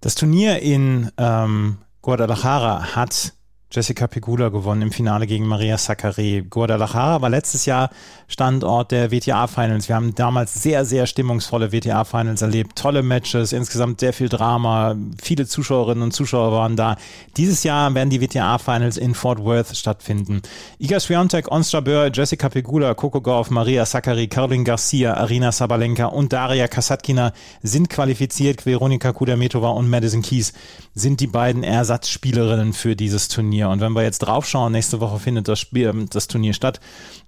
Das 0.00 0.14
Turnier 0.14 0.60
in 0.60 1.10
ähm, 1.16 1.78
Guadalajara 2.02 2.94
hat 2.94 3.32
Jessica 3.74 4.06
Pegula 4.06 4.50
gewonnen 4.50 4.82
im 4.82 4.92
Finale 4.92 5.26
gegen 5.26 5.48
Maria 5.48 5.76
Sakkari. 5.76 6.46
Guadalajara 6.48 7.20
war 7.22 7.28
letztes 7.28 7.66
Jahr 7.66 7.90
Standort 8.28 8.92
der 8.92 9.10
WTA-Finals. 9.10 9.88
Wir 9.88 9.96
haben 9.96 10.14
damals 10.14 10.54
sehr, 10.54 10.84
sehr 10.84 11.08
stimmungsvolle 11.08 11.72
WTA-Finals 11.72 12.42
erlebt. 12.42 12.78
Tolle 12.78 13.02
Matches, 13.02 13.52
insgesamt 13.52 13.98
sehr 13.98 14.12
viel 14.12 14.28
Drama. 14.28 14.94
Viele 15.20 15.46
Zuschauerinnen 15.46 16.04
und 16.04 16.12
Zuschauer 16.12 16.52
waren 16.52 16.76
da. 16.76 16.94
Dieses 17.36 17.64
Jahr 17.64 17.92
werden 17.96 18.10
die 18.10 18.20
WTA-Finals 18.20 18.96
in 18.96 19.12
Fort 19.12 19.40
Worth 19.40 19.76
stattfinden. 19.76 20.42
Iga 20.78 21.00
Swiatek, 21.00 21.50
Ons 21.50 21.72
Jabeur, 21.72 22.12
Jessica 22.12 22.48
Pegula, 22.48 22.94
Coco 22.94 23.20
Gauff, 23.20 23.50
Maria 23.50 23.84
Sakkari, 23.86 24.28
Caroline 24.28 24.62
Garcia, 24.62 25.14
Arina 25.14 25.50
Sabalenka 25.50 26.06
und 26.06 26.32
Daria 26.32 26.68
Kasatkina 26.68 27.32
sind 27.64 27.90
qualifiziert. 27.90 28.66
Veronika 28.66 29.12
Kudermetova 29.12 29.70
und 29.70 29.90
Madison 29.90 30.22
Keys 30.22 30.52
sind 30.94 31.18
die 31.18 31.26
beiden 31.26 31.64
Ersatzspielerinnen 31.64 32.72
für 32.72 32.94
dieses 32.94 33.26
Turnier. 33.26 33.63
Turnier. 33.64 33.72
Und 33.72 33.80
wenn 33.80 33.92
wir 33.92 34.02
jetzt 34.02 34.20
draufschauen, 34.20 34.72
nächste 34.72 35.00
Woche 35.00 35.18
findet 35.18 35.48
das, 35.48 35.58
Spiel, 35.58 35.88
ähm, 35.88 36.06
das 36.10 36.28
Turnier 36.28 36.52
statt, 36.52 36.80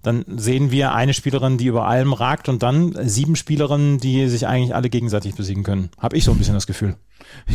dann 0.03 0.25
sehen 0.27 0.71
wir 0.71 0.93
eine 0.93 1.13
Spielerin, 1.13 1.57
die 1.57 1.65
über 1.65 1.87
allem 1.87 2.13
ragt 2.13 2.49
und 2.49 2.63
dann 2.63 2.95
sieben 3.07 3.35
Spielerinnen, 3.35 3.99
die 3.99 4.27
sich 4.27 4.47
eigentlich 4.47 4.75
alle 4.75 4.89
gegenseitig 4.89 5.35
besiegen 5.35 5.63
können. 5.63 5.89
Habe 5.97 6.17
ich 6.17 6.23
so 6.23 6.31
ein 6.31 6.37
bisschen 6.37 6.53
das 6.53 6.67
Gefühl. 6.67 6.95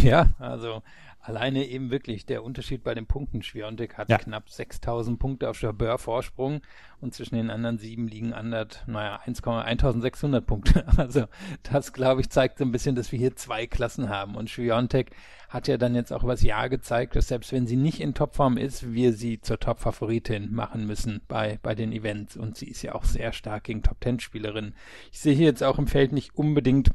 Ja, 0.02 0.30
also 0.38 0.82
Alleine 1.24 1.64
eben 1.66 1.92
wirklich 1.92 2.26
der 2.26 2.42
Unterschied 2.42 2.82
bei 2.82 2.94
den 2.96 3.06
Punkten. 3.06 3.44
Schwiontek 3.44 3.96
hat 3.96 4.08
ja. 4.08 4.18
knapp 4.18 4.50
6000 4.50 5.20
Punkte 5.20 5.48
auf 5.48 5.62
Jabeur 5.62 5.96
Vorsprung 5.98 6.62
und 7.00 7.14
zwischen 7.14 7.36
den 7.36 7.48
anderen 7.48 7.78
sieben 7.78 8.08
liegen 8.08 8.32
andert, 8.32 8.82
naja, 8.88 9.20
1600 9.24 10.44
Punkte. 10.44 10.84
Also 10.96 11.26
das, 11.62 11.92
glaube 11.92 12.20
ich, 12.20 12.30
zeigt 12.30 12.58
so 12.58 12.64
ein 12.64 12.72
bisschen, 12.72 12.96
dass 12.96 13.12
wir 13.12 13.18
hier 13.18 13.36
zwei 13.36 13.66
Klassen 13.66 14.08
haben. 14.08 14.34
Und 14.34 14.50
Schwiontek 14.50 15.12
hat 15.48 15.68
ja 15.68 15.76
dann 15.76 15.94
jetzt 15.94 16.12
auch 16.12 16.24
übers 16.24 16.42
Jahr 16.42 16.68
gezeigt, 16.68 17.14
dass 17.14 17.28
selbst 17.28 17.52
wenn 17.52 17.66
sie 17.66 17.76
nicht 17.76 18.00
in 18.00 18.14
Topform 18.14 18.56
ist, 18.56 18.92
wir 18.92 19.12
sie 19.12 19.40
zur 19.40 19.60
Top-Favoritin 19.60 20.52
machen 20.52 20.86
müssen 20.86 21.20
bei, 21.28 21.60
bei 21.62 21.74
den 21.74 21.92
Events. 21.92 22.36
Und 22.36 22.56
sie 22.56 22.66
ist 22.66 22.82
ja 22.82 22.94
auch 22.94 23.04
sehr 23.04 23.32
stark 23.32 23.64
gegen 23.64 23.82
Top-10-Spielerinnen. 23.82 24.74
Ich 25.12 25.20
sehe 25.20 25.34
hier 25.34 25.46
jetzt 25.46 25.62
auch 25.62 25.78
im 25.78 25.86
Feld 25.86 26.12
nicht 26.12 26.34
unbedingt 26.34 26.90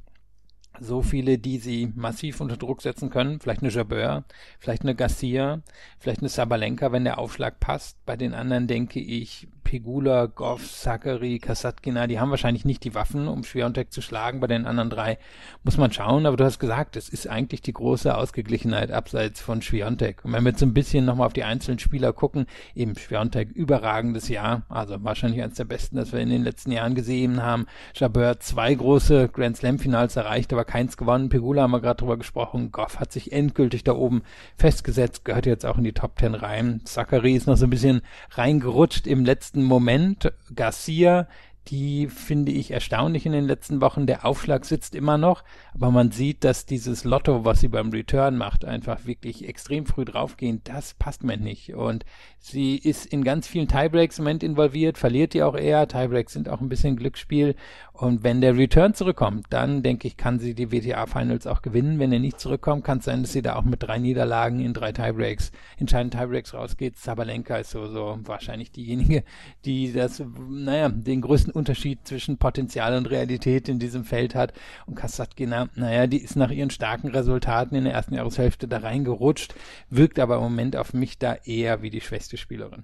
so 0.79 1.01
viele, 1.01 1.37
die 1.37 1.57
sie 1.57 1.91
massiv 1.95 2.41
unter 2.41 2.57
Druck 2.57 2.81
setzen 2.81 3.09
können. 3.09 3.39
Vielleicht 3.39 3.61
eine 3.61 3.71
Jabeur, 3.71 4.23
vielleicht 4.59 4.83
eine 4.83 4.95
Garcia, 4.95 5.61
vielleicht 5.99 6.21
eine 6.21 6.29
Sabalenka, 6.29 6.91
wenn 6.91 7.03
der 7.03 7.17
Aufschlag 7.17 7.59
passt. 7.59 7.97
Bei 8.05 8.15
den 8.15 8.33
anderen 8.33 8.67
denke 8.67 8.99
ich, 8.99 9.47
Pegula, 9.67 10.27
Goff, 10.27 10.65
Zachary, 10.65 11.39
Kasatkina, 11.39 12.07
die 12.07 12.21
haben 12.21 12.29
wahrscheinlich 12.29 12.63
nicht 12.63 12.85
die 12.85 12.95
Waffen, 12.95 13.27
um 13.27 13.43
Schwerontek 13.43 13.91
zu 13.91 14.01
schlagen. 14.01 14.39
Bei 14.39 14.47
den 14.47 14.65
anderen 14.65 14.89
drei 14.89 15.17
muss 15.65 15.77
man 15.77 15.91
schauen. 15.91 16.25
Aber 16.25 16.37
du 16.37 16.45
hast 16.45 16.59
gesagt, 16.59 16.95
es 16.95 17.09
ist 17.09 17.27
eigentlich 17.27 17.63
die 17.63 17.73
große 17.73 18.15
Ausgeglichenheit 18.15 18.91
abseits 18.91 19.41
von 19.41 19.61
Schwerontek. 19.61 20.23
Und 20.23 20.31
wenn 20.31 20.45
wir 20.45 20.51
jetzt 20.51 20.61
so 20.61 20.65
ein 20.65 20.73
bisschen 20.73 21.03
nochmal 21.03 21.27
auf 21.27 21.33
die 21.33 21.43
einzelnen 21.43 21.79
Spieler 21.79 22.13
gucken, 22.13 22.45
eben 22.75 22.97
Schwerontek, 22.97 23.51
überragendes 23.51 24.29
Jahr. 24.29 24.61
Also 24.69 25.03
wahrscheinlich 25.03 25.43
eines 25.43 25.57
der 25.57 25.65
besten, 25.65 25.97
das 25.97 26.13
wir 26.13 26.21
in 26.21 26.29
den 26.29 26.45
letzten 26.45 26.71
Jahren 26.71 26.95
gesehen 26.95 27.43
haben. 27.43 27.65
Jabeur 27.93 28.39
zwei 28.39 28.73
große 28.73 29.27
Grand 29.27 29.57
Slam 29.57 29.79
Finals 29.79 30.15
erreicht, 30.15 30.53
aber 30.53 30.63
keins 30.63 30.95
gewonnen. 30.95 31.27
Pegula 31.27 31.63
haben 31.63 31.71
wir 31.71 31.81
gerade 31.81 31.97
drüber 31.97 32.15
gesprochen. 32.15 32.71
Goff 32.71 33.01
hat 33.01 33.11
sich 33.11 33.33
endgültig 33.33 33.83
da 33.83 33.91
oben 33.91 34.21
festgesetzt, 34.55 35.25
gehört 35.25 35.45
jetzt 35.45 35.65
auch 35.65 35.77
in 35.77 35.83
die 35.83 35.91
Top 35.91 36.15
Ten 36.15 36.35
rein. 36.35 36.79
Zachary 36.85 37.35
ist 37.35 37.47
noch 37.47 37.57
so 37.57 37.65
ein 37.65 37.69
bisschen 37.69 37.99
reingerutscht 38.31 39.07
im 39.07 39.25
letzten 39.25 39.56
letzten 39.57 39.63
Moment. 39.63 40.31
Garcia 40.53 41.27
die 41.67 42.07
finde 42.07 42.51
ich 42.51 42.71
erstaunlich 42.71 43.25
in 43.25 43.33
den 43.33 43.45
letzten 43.45 43.81
Wochen. 43.81 44.07
Der 44.07 44.25
Aufschlag 44.25 44.65
sitzt 44.65 44.95
immer 44.95 45.17
noch, 45.17 45.43
aber 45.73 45.91
man 45.91 46.11
sieht, 46.11 46.43
dass 46.43 46.65
dieses 46.65 47.03
Lotto, 47.03 47.43
was 47.43 47.59
sie 47.59 47.67
beim 47.67 47.89
Return 47.89 48.37
macht, 48.37 48.63
einfach 48.63 49.05
wirklich 49.05 49.47
extrem 49.47 49.85
früh 49.85 50.05
draufgehen, 50.05 50.61
das 50.63 50.93
passt 50.93 51.23
mir 51.23 51.37
nicht. 51.37 51.73
Und 51.73 52.05
sie 52.39 52.77
ist 52.77 53.05
in 53.05 53.23
ganz 53.23 53.47
vielen 53.47 53.67
Tiebreaks 53.67 54.19
im 54.19 54.23
Moment 54.23 54.43
involviert, 54.43 54.97
verliert 54.97 55.33
die 55.33 55.43
auch 55.43 55.55
eher. 55.55 55.87
Tiebreaks 55.87 56.33
sind 56.33 56.47
auch 56.47 56.61
ein 56.61 56.69
bisschen 56.69 56.95
Glücksspiel. 56.95 57.55
Und 57.91 58.23
wenn 58.23 58.41
der 58.41 58.55
Return 58.55 58.93
zurückkommt, 58.93 59.47
dann 59.49 59.83
denke 59.83 60.07
ich, 60.07 60.17
kann 60.17 60.39
sie 60.39 60.53
die 60.53 60.71
WTA 60.71 61.05
Finals 61.05 61.47
auch 61.47 61.61
gewinnen. 61.61 61.99
Wenn 61.99 62.13
er 62.13 62.19
nicht 62.19 62.39
zurückkommt, 62.39 62.83
kann 62.83 62.99
es 62.99 63.05
sein, 63.05 63.23
dass 63.23 63.33
sie 63.33 63.41
da 63.41 63.55
auch 63.55 63.63
mit 63.63 63.83
drei 63.83 63.97
Niederlagen 63.97 64.59
in 64.59 64.73
drei 64.73 64.91
Tiebreaks, 64.91 65.51
entscheidenden 65.77 66.19
Tiebreaks 66.19 66.53
rausgeht. 66.53 66.97
Sabalenka 66.97 67.57
ist 67.57 67.71
so, 67.71 67.87
so 67.87 68.19
wahrscheinlich 68.23 68.71
diejenige, 68.71 69.23
die 69.65 69.91
das, 69.91 70.23
naja, 70.49 70.89
den 70.89 71.21
größten 71.21 71.56
Unterschied 71.57 72.07
zwischen 72.07 72.37
Potenzial 72.37 72.95
und 72.95 73.09
Realität 73.09 73.67
in 73.67 73.79
diesem 73.79 74.05
Feld 74.05 74.35
hat. 74.35 74.53
Und 74.85 74.95
Kasatkina, 74.95 75.67
naja, 75.75 76.07
die 76.07 76.21
ist 76.21 76.35
nach 76.35 76.51
ihren 76.51 76.69
starken 76.69 77.09
Resultaten 77.09 77.75
in 77.75 77.83
der 77.83 77.93
ersten 77.93 78.13
Jahreshälfte 78.13 78.67
da 78.67 78.77
reingerutscht, 78.77 79.55
wirkt 79.89 80.19
aber 80.19 80.35
im 80.37 80.43
Moment 80.43 80.75
auf 80.75 80.93
mich 80.93 81.17
da 81.17 81.33
eher 81.33 81.81
wie 81.81 81.89
die 81.89 82.01
schwächste 82.01 82.37
Spielerin. 82.37 82.83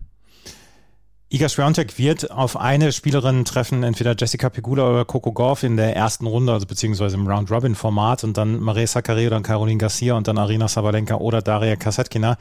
Iga 1.34 1.50
Swiatek 1.50 1.98
wird 1.98 2.30
auf 2.30 2.56
eine 2.58 2.92
Spielerin 2.92 3.44
treffen, 3.44 3.82
entweder 3.82 4.14
Jessica 4.16 4.52
Pegula 4.52 4.88
oder 4.88 5.04
Coco 5.04 5.32
Gauff 5.32 5.64
in 5.64 5.78
der 5.78 5.96
ersten 5.96 6.28
Runde, 6.28 6.54
also 6.54 6.68
beziehungsweise 6.68 7.16
im 7.16 7.26
Round-Robin-Format 7.26 8.24
und 8.24 8.38
dann 8.38 8.60
Maria 8.60 8.86
Sakkari 8.86 9.26
oder 9.26 9.42
Caroline 9.42 9.80
Garcia 9.80 10.14
und 10.14 10.28
dann 10.28 10.38
Arina 10.38 10.68
Sabalenka 10.68 11.16
oder 11.16 11.42
Daria 11.42 11.76
Kasetkina. 11.76 12.38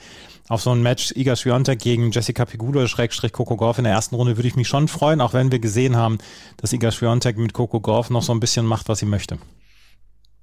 Auf 0.51 0.61
so 0.61 0.73
ein 0.73 0.83
Match 0.83 1.11
Iga 1.17 1.37
Swiatek 1.37 1.79
gegen 1.79 2.11
Jessica 2.11 2.45
Pegula 2.45 2.87
Schrägstrich 2.87 3.33
Coco 3.33 3.57
Gauff 3.57 3.79
in 3.79 3.85
der 3.85 3.95
ersten 3.95 4.15
Runde 4.15 4.37
würde 4.37 4.49
ich 4.49 4.57
mich 4.57 4.69
schon 4.69 4.89
freuen, 4.89 5.23
auch 5.23 5.33
wenn 5.33 5.51
wir 5.51 5.59
gesehen 5.59 5.97
haben, 5.97 6.19
dass 6.59 6.75
Iga 6.75 6.91
Swiatek 6.91 7.39
mit 7.39 7.55
Coco 7.55 7.81
Gauff 7.81 8.11
noch 8.11 8.23
so 8.23 8.35
ein 8.35 8.41
bisschen 8.41 8.67
macht, 8.67 8.91
was 8.91 8.99
sie 8.99 9.07
möchte. 9.07 9.39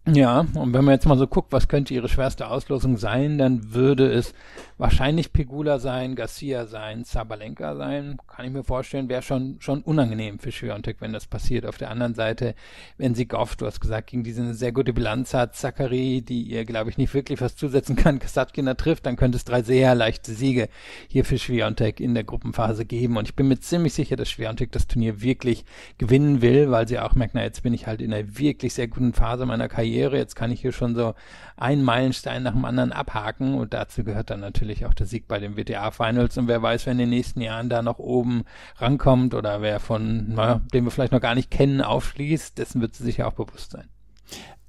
Ja, 0.07 0.39
und 0.55 0.73
wenn 0.73 0.85
man 0.85 0.95
jetzt 0.95 1.05
mal 1.05 1.17
so 1.17 1.27
guckt, 1.27 1.51
was 1.51 1.67
könnte 1.67 1.93
ihre 1.93 2.09
schwerste 2.09 2.47
Auslosung 2.47 2.97
sein, 2.97 3.37
dann 3.37 3.73
würde 3.73 4.11
es 4.11 4.33
wahrscheinlich 4.79 5.33
Pegula 5.33 5.77
sein, 5.77 6.15
Garcia 6.15 6.65
sein, 6.65 7.03
Sabalenka 7.03 7.75
sein. 7.75 8.17
Kann 8.27 8.45
ich 8.45 8.51
mir 8.51 8.63
vorstellen, 8.63 9.09
wäre 9.09 9.21
schon, 9.21 9.57
schon 9.59 9.81
unangenehm 9.81 10.39
für 10.39 10.53
Schwiontek, 10.53 11.01
wenn 11.01 11.11
das 11.11 11.27
passiert. 11.27 11.65
Auf 11.65 11.77
der 11.77 11.91
anderen 11.91 12.15
Seite, 12.15 12.55
wenn 12.97 13.13
sie 13.13 13.27
Goff, 13.27 13.57
du 13.57 13.65
hast 13.65 13.81
gesagt, 13.81 14.07
gegen 14.07 14.23
diese 14.23 14.53
sehr 14.53 14.71
gute 14.71 14.93
Bilanz 14.93 15.33
hat, 15.33 15.55
Zachary, 15.55 16.21
die 16.21 16.43
ihr, 16.43 16.63
glaube 16.63 16.89
ich, 16.89 16.97
nicht 16.97 17.13
wirklich 17.13 17.41
was 17.41 17.57
zusetzen 17.57 17.97
kann, 17.97 18.19
Kasatkina 18.19 18.75
trifft, 18.75 19.05
dann 19.05 19.17
könnte 19.17 19.35
es 19.35 19.43
drei 19.43 19.63
sehr 19.63 19.93
leichte 19.95 20.31
Siege 20.31 20.69
hier 21.09 21.25
für 21.25 21.37
Schwiontek 21.37 21.99
in 21.99 22.13
der 22.13 22.23
Gruppenphase 22.23 22.85
geben. 22.85 23.17
Und 23.17 23.27
ich 23.27 23.35
bin 23.35 23.49
mir 23.49 23.59
ziemlich 23.59 23.93
sicher, 23.93 24.15
dass 24.15 24.29
Schwiontek 24.29 24.71
das 24.71 24.87
Turnier 24.87 25.21
wirklich 25.21 25.65
gewinnen 25.97 26.41
will, 26.41 26.71
weil 26.71 26.87
sie 26.87 26.99
auch 26.99 27.15
merkt, 27.15 27.35
na, 27.35 27.43
jetzt 27.43 27.63
bin 27.63 27.73
ich 27.73 27.85
halt 27.85 28.01
in 28.01 28.13
einer 28.13 28.39
wirklich 28.39 28.73
sehr 28.73 28.87
guten 28.87 29.11
Phase 29.11 29.45
meiner 29.45 29.67
Karriere. 29.67 30.17
Jetzt 30.17 30.37
kann 30.37 30.51
ich 30.51 30.61
hier 30.61 30.71
schon 30.71 30.95
so 30.95 31.15
einen 31.57 31.83
Meilenstein 31.83 32.43
nach 32.43 32.53
dem 32.53 32.63
anderen 32.63 32.93
abhaken 32.93 33.55
und 33.55 33.73
dazu 33.73 34.05
gehört 34.05 34.29
dann 34.29 34.39
natürlich 34.39 34.68
natürlich 34.69 34.85
auch 34.85 34.93
der 34.93 35.07
Sieg 35.07 35.27
bei 35.27 35.39
den 35.39 35.57
WTA 35.57 35.91
Finals 35.91 36.37
und 36.37 36.47
wer 36.47 36.61
weiß, 36.61 36.85
wer 36.85 36.91
in 36.91 36.99
den 36.99 37.09
nächsten 37.09 37.41
Jahren 37.41 37.69
da 37.69 37.81
noch 37.81 37.97
oben 37.97 38.43
rankommt 38.77 39.33
oder 39.33 39.61
wer 39.61 39.79
von, 39.79 40.35
naja, 40.35 40.61
den 40.73 40.83
wir 40.83 40.91
vielleicht 40.91 41.11
noch 41.11 41.21
gar 41.21 41.35
nicht 41.35 41.49
kennen, 41.49 41.81
aufschließt, 41.81 42.57
dessen 42.57 42.79
wird 42.79 42.95
sie 42.95 43.03
sich 43.03 43.17
ja 43.17 43.27
auch 43.27 43.33
bewusst 43.33 43.71
sein. 43.71 43.85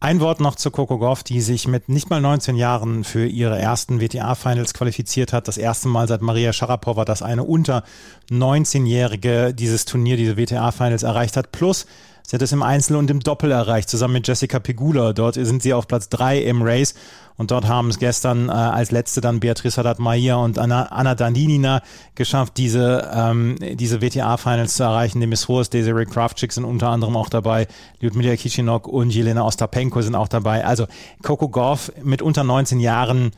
Ein 0.03 0.21
Wort 0.21 0.41
noch 0.41 0.55
zu 0.55 0.71
Coco 0.71 0.97
Goff, 0.97 1.23
die 1.23 1.43
sich 1.43 1.69
mit 1.69 1.91
nicht 1.91 2.09
mal 2.09 2.23
19 2.23 2.57
Jahren 2.57 3.05
für 3.05 3.27
ihre 3.27 3.59
ersten 3.59 4.01
WTA-Finals 4.01 4.73
qualifiziert 4.73 5.35
hat. 5.35 5.47
Das 5.47 5.59
erste 5.59 5.89
Mal 5.89 6.09
seit 6.09 6.23
Maria 6.23 6.55
Sharapova, 6.55 7.05
dass 7.05 7.21
eine 7.21 7.45
unter 7.45 7.85
19-Jährige 8.31 9.53
dieses 9.53 9.85
Turnier, 9.85 10.17
diese 10.17 10.39
WTA-Finals 10.39 11.03
erreicht 11.03 11.37
hat. 11.37 11.53
Plus 11.53 11.85
Sie 12.31 12.37
hat 12.37 12.43
es 12.43 12.53
im 12.53 12.63
Einzel 12.63 12.95
und 12.95 13.11
im 13.11 13.19
Doppel 13.19 13.51
erreicht, 13.51 13.91
zusammen 13.91 14.13
mit 14.13 14.29
Jessica 14.29 14.61
Pegula. 14.61 15.13
Dort 15.13 15.35
sind 15.35 15.65
sie 15.65 15.75
auf 15.75 15.89
Platz 15.89 16.09
3 16.11 16.39
im 16.39 16.63
Race. 16.63 16.95
Und 17.37 17.51
dort 17.51 17.67
haben 17.67 17.89
es 17.89 17.99
gestern 17.99 18.49
äh, 18.49 18.53
als 18.53 18.93
letzte 18.93 19.21
dann 19.21 19.41
Beatrice 19.41 19.79
Haddad-Maia 19.79 20.37
und 20.37 20.57
Anna, 20.57 20.85
Anna 20.93 21.17
Dandinina 21.17 21.83
geschafft, 22.15 22.57
diese, 22.57 23.11
ähm, 23.13 23.57
diese 23.73 24.01
WTA-Finals 24.01 24.75
zu 24.75 24.85
erreichen. 24.85 25.21
Die 25.21 25.27
Miss 25.27 25.49
Horst, 25.49 25.75
Desiree 25.75 26.05
Kravchik 26.05 26.53
sind 26.53 26.65
unter 26.65 26.91
anderem 26.91 27.17
auch 27.17 27.31
dabei. 27.31 27.67
Lyudmila 27.99 28.37
Kichinok 28.37 28.87
und 28.87 29.11
Jelena 29.11 29.45
Ostapenko 29.45 30.01
sind 30.01 30.15
auch 30.15 30.29
dabei. 30.29 30.65
Also 30.65 30.87
Coco 31.25 31.49
Goff 31.49 31.91
mit 32.01 32.23
unter 32.23 32.45
19 32.45 32.79
Jahren 32.79 33.33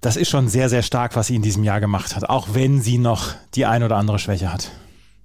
das 0.00 0.16
ist 0.16 0.30
schon 0.30 0.48
sehr, 0.48 0.68
sehr 0.68 0.82
stark, 0.82 1.14
was 1.14 1.28
sie 1.28 1.36
in 1.36 1.42
diesem 1.42 1.62
Jahr 1.62 1.78
gemacht 1.78 2.16
hat, 2.16 2.28
auch 2.28 2.48
wenn 2.54 2.80
sie 2.80 2.98
noch 2.98 3.34
die 3.54 3.66
ein 3.66 3.84
oder 3.84 3.96
andere 3.96 4.18
Schwäche 4.18 4.52
hat. 4.52 4.72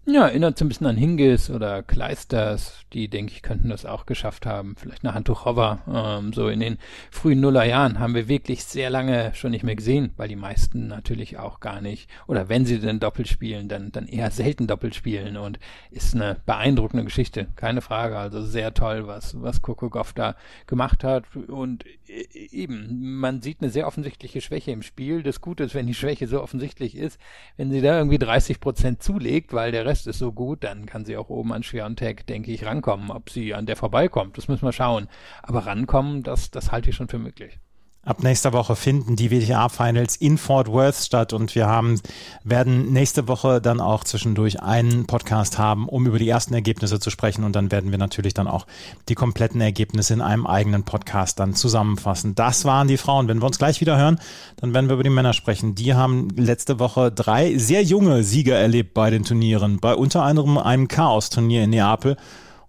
Ja, 0.05 0.27
erinnert 0.27 0.57
so 0.57 0.65
ein 0.65 0.67
bisschen 0.67 0.87
an 0.87 0.97
Hingis 0.97 1.49
oder 1.49 1.81
Kleisters, 1.81 2.83
die, 2.91 3.07
denke 3.07 3.31
ich, 3.31 3.41
könnten 3.41 3.69
das 3.69 3.85
auch 3.85 4.05
geschafft 4.05 4.45
haben. 4.45 4.75
Vielleicht 4.75 5.05
eine 5.05 5.13
Handtuchhover. 5.13 5.79
Ähm, 5.87 6.33
so 6.33 6.49
in 6.49 6.59
den 6.59 6.77
frühen 7.09 7.39
Nullerjahren 7.39 7.99
haben 7.99 8.13
wir 8.13 8.27
wirklich 8.27 8.65
sehr 8.65 8.89
lange 8.89 9.33
schon 9.33 9.51
nicht 9.51 9.63
mehr 9.63 9.77
gesehen, 9.77 10.11
weil 10.17 10.27
die 10.27 10.35
meisten 10.35 10.87
natürlich 10.87 11.37
auch 11.37 11.61
gar 11.61 11.79
nicht, 11.79 12.09
oder 12.27 12.49
wenn 12.49 12.65
sie 12.65 12.79
denn 12.79 12.99
doppelt 12.99 13.29
spielen, 13.29 13.69
dann, 13.69 13.93
dann 13.93 14.07
eher 14.07 14.29
selten 14.29 14.67
doppelt 14.67 14.93
spielen 14.93 15.37
und 15.37 15.57
ist 15.89 16.13
eine 16.13 16.35
beeindruckende 16.45 17.05
Geschichte, 17.05 17.47
keine 17.55 17.79
Frage. 17.79 18.17
Also 18.17 18.41
sehr 18.41 18.73
toll, 18.73 19.07
was, 19.07 19.41
was 19.41 19.61
Coco 19.61 19.89
Goff 19.89 20.11
da 20.11 20.35
gemacht 20.67 21.05
hat 21.05 21.23
und 21.47 21.85
e, 22.07 22.25
eben, 22.51 23.19
man 23.19 23.41
sieht 23.41 23.61
eine 23.61 23.71
sehr 23.71 23.87
offensichtliche 23.87 24.41
Schwäche 24.41 24.71
im 24.71 24.81
Spiel. 24.81 25.23
Das 25.23 25.39
Gute 25.39 25.63
ist, 25.63 25.75
wenn 25.75 25.87
die 25.87 25.93
Schwäche 25.93 26.27
so 26.27 26.43
offensichtlich 26.43 26.97
ist, 26.97 27.17
wenn 27.55 27.71
sie 27.71 27.79
da 27.79 27.97
irgendwie 27.97 28.17
30 28.19 28.59
Prozent 28.59 29.01
zulegt, 29.01 29.53
weil 29.53 29.71
der 29.71 29.85
Rest 29.85 29.92
Rest 29.93 30.07
ist 30.07 30.17
so 30.17 30.31
gut, 30.31 30.63
dann 30.63 30.87
kann 30.87 31.05
sie 31.05 31.17
auch 31.17 31.29
oben 31.29 31.53
an 31.53 31.61
Schwerontek, 31.61 32.25
denke 32.25 32.51
ich, 32.51 32.65
rankommen. 32.65 33.11
Ob 33.11 33.29
sie 33.29 33.53
an 33.53 33.67
der 33.67 33.75
vorbeikommt, 33.75 34.39
das 34.39 34.47
müssen 34.47 34.65
wir 34.65 34.71
schauen. 34.71 35.07
Aber 35.43 35.67
rankommen, 35.67 36.23
das, 36.23 36.49
das 36.49 36.71
halte 36.71 36.89
ich 36.89 36.95
schon 36.95 37.09
für 37.09 37.19
möglich. 37.19 37.59
Ab 38.05 38.21
nächster 38.21 38.51
Woche 38.51 38.75
finden 38.75 39.15
die 39.15 39.31
WTA-Finals 39.31 40.17
in 40.17 40.37
Fort 40.37 40.67
Worth 40.67 40.95
statt 40.95 41.31
und 41.31 41.55
wir 41.55 41.67
haben, 41.67 42.01
werden 42.43 42.91
nächste 42.91 43.29
Woche 43.29 43.61
dann 43.61 43.79
auch 43.79 44.03
zwischendurch 44.03 44.61
einen 44.61 45.05
Podcast 45.05 45.57
haben, 45.57 45.87
um 45.87 46.05
über 46.05 46.19
die 46.19 46.27
ersten 46.27 46.53
Ergebnisse 46.53 46.99
zu 46.99 47.09
sprechen 47.09 47.45
und 47.45 47.55
dann 47.55 47.71
werden 47.71 47.91
wir 47.91 47.97
natürlich 47.97 48.33
dann 48.33 48.49
auch 48.49 48.67
die 49.07 49.15
kompletten 49.15 49.61
Ergebnisse 49.61 50.13
in 50.13 50.19
einem 50.19 50.45
eigenen 50.45 50.83
Podcast 50.83 51.39
dann 51.39 51.53
zusammenfassen. 51.53 52.35
Das 52.35 52.65
waren 52.65 52.89
die 52.89 52.97
Frauen. 52.97 53.29
Wenn 53.29 53.41
wir 53.41 53.45
uns 53.45 53.57
gleich 53.57 53.79
wieder 53.79 53.97
hören, 53.97 54.19
dann 54.57 54.73
werden 54.73 54.89
wir 54.89 54.95
über 54.95 55.03
die 55.03 55.09
Männer 55.09 55.31
sprechen. 55.31 55.73
Die 55.73 55.93
haben 55.93 56.27
letzte 56.35 56.79
Woche 56.79 57.09
drei 57.09 57.57
sehr 57.57 57.83
junge 57.83 58.25
Sieger 58.25 58.57
erlebt 58.57 58.93
bei 58.93 59.11
den 59.11 59.23
Turnieren, 59.23 59.79
bei 59.79 59.95
unter 59.95 60.23
anderem 60.23 60.57
einem 60.57 60.89
Chaos-Turnier 60.89 61.63
in 61.63 61.69
Neapel 61.69 62.17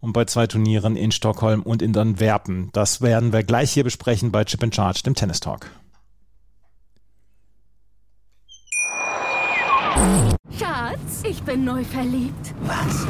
und 0.04 0.12
bei 0.12 0.26
zwei 0.26 0.46
Turnieren 0.46 0.96
in 0.96 1.10
Stockholm 1.10 1.62
und 1.62 1.82
in 1.82 1.96
Antwerpen. 1.96 2.68
Das 2.72 3.00
werden 3.00 3.32
wir 3.32 3.42
gleich 3.42 3.72
hier 3.72 3.84
besprechen 3.84 4.30
bei 4.30 4.44
Chip 4.44 4.62
and 4.62 4.74
Charge, 4.74 5.02
dem 5.02 5.14
Tennis 5.14 5.40
Talk. 5.40 5.70
Schatz, 10.58 11.22
ich 11.24 11.42
bin 11.42 11.64
neu 11.64 11.82
verliebt. 11.84 12.54
Was? 12.62 13.06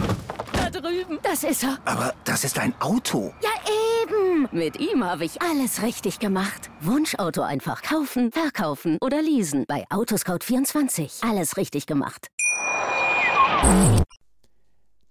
Da 0.52 0.70
drüben. 0.70 1.18
Das 1.22 1.42
ist 1.42 1.64
er. 1.64 1.78
Aber 1.84 2.14
das 2.24 2.44
ist 2.44 2.58
ein 2.58 2.72
Auto. 2.80 3.32
Ja, 3.42 3.50
eben. 4.02 4.48
Mit 4.52 4.78
ihm 4.78 5.02
habe 5.02 5.24
ich 5.24 5.42
alles 5.42 5.82
richtig 5.82 6.20
gemacht. 6.20 6.70
Wunschauto 6.80 7.42
einfach 7.42 7.82
kaufen, 7.82 8.30
verkaufen 8.30 8.98
oder 9.00 9.20
leasen. 9.20 9.64
Bei 9.66 9.84
Autoscout24. 9.90 11.28
Alles 11.28 11.56
richtig 11.56 11.86
gemacht. 11.86 12.28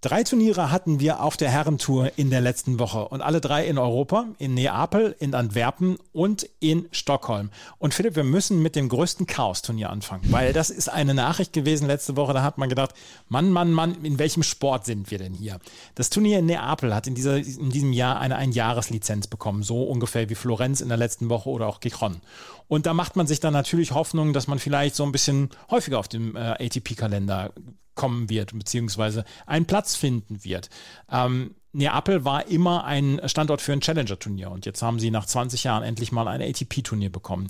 Drei 0.04 0.22
Turniere 0.22 0.70
hatten 0.70 1.00
wir 1.00 1.22
auf 1.22 1.38
der 1.38 1.48
Herrentour 1.48 2.12
in 2.16 2.28
der 2.28 2.42
letzten 2.42 2.78
Woche 2.78 3.08
und 3.08 3.22
alle 3.22 3.40
drei 3.40 3.66
in 3.66 3.78
Europa, 3.78 4.26
in 4.36 4.52
Neapel, 4.52 5.16
in 5.18 5.34
Antwerpen 5.34 5.96
und 6.12 6.46
in 6.60 6.90
Stockholm. 6.92 7.48
Und 7.78 7.94
Philipp, 7.94 8.14
wir 8.14 8.22
müssen 8.22 8.60
mit 8.60 8.76
dem 8.76 8.90
größten 8.90 9.26
Chaos-Turnier 9.26 9.88
anfangen, 9.88 10.24
weil 10.30 10.52
das 10.52 10.68
ist 10.68 10.90
eine 10.90 11.14
Nachricht 11.14 11.54
gewesen 11.54 11.86
letzte 11.86 12.18
Woche, 12.18 12.34
da 12.34 12.42
hat 12.42 12.58
man 12.58 12.68
gedacht, 12.68 12.90
Mann, 13.30 13.50
Mann, 13.50 13.72
Mann, 13.72 14.04
in 14.04 14.18
welchem 14.18 14.42
Sport 14.42 14.84
sind 14.84 15.10
wir 15.10 15.16
denn 15.16 15.32
hier? 15.32 15.58
Das 15.94 16.10
Turnier 16.10 16.40
in 16.40 16.44
Neapel 16.44 16.94
hat 16.94 17.06
in, 17.06 17.14
dieser, 17.14 17.38
in 17.38 17.70
diesem 17.70 17.94
Jahr 17.94 18.20
eine 18.20 18.36
Einjahreslizenz 18.36 19.28
bekommen, 19.28 19.62
so 19.62 19.84
ungefähr 19.84 20.28
wie 20.28 20.34
Florenz 20.34 20.82
in 20.82 20.88
der 20.88 20.98
letzten 20.98 21.30
Woche 21.30 21.48
oder 21.48 21.66
auch 21.66 21.80
Gijon. 21.80 22.20
Und 22.68 22.84
da 22.84 22.92
macht 22.92 23.16
man 23.16 23.26
sich 23.26 23.40
dann 23.40 23.54
natürlich 23.54 23.92
Hoffnung, 23.92 24.34
dass 24.34 24.48
man 24.48 24.58
vielleicht 24.58 24.96
so 24.96 25.04
ein 25.04 25.12
bisschen 25.12 25.48
häufiger 25.70 25.98
auf 25.98 26.08
dem 26.08 26.36
äh, 26.36 26.62
ATP-Kalender 26.62 27.54
kommen 27.94 28.28
wird, 28.30 28.56
beziehungsweise 28.56 29.24
einen 29.46 29.66
Platz 29.66 29.96
finden 29.96 30.44
wird. 30.44 30.68
Ähm, 31.10 31.54
Neapel 31.74 32.24
war 32.24 32.46
immer 32.46 32.84
ein 32.84 33.20
Standort 33.26 33.60
für 33.60 33.72
ein 33.72 33.80
Challenger-Turnier 33.80 34.50
und 34.50 34.64
jetzt 34.64 34.80
haben 34.80 35.00
sie 35.00 35.10
nach 35.10 35.26
20 35.26 35.64
Jahren 35.64 35.82
endlich 35.82 36.12
mal 36.12 36.28
ein 36.28 36.40
ATP-Turnier 36.40 37.10
bekommen. 37.10 37.48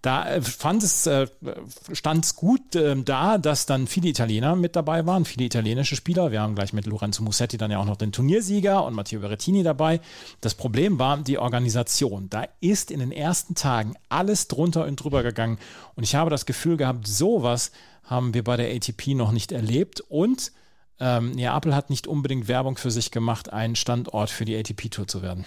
Da 0.00 0.28
äh, 0.28 0.42
fand 0.42 0.82
es, 0.82 1.06
äh, 1.06 1.26
stand 1.92 2.24
es 2.24 2.36
gut 2.36 2.76
äh, 2.76 2.94
da, 3.02 3.36
dass 3.36 3.66
dann 3.66 3.88
viele 3.88 4.08
Italiener 4.08 4.54
mit 4.54 4.76
dabei 4.76 5.06
waren, 5.06 5.24
viele 5.24 5.46
italienische 5.46 5.96
Spieler. 5.96 6.30
Wir 6.30 6.40
haben 6.40 6.54
gleich 6.54 6.72
mit 6.72 6.86
Lorenzo 6.86 7.22
Musetti 7.24 7.56
dann 7.56 7.72
ja 7.72 7.78
auch 7.78 7.84
noch 7.84 7.96
den 7.96 8.12
Turniersieger 8.12 8.84
und 8.84 8.94
Matteo 8.94 9.20
Berrettini 9.20 9.64
dabei. 9.64 10.00
Das 10.40 10.54
Problem 10.54 10.98
war 10.98 11.18
die 11.18 11.38
Organisation. 11.38 12.30
Da 12.30 12.46
ist 12.60 12.92
in 12.92 13.00
den 13.00 13.10
ersten 13.10 13.56
Tagen 13.56 13.94
alles 14.08 14.46
drunter 14.46 14.86
und 14.86 14.96
drüber 14.96 15.24
gegangen 15.24 15.58
und 15.96 16.04
ich 16.04 16.14
habe 16.14 16.30
das 16.30 16.46
Gefühl 16.46 16.76
gehabt, 16.76 17.08
sowas 17.08 17.72
haben 18.04 18.34
wir 18.34 18.44
bei 18.44 18.56
der 18.56 18.74
ATP 18.74 19.14
noch 19.14 19.32
nicht 19.32 19.50
erlebt 19.50 20.00
und 20.00 20.52
ähm, 21.00 21.32
Neapel 21.32 21.74
hat 21.74 21.90
nicht 21.90 22.06
unbedingt 22.06 22.48
Werbung 22.48 22.76
für 22.76 22.90
sich 22.90 23.10
gemacht, 23.10 23.52
ein 23.52 23.76
Standort 23.76 24.30
für 24.30 24.44
die 24.44 24.56
ATP-Tour 24.56 25.06
zu 25.06 25.22
werden. 25.22 25.44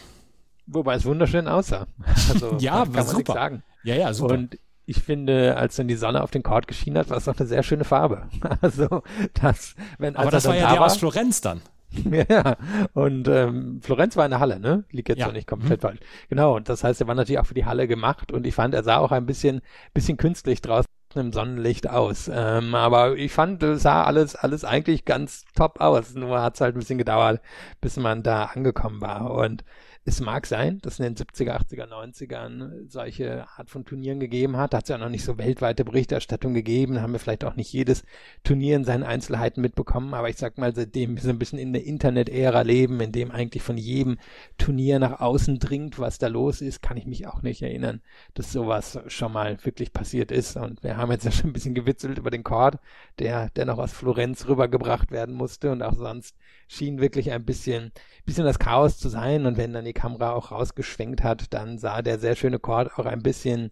Wobei 0.66 0.96
es 0.96 1.06
wunderschön 1.06 1.48
aussah. 1.48 1.88
Also, 2.30 2.58
ja, 2.60 2.84
kann 2.84 2.94
man 2.94 3.06
super. 3.08 3.34
sagen. 3.34 3.64
Ja, 3.84 3.96
ja, 3.96 4.14
super. 4.14 4.34
Und 4.34 4.60
ich 4.86 5.02
finde, 5.02 5.56
als 5.58 5.76
dann 5.76 5.88
die 5.88 5.96
Sonne 5.96 6.24
auf 6.24 6.32
den 6.32 6.44
Court 6.44 6.68
geschienen 6.68 6.98
hat, 6.98 7.10
war 7.10 7.18
es 7.18 7.26
doch 7.26 7.38
eine 7.38 7.48
sehr 7.48 7.64
schöne 7.64 7.84
Farbe. 7.84 8.28
Also, 8.62 9.04
das, 9.34 9.76
wenn, 9.98 10.16
Aber 10.16 10.32
das 10.32 10.46
war 10.46 10.56
ja 10.56 10.64
da 10.64 10.72
der 10.72 10.80
war, 10.80 10.88
aus 10.88 10.98
Florenz 10.98 11.42
dann. 11.42 11.62
ja, 12.30 12.58
und 12.94 13.30
ähm, 13.30 13.80
Florenz 13.82 14.18
war 14.18 14.26
in 14.26 14.32
der 14.32 14.42
Halle, 14.42 14.60
ne? 14.60 14.84
Liegt 14.92 15.08
jetzt 15.08 15.20
ja. 15.20 15.28
noch 15.28 15.34
nicht 15.34 15.48
komplett 15.48 15.82
mhm. 15.82 15.88
falsch. 15.88 16.00
Genau, 16.30 16.58
und 16.58 16.68
das 16.68 16.84
heißt, 16.84 17.00
er 17.00 17.08
war 17.08 17.16
natürlich 17.16 17.40
auch 17.40 17.46
für 17.46 17.54
die 17.54 17.66
Halle 17.66 17.88
gemacht 17.88 18.34
und 18.34 18.46
ich 18.46 18.54
fand, 18.54 18.74
er 18.74 18.84
sah 18.84 18.98
auch 18.98 19.12
ein 19.12 19.26
bisschen, 19.26 19.62
bisschen 19.94 20.18
künstlich 20.18 20.62
draußen 20.62 20.88
im 21.18 21.34
Sonnenlicht 21.34 21.90
aus. 21.90 22.30
Ähm, 22.34 22.76
aber 22.76 23.16
ich 23.16 23.32
fand, 23.32 23.62
es 23.64 23.84
sah 23.84 24.04
alles, 24.04 24.36
alles 24.36 24.64
eigentlich 24.64 25.06
ganz 25.06 25.46
top 25.56 25.82
aus. 25.82 26.14
Nur 26.16 26.42
hat 26.42 26.56
es 26.56 26.62
halt 26.62 26.76
ein 26.76 26.80
bisschen 26.80 26.98
gedauert, 26.98 27.42
bis 27.82 27.98
man 27.98 28.24
da 28.24 28.46
angekommen 28.46 29.02
war. 29.02 29.32
Und 29.32 29.64
es 30.08 30.22
mag 30.22 30.48
sein, 30.48 30.80
dass 30.84 31.00
in 31.00 31.04
den 31.04 31.16
70er, 31.16 31.60
80er, 31.60 31.86
90ern 31.86 32.90
solche 32.90 33.46
Art 33.58 33.70
von 33.70 33.84
Turnieren 33.84 34.22
gegeben 34.22 34.56
hat. 34.56 34.72
Da 34.72 34.78
hat 34.78 34.86
es 34.86 34.90
ja 34.90 34.98
noch 34.98 35.10
nicht 35.10 35.26
so 35.26 35.38
weltweite 35.38 35.84
Berichterstattung 35.84 36.54
gegeben. 36.54 36.96
Da 36.96 37.02
haben 37.02 37.12
wir 37.12 37.20
vielleicht 37.20 37.44
auch 37.44 37.58
nicht 37.58 37.74
jedes 37.74 38.06
Turnier 38.42 38.78
in 38.78 38.86
seinen 38.86 39.04
Einzelheiten 39.04 39.60
mitbekommen. 39.60 40.14
Aber 40.14 40.30
ich 40.30 40.38
sag 40.38 40.58
mal, 40.58 40.74
seitdem 40.74 41.18
wir 41.18 41.22
so 41.22 41.30
ein 41.30 41.38
bisschen 41.38 41.60
in 41.60 41.74
der 41.74 41.84
Internet-Ära 41.84 42.62
leben, 42.62 43.02
in 43.02 43.12
dem 43.12 43.32
eigentlich 43.32 43.64
von 43.64 43.78
jedem 43.78 44.18
Turnier 44.58 44.98
nach 45.00 45.20
außen 45.20 45.60
dringt, 45.60 46.00
was 46.00 46.20
da 46.20 46.28
los 46.28 46.62
ist, 46.62 46.82
kann 46.82 46.96
ich 46.96 47.06
mich 47.06 47.28
auch 47.28 47.42
nicht 47.42 47.62
erinnern, 47.62 48.00
dass 48.34 48.54
sowas 48.54 48.98
schon 49.08 49.34
mal 49.34 49.58
wirklich 49.66 49.92
passiert 49.92 50.32
ist. 50.32 50.56
Und 50.56 50.84
wir 50.84 50.96
haben 50.96 51.12
jetzt 51.12 51.26
ja 51.26 51.32
schon 51.32 51.50
ein 51.50 51.54
bisschen 51.54 51.76
gewitzelt 51.76 52.18
über 52.18 52.32
den 52.32 52.46
Chord, 52.46 52.80
der, 53.20 53.50
der 53.50 53.66
noch 53.66 53.78
aus 53.78 53.92
Florenz 53.92 54.48
rübergebracht 54.48 55.12
werden 55.12 55.36
musste. 55.36 55.70
Und 55.70 55.84
auch 55.84 55.96
sonst 55.96 56.38
schien 56.68 57.00
wirklich 57.00 57.32
ein 57.32 57.46
bisschen, 57.46 57.92
bisschen 58.26 58.46
das 58.46 58.60
Chaos 58.60 58.98
zu 58.98 59.10
sein. 59.10 59.46
Und 59.46 59.58
wenn 59.58 59.74
dann 59.74 59.86
die 59.86 59.94
Kamera 59.94 60.34
auch 60.34 60.52
rausgeschwenkt 60.52 61.24
hat, 61.24 61.54
dann 61.54 61.78
sah 61.78 62.02
der 62.02 62.20
sehr 62.20 62.36
schöne 62.36 62.60
Chord 62.60 62.98
auch 62.98 63.06
ein 63.06 63.24
bisschen, 63.24 63.70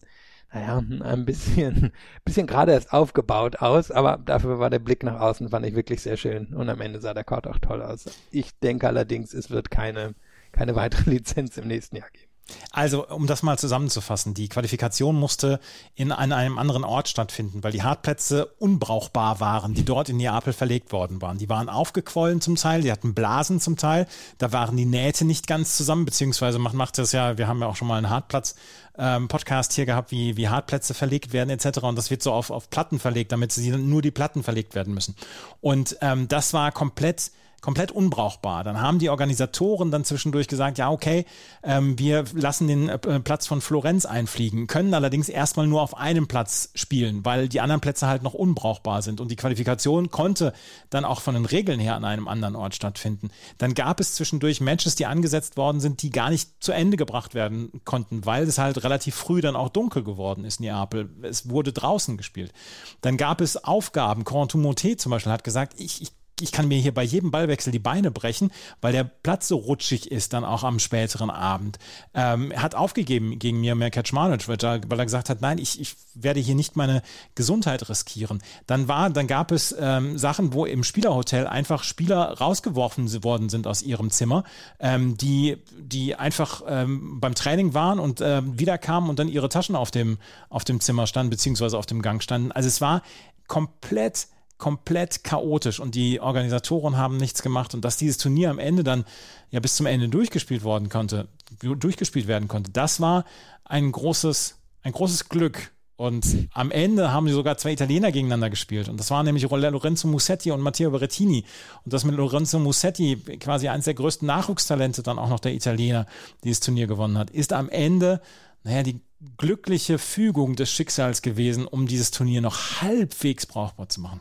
naja, 0.54 0.78
ein 1.02 1.26
bisschen, 1.26 1.92
bisschen 2.24 2.48
gerade 2.48 2.72
erst 2.74 2.94
aufgebaut 2.94 3.58
aus, 3.62 3.92
aber 3.92 4.18
dafür 4.18 4.60
war 4.60 4.70
der 4.70 4.80
Blick 4.80 5.04
nach 5.04 5.20
außen, 5.20 5.50
fand 5.50 5.66
ich 5.66 5.76
wirklich 5.76 6.02
sehr 6.02 6.18
schön. 6.18 6.54
Und 6.54 6.70
am 6.70 6.82
Ende 6.82 7.02
sah 7.02 7.14
der 7.14 7.24
Chord 7.24 7.48
auch 7.48 7.60
toll 7.60 7.82
aus. 7.82 8.06
Ich 8.32 8.58
denke 8.60 8.88
allerdings, 8.88 9.34
es 9.34 9.50
wird 9.50 9.72
keine, 9.72 10.16
keine 10.52 10.76
weitere 10.76 11.10
Lizenz 11.12 11.58
im 11.58 11.68
nächsten 11.68 11.98
Jahr 11.98 12.10
geben. 12.12 12.25
Also, 12.72 13.08
um 13.08 13.26
das 13.26 13.42
mal 13.42 13.58
zusammenzufassen, 13.58 14.34
die 14.34 14.50
Qualifikation 14.50 15.16
musste 15.16 15.60
in 15.96 16.12
einem 16.12 16.60
anderen 16.60 16.84
Ort 16.84 17.10
stattfinden, 17.10 17.64
weil 17.64 17.72
die 17.72 17.84
Hartplätze 17.84 18.48
unbrauchbar 18.60 19.40
waren, 19.40 19.74
die 19.74 19.84
dort 19.84 20.10
in 20.10 20.18
Neapel 20.18 20.54
verlegt 20.54 20.92
worden 20.92 21.22
waren. 21.22 21.38
Die 21.38 21.50
waren 21.50 21.70
aufgequollen 21.70 22.42
zum 22.42 22.56
Teil, 22.56 22.82
die 22.82 22.92
hatten 22.92 23.16
Blasen 23.16 23.60
zum 23.60 23.78
Teil, 23.78 24.08
da 24.38 24.52
waren 24.52 24.78
die 24.78 24.86
Nähte 24.86 25.26
nicht 25.26 25.48
ganz 25.48 25.76
zusammen, 25.76 26.06
beziehungsweise 26.06 26.60
macht, 26.60 26.76
macht 26.76 26.98
das 26.98 27.12
ja, 27.12 27.38
wir 27.38 27.48
haben 27.48 27.62
ja 27.62 27.68
auch 27.68 27.76
schon 27.76 27.88
mal 27.88 27.98
einen 27.98 28.10
Hartplatz 28.10 28.56
ähm, 28.98 29.28
Podcast 29.28 29.74
hier 29.74 29.86
gehabt, 29.86 30.12
wie, 30.12 30.38
wie 30.38 30.48
Hartplätze 30.48 30.94
verlegt 30.94 31.34
werden 31.34 31.50
etc. 31.50 31.80
Und 31.80 31.98
das 31.98 32.12
wird 32.12 32.22
so 32.22 32.32
auf, 32.32 32.52
auf 32.52 32.70
Platten 32.70 33.00
verlegt, 33.00 33.32
damit 33.32 33.52
sie 33.52 33.72
nur 33.72 34.02
die 34.02 34.12
Platten 34.12 34.44
verlegt 34.44 34.76
werden 34.76 34.94
müssen. 34.94 35.16
Und 35.62 35.98
ähm, 36.02 36.28
das 36.28 36.54
war 36.54 36.72
komplett 36.72 37.32
komplett 37.66 37.92
unbrauchbar. 37.92 38.64
Dann 38.64 38.80
haben 38.80 39.00
die 39.00 39.10
Organisatoren 39.10 39.90
dann 39.90 40.04
zwischendurch 40.06 40.48
gesagt, 40.48 40.78
ja, 40.78 40.92
okay, 40.92 41.26
ähm, 41.64 41.98
wir 41.98 42.24
lassen 42.36 42.68
den 42.68 42.90
äh, 42.90 43.20
Platz 43.22 43.48
von 43.48 43.60
Florenz 43.60 44.06
einfliegen, 44.06 44.68
können 44.68 44.94
allerdings 44.94 45.30
erstmal 45.30 45.66
nur 45.66 45.82
auf 45.82 45.98
einem 45.98 46.28
Platz 46.28 46.70
spielen, 46.76 47.26
weil 47.26 47.50
die 47.50 47.62
anderen 47.62 47.82
Plätze 47.82 48.06
halt 48.06 48.22
noch 48.22 48.36
unbrauchbar 48.36 49.02
sind. 49.02 49.20
Und 49.20 49.32
die 49.32 49.36
Qualifikation 49.36 50.12
konnte 50.12 50.54
dann 50.92 51.06
auch 51.06 51.22
von 51.22 51.34
den 51.34 51.46
Regeln 51.46 51.80
her 51.80 51.96
an 51.96 52.06
einem 52.06 52.28
anderen 52.28 52.56
Ort 52.56 52.76
stattfinden. 52.76 53.32
Dann 53.58 53.74
gab 53.74 54.00
es 54.00 54.14
zwischendurch 54.14 54.62
Matches, 54.62 54.94
die 54.94 55.08
angesetzt 55.08 55.58
worden 55.58 55.80
sind, 55.80 56.04
die 56.04 56.12
gar 56.12 56.30
nicht 56.30 56.52
zu 56.60 56.72
Ende 56.72 56.98
gebracht 56.98 57.34
werden 57.34 57.82
konnten, 57.84 58.28
weil 58.28 58.44
es 58.44 58.60
halt 58.60 58.84
relativ 58.84 59.16
früh 59.16 59.42
dann 59.42 59.56
auch 59.56 59.70
dunkel 59.70 60.04
geworden 60.04 60.46
ist, 60.46 60.60
Neapel. 60.60 61.10
Es 61.24 61.50
wurde 61.50 61.74
draußen 61.74 62.16
gespielt. 62.16 62.54
Dann 63.02 63.18
gab 63.18 63.42
es 63.42 63.64
Aufgaben. 63.64 64.24
Corentin 64.24 64.64
Monté 64.64 64.98
zum 64.98 65.10
Beispiel 65.10 65.32
hat 65.32 65.44
gesagt, 65.44 65.74
ich, 65.80 66.04
ich 66.04 66.12
ich 66.42 66.52
kann 66.52 66.68
mir 66.68 66.78
hier 66.78 66.94
bei 66.94 67.04
jedem 67.04 67.32
Ballwechsel 67.32 67.72
die 67.72 67.80
Beine 67.80 68.12
brechen, 68.12 68.52
weil 68.82 68.92
der 68.92 69.06
Platz 69.06 69.48
so 69.48 69.56
rutschig 69.56 70.12
ist 70.12 70.34
dann 70.34 70.44
auch 70.44 70.64
am 70.64 70.80
späteren 70.80 71.30
Abend. 71.30 71.80
Ähm, 72.14 72.52
er 72.52 72.62
hat 72.62 72.76
aufgegeben 72.76 73.40
gegen 73.40 73.62
mir 73.62 73.76
mehr 73.76 73.92
Kaczmanich, 73.92 74.48
weil 74.48 74.58
er, 74.62 74.82
weil 74.88 75.00
er 75.00 75.06
gesagt 75.06 75.30
hat, 75.30 75.42
nein, 75.42 75.58
ich, 75.58 75.80
ich 75.80 75.96
werde 76.14 76.40
hier 76.40 76.56
nicht 76.56 76.76
meine 76.76 77.02
Gesundheit 77.36 77.88
riskieren. 77.90 78.42
Dann 78.68 78.88
war, 78.88 79.10
dann 79.10 79.28
gab 79.28 79.52
es 79.52 79.74
ähm, 79.80 80.18
Sachen, 80.18 80.54
wo 80.54 80.66
im 80.66 80.84
Spielerhotel 80.84 81.48
einfach 81.48 81.84
Spieler 81.84 82.38
rausgeworfen 82.38 83.24
worden 83.24 83.50
sind 83.50 83.66
aus 83.66 83.82
ihrem 83.82 84.10
Zimmer, 84.10 84.44
ähm, 84.80 85.18
die, 85.18 85.58
die 85.78 86.16
einfach 86.16 86.64
ähm, 86.68 87.20
beim 87.22 87.36
Training 87.36 87.74
waren 87.74 88.00
und 88.00 88.20
ähm, 88.22 88.60
wiederkamen 88.60 89.10
und 89.10 89.20
dann 89.20 89.30
ihre 89.30 89.48
Taschen 89.48 89.76
auf 89.76 89.92
dem, 89.92 90.18
auf 90.50 90.66
dem 90.66 90.82
Zimmer 90.82 91.08
standen, 91.08 91.30
beziehungsweise 91.30 91.78
auf 91.78 91.86
dem 91.86 92.02
Gang 92.02 92.22
standen. 92.22 92.52
Also 92.52 92.68
es 92.68 92.82
war 92.82 93.04
komplett 93.48 94.28
komplett 94.58 95.24
chaotisch 95.24 95.80
und 95.80 95.96
die 95.96 96.20
Organisatoren 96.20 96.98
haben 96.98 97.18
nichts 97.18 97.42
gemacht 97.42 97.74
und 97.74 97.84
dass 97.84 97.98
dieses 97.98 98.18
Turnier 98.18 98.50
am 98.50 98.60
Ende 98.60 98.84
dann 98.84 99.06
ja 99.52 99.60
bis 99.60 99.76
zum 99.76 99.86
Ende 99.86 100.08
durchgespielt 100.08 100.64
worden 100.64 100.90
konnte, 100.90 101.28
durchgespielt 101.60 102.28
werden 102.28 102.48
konnte, 102.48 102.72
das 102.72 103.02
war 103.02 103.26
ein 103.66 103.92
großes, 103.92 104.58
ein 104.84 104.92
großes 104.92 105.30
Glück. 105.30 105.72
Und 105.98 106.50
am 106.52 106.72
Ende 106.72 107.14
haben 107.14 107.26
sie 107.26 107.34
sogar 107.34 107.58
zwei 107.58 107.72
Italiener 107.72 108.12
gegeneinander 108.12 108.50
gespielt. 108.50 108.90
Und 108.90 109.00
das 109.00 109.12
waren 109.12 109.26
nämlich 109.26 109.50
Lorenzo 109.50 110.10
Musetti 110.10 110.52
und 110.52 110.60
Matteo 110.60 110.92
Berrettini. 110.92 111.46
Und 111.86 111.94
das 111.94 112.04
mit 112.04 112.16
Lorenzo 112.16 112.60
Musetti, 112.60 113.16
quasi 113.40 113.70
eines 113.70 113.86
der 113.86 113.94
größten 113.94 114.28
Nachwuchstalente 114.28 115.04
dann 115.04 115.18
auch 115.18 115.30
noch 115.30 115.40
der 115.40 115.54
Italiener, 115.54 116.06
die 116.44 116.50
das 116.50 116.60
Turnier 116.60 116.88
gewonnen 116.88 117.18
hat, 117.18 117.30
ist 117.30 117.54
am 117.54 117.70
Ende, 117.70 118.22
naja, 118.64 118.84
die 118.84 119.00
glückliche 119.38 119.98
Fügung 119.98 120.58
des 120.58 120.70
Schicksals 120.70 121.22
gewesen, 121.22 121.66
um 121.66 121.88
dieses 121.88 122.12
Turnier 122.12 122.42
noch 122.42 122.82
halbwegs 122.82 123.46
brauchbar 123.46 123.88
zu 123.88 124.02
machen. 124.02 124.20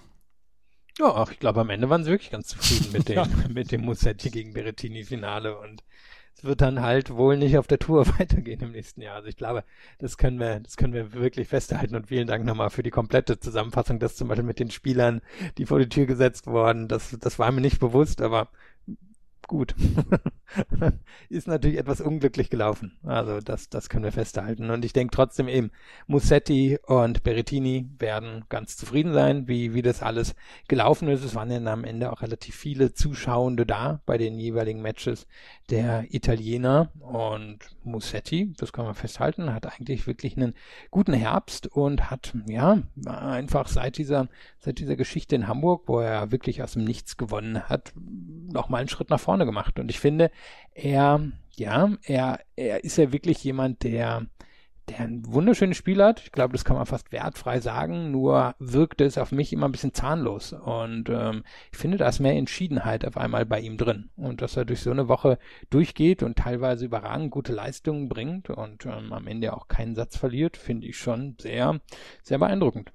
Ja, 0.99 1.12
ach, 1.14 1.32
ich 1.32 1.40
glaube, 1.40 1.61
am 1.61 1.70
Ende 1.70 1.90
waren 1.90 2.05
sie 2.05 2.11
wirklich 2.11 2.30
ganz 2.30 2.49
zufrieden 2.49 2.92
mit 2.92 3.09
dem, 3.09 3.16
ja. 3.16 3.26
mit 3.49 3.72
dem 3.72 3.82
Musetti 3.82 4.30
gegen 4.30 4.53
Berettini-Finale 4.53 5.59
und 5.59 5.82
es 6.36 6.45
wird 6.45 6.61
dann 6.61 6.82
halt 6.82 7.11
wohl 7.11 7.36
nicht 7.36 7.59
auf 7.59 7.66
der 7.66 7.78
Tour 7.78 8.07
weitergehen 8.18 8.61
im 8.61 8.72
nächsten 8.72 9.01
Jahr. 9.01 9.16
Also 9.16 9.28
ich 9.28 9.36
glaube, 9.36 9.64
das 9.99 10.16
können 10.18 10.38
wir, 10.38 10.61
das 10.61 10.76
können 10.76 10.92
wir 10.92 11.12
wirklich 11.12 11.49
festhalten 11.49 11.97
und 11.97 12.09
vielen 12.09 12.26
Dank 12.26 12.45
nochmal 12.45 12.70
für 12.70 12.82
die 12.82 12.90
komplette 12.90 13.38
Zusammenfassung, 13.38 13.99
das 13.99 14.16
zum 14.16 14.28
Beispiel 14.28 14.45
mit 14.45 14.61
den 14.61 14.70
Spielern, 14.70 15.20
die 15.59 15.66
vor 15.66 15.78
die 15.78 15.88
Tür 15.88 16.07
gesetzt 16.07 16.47
wurden, 16.47 16.88
das, 16.88 17.16
das 17.20 17.38
war 17.38 17.51
mir 17.51 17.61
nicht 17.61 17.80
bewusst, 17.80 18.20
aber 18.20 18.49
gut. 19.47 19.74
ist 21.28 21.49
natürlich 21.49 21.78
etwas 21.78 22.01
unglücklich 22.01 22.51
gelaufen. 22.51 22.99
Also 23.03 23.40
das, 23.40 23.68
das 23.68 23.88
können 23.88 24.05
wir 24.05 24.12
festhalten. 24.12 24.70
Und 24.70 24.84
ich 24.84 24.92
denke 24.92 25.14
trotzdem 25.14 25.49
eben, 25.49 25.70
Mussetti 26.07 26.78
und 26.86 27.22
Berrettini 27.22 27.88
werden 27.99 28.45
ganz 28.49 28.76
zufrieden 28.76 29.12
sein, 29.12 29.49
wie, 29.49 29.74
wie 29.74 29.82
das 29.82 30.03
alles 30.03 30.34
gelaufen 30.68 31.09
ist. 31.09 31.24
Es 31.24 31.34
waren 31.34 31.51
ja 31.51 31.72
am 31.72 31.84
Ende 31.84 32.12
auch 32.12 32.22
relativ 32.22 32.55
viele 32.55 32.95
Zuschauende 32.95 33.66
da 33.66 34.01
bei 34.07 34.18
den 34.18 34.38
jeweiligen 34.38 34.82
Matches 34.82 35.26
der 35.70 36.12
Italiener. 36.14 36.90
Und 37.01 37.59
Mussetti, 37.82 38.53
das 38.57 38.72
kann 38.72 38.84
man 38.84 38.95
festhalten, 38.95 39.53
hat 39.53 39.66
eigentlich 39.66 40.07
wirklich 40.07 40.36
einen 40.36 40.55
guten 40.90 41.14
Herbst 41.14 41.66
und 41.66 42.11
hat, 42.11 42.34
ja, 42.47 42.78
einfach 43.07 43.68
seit 43.68 43.99
dieser, 43.99 44.28
seit 44.65 44.79
dieser 44.79 44.97
Geschichte 44.97 45.37
in 45.37 45.47
Hamburg, 45.47 45.83
wo 45.87 46.01
er 46.01 46.33
wirklich 46.33 46.62
aus 46.62 46.73
dem 46.73 46.85
Nichts 46.85 47.17
gewonnen 47.17 47.69
hat, 47.69 47.93
nochmal 47.95 48.81
einen 48.81 48.89
Schritt 48.89 49.11
nach 49.11 49.21
vorne 49.21 49.45
gemacht. 49.45 49.79
Und 49.79 49.91
ich 49.91 50.01
finde, 50.01 50.31
er, 50.73 51.21
ja, 51.57 51.91
er, 52.03 52.41
er 52.57 52.83
ist 52.83 52.97
ja 52.97 53.12
wirklich 53.12 53.45
jemand, 53.45 53.83
der, 53.83 54.27
der 54.89 55.01
ein 55.01 55.23
wunderschönes 55.27 55.77
Spiel 55.77 56.03
hat. 56.03 56.21
Ich 56.21 56.33
glaube, 56.33 56.53
das 56.53 56.65
kann 56.65 56.77
man 56.77 56.87
fast 56.87 57.12
wertfrei 57.12 57.61
sagen. 57.61 58.11
Nur 58.11 58.55
wirkt 58.59 59.03
es 59.03 59.19
auf 59.19 59.33
mich 59.33 59.53
immer 59.53 59.69
ein 59.69 59.73
bisschen 59.73 59.93
zahnlos. 59.93 60.55
Und 60.55 61.11
ähm, 61.11 61.45
ich 61.71 61.79
finde, 61.79 61.99
da 61.99 62.09
ist 62.09 62.21
mehr 62.21 62.35
Entschiedenheit 62.35 63.07
auf 63.07 63.19
einmal 63.19 63.45
bei 63.45 63.61
ihm 63.61 63.77
drin. 63.77 64.09
Und 64.17 64.41
dass 64.41 64.57
er 64.57 64.65
durch 64.65 64.81
so 64.81 64.91
eine 64.91 65.09
Woche 65.09 65.39
durchgeht 65.69 66.23
und 66.23 66.39
teilweise 66.39 66.87
überragend 66.87 67.33
gute 67.33 67.53
Leistungen 67.53 68.09
bringt 68.09 68.49
und 68.49 68.87
ähm, 68.87 69.12
am 69.12 69.27
Ende 69.27 69.53
auch 69.53 69.69
keinen 69.69 69.95
Satz 69.95 70.17
verliert, 70.17 70.57
finde 70.57 70.87
ich 70.87 70.97
schon 70.97 71.37
sehr, 71.39 71.81
sehr 72.23 72.39
beeindruckend. 72.39 72.93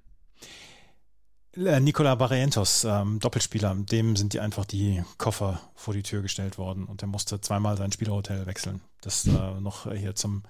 Äh, 1.56 1.80
Nicola 1.80 2.16
Barrientos, 2.16 2.84
ähm, 2.84 3.20
Doppelspieler, 3.20 3.76
dem 3.76 4.16
sind 4.16 4.34
die 4.34 4.40
einfach 4.40 4.66
die 4.66 5.04
Koffer 5.18 5.60
vor 5.76 5.94
die 5.94 6.04
Tür 6.04 6.22
gestellt 6.22 6.58
worden 6.58 6.86
und 6.86 7.02
er 7.02 7.08
musste 7.08 7.42
zweimal 7.42 7.78
sein 7.78 7.92
Spielerhotel 7.92 8.46
wechseln. 8.46 8.82
Das 9.02 9.26
äh, 9.26 9.32
noch 9.60 9.92
hier 9.92 10.14
zum, 10.14 10.44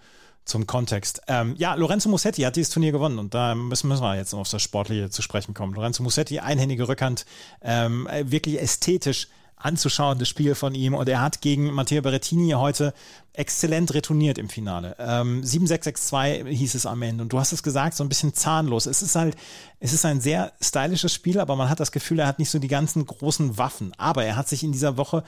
zum 0.43 0.67
Kontext. 0.67 1.21
Ähm, 1.27 1.55
ja, 1.57 1.75
Lorenzo 1.75 2.09
Musetti 2.09 2.41
hat 2.41 2.55
dieses 2.55 2.73
Turnier 2.73 2.91
gewonnen 2.91 3.17
und 3.17 3.33
da 3.33 3.55
müssen, 3.55 3.87
müssen 3.87 4.03
wir 4.03 4.15
jetzt 4.17 4.33
auf 4.33 4.49
das 4.49 4.61
Sportliche 4.61 5.09
zu 5.09 5.21
sprechen 5.21 5.53
kommen. 5.53 5.73
Lorenzo 5.73 6.03
Musetti, 6.03 6.39
einhändige 6.39 6.87
Rückhand, 6.87 7.25
ähm, 7.61 8.07
wirklich 8.23 8.59
ästhetisch 8.59 9.27
anzuschauen, 9.59 10.17
das 10.17 10.27
Spiel 10.27 10.55
von 10.55 10.73
ihm. 10.73 10.93
Und 10.93 11.07
er 11.07 11.21
hat 11.21 11.41
gegen 11.41 11.71
Matteo 11.73 12.01
Berrettini 12.01 12.51
heute 12.51 12.93
exzellent 13.33 13.93
retourniert 13.93 14.37
im 14.37 14.49
Finale. 14.49 14.95
Ähm, 14.97 15.41
7-6-6-2 15.43 16.47
hieß 16.47 16.75
es 16.75 16.85
am 16.85 17.01
Ende. 17.01 17.21
Und 17.21 17.31
du 17.31 17.39
hast 17.39 17.51
es 17.51 17.61
gesagt, 17.61 17.95
so 17.95 18.03
ein 18.03 18.09
bisschen 18.09 18.33
zahnlos. 18.33 18.85
Es 18.85 19.01
ist 19.01 19.15
halt, 19.15 19.35
es 19.79 19.93
ist 19.93 20.05
ein 20.05 20.21
sehr 20.21 20.53
stylisches 20.61 21.13
Spiel, 21.13 21.39
aber 21.39 21.55
man 21.55 21.69
hat 21.69 21.79
das 21.79 21.91
Gefühl, 21.91 22.19
er 22.19 22.27
hat 22.27 22.39
nicht 22.39 22.49
so 22.49 22.59
die 22.59 22.67
ganzen 22.67 23.05
großen 23.05 23.57
Waffen. 23.57 23.93
Aber 23.97 24.23
er 24.23 24.35
hat 24.35 24.49
sich 24.49 24.63
in 24.63 24.71
dieser 24.71 24.97
Woche 24.97 25.23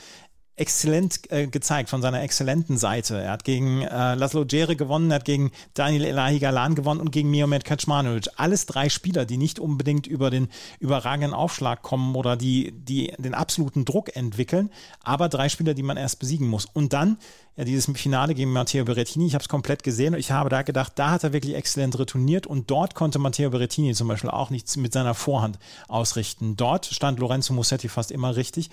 exzellent 0.62 1.32
äh, 1.32 1.48
gezeigt 1.48 1.90
von 1.90 2.02
seiner 2.02 2.22
exzellenten 2.22 2.78
Seite. 2.78 3.20
Er 3.20 3.32
hat 3.32 3.44
gegen 3.44 3.82
äh, 3.82 4.14
Laszlo 4.14 4.44
Djere 4.44 4.76
gewonnen, 4.76 5.10
er 5.10 5.16
hat 5.16 5.26
gegen 5.26 5.52
Daniel 5.74 6.06
Elahi 6.06 6.38
Galan 6.38 6.76
gewonnen 6.76 7.02
und 7.02 7.12
gegen 7.12 7.32
Miomed 7.32 7.66
Kaczmanovic. 7.66 8.30
Alles 8.38 8.68
drei 8.68 8.88
Spieler, 8.88 9.26
die 9.26 9.38
nicht 9.38 9.60
unbedingt 9.60 10.06
über 10.06 10.30
den 10.30 10.50
überragenden 10.80 11.34
Aufschlag 11.34 11.82
kommen 11.82 12.16
oder 12.16 12.38
die, 12.38 12.72
die 12.72 13.12
den 13.18 13.34
absoluten 13.34 13.86
Druck 13.86 14.16
entwickeln, 14.16 14.70
aber 15.04 15.30
drei 15.30 15.50
Spieler, 15.50 15.74
die 15.74 15.84
man 15.84 15.98
erst 15.98 16.20
besiegen 16.20 16.48
muss. 16.48 16.66
Und 16.66 16.94
dann 16.94 17.18
ja, 17.58 17.66
dieses 17.66 17.92
Finale 17.98 18.34
gegen 18.34 18.54
Matteo 18.54 18.86
Berrettini, 18.86 19.26
ich 19.26 19.34
habe 19.34 19.42
es 19.42 19.50
komplett 19.50 19.84
gesehen 19.84 20.14
und 20.14 20.20
ich 20.20 20.32
habe 20.32 20.50
da 20.50 20.62
gedacht, 20.62 20.94
da 20.96 21.12
hat 21.12 21.24
er 21.24 21.34
wirklich 21.34 21.56
exzellent 21.56 22.00
retourniert 22.00 22.48
und 22.48 22.72
dort 22.72 22.96
konnte 22.96 23.20
Matteo 23.20 23.50
Berrettini 23.50 23.94
zum 23.94 24.08
Beispiel 24.08 24.30
auch 24.30 24.52
nichts 24.52 24.78
mit 24.78 24.94
seiner 24.94 25.16
Vorhand 25.16 25.60
ausrichten. 25.90 26.56
Dort 26.56 26.86
stand 26.86 27.20
Lorenzo 27.20 27.54
Musetti 27.54 27.90
fast 27.90 28.12
immer 28.12 28.36
richtig 28.36 28.70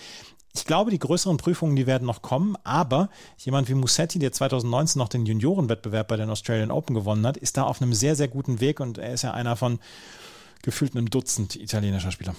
ich 0.59 0.67
glaube, 0.67 0.91
die 0.91 0.99
größeren 0.99 1.37
Prüfungen, 1.37 1.77
die 1.77 1.87
werden 1.87 2.07
noch 2.07 2.23
kommen, 2.23 2.57
aber 2.65 3.11
jemand 3.39 3.69
wie 3.69 3.75
Musetti, 3.75 4.19
der 4.19 4.33
2019 4.33 4.99
noch 4.99 5.09
den 5.09 5.27
Juniorenwettbewerb 5.27 6.09
bei 6.09 6.17
den 6.17 6.31
Australian 6.31 6.71
Open 6.71 6.95
gewonnen 6.95 7.27
hat, 7.27 7.37
ist 7.37 7.57
da 7.57 7.65
auf 7.65 7.81
einem 7.81 7.93
sehr, 7.93 8.15
sehr 8.17 8.29
guten 8.29 8.61
Weg 8.61 8.81
und 8.81 8.99
er 8.99 9.13
ist 9.13 9.23
ja 9.23 9.33
einer 9.33 9.57
von 9.57 9.79
gefühlt 10.63 10.97
einem 10.97 11.11
Dutzend 11.11 11.57
italienischer 11.57 12.11
Spieler. 12.11 12.35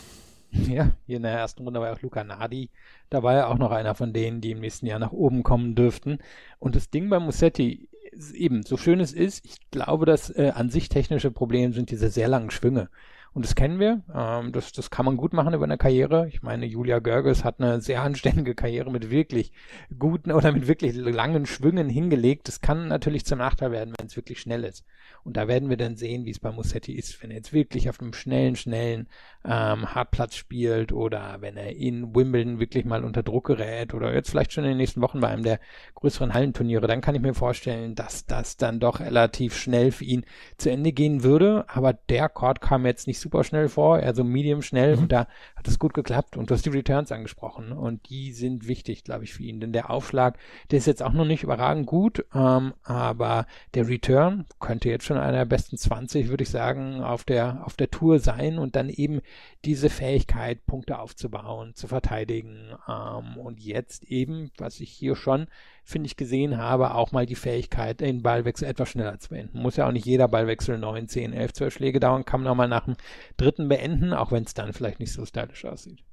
Ja, 0.51 0.91
hier 1.05 1.17
in 1.17 1.23
der 1.23 1.31
ersten 1.31 1.63
Runde 1.63 1.79
war 1.79 1.93
auch 1.93 2.01
Luca 2.01 2.23
Nardi. 2.23 2.69
Da 3.09 3.21
war 3.21 3.35
ja 3.35 3.47
auch 3.47 3.57
noch 3.57 3.71
einer 3.71 3.93
von 3.93 4.13
denen, 4.13 4.41
die 4.41 4.51
im 4.51 4.59
nächsten 4.59 4.87
Jahr 4.87 4.99
nach 4.99 5.11
oben 5.11 5.43
kommen 5.43 5.75
dürften. 5.75 6.19
Und 6.57 6.75
das 6.75 6.89
Ding 6.89 7.09
bei 7.09 7.19
Musetti, 7.19 7.87
eben, 8.33 8.63
so 8.63 8.77
schön 8.77 8.99
es 8.99 9.13
ist, 9.13 9.45
ich 9.45 9.57
glaube, 9.69 10.05
dass 10.05 10.29
äh, 10.31 10.51
an 10.55 10.69
sich 10.69 10.89
technische 10.89 11.31
Probleme 11.31 11.73
sind 11.73 11.91
diese 11.91 12.09
sehr 12.09 12.27
langen 12.27 12.49
Schwünge. 12.49 12.89
Und 13.33 13.45
das 13.45 13.55
kennen 13.55 13.79
wir. 13.79 14.01
Ähm, 14.13 14.51
das, 14.51 14.71
das 14.71 14.89
kann 14.89 15.05
man 15.05 15.17
gut 15.17 15.33
machen 15.33 15.53
über 15.53 15.65
eine 15.65 15.77
Karriere. 15.77 16.27
Ich 16.27 16.41
meine, 16.41 16.65
Julia 16.65 16.99
Görges 16.99 17.43
hat 17.43 17.59
eine 17.59 17.81
sehr 17.81 18.01
anständige 18.01 18.55
Karriere 18.55 18.91
mit 18.91 19.09
wirklich 19.09 19.51
guten 19.97 20.31
oder 20.31 20.51
mit 20.51 20.67
wirklich 20.67 20.95
langen 20.95 21.45
Schwüngen 21.45 21.89
hingelegt. 21.89 22.47
Das 22.47 22.61
kann 22.61 22.87
natürlich 22.87 23.25
zum 23.25 23.39
Nachteil 23.39 23.71
werden, 23.71 23.93
wenn 23.97 24.07
es 24.07 24.15
wirklich 24.15 24.39
schnell 24.39 24.63
ist. 24.63 24.85
Und 25.23 25.37
da 25.37 25.47
werden 25.47 25.69
wir 25.69 25.77
dann 25.77 25.95
sehen, 25.95 26.25
wie 26.25 26.31
es 26.31 26.39
bei 26.39 26.51
Mussetti 26.51 26.93
ist, 26.93 27.21
wenn 27.21 27.31
er 27.31 27.37
jetzt 27.37 27.53
wirklich 27.53 27.89
auf 27.89 27.99
einem 27.99 28.13
schnellen, 28.13 28.55
schnellen 28.55 29.07
ähm, 29.45 29.93
Hartplatz 29.93 30.35
spielt 30.35 30.91
oder 30.91 31.37
wenn 31.39 31.57
er 31.57 31.75
in 31.75 32.15
Wimbledon 32.15 32.59
wirklich 32.59 32.85
mal 32.85 33.03
unter 33.03 33.23
Druck 33.23 33.47
gerät 33.47 33.93
oder 33.93 34.13
jetzt 34.13 34.29
vielleicht 34.29 34.53
schon 34.53 34.63
in 34.63 34.71
den 34.71 34.77
nächsten 34.77 35.01
Wochen 35.01 35.19
bei 35.19 35.27
einem 35.27 35.43
der 35.43 35.59
größeren 35.95 36.33
Hallenturniere, 36.33 36.87
dann 36.87 37.01
kann 37.01 37.15
ich 37.15 37.21
mir 37.21 37.33
vorstellen, 37.33 37.95
dass 37.95 38.25
das 38.25 38.57
dann 38.57 38.79
doch 38.79 38.99
relativ 38.99 39.55
schnell 39.55 39.91
für 39.91 40.05
ihn 40.05 40.25
zu 40.57 40.69
Ende 40.69 40.91
gehen 40.91 41.23
würde. 41.23 41.65
Aber 41.67 41.93
der 41.93 42.29
Chord 42.29 42.61
kam 42.61 42.85
jetzt 42.85 43.07
nicht 43.07 43.19
super 43.19 43.43
schnell 43.43 43.69
vor, 43.69 43.99
eher 43.99 44.15
so 44.15 44.23
medium 44.23 44.61
schnell 44.61 44.95
mhm. 44.95 45.03
und 45.03 45.11
da 45.11 45.27
hat 45.59 45.67
es 45.67 45.77
gut 45.77 45.93
geklappt. 45.93 46.37
Und 46.37 46.49
du 46.49 46.55
hast 46.55 46.65
die 46.65 46.69
Returns 46.69 47.11
angesprochen 47.11 47.73
und 47.73 48.09
die 48.09 48.31
sind 48.31 48.67
wichtig, 48.67 49.03
glaube 49.03 49.25
ich, 49.25 49.33
für 49.33 49.43
ihn. 49.43 49.59
Denn 49.59 49.73
der 49.73 49.89
Aufschlag, 49.89 50.39
der 50.71 50.79
ist 50.79 50.87
jetzt 50.87 51.03
auch 51.03 51.11
noch 51.11 51.25
nicht 51.25 51.43
überragend 51.43 51.85
gut, 51.85 52.25
ähm, 52.33 52.73
aber 52.83 53.45
der 53.73 53.87
Return 53.87 54.45
könnte 54.59 54.89
jetzt 54.89 55.03
schon 55.03 55.17
einer 55.17 55.39
der 55.39 55.45
besten 55.45 55.77
20, 55.77 56.29
würde 56.29 56.43
ich 56.43 56.49
sagen, 56.49 57.03
auf 57.03 57.25
der, 57.25 57.65
auf 57.65 57.75
der 57.75 57.91
Tour 57.91 58.19
sein 58.19 58.57
und 58.57 58.77
dann 58.77 58.89
eben 58.89 59.21
diese 59.65 59.89
Fähigkeit, 59.89 60.65
Punkte 60.65 60.97
aufzubauen, 60.97 61.75
zu 61.75 61.87
verteidigen 61.87 62.71
ähm, 62.87 63.37
und 63.37 63.59
jetzt 63.59 64.05
eben, 64.05 64.51
was 64.57 64.79
ich 64.79 64.89
hier 64.89 65.17
schon, 65.17 65.47
finde 65.89 66.05
ich, 66.05 66.17
gesehen 66.17 66.57
habe, 66.57 66.93
auch 66.93 67.11
mal 67.11 67.25
die 67.25 67.35
Fähigkeit, 67.35 67.99
den 67.99 68.21
Ballwechsel 68.21 68.67
etwas 68.67 68.89
schneller 68.89 69.17
zu 69.17 69.29
beenden. 69.29 69.59
Muss 69.59 69.75
ja 69.75 69.87
auch 69.87 69.91
nicht 69.91 70.05
jeder 70.05 70.27
Ballwechsel 70.27 70.77
9, 70.77 71.07
10, 71.07 71.33
11, 71.33 71.53
12 71.53 71.73
Schläge 71.73 71.99
dauern, 71.99 72.25
kann 72.25 72.43
man 72.43 72.51
auch 72.51 72.55
mal 72.55 72.67
nach 72.67 72.85
dem 72.85 72.95
dritten 73.37 73.67
beenden, 73.67 74.13
auch 74.13 74.31
wenn 74.31 74.43
es 74.43 74.53
dann 74.53 74.71
vielleicht 74.71 74.99
nicht 74.99 75.11
so 75.11 75.25
stylisch 75.25 75.65
aussieht. 75.65 76.03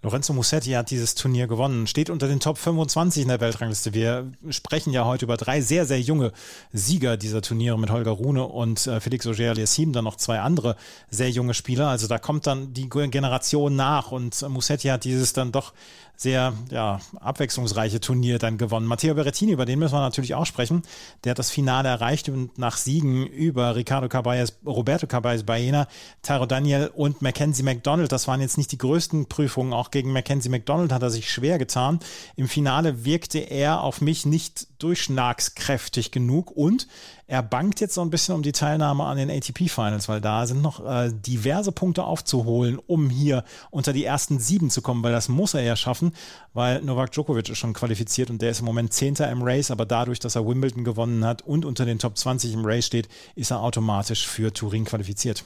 Lorenzo 0.00 0.32
Musetti 0.32 0.70
hat 0.70 0.92
dieses 0.92 1.16
Turnier 1.16 1.48
gewonnen, 1.48 1.88
steht 1.88 2.08
unter 2.08 2.28
den 2.28 2.38
Top 2.38 2.56
25 2.56 3.22
in 3.22 3.28
der 3.28 3.40
Weltrangliste. 3.40 3.94
Wir 3.94 4.30
sprechen 4.48 4.92
ja 4.92 5.04
heute 5.04 5.24
über 5.24 5.36
drei 5.36 5.60
sehr, 5.60 5.86
sehr 5.86 6.00
junge 6.00 6.32
Sieger 6.72 7.16
dieser 7.16 7.42
Turniere 7.42 7.76
mit 7.76 7.90
Holger 7.90 8.12
Rune 8.12 8.44
und 8.44 8.86
äh, 8.86 9.00
Felix 9.00 9.26
Auger-Aliassime, 9.26 9.90
dann 9.90 10.04
noch 10.04 10.14
zwei 10.14 10.38
andere 10.38 10.76
sehr 11.10 11.30
junge 11.30 11.52
Spieler. 11.52 11.88
Also 11.88 12.06
da 12.06 12.18
kommt 12.18 12.46
dann 12.46 12.72
die 12.72 12.88
Generation 12.88 13.74
nach 13.74 14.12
und 14.12 14.48
Musetti 14.48 14.86
hat 14.86 15.02
dieses 15.02 15.32
dann 15.32 15.50
doch 15.50 15.72
sehr 16.18 16.52
ja, 16.70 17.00
abwechslungsreiche 17.20 18.00
Turnier 18.00 18.40
dann 18.40 18.58
gewonnen. 18.58 18.86
Matteo 18.86 19.14
Berrettini, 19.14 19.52
über 19.52 19.64
den 19.64 19.78
müssen 19.78 19.94
wir 19.94 20.00
natürlich 20.00 20.34
auch 20.34 20.46
sprechen. 20.46 20.82
Der 21.22 21.30
hat 21.30 21.38
das 21.38 21.52
Finale 21.52 21.88
erreicht 21.88 22.28
und 22.28 22.58
nach 22.58 22.76
Siegen 22.76 23.24
über 23.24 23.76
Ricardo 23.76 24.08
Caballes, 24.08 24.58
Roberto 24.66 25.06
Caballes 25.06 25.44
Baena, 25.44 25.86
Taro 26.22 26.46
Daniel 26.46 26.90
und 26.92 27.22
Mackenzie 27.22 27.62
McDonald. 27.62 28.10
Das 28.10 28.26
waren 28.26 28.40
jetzt 28.40 28.58
nicht 28.58 28.72
die 28.72 28.78
größten 28.78 29.26
Prüfungen. 29.26 29.72
Auch 29.72 29.87
gegen 29.90 30.12
Mackenzie 30.12 30.48
McDonald 30.48 30.92
hat 30.92 31.02
er 31.02 31.10
sich 31.10 31.30
schwer 31.30 31.58
getan. 31.58 32.00
Im 32.36 32.48
Finale 32.48 33.04
wirkte 33.04 33.38
er 33.38 33.82
auf 33.82 34.00
mich 34.00 34.26
nicht 34.26 34.66
durchschlagskräftig 34.78 36.10
genug 36.10 36.50
und 36.50 36.86
er 37.26 37.42
bangt 37.42 37.80
jetzt 37.80 37.92
so 37.92 38.00
ein 38.00 38.08
bisschen 38.08 38.34
um 38.34 38.42
die 38.42 38.52
Teilnahme 38.52 39.04
an 39.04 39.18
den 39.18 39.30
ATP 39.30 39.68
Finals, 39.68 40.08
weil 40.08 40.22
da 40.22 40.46
sind 40.46 40.62
noch 40.62 40.84
äh, 40.84 41.12
diverse 41.12 41.72
Punkte 41.72 42.04
aufzuholen, 42.04 42.78
um 42.86 43.10
hier 43.10 43.44
unter 43.70 43.92
die 43.92 44.04
ersten 44.04 44.38
sieben 44.38 44.70
zu 44.70 44.80
kommen, 44.80 45.02
weil 45.02 45.12
das 45.12 45.28
muss 45.28 45.52
er 45.52 45.62
ja 45.62 45.76
schaffen, 45.76 46.12
weil 46.54 46.80
Novak 46.80 47.12
Djokovic 47.12 47.50
ist 47.50 47.58
schon 47.58 47.74
qualifiziert 47.74 48.30
und 48.30 48.40
der 48.40 48.50
ist 48.50 48.60
im 48.60 48.66
Moment 48.66 48.94
Zehnter 48.94 49.30
im 49.30 49.42
Race, 49.42 49.70
aber 49.70 49.84
dadurch, 49.84 50.20
dass 50.20 50.36
er 50.36 50.46
Wimbledon 50.46 50.84
gewonnen 50.84 51.22
hat 51.24 51.42
und 51.42 51.66
unter 51.66 51.84
den 51.84 51.98
Top 51.98 52.16
20 52.16 52.54
im 52.54 52.64
Race 52.64 52.86
steht, 52.86 53.08
ist 53.34 53.50
er 53.50 53.60
automatisch 53.60 54.26
für 54.26 54.50
Turin 54.50 54.86
qualifiziert. 54.86 55.44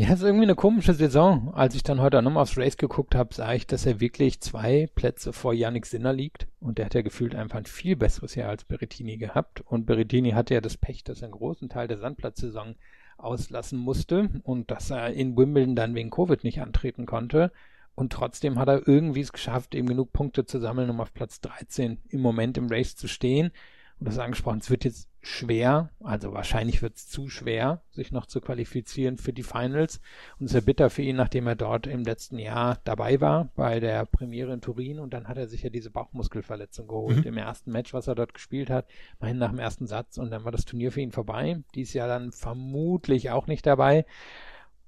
Ja, 0.00 0.10
es 0.10 0.20
ist 0.20 0.26
irgendwie 0.26 0.44
eine 0.44 0.54
komische 0.54 0.94
Saison. 0.94 1.52
Als 1.54 1.74
ich 1.74 1.82
dann 1.82 2.00
heute 2.00 2.22
nochmal 2.22 2.44
aufs 2.44 2.56
Race 2.56 2.76
geguckt 2.76 3.16
habe, 3.16 3.34
sah 3.34 3.52
ich, 3.54 3.66
dass 3.66 3.84
er 3.84 3.98
wirklich 3.98 4.40
zwei 4.40 4.88
Plätze 4.94 5.32
vor 5.32 5.52
Yannick 5.52 5.86
Sinner 5.86 6.12
liegt. 6.12 6.46
Und 6.60 6.78
der 6.78 6.84
hat 6.84 6.94
ja 6.94 7.02
gefühlt 7.02 7.34
einfach 7.34 7.58
ein 7.58 7.66
viel 7.66 7.96
besseres 7.96 8.36
Jahr 8.36 8.50
als 8.50 8.62
Berettini 8.62 9.16
gehabt. 9.16 9.60
Und 9.60 9.86
Berettini 9.86 10.30
hatte 10.30 10.54
ja 10.54 10.60
das 10.60 10.76
Pech, 10.76 11.02
dass 11.02 11.20
er 11.20 11.24
einen 11.24 11.32
großen 11.32 11.68
Teil 11.68 11.88
der 11.88 11.98
Sandplatzsaison 11.98 12.76
auslassen 13.16 13.76
musste 13.80 14.30
und 14.44 14.70
dass 14.70 14.90
er 14.90 15.12
in 15.14 15.36
Wimbledon 15.36 15.74
dann 15.74 15.96
wegen 15.96 16.10
Covid 16.10 16.44
nicht 16.44 16.60
antreten 16.60 17.04
konnte. 17.04 17.50
Und 17.96 18.12
trotzdem 18.12 18.56
hat 18.56 18.68
er 18.68 18.86
irgendwie 18.86 19.22
es 19.22 19.32
geschafft, 19.32 19.74
eben 19.74 19.88
genug 19.88 20.12
Punkte 20.12 20.46
zu 20.46 20.60
sammeln, 20.60 20.90
um 20.90 21.00
auf 21.00 21.12
Platz 21.12 21.40
13 21.40 21.98
im 22.08 22.20
Moment 22.20 22.56
im 22.56 22.68
Race 22.68 22.94
zu 22.94 23.08
stehen 23.08 23.50
und 23.98 24.06
das 24.06 24.14
ist 24.14 24.20
angesprochen, 24.20 24.60
es 24.60 24.70
wird 24.70 24.84
jetzt 24.84 25.08
schwer, 25.28 25.90
also 26.02 26.32
wahrscheinlich 26.32 26.80
wird 26.80 26.96
es 26.96 27.06
zu 27.06 27.28
schwer, 27.28 27.82
sich 27.90 28.12
noch 28.12 28.24
zu 28.24 28.40
qualifizieren 28.40 29.18
für 29.18 29.34
die 29.34 29.42
Finals. 29.42 30.00
Und 30.38 30.46
es 30.46 30.52
ist 30.52 30.54
ja 30.54 30.60
bitter 30.64 30.88
für 30.88 31.02
ihn, 31.02 31.16
nachdem 31.16 31.46
er 31.46 31.54
dort 31.54 31.86
im 31.86 32.02
letzten 32.02 32.38
Jahr 32.38 32.78
dabei 32.84 33.20
war, 33.20 33.50
bei 33.54 33.78
der 33.78 34.06
Premiere 34.06 34.54
in 34.54 34.62
Turin. 34.62 34.98
Und 34.98 35.12
dann 35.12 35.28
hat 35.28 35.36
er 35.36 35.46
sich 35.46 35.62
ja 35.62 35.70
diese 35.70 35.90
Bauchmuskelverletzung 35.90 36.88
geholt 36.88 37.18
mhm. 37.18 37.24
im 37.24 37.36
ersten 37.36 37.70
Match, 37.70 37.92
was 37.92 38.08
er 38.08 38.14
dort 38.14 38.32
gespielt 38.32 38.70
hat. 38.70 38.86
Immerhin 39.20 39.38
nach 39.38 39.50
dem 39.50 39.58
ersten 39.58 39.86
Satz. 39.86 40.16
Und 40.16 40.30
dann 40.30 40.44
war 40.44 40.52
das 40.52 40.64
Turnier 40.64 40.92
für 40.92 41.02
ihn 41.02 41.12
vorbei. 41.12 41.62
Dies 41.74 41.92
Jahr 41.92 42.08
dann 42.08 42.32
vermutlich 42.32 43.30
auch 43.30 43.46
nicht 43.46 43.66
dabei. 43.66 44.06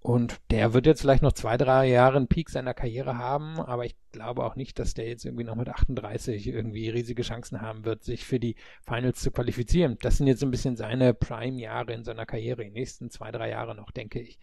Und 0.02 0.40
der 0.50 0.72
wird 0.72 0.86
jetzt 0.86 1.02
vielleicht 1.02 1.22
noch 1.22 1.32
zwei, 1.32 1.58
drei 1.58 1.86
Jahre 1.86 2.16
einen 2.16 2.26
Peak 2.26 2.48
seiner 2.48 2.72
Karriere 2.72 3.18
haben, 3.18 3.60
aber 3.60 3.84
ich 3.84 3.94
glaube 4.12 4.44
auch 4.44 4.56
nicht, 4.56 4.78
dass 4.78 4.94
der 4.94 5.06
jetzt 5.06 5.26
irgendwie 5.26 5.44
noch 5.44 5.56
mit 5.56 5.68
38 5.68 6.46
irgendwie 6.46 6.88
riesige 6.88 7.22
Chancen 7.22 7.60
haben 7.60 7.84
wird, 7.84 8.02
sich 8.02 8.24
für 8.24 8.40
die 8.40 8.56
Finals 8.86 9.20
zu 9.20 9.30
qualifizieren. 9.30 9.98
Das 10.00 10.16
sind 10.16 10.26
jetzt 10.26 10.42
ein 10.42 10.50
bisschen 10.50 10.76
seine 10.76 11.12
Prime-Jahre 11.12 11.92
in 11.92 12.04
seiner 12.04 12.24
Karriere, 12.24 12.64
die 12.64 12.70
nächsten 12.70 13.10
zwei, 13.10 13.30
drei 13.30 13.50
Jahre 13.50 13.74
noch, 13.74 13.90
denke 13.90 14.20
ich. 14.20 14.38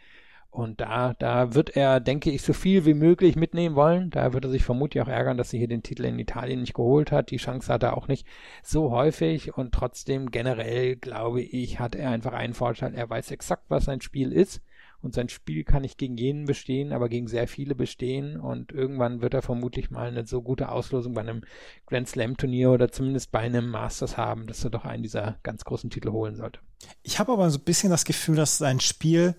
Und 0.52 0.80
da, 0.80 1.14
da 1.16 1.56
wird 1.56 1.76
er, 1.76 2.00
denke 2.00 2.32
ich, 2.32 2.44
so 2.44 2.54
viel 2.54 2.86
wie 2.86 2.94
möglich 2.94 3.36
mitnehmen 3.36 3.76
wollen. 3.76 4.12
Da 4.12 4.34
wird 4.34 4.46
er 4.46 4.52
sich 4.52 4.64
vermutlich 4.64 5.04
auch 5.04 5.10
ärgern, 5.10 5.38
dass 5.38 5.54
er 5.54 5.60
hier 5.60 5.68
den 5.68 5.84
Titel 5.84 6.06
in 6.06 6.20
Italien 6.20 6.62
nicht 6.62 6.76
geholt 6.76 7.12
hat. 7.12 7.32
Die 7.32 7.38
Chance 7.38 7.74
hat 7.74 7.84
er 7.84 7.98
auch 7.98 8.08
nicht 8.08 8.28
so 8.64 8.92
häufig. 8.92 9.58
Und 9.58 9.74
trotzdem 9.74 10.32
generell, 10.32 10.96
glaube 10.96 11.42
ich, 11.42 11.80
hat 11.80 11.96
er 11.96 12.12
einfach 12.12 12.34
einen 12.34 12.54
Vorteil. 12.54 12.94
Er 12.96 13.10
weiß 13.10 13.32
exakt, 13.32 13.66
was 13.70 13.86
sein 13.86 14.02
Spiel 14.02 14.32
ist 14.32 14.62
und 15.02 15.14
sein 15.14 15.30
Spiel 15.30 15.64
kann 15.64 15.84
nicht 15.84 15.98
gegen 15.98 16.18
jeden 16.18 16.46
bestehen, 16.46 16.92
aber 16.92 17.10
gegen 17.10 17.28
sehr 17.28 17.48
viele 17.48 17.76
bestehen 17.76 18.40
und 18.40 18.72
irgendwann 18.72 19.22
wird 19.22 19.34
er 19.34 19.42
vermutlich 19.42 19.92
mal 19.92 20.08
eine 20.08 20.26
so 20.26 20.42
gute 20.42 20.70
Auslosung 20.70 21.14
bei 21.14 21.22
einem 21.22 21.44
Grand 21.86 22.08
Slam 22.08 22.38
Turnier 22.38 22.72
oder 22.72 22.92
zumindest 22.92 23.32
bei 23.32 23.40
einem 23.40 23.70
Masters 23.70 24.18
haben, 24.18 24.48
dass 24.48 24.64
er 24.64 24.70
doch 24.70 24.86
einen 24.86 25.04
dieser 25.04 25.40
ganz 25.44 25.64
großen 25.64 25.90
Titel 25.90 26.12
holen 26.12 26.36
sollte. 26.36 26.60
Ich 27.04 27.20
habe 27.20 27.32
aber 27.32 27.50
so 27.50 27.60
ein 27.60 27.64
bisschen 27.64 27.90
das 27.90 28.06
Gefühl, 28.06 28.36
dass 28.36 28.58
sein 28.58 28.80
Spiel 28.80 29.36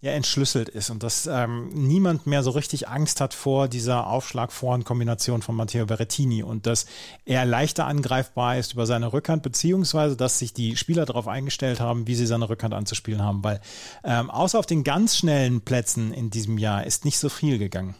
ja 0.00 0.12
entschlüsselt 0.12 0.68
ist 0.68 0.90
und 0.90 1.02
dass 1.02 1.26
ähm, 1.26 1.70
niemand 1.70 2.26
mehr 2.26 2.44
so 2.44 2.50
richtig 2.50 2.88
Angst 2.88 3.20
hat 3.20 3.34
vor 3.34 3.66
dieser 3.66 4.06
Aufschlag-Vorhand-Kombination 4.06 5.42
von 5.42 5.56
Matteo 5.56 5.86
Berrettini 5.86 6.42
und 6.44 6.66
dass 6.66 6.86
er 7.24 7.44
leichter 7.44 7.86
angreifbar 7.86 8.58
ist 8.58 8.74
über 8.74 8.86
seine 8.86 9.12
Rückhand, 9.12 9.42
beziehungsweise 9.42 10.16
dass 10.16 10.38
sich 10.38 10.54
die 10.54 10.76
Spieler 10.76 11.04
darauf 11.04 11.26
eingestellt 11.26 11.80
haben, 11.80 12.06
wie 12.06 12.14
sie 12.14 12.26
seine 12.26 12.48
Rückhand 12.48 12.74
anzuspielen 12.74 13.22
haben, 13.22 13.42
weil 13.42 13.60
ähm, 14.04 14.30
außer 14.30 14.58
auf 14.58 14.66
den 14.66 14.84
ganz 14.84 15.16
schnellen 15.16 15.62
Plätzen 15.62 16.12
in 16.12 16.30
diesem 16.30 16.58
Jahr 16.58 16.84
ist 16.84 17.04
nicht 17.04 17.18
so 17.18 17.28
viel 17.28 17.58
gegangen. 17.58 17.96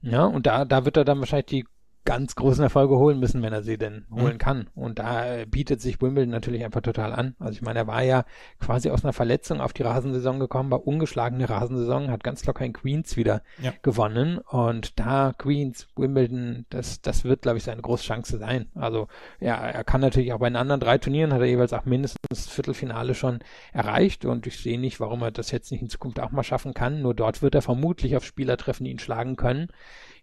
Ja, 0.00 0.24
und 0.24 0.46
da, 0.46 0.64
da 0.64 0.84
wird 0.84 0.96
er 0.96 1.04
dann 1.04 1.20
wahrscheinlich 1.20 1.46
die 1.46 1.64
ganz 2.04 2.34
großen 2.34 2.62
Erfolge 2.62 2.96
holen 2.96 3.18
müssen, 3.18 3.42
wenn 3.42 3.52
er 3.52 3.62
sie 3.62 3.78
denn 3.78 4.04
mhm. 4.08 4.20
holen 4.20 4.38
kann. 4.38 4.68
Und 4.74 4.98
da 4.98 5.44
bietet 5.46 5.80
sich 5.80 6.00
Wimbledon 6.02 6.30
natürlich 6.30 6.64
einfach 6.64 6.82
total 6.82 7.12
an. 7.12 7.34
Also 7.38 7.52
ich 7.52 7.62
meine, 7.62 7.80
er 7.80 7.86
war 7.86 8.02
ja 8.02 8.24
quasi 8.60 8.90
aus 8.90 9.04
einer 9.04 9.12
Verletzung 9.12 9.60
auf 9.60 9.72
die 9.72 9.82
Rasensaison 9.82 10.38
gekommen, 10.38 10.70
war 10.70 10.86
ungeschlagene 10.86 11.48
Rasensaison, 11.48 12.10
hat 12.10 12.22
ganz 12.22 12.44
locker 12.44 12.64
in 12.64 12.74
Queens 12.74 13.16
wieder 13.16 13.42
ja. 13.60 13.72
gewonnen. 13.82 14.38
Und 14.38 14.98
da 15.00 15.32
Queens, 15.36 15.88
Wimbledon, 15.96 16.66
das, 16.68 17.00
das 17.00 17.24
wird, 17.24 17.42
glaube 17.42 17.58
ich, 17.58 17.64
seine 17.64 17.82
große 17.82 18.04
Chance 18.04 18.38
sein. 18.38 18.66
Also 18.74 19.08
ja, 19.40 19.56
er 19.56 19.84
kann 19.84 20.00
natürlich 20.00 20.32
auch 20.32 20.40
bei 20.40 20.48
den 20.48 20.56
anderen 20.56 20.80
drei 20.80 20.98
Turnieren, 20.98 21.32
hat 21.32 21.40
er 21.40 21.46
jeweils 21.46 21.72
auch 21.72 21.86
mindestens 21.86 22.20
das 22.28 22.48
Viertelfinale 22.48 23.14
schon 23.14 23.38
erreicht. 23.72 24.24
Und 24.26 24.46
ich 24.46 24.58
sehe 24.58 24.78
nicht, 24.78 25.00
warum 25.00 25.22
er 25.22 25.30
das 25.30 25.50
jetzt 25.50 25.70
nicht 25.72 25.80
in 25.80 25.88
Zukunft 25.88 26.20
auch 26.20 26.32
mal 26.32 26.42
schaffen 26.42 26.74
kann. 26.74 27.00
Nur 27.00 27.14
dort 27.14 27.40
wird 27.40 27.54
er 27.54 27.62
vermutlich 27.62 28.16
auf 28.16 28.24
Spieler 28.24 28.58
treffen, 28.58 28.84
die 28.84 28.90
ihn 28.90 28.98
schlagen 28.98 29.36
können. 29.36 29.68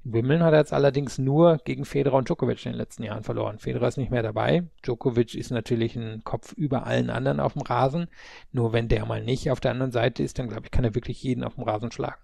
Wimbledon 0.04 0.43
hat 0.43 0.54
er 0.54 0.60
jetzt 0.60 0.74
allerdings 0.74 1.20
nur 1.20 1.58
gegen 1.58 1.86
Federer 1.86 2.18
und 2.18 2.28
Djokovic 2.28 2.66
in 2.66 2.72
den 2.72 2.78
letzten 2.80 3.04
Jahren 3.04 3.24
verloren. 3.24 3.60
Federer 3.60 3.88
ist 3.88 3.97
nicht 3.97 4.10
mehr 4.10 4.24
dabei. 4.24 4.68
Djokovic 4.84 5.36
ist 5.36 5.52
natürlich 5.52 5.95
ein 5.95 6.24
Kopf 6.24 6.54
über 6.54 6.88
allen 6.88 7.12
anderen 7.12 7.39
auf 7.39 7.54
dem 7.54 7.62
Rasen. 7.62 8.08
Nur 8.52 8.74
wenn 8.74 8.88
der 8.88 9.06
mal 9.06 9.24
nicht 9.24 9.52
auf 9.52 9.60
der 9.60 9.72
anderen 9.72 9.91
Seite 9.91 10.24
ist, 10.24 10.39
dann 10.39 10.49
glaube 10.49 10.66
ich, 10.66 10.72
kann 10.72 10.84
er 10.84 10.95
wirklich 10.95 11.22
jeden 11.22 11.43
auf 11.43 11.56
dem 11.56 11.66
Rasen 11.66 11.91
schlagen. 11.91 12.20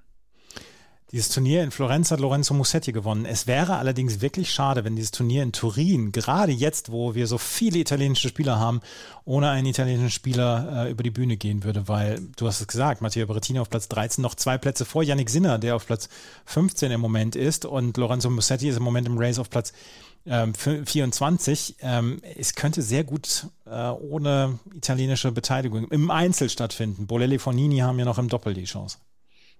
Dieses 1.13 1.29
Turnier 1.29 1.63
in 1.63 1.71
Florenz 1.71 2.11
hat 2.11 2.19
Lorenzo 2.19 2.53
Musetti 2.53 2.91
gewonnen. 2.91 3.23
Es 3.23 3.47
wäre 3.47 3.77
allerdings 3.77 4.19
wirklich 4.19 4.51
schade, 4.51 4.83
wenn 4.83 4.97
dieses 4.97 5.11
Turnier 5.11 5.41
in 5.41 5.53
Turin, 5.53 6.11
gerade 6.11 6.51
jetzt, 6.51 6.91
wo 6.91 7.15
wir 7.15 7.27
so 7.27 7.37
viele 7.37 7.79
italienische 7.79 8.27
Spieler 8.27 8.59
haben, 8.59 8.81
ohne 9.23 9.49
einen 9.49 9.67
italienischen 9.67 10.11
Spieler 10.11 10.85
äh, 10.87 10.91
über 10.91 11.03
die 11.03 11.09
Bühne 11.11 11.37
gehen 11.37 11.63
würde, 11.63 11.87
weil 11.87 12.19
du 12.35 12.45
hast 12.45 12.59
es 12.59 12.67
gesagt, 12.67 13.01
Matteo 13.01 13.25
Berrettini 13.25 13.59
auf 13.59 13.69
Platz 13.69 13.87
13, 13.87 14.21
noch 14.21 14.35
zwei 14.35 14.57
Plätze 14.57 14.83
vor 14.83 15.01
Yannick 15.01 15.29
Sinner, 15.29 15.57
der 15.57 15.77
auf 15.77 15.85
Platz 15.85 16.09
15 16.43 16.91
im 16.91 16.99
Moment 16.99 17.37
ist 17.37 17.63
und 17.63 17.95
Lorenzo 17.95 18.29
Musetti 18.29 18.67
ist 18.67 18.75
im 18.75 18.83
Moment 18.83 19.07
im 19.07 19.17
Race 19.17 19.39
auf 19.39 19.49
Platz 19.49 19.71
ähm, 20.25 20.53
24. 20.53 21.77
Ähm, 21.83 22.19
es 22.35 22.53
könnte 22.53 22.81
sehr 22.81 23.05
gut 23.05 23.47
äh, 23.65 23.91
ohne 23.91 24.59
italienische 24.73 25.31
Beteiligung 25.31 25.87
im 25.87 26.11
Einzel 26.11 26.49
stattfinden. 26.49 27.07
Bolelli 27.07 27.39
von 27.39 27.55
Nini 27.55 27.77
haben 27.77 27.97
ja 27.97 28.03
noch 28.03 28.17
im 28.17 28.27
Doppel 28.27 28.53
die 28.53 28.65
Chance. 28.65 28.97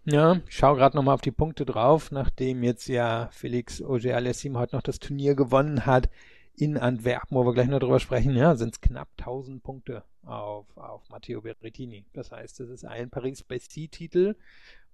Ja, 0.09 0.39
ich 0.47 0.55
schaue 0.55 0.77
gerade 0.77 0.95
nochmal 0.95 1.15
auf 1.15 1.21
die 1.21 1.31
Punkte 1.31 1.65
drauf, 1.65 2.11
nachdem 2.11 2.63
jetzt 2.63 2.87
ja 2.87 3.27
Felix 3.33 3.81
Auger-Aliassime 3.81 4.57
heute 4.57 4.77
noch 4.77 4.81
das 4.81 4.99
Turnier 4.99 5.35
gewonnen 5.35 5.85
hat 5.85 6.09
in 6.55 6.77
Antwerpen, 6.77 7.35
wo 7.35 7.43
wir 7.43 7.53
gleich 7.53 7.67
noch 7.67 7.79
drüber 7.79 7.99
sprechen, 7.99 8.33
ja, 8.33 8.55
sind 8.55 8.75
es 8.75 8.79
knapp 8.79 9.09
1000 9.17 9.61
Punkte 9.61 10.05
auf, 10.23 10.65
auf 10.77 11.09
Matteo 11.09 11.41
Berrettini. 11.41 12.05
Das 12.13 12.31
heißt, 12.31 12.61
es 12.61 12.69
ist 12.69 12.85
ein 12.85 13.09
Paris-Bercy-Titel 13.09 14.35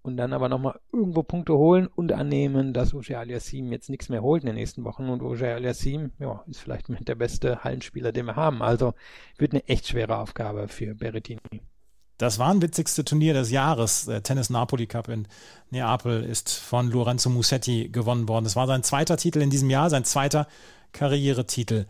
und 0.02 0.18
dann 0.18 0.34
aber 0.34 0.50
nochmal 0.50 0.80
irgendwo 0.92 1.22
Punkte 1.22 1.54
holen 1.54 1.86
und 1.86 2.12
annehmen, 2.12 2.74
dass 2.74 2.96
Auger 2.96 3.20
Aliassim 3.20 3.72
jetzt 3.72 3.92
nichts 3.92 4.10
mehr 4.10 4.24
holt 4.24 4.42
in 4.42 4.48
den 4.48 4.56
nächsten 4.56 4.84
Wochen 4.84 5.10
und 5.10 5.22
Auger 5.22 5.54
Aliassim, 5.54 6.12
ja, 6.18 6.44
ist 6.48 6.60
vielleicht 6.60 6.90
mit 6.90 7.08
der 7.08 7.16
beste 7.16 7.64
Hallenspieler, 7.64 8.14
den 8.14 8.26
wir 8.26 8.36
haben. 8.36 8.64
Also 8.64 8.96
wird 9.38 9.54
eine 9.54 9.68
echt 9.68 9.88
schwere 9.90 10.18
Aufgabe 10.18 10.70
für 10.70 10.96
Berrettini. 10.96 11.62
Das 12.18 12.40
war 12.40 12.52
ein 12.52 12.62
witzigste 12.62 13.04
Turnier 13.04 13.34
des 13.34 13.52
Jahres. 13.52 14.06
Der 14.06 14.24
Tennis 14.24 14.50
Napoli 14.50 14.88
Cup 14.88 15.10
in 15.10 15.28
Neapel 15.72 16.24
ist 16.24 16.52
von 16.52 16.90
Lorenzo 16.92 17.30
Musetti 17.30 17.90
gewonnen 17.90 18.28
worden. 18.28 18.44
Das 18.46 18.56
war 18.56 18.68
sein 18.68 18.84
zweiter 18.84 19.18
Titel 19.18 19.42
in 19.42 19.50
diesem 19.50 19.70
Jahr, 19.70 19.90
sein 19.90 20.06
zweiter 20.06 20.48
Karrieretitel. 20.92 21.86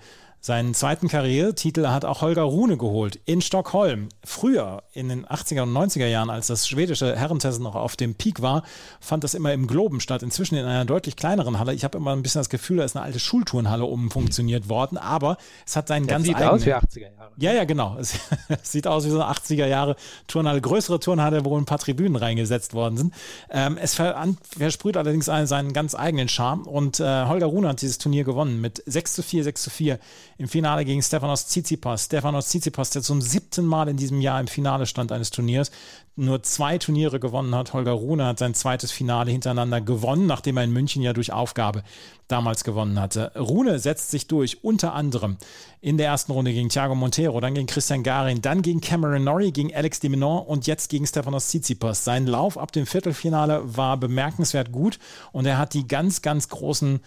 Seinen 0.46 0.74
zweiten 0.74 1.08
Karrieretitel 1.08 1.88
hat 1.88 2.04
auch 2.04 2.20
Holger 2.20 2.42
Rune 2.42 2.76
geholt 2.76 3.18
in 3.24 3.40
Stockholm. 3.40 4.10
Früher, 4.26 4.84
in 4.92 5.08
den 5.08 5.26
80er 5.26 5.62
und 5.62 5.72
90er 5.72 6.08
Jahren, 6.08 6.30
als 6.30 6.48
das 6.48 6.68
schwedische 6.68 7.16
Herrentennis 7.16 7.60
noch 7.60 7.76
auf 7.76 7.96
dem 7.96 8.16
Peak 8.16 8.42
war, 8.42 8.64
fand 9.00 9.24
das 9.24 9.36
immer 9.36 9.54
im 9.54 9.68
Globen 9.68 10.02
statt. 10.02 10.22
Inzwischen 10.22 10.56
in 10.56 10.66
einer 10.66 10.84
deutlich 10.84 11.16
kleineren 11.16 11.60
Halle. 11.60 11.74
Ich 11.74 11.86
habe 11.86 11.98
immer 11.98 12.12
ein 12.12 12.24
bisschen 12.24 12.42
das 12.42 12.50
Gefühl, 12.50 12.76
da 12.76 12.84
ist 12.84 12.98
eine 12.98 13.06
alte 13.06 13.20
Schulturnhalle 13.20 13.86
umfunktioniert 13.86 14.68
worden, 14.68 14.98
aber 14.98 15.38
es 15.66 15.78
hat 15.78 15.88
seinen 15.88 16.08
Das 16.08 16.16
ganz 16.16 16.26
sieht 16.26 16.36
eigenen... 16.36 16.52
aus 16.52 16.66
wie 16.66 16.74
80er 16.74 17.16
Jahre. 17.16 17.32
Ja, 17.38 17.54
ja, 17.54 17.64
genau. 17.64 17.98
Es 18.50 18.70
sieht 18.70 18.86
aus 18.86 19.06
wie 19.06 19.12
so 19.12 19.22
eine 19.22 19.32
80er 19.32 19.66
Jahre 19.68 19.96
Turnhalle, 20.28 20.60
größere 20.60 21.00
Turnhalle, 21.00 21.46
wo 21.46 21.58
ein 21.58 21.64
paar 21.64 21.80
Tribünen 21.80 22.18
reingesetzt 22.18 22.74
worden 22.74 22.98
sind. 22.98 23.14
Ähm, 23.50 23.78
es 23.82 23.96
ver 23.96 24.28
versprüht 24.58 24.98
allerdings 24.98 25.30
einen, 25.30 25.48
seinen 25.48 25.72
ganz 25.72 25.96
eigenen 25.96 26.28
Charme 26.28 26.64
und 26.64 27.00
äh, 27.00 27.28
Holger 27.28 27.46
Rune 27.46 27.70
hat 27.70 27.82
dieses 27.82 27.98
Turnier 27.98 28.26
gewonnen 28.26 28.60
mit 28.60 28.84
6 28.86 29.14
zu 29.14 29.24
4, 29.24 29.46
6 29.46 29.64
zu 29.64 29.70
4 29.70 30.00
im 30.38 30.48
Finale 30.48 30.86
gegen 30.86 31.02
Stefanos 31.02 31.48
Tsitsipas. 31.48 32.06
Stefanos 32.06 32.48
Tsitsipas, 32.48 32.90
der 32.92 33.02
zum 33.02 33.22
siebten 33.22 33.66
Mal 33.66 33.88
in 33.90 33.98
diesem 33.98 34.22
Jahr 34.22 34.40
im 34.40 34.48
Finale 34.48 34.86
stand 34.86 35.12
eines 35.12 35.30
Turniers, 35.30 35.72
nur 36.16 36.44
zwei 36.44 36.78
Turniere 36.78 37.20
gewonnen 37.20 37.56
hat. 37.56 37.74
Holger 37.74 37.94
Rune 37.94 38.26
hat 38.26 38.40
sein 38.40 38.54
zweites 38.54 38.92
Finale 38.92 39.32
hintereinander 39.32 39.82
gewonnen, 39.82 40.28
nachdem 40.28 40.58
er 40.58 40.64
in 40.64 40.72
München 40.72 41.02
ja 41.02 41.14
durch 41.14 41.34
Aufgabe 41.34 41.84
damals 42.28 42.64
gewonnen 42.64 43.00
hatte. 43.00 43.32
Rune 43.36 43.80
setzt 43.80 44.12
sich 44.12 44.28
durch, 44.28 44.64
unter 44.64 44.94
anderem 44.94 45.38
in 45.82 45.98
der 45.98 46.08
ersten 46.08 46.32
Runde 46.32 46.54
gegen 46.54 46.70
Thiago 46.70 46.96
Montero, 46.96 47.40
dann 47.40 47.56
gegen 47.56 47.68
Christian 47.68 48.04
Garin, 48.04 48.42
dann 48.42 48.62
gegen 48.62 48.82
Cameron 48.82 49.24
Norrie, 49.24 49.52
gegen 49.52 49.74
Alex 49.74 50.00
de 50.00 50.10
Minaur 50.10 50.48
und 50.48 50.68
jetzt 50.68 50.90
gegen 50.90 51.08
Stefanos 51.08 51.48
Tsitsipas. 51.48 52.04
Sein 52.04 52.28
Lauf 52.28 52.58
ab 52.58 52.72
dem 52.72 52.86
Viertelfinale 52.86 53.62
war 53.76 53.98
bemerkenswert 53.98 54.72
gut 54.72 55.00
und 55.32 55.46
er 55.46 55.58
hat 55.58 55.74
die 55.74 55.88
ganz, 55.88 56.22
ganz 56.22 56.48
großen 56.50 57.02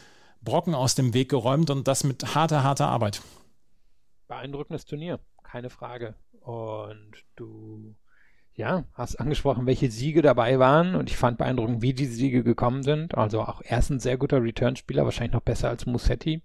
Brocken 0.46 0.74
aus 0.74 0.94
dem 0.94 1.12
Weg 1.12 1.28
geräumt 1.28 1.68
und 1.68 1.86
das 1.86 2.04
mit 2.04 2.34
harter, 2.34 2.62
harter 2.62 2.88
Arbeit. 2.88 3.20
Beeindruckendes 4.28 4.86
Turnier, 4.86 5.20
keine 5.42 5.68
Frage. 5.68 6.14
Und 6.40 7.12
du, 7.34 7.94
ja, 8.54 8.84
hast 8.94 9.16
angesprochen, 9.16 9.66
welche 9.66 9.90
Siege 9.90 10.22
dabei 10.22 10.58
waren. 10.58 10.94
Und 10.94 11.10
ich 11.10 11.18
fand 11.18 11.36
beeindruckend, 11.36 11.82
wie 11.82 11.92
diese 11.92 12.14
Siege 12.14 12.42
gekommen 12.42 12.82
sind. 12.82 13.14
Also 13.14 13.42
auch 13.42 13.60
erst 13.62 13.90
ein 13.90 14.00
sehr 14.00 14.16
guter 14.16 14.42
Return-Spieler, 14.42 15.04
wahrscheinlich 15.04 15.34
noch 15.34 15.42
besser 15.42 15.68
als 15.68 15.84
Musetti. 15.84 16.42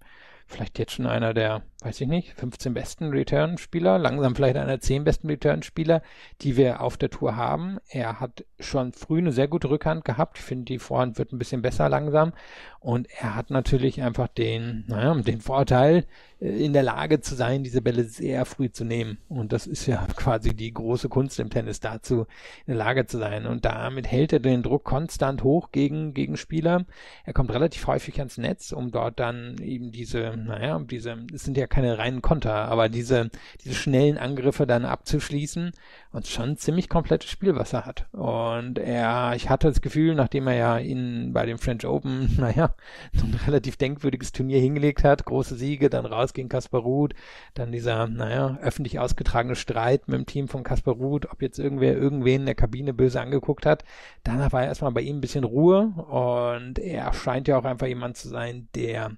Vielleicht 0.47 0.78
jetzt 0.80 0.93
schon 0.93 1.06
einer 1.08 1.34
der, 1.34 1.64
weiß 1.82 2.00
ich 2.02 2.08
nicht, 2.08 2.34
15 2.34 2.76
besten 2.76 3.10
Return-Spieler, 3.10 3.98
langsam 3.98 4.36
vielleicht 4.36 4.56
einer 4.56 4.68
der 4.68 4.82
10 4.82 5.04
besten 5.04 5.28
Return-Spieler, 5.28 6.04
die 6.42 6.56
wir 6.56 6.82
auf 6.82 6.96
der 6.96 7.10
Tour 7.10 7.36
haben. 7.36 7.80
Er 7.90 8.20
hat 8.20 8.46
schon 8.60 8.94
früh 8.94 9.18
eine 9.18 9.32
sehr 9.32 9.48
gute 9.48 9.70
Rückhand 9.70 10.06
gehabt. 10.06 10.38
Ich 10.38 10.44
finde, 10.44 10.66
die 10.66 10.78
Vorhand 10.78 11.18
wird 11.18 11.34
ein 11.34 11.40
bisschen 11.40 11.64
besser 11.64 11.90
langsam. 11.90 12.34
Und 12.80 13.08
er 13.20 13.36
hat 13.36 13.50
natürlich 13.50 14.02
einfach 14.02 14.28
den, 14.28 14.86
naja, 14.88 15.14
den 15.16 15.42
Vorteil, 15.42 16.06
äh, 16.40 16.66
in 16.66 16.74
der 16.74 16.84
Lage 16.84 17.22
zu 17.22 17.36
sein, 17.36 17.64
diese 17.64 17.82
Bälle 17.82 18.04
sehr 18.04 18.46
früh 18.46 18.72
zu 18.72 18.86
nehmen. 18.86 19.20
Und 19.30 19.54
das 19.54 19.68
ist 19.68 19.86
ja 19.86 20.06
quasi 20.16 20.56
die 20.56 20.74
große 20.74 21.10
Kunst 21.10 21.40
im 21.40 21.50
Tennis, 21.50 21.80
dazu 21.80 22.22
in 22.66 22.74
der 22.74 22.76
Lage 22.78 23.06
zu 23.06 23.18
sein. 23.18 23.46
Und 23.46 23.66
damit 23.66 24.08
hält 24.08 24.34
er 24.34 24.40
den 24.40 24.64
Druck 24.64 24.84
konstant 24.84 25.44
hoch 25.44 25.72
gegen, 25.72 26.14
gegen 26.14 26.38
Spieler. 26.38 26.86
Er 27.24 27.34
kommt 27.34 27.54
relativ 27.54 27.88
häufig 27.88 28.20
ans 28.20 28.38
Netz, 28.38 28.72
um 28.72 28.92
dort 28.92 29.20
dann 29.20 29.58
eben 29.60 29.92
diese, 29.92 30.36
naja, 30.36 30.80
diese, 30.80 31.18
es 31.34 31.44
sind 31.44 31.58
ja 31.58 31.68
keine 31.72 31.97
reinen 31.97 32.22
Konter, 32.22 32.53
aber 32.53 32.89
diese, 32.89 33.32
diese 33.63 33.74
schnellen 33.74 34.19
Angriffe 34.19 34.67
dann 34.67 34.86
abzuschließen. 34.86 35.72
Und 36.13 36.28
schon 36.28 36.57
ziemlich 36.57 36.89
komplettes 36.89 37.30
Spiel, 37.30 37.55
was 37.55 37.72
er 37.72 37.86
hat. 37.86 38.05
Und 38.11 38.78
er, 38.78 39.32
ich 39.38 39.49
hatte 39.49 39.69
das 39.69 39.80
Gefühl, 39.80 40.13
nachdem 40.13 40.45
er 40.47 40.55
ja 40.55 40.78
in, 40.78 41.32
bei 41.32 41.45
dem 41.45 41.57
French 41.57 41.86
Open, 41.86 42.36
naja, 42.38 42.76
so 43.13 43.26
ein 43.26 43.39
relativ 43.47 43.78
denkwürdiges 43.78 44.34
Turnier 44.34 44.59
hingelegt 44.59 45.05
hat, 45.05 45.24
große 45.24 45.55
Siege, 45.55 45.89
dann 45.89 46.05
raus 46.05 46.34
gegen 46.34 46.49
Kaspar 46.49 46.82
Ruth, 46.82 47.13
dann 47.53 47.72
dieser, 47.72 48.07
naja, 48.07 48.57
öffentlich 48.61 48.99
ausgetragene 48.99 49.55
Streit 49.55 50.09
mit 50.09 50.17
dem 50.17 50.26
Team 50.26 50.47
von 50.49 50.63
Kaspar 50.63 50.95
Ruth, 50.95 51.32
ob 51.32 51.41
jetzt 51.41 51.59
irgendwer 51.59 51.95
irgendwen 51.95 52.41
in 52.41 52.45
der 52.45 52.55
Kabine 52.55 52.93
böse 52.93 53.22
angeguckt 53.22 53.65
hat. 53.65 53.86
Danach 54.26 54.51
war 54.51 54.65
erstmal 54.65 54.91
bei 54.91 55.01
ihm 55.01 55.17
ein 55.17 55.22
bisschen 55.22 55.45
Ruhe 55.45 55.93
und 56.09 56.78
er 56.78 57.13
scheint 57.13 57.47
ja 57.47 57.57
auch 57.57 57.65
einfach 57.65 57.88
jemand 57.88 58.17
zu 58.17 58.28
sein, 58.28 58.67
der 58.76 59.11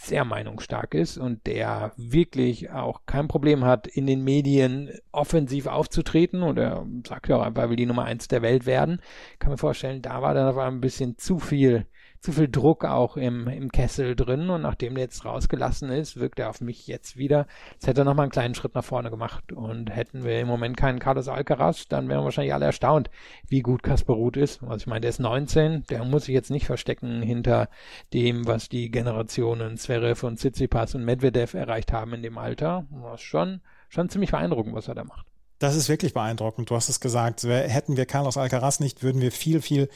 sehr 0.00 0.24
meinungsstark 0.24 0.94
ist 0.94 1.18
und 1.18 1.46
der 1.46 1.92
wirklich 1.96 2.70
auch 2.70 3.02
kein 3.06 3.28
Problem 3.28 3.64
hat, 3.64 3.86
in 3.86 4.06
den 4.06 4.22
Medien 4.22 4.90
offensiv 5.12 5.66
aufzutreten 5.66 6.42
und 6.42 6.58
er 6.58 6.86
sagt 7.06 7.28
ja 7.28 7.36
auch 7.36 7.42
einfach, 7.42 7.64
er 7.64 7.70
will 7.70 7.76
die 7.76 7.86
Nummer 7.86 8.04
eins 8.04 8.28
der 8.28 8.42
Welt 8.42 8.64
werden. 8.64 9.00
Kann 9.38 9.50
mir 9.50 9.58
vorstellen, 9.58 10.02
da 10.02 10.22
war 10.22 10.34
dann 10.34 10.46
aber 10.46 10.64
ein 10.64 10.80
bisschen 10.80 11.18
zu 11.18 11.38
viel 11.38 11.86
zu 12.20 12.32
viel 12.32 12.48
Druck 12.48 12.84
auch 12.84 13.16
im, 13.16 13.46
im 13.48 13.70
Kessel 13.70 14.16
drin 14.16 14.50
und 14.50 14.62
nachdem 14.62 14.94
der 14.94 15.04
jetzt 15.04 15.24
rausgelassen 15.24 15.90
ist, 15.90 16.18
wirkt 16.18 16.38
er 16.38 16.50
auf 16.50 16.60
mich 16.60 16.86
jetzt 16.86 17.16
wieder, 17.16 17.46
als 17.74 17.86
hätte 17.86 18.02
er 18.02 18.04
nochmal 18.04 18.24
einen 18.24 18.32
kleinen 18.32 18.54
Schritt 18.54 18.74
nach 18.74 18.84
vorne 18.84 19.10
gemacht 19.10 19.52
und 19.52 19.94
hätten 19.94 20.24
wir 20.24 20.40
im 20.40 20.48
Moment 20.48 20.76
keinen 20.76 20.98
Carlos 20.98 21.28
Alcaraz, 21.28 21.86
dann 21.88 22.08
wären 22.08 22.20
wir 22.20 22.24
wahrscheinlich 22.24 22.54
alle 22.54 22.66
erstaunt, 22.66 23.10
wie 23.46 23.60
gut 23.60 23.82
Kasper 23.82 24.14
Ruth 24.14 24.36
ist. 24.36 24.62
Also 24.62 24.76
ich 24.76 24.86
meine, 24.86 25.02
der 25.02 25.10
ist 25.10 25.20
19, 25.20 25.84
der 25.84 26.04
muss 26.04 26.24
sich 26.24 26.34
jetzt 26.34 26.50
nicht 26.50 26.66
verstecken 26.66 27.22
hinter 27.22 27.68
dem, 28.12 28.46
was 28.46 28.68
die 28.68 28.90
Generationen 28.90 29.76
Zverev 29.76 30.26
und 30.26 30.38
Tsitsipas 30.38 30.94
und 30.94 31.04
Medvedev 31.04 31.54
erreicht 31.54 31.92
haben 31.92 32.14
in 32.14 32.22
dem 32.22 32.38
Alter. 32.38 32.86
Ist 33.14 33.22
schon, 33.22 33.60
schon 33.88 34.08
ziemlich 34.08 34.32
beeindruckend, 34.32 34.74
was 34.74 34.88
er 34.88 34.94
da 34.94 35.04
macht. 35.04 35.26
Das 35.58 35.74
ist 35.74 35.88
wirklich 35.88 36.14
beeindruckend. 36.14 36.70
Du 36.70 36.76
hast 36.76 36.88
es 36.88 37.00
gesagt. 37.00 37.42
Hätten 37.42 37.96
wir 37.96 38.06
Carlos 38.06 38.36
Alcaraz 38.36 38.78
nicht, 38.78 39.02
würden 39.02 39.20
wir 39.20 39.32
viel, 39.32 39.60
viel 39.60 39.88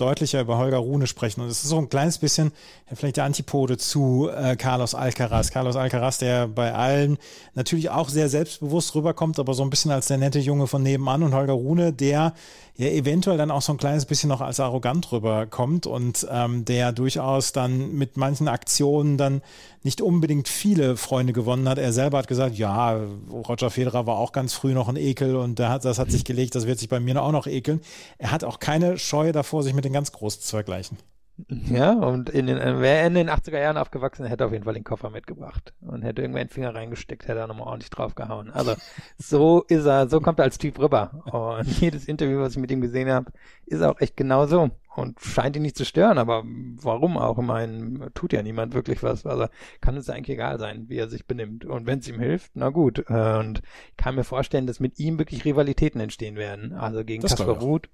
deutlicher 0.00 0.40
über 0.40 0.58
Holger 0.58 0.78
Rune 0.78 1.06
sprechen. 1.06 1.40
Und 1.40 1.48
es 1.48 1.62
ist 1.62 1.68
so 1.68 1.78
ein 1.78 1.88
kleines 1.88 2.18
bisschen 2.18 2.52
vielleicht 2.92 3.16
der 3.16 3.24
Antipode 3.24 3.76
zu 3.76 4.28
äh, 4.28 4.56
Carlos 4.56 4.94
Alcaraz. 4.94 5.50
Carlos 5.50 5.76
Alcaraz, 5.76 6.18
der 6.18 6.48
bei 6.48 6.72
allen 6.72 7.18
natürlich 7.54 7.90
auch 7.90 8.08
sehr 8.08 8.28
selbstbewusst 8.28 8.94
rüberkommt, 8.94 9.38
aber 9.38 9.54
so 9.54 9.62
ein 9.62 9.70
bisschen 9.70 9.90
als 9.90 10.06
der 10.06 10.18
nette 10.18 10.38
Junge 10.38 10.66
von 10.66 10.82
nebenan. 10.82 11.22
Und 11.22 11.34
Holger 11.34 11.52
Rune, 11.52 11.92
der 11.92 12.34
ja 12.80 12.88
eventuell 12.88 13.36
dann 13.36 13.50
auch 13.50 13.62
so 13.62 13.72
ein 13.72 13.78
kleines 13.78 14.06
bisschen 14.06 14.28
noch 14.28 14.40
als 14.40 14.58
arrogant 14.58 15.12
rüberkommt 15.12 15.86
und 15.86 16.26
ähm, 16.30 16.64
der 16.64 16.92
durchaus 16.92 17.52
dann 17.52 17.92
mit 17.92 18.16
manchen 18.16 18.48
Aktionen 18.48 19.18
dann 19.18 19.42
nicht 19.82 20.00
unbedingt 20.00 20.48
viele 20.48 20.96
Freunde 20.96 21.32
gewonnen 21.32 21.68
hat. 21.68 21.78
Er 21.78 21.92
selber 21.92 22.18
hat 22.18 22.28
gesagt, 22.28 22.56
ja, 22.56 22.98
Roger 23.32 23.70
Federer 23.70 24.06
war 24.06 24.18
auch 24.18 24.32
ganz 24.32 24.52
früh 24.52 24.72
noch 24.72 24.88
ein 24.88 24.96
Ekel 24.96 25.36
und 25.36 25.58
das 25.58 25.98
hat 25.98 26.10
sich 26.10 26.24
gelegt, 26.24 26.54
das 26.54 26.66
wird 26.66 26.78
sich 26.78 26.88
bei 26.88 27.00
mir 27.00 27.20
auch 27.22 27.32
noch 27.32 27.46
ekeln. 27.46 27.80
Er 28.18 28.30
hat 28.30 28.44
auch 28.44 28.60
keine 28.60 28.98
Scheu 28.98 29.32
davor, 29.32 29.62
sich 29.62 29.74
mit 29.74 29.84
den 29.84 29.89
ganz 29.92 30.12
Großen 30.12 30.42
zu 30.42 30.50
vergleichen. 30.50 30.98
Ja, 31.48 31.92
und 31.92 32.28
in 32.28 32.46
den, 32.46 32.58
wer 32.58 33.06
in 33.06 33.14
den 33.14 33.30
80er 33.30 33.58
Jahren 33.58 33.76
aufgewachsen, 33.76 34.26
hätte 34.26 34.44
auf 34.44 34.52
jeden 34.52 34.64
Fall 34.64 34.74
den 34.74 34.84
Koffer 34.84 35.10
mitgebracht 35.10 35.72
und 35.80 36.02
hätte 36.02 36.22
irgendwann 36.22 36.46
den 36.46 36.50
Finger 36.50 36.74
reingesteckt, 36.74 37.28
hätte 37.28 37.38
er 37.38 37.46
nochmal 37.46 37.68
ordentlich 37.68 37.90
draufgehauen. 37.90 38.50
Also 38.50 38.74
so 39.18 39.62
ist 39.68 39.86
er, 39.86 40.08
so 40.08 40.20
kommt 40.20 40.38
er 40.38 40.44
als 40.44 40.58
Typ 40.58 40.78
rüber. 40.78 41.22
Und 41.32 41.66
jedes 41.80 42.06
Interview, 42.06 42.40
was 42.40 42.52
ich 42.52 42.58
mit 42.58 42.70
ihm 42.70 42.80
gesehen 42.80 43.10
habe, 43.10 43.32
ist 43.66 43.82
auch 43.82 44.00
echt 44.00 44.16
genau 44.16 44.46
so 44.46 44.70
und 44.96 45.20
scheint 45.20 45.56
ihn 45.56 45.62
nicht 45.62 45.76
zu 45.76 45.84
stören, 45.84 46.18
aber 46.18 46.42
warum 46.44 47.16
auch? 47.16 47.38
Ich 47.38 47.44
meine, 47.44 48.12
tut 48.12 48.32
ja 48.32 48.42
niemand 48.42 48.74
wirklich 48.74 49.02
was. 49.02 49.24
Also 49.24 49.46
kann 49.80 49.96
es 49.96 50.10
eigentlich 50.10 50.34
egal 50.36 50.58
sein, 50.58 50.88
wie 50.88 50.96
er 50.96 51.08
sich 51.08 51.26
benimmt. 51.26 51.64
Und 51.64 51.86
wenn 51.86 52.00
es 52.00 52.08
ihm 52.08 52.18
hilft, 52.18 52.52
na 52.54 52.70
gut. 52.70 52.98
Und 53.08 53.62
ich 53.90 53.96
kann 53.96 54.16
mir 54.16 54.24
vorstellen, 54.24 54.66
dass 54.66 54.80
mit 54.80 54.98
ihm 54.98 55.18
wirklich 55.18 55.44
Rivalitäten 55.44 56.00
entstehen 56.00 56.36
werden. 56.36 56.72
Also 56.72 57.04
gegen 57.04 57.22
Kasper. 57.22 57.52
Ruth. 57.52 57.88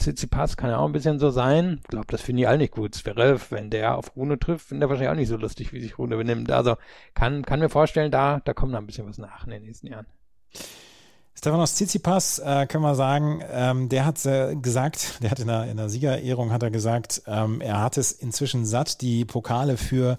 Tsitsipas 0.00 0.56
kann 0.56 0.70
ja 0.70 0.78
auch 0.78 0.86
ein 0.86 0.92
bisschen 0.92 1.18
so 1.18 1.30
sein. 1.30 1.78
Ich 1.82 1.88
glaube, 1.88 2.06
das 2.08 2.22
finden 2.22 2.38
die 2.38 2.46
alle 2.46 2.58
nicht 2.58 2.72
gut. 2.72 2.94
Zverev, 2.94 3.50
wenn 3.50 3.70
der 3.70 3.96
auf 3.96 4.16
Rune 4.16 4.38
trifft, 4.38 4.68
findet 4.68 4.86
er 4.86 4.90
wahrscheinlich 4.90 5.10
auch 5.10 5.16
nicht 5.16 5.28
so 5.28 5.36
lustig, 5.36 5.72
wie 5.72 5.80
sich 5.80 5.98
Rune 5.98 6.16
benimmt. 6.16 6.50
Also 6.50 6.76
kann, 7.14 7.44
kann 7.44 7.60
mir 7.60 7.68
vorstellen, 7.68 8.10
da, 8.10 8.40
da 8.44 8.54
kommt 8.54 8.72
noch 8.72 8.78
ein 8.78 8.86
bisschen 8.86 9.06
was 9.06 9.18
nach 9.18 9.44
in 9.44 9.50
den 9.50 9.62
nächsten 9.62 9.86
Jahren. 9.86 10.06
Stefanos 11.40 11.72
Tsitsipas, 11.74 12.38
äh, 12.40 12.66
können 12.66 12.84
wir 12.84 12.94
sagen, 12.94 13.42
ähm, 13.50 13.88
der 13.88 14.04
hat 14.04 14.22
äh, 14.26 14.54
gesagt, 14.56 15.22
der 15.22 15.30
hat 15.30 15.38
in 15.40 15.46
der, 15.46 15.70
in 15.70 15.78
der 15.78 15.88
Siegerehrung 15.88 16.52
hat 16.52 16.62
er 16.62 16.70
gesagt, 16.70 17.22
ähm, 17.26 17.62
er 17.62 17.80
hat 17.80 17.96
es 17.96 18.12
inzwischen 18.12 18.66
satt, 18.66 19.00
die 19.00 19.24
Pokale 19.24 19.78
für 19.78 20.18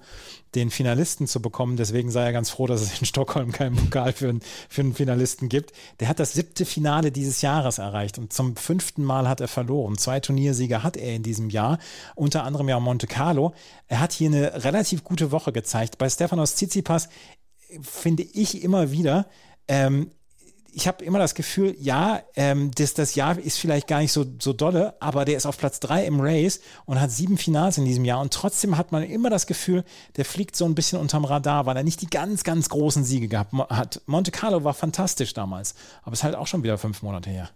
den 0.55 0.71
Finalisten 0.71 1.27
zu 1.27 1.39
bekommen. 1.39 1.77
Deswegen 1.77 2.09
sei 2.09 2.23
er 2.23 2.33
ganz 2.33 2.49
froh, 2.49 2.65
dass 2.65 2.81
es 2.81 2.99
in 2.99 3.05
Stockholm 3.05 3.51
keinen 3.51 3.75
Pokal 3.75 4.13
für, 4.13 4.29
einen- 4.29 4.41
für 4.67 4.81
einen 4.81 4.95
Finalisten 4.95 5.47
gibt. 5.47 5.73
Der 5.99 6.07
hat 6.07 6.19
das 6.19 6.33
siebte 6.33 6.65
Finale 6.65 7.11
dieses 7.11 7.43
Jahres 7.43 7.77
erreicht 7.77 8.17
und 8.17 8.33
zum 8.33 8.55
fünften 8.55 9.03
Mal 9.03 9.29
hat 9.29 9.41
er 9.41 9.47
verloren. 9.47 9.99
Zwei 9.99 10.19
Turniersieger 10.21 10.81
hat 10.81 10.97
er 10.97 11.13
in 11.13 11.21
diesem 11.21 11.51
Jahr, 11.51 11.77
unter 12.15 12.45
anderem 12.45 12.67
ja 12.67 12.79
Monte 12.79 13.05
Carlo. 13.05 13.53
Er 13.87 13.99
hat 13.99 14.11
hier 14.11 14.29
eine 14.29 14.63
relativ 14.63 15.03
gute 15.03 15.29
Woche 15.31 15.51
gezeigt. 15.51 15.99
Bei 15.99 16.09
Stefanos 16.09 16.55
Tsitsipas 16.55 17.09
finde 17.83 18.23
ich 18.23 18.63
immer 18.63 18.89
wieder, 18.89 19.27
ähm, 19.67 20.09
ich 20.73 20.87
habe 20.87 21.03
immer 21.03 21.19
das 21.19 21.35
Gefühl, 21.35 21.75
ja, 21.79 22.21
ähm, 22.35 22.71
das, 22.75 22.93
das 22.93 23.15
Jahr 23.15 23.37
ist 23.37 23.59
vielleicht 23.59 23.87
gar 23.87 23.99
nicht 23.99 24.11
so, 24.11 24.25
so 24.39 24.53
dolle, 24.53 24.95
aber 24.99 25.25
der 25.25 25.37
ist 25.37 25.45
auf 25.45 25.57
Platz 25.57 25.79
drei 25.79 26.05
im 26.05 26.19
Race 26.19 26.61
und 26.85 26.99
hat 26.99 27.11
sieben 27.11 27.37
Finals 27.37 27.77
in 27.77 27.85
diesem 27.85 28.05
Jahr. 28.05 28.21
Und 28.21 28.33
trotzdem 28.33 28.77
hat 28.77 28.91
man 28.91 29.03
immer 29.03 29.29
das 29.29 29.47
Gefühl, 29.47 29.83
der 30.17 30.25
fliegt 30.25 30.55
so 30.55 30.65
ein 30.65 30.75
bisschen 30.75 30.99
unterm 30.99 31.25
Radar, 31.25 31.65
weil 31.65 31.77
er 31.77 31.83
nicht 31.83 32.01
die 32.01 32.09
ganz, 32.09 32.43
ganz 32.43 32.69
großen 32.69 33.03
Siege 33.03 33.27
gehabt 33.27 33.53
hat. 33.53 34.01
Monte 34.05 34.31
Carlo 34.31 34.63
war 34.63 34.73
fantastisch 34.73 35.33
damals, 35.33 35.75
aber 36.03 36.13
ist 36.13 36.23
halt 36.23 36.35
auch 36.35 36.47
schon 36.47 36.63
wieder 36.63 36.77
fünf 36.77 37.01
Monate 37.01 37.29
her. 37.29 37.49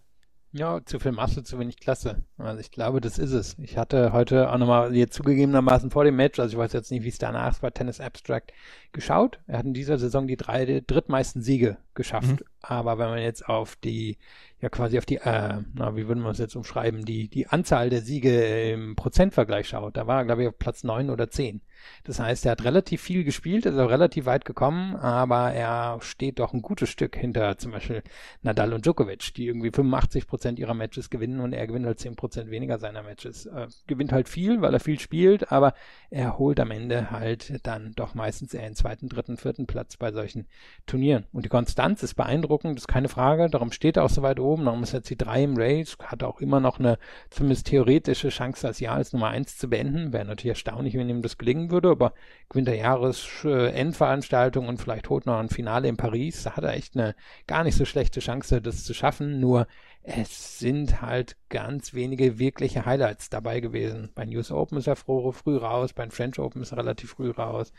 Ja, 0.58 0.80
zu 0.86 1.00
viel 1.00 1.12
Masse, 1.12 1.44
zu 1.44 1.60
wenig 1.60 1.82
Klasse. 1.82 2.24
Also 2.38 2.62
ich 2.62 2.72
glaube, 2.72 3.02
das 3.02 3.18
ist 3.18 3.34
es. 3.34 3.58
Ich 3.60 3.78
hatte 3.78 4.14
heute 4.14 4.50
auch 4.50 4.58
nochmal 4.58 4.96
jetzt 4.96 5.14
zugegebenermaßen 5.14 5.92
vor 5.92 6.06
dem 6.06 6.16
Match, 6.16 6.40
also 6.40 6.54
ich 6.54 6.58
weiß 6.58 6.72
jetzt 6.72 6.92
nicht, 6.92 7.04
wie 7.04 7.10
es 7.10 7.18
danach 7.18 7.62
war, 7.62 7.74
Tennis 7.74 8.00
Abstract 8.00 8.54
geschaut. 8.94 9.40
Er 9.48 9.58
hat 9.58 9.66
in 9.66 9.74
dieser 9.74 9.98
Saison 9.98 10.28
die 10.28 10.38
drei 10.38 10.66
die 10.66 10.82
drittmeisten 10.88 11.42
Siege 11.42 11.76
geschafft. 11.94 12.40
Mhm. 12.40 12.46
Aber 12.68 12.98
wenn 12.98 13.10
man 13.10 13.20
jetzt 13.20 13.48
auf 13.48 13.76
die, 13.76 14.18
ja 14.62 14.70
quasi 14.70 14.98
auf 14.98 15.06
die, 15.06 15.18
äh, 15.18 15.62
na, 15.74 15.96
wie 15.96 16.08
würden 16.08 16.24
wir 16.24 16.32
es 16.32 16.40
jetzt 16.40 16.56
umschreiben, 16.56 17.06
die, 17.06 17.28
die 17.28 17.48
Anzahl 17.48 17.90
der 17.90 18.02
Siege 18.02 18.72
im 18.72 18.96
Prozentvergleich 18.96 19.68
schaut, 19.68 19.98
da 19.98 20.08
war 20.08 20.20
er, 20.20 20.26
glaube 20.26 20.44
ich, 20.44 20.48
auf 20.48 20.58
Platz 20.58 20.84
neun 20.84 21.10
oder 21.10 21.30
zehn. 21.30 21.62
Das 22.04 22.20
heißt, 22.20 22.46
er 22.46 22.54
hat 22.54 22.64
relativ 22.64 23.02
viel 23.02 23.24
gespielt, 23.24 23.66
ist 23.66 23.78
auch 23.78 23.90
relativ 23.90 24.26
weit 24.26 24.46
gekommen, 24.46 24.96
aber 24.96 25.52
er 25.52 26.00
steht 26.02 26.40
doch 26.40 26.54
ein 26.54 26.62
gutes 26.62 26.90
Stück 26.90 27.16
hinter 27.16 27.58
zum 27.58 27.74
Beispiel 27.74 28.02
Nadal 28.42 28.74
und 28.74 28.86
Djokovic, 28.86 29.34
die 29.36 29.48
irgendwie 29.48 29.72
85 29.72 30.26
Prozent 30.26 30.58
ihrer 30.58 30.74
Matches 30.74 31.10
gewinnen 31.10 31.40
und 31.42 31.54
er 31.54 31.68
gewinnt 31.68 31.86
halt 31.86 32.00
10 32.00 32.16
Prozent 32.16 32.50
weniger 32.50 32.80
seiner 32.80 33.04
Matches. 33.04 33.46
Äh, 33.46 33.68
gewinnt 33.88 34.12
halt 34.12 34.30
viel, 34.30 34.62
weil 34.62 34.74
er 34.74 34.80
viel 34.80 35.00
spielt, 35.00 35.52
aber 35.52 35.74
er 36.10 36.38
holt 36.38 36.60
am 36.60 36.72
Ende 36.72 37.12
halt 37.12 37.60
dann 37.68 37.94
doch 37.96 38.16
meistens 38.16 38.54
eher 38.54 38.64
den 38.64 38.76
zweiten, 38.76 39.10
dritten, 39.10 39.38
vierten 39.38 39.68
Platz 39.68 39.98
bei 39.98 40.12
solchen 40.12 40.48
Turnieren. 40.86 41.26
Und 41.34 41.46
die 41.46 41.50
Konstanz 41.50 42.04
ist 42.04 42.16
beeindruckend, 42.16 42.55
das 42.64 42.84
ist 42.84 42.88
keine 42.88 43.10
Frage, 43.10 43.50
darum 43.50 43.72
steht 43.72 43.98
er 43.98 44.04
auch 44.04 44.10
so 44.10 44.22
weit 44.22 44.40
oben, 44.40 44.66
darum 44.66 44.84
ist 44.84 44.94
jetzt 44.94 45.10
die 45.10 45.18
3 45.18 45.44
im 45.44 45.58
Race, 45.58 45.98
hat 46.04 46.24
auch 46.24 46.42
immer 46.42 46.60
noch 46.60 46.80
eine 46.80 46.98
zumindest 47.30 47.68
theoretische 47.68 48.30
Chance, 48.30 48.68
das 48.68 48.80
Jahr 48.80 48.96
als 48.96 49.14
Nummer 49.14 49.30
1 49.30 49.58
zu 49.58 49.70
beenden. 49.70 50.14
Wäre 50.14 50.26
natürlich 50.26 50.56
erstaunlich, 50.58 50.96
wenn 50.96 51.10
ihm 51.10 51.22
das 51.22 51.38
gelingen 51.38 51.72
würde, 51.72 51.90
aber 51.90 52.14
gewinnt 52.50 52.68
der 52.68 52.76
Jahresendveranstaltung 52.76 54.68
und 54.68 54.78
vielleicht 54.78 55.10
holt 55.10 55.26
noch 55.26 55.38
ein 55.38 55.50
Finale 55.50 55.88
in 55.88 55.98
Paris. 55.98 56.44
Da 56.44 56.56
hat 56.56 56.64
er 56.64 56.74
echt 56.74 56.96
eine 56.96 57.16
gar 57.48 57.64
nicht 57.64 57.76
so 57.76 57.86
schlechte 57.86 58.20
Chance, 58.20 58.62
das 58.62 58.84
zu 58.84 58.94
schaffen. 58.94 59.40
Nur 59.40 59.68
es 60.08 60.60
sind 60.60 61.02
halt 61.02 61.36
ganz 61.50 61.96
wenige 61.96 62.38
wirkliche 62.38 62.86
Highlights 62.86 63.30
dabei 63.32 63.60
gewesen. 63.60 64.10
Bei 64.14 64.26
News 64.26 64.52
Open 64.52 64.78
ist 64.78 64.88
er 64.88 64.96
froh, 64.96 65.32
früh 65.32 65.58
raus, 65.58 65.94
beim 65.94 66.12
French 66.12 66.38
Open 66.40 66.62
ist 66.62 66.72
er 66.72 66.78
relativ 66.78 67.12
früh 67.12 67.32
raus. 67.32 67.74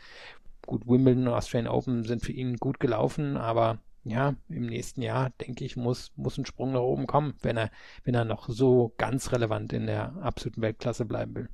Gut, 0.65 0.85
Wimbledon 0.85 1.29
und 1.29 1.33
Australian 1.33 1.71
Open 1.71 2.03
sind 2.03 2.21
für 2.21 2.33
ihn 2.33 2.57
gut 2.57 2.81
gelaufen, 2.81 3.37
aber 3.37 3.79
ja, 4.09 4.35
im 4.49 4.67
nächsten 4.67 5.01
Jahr, 5.01 5.31
denke 5.41 5.65
ich, 5.65 5.77
muss, 5.77 6.11
muss 6.15 6.37
ein 6.37 6.45
Sprung 6.45 6.71
nach 6.71 6.81
oben 6.81 7.07
kommen, 7.07 7.35
wenn 7.41 7.57
er, 7.57 7.71
wenn 8.03 8.15
er 8.15 8.25
noch 8.25 8.49
so 8.49 8.93
ganz 8.97 9.31
relevant 9.31 9.73
in 9.73 9.87
der 9.87 10.15
absoluten 10.17 10.61
Weltklasse 10.61 11.05
bleiben 11.05 11.35
will. 11.35 11.49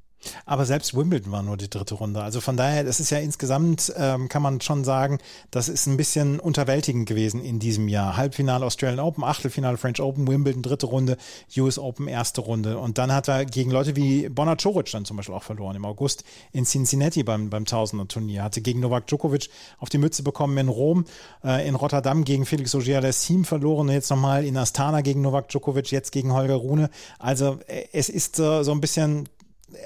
Aber 0.45 0.65
selbst 0.65 0.95
Wimbledon 0.95 1.32
war 1.32 1.43
nur 1.43 1.57
die 1.57 1.69
dritte 1.69 1.95
Runde. 1.95 2.21
Also 2.21 2.41
von 2.41 2.57
daher, 2.57 2.84
das 2.84 2.99
ist 2.99 3.09
ja 3.09 3.19
insgesamt, 3.19 3.93
ähm, 3.97 4.30
kann 4.30 4.41
man 4.41 4.61
schon 4.61 4.84
sagen, 4.84 5.19
das 5.51 5.69
ist 5.69 5.88
ein 5.88 5.97
bisschen 5.97 6.39
unterwältigend 6.39 7.07
gewesen 7.07 7.43
in 7.43 7.59
diesem 7.59 7.88
Jahr. 7.88 8.17
Halbfinale 8.17 8.65
Australian 8.65 8.99
Open, 8.99 9.24
Achtelfinale 9.24 9.78
French 9.78 10.01
Open, 10.01 10.28
Wimbledon 10.28 10.61
dritte 10.61 10.86
Runde, 10.86 11.17
US 11.57 11.78
Open 11.78 12.07
erste 12.07 12.41
Runde. 12.41 12.78
Und 12.78 12.97
dann 12.97 13.11
hat 13.11 13.28
er 13.28 13.45
gegen 13.45 13.71
Leute 13.71 13.95
wie 13.95 14.30
Bonner 14.30 14.55
Coric 14.55 14.91
dann 14.91 15.05
zum 15.05 15.17
Beispiel 15.17 15.36
auch 15.36 15.43
verloren 15.43 15.76
im 15.76 15.86
August 15.86 16.24
in 16.51 16.65
Cincinnati 16.65 17.24
beim, 17.24 17.49
beim 17.49 17.65
Tausender-Turnier. 17.65 18.43
Hatte 18.43 18.61
gegen 18.61 18.80
Novak 18.80 19.07
Djokovic 19.07 19.49
auf 19.80 19.89
die 19.89 19.97
Mütze 19.97 20.24
bekommen 20.24 20.57
in 20.57 20.67
Rom, 20.67 21.05
äh, 21.43 21.67
in 21.67 21.76
Rotterdam 21.76 22.24
gegen 22.24 22.45
Felix 22.45 22.76
Auger-Aliassime 22.76 23.45
verloren 23.45 23.89
jetzt 23.89 24.09
nochmal 24.09 24.45
in 24.45 24.57
Astana 24.57 25.01
gegen 25.01 25.21
Novak 25.21 25.49
Djokovic, 25.49 25.91
jetzt 25.91 26.11
gegen 26.11 26.34
Holger 26.34 26.55
Rune. 26.55 26.89
Also 27.19 27.59
äh, 27.67 27.86
es 27.93 28.09
ist 28.09 28.39
äh, 28.39 28.63
so 28.63 28.71
ein 28.71 28.82
bisschen 28.82 29.30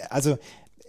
also 0.09 0.37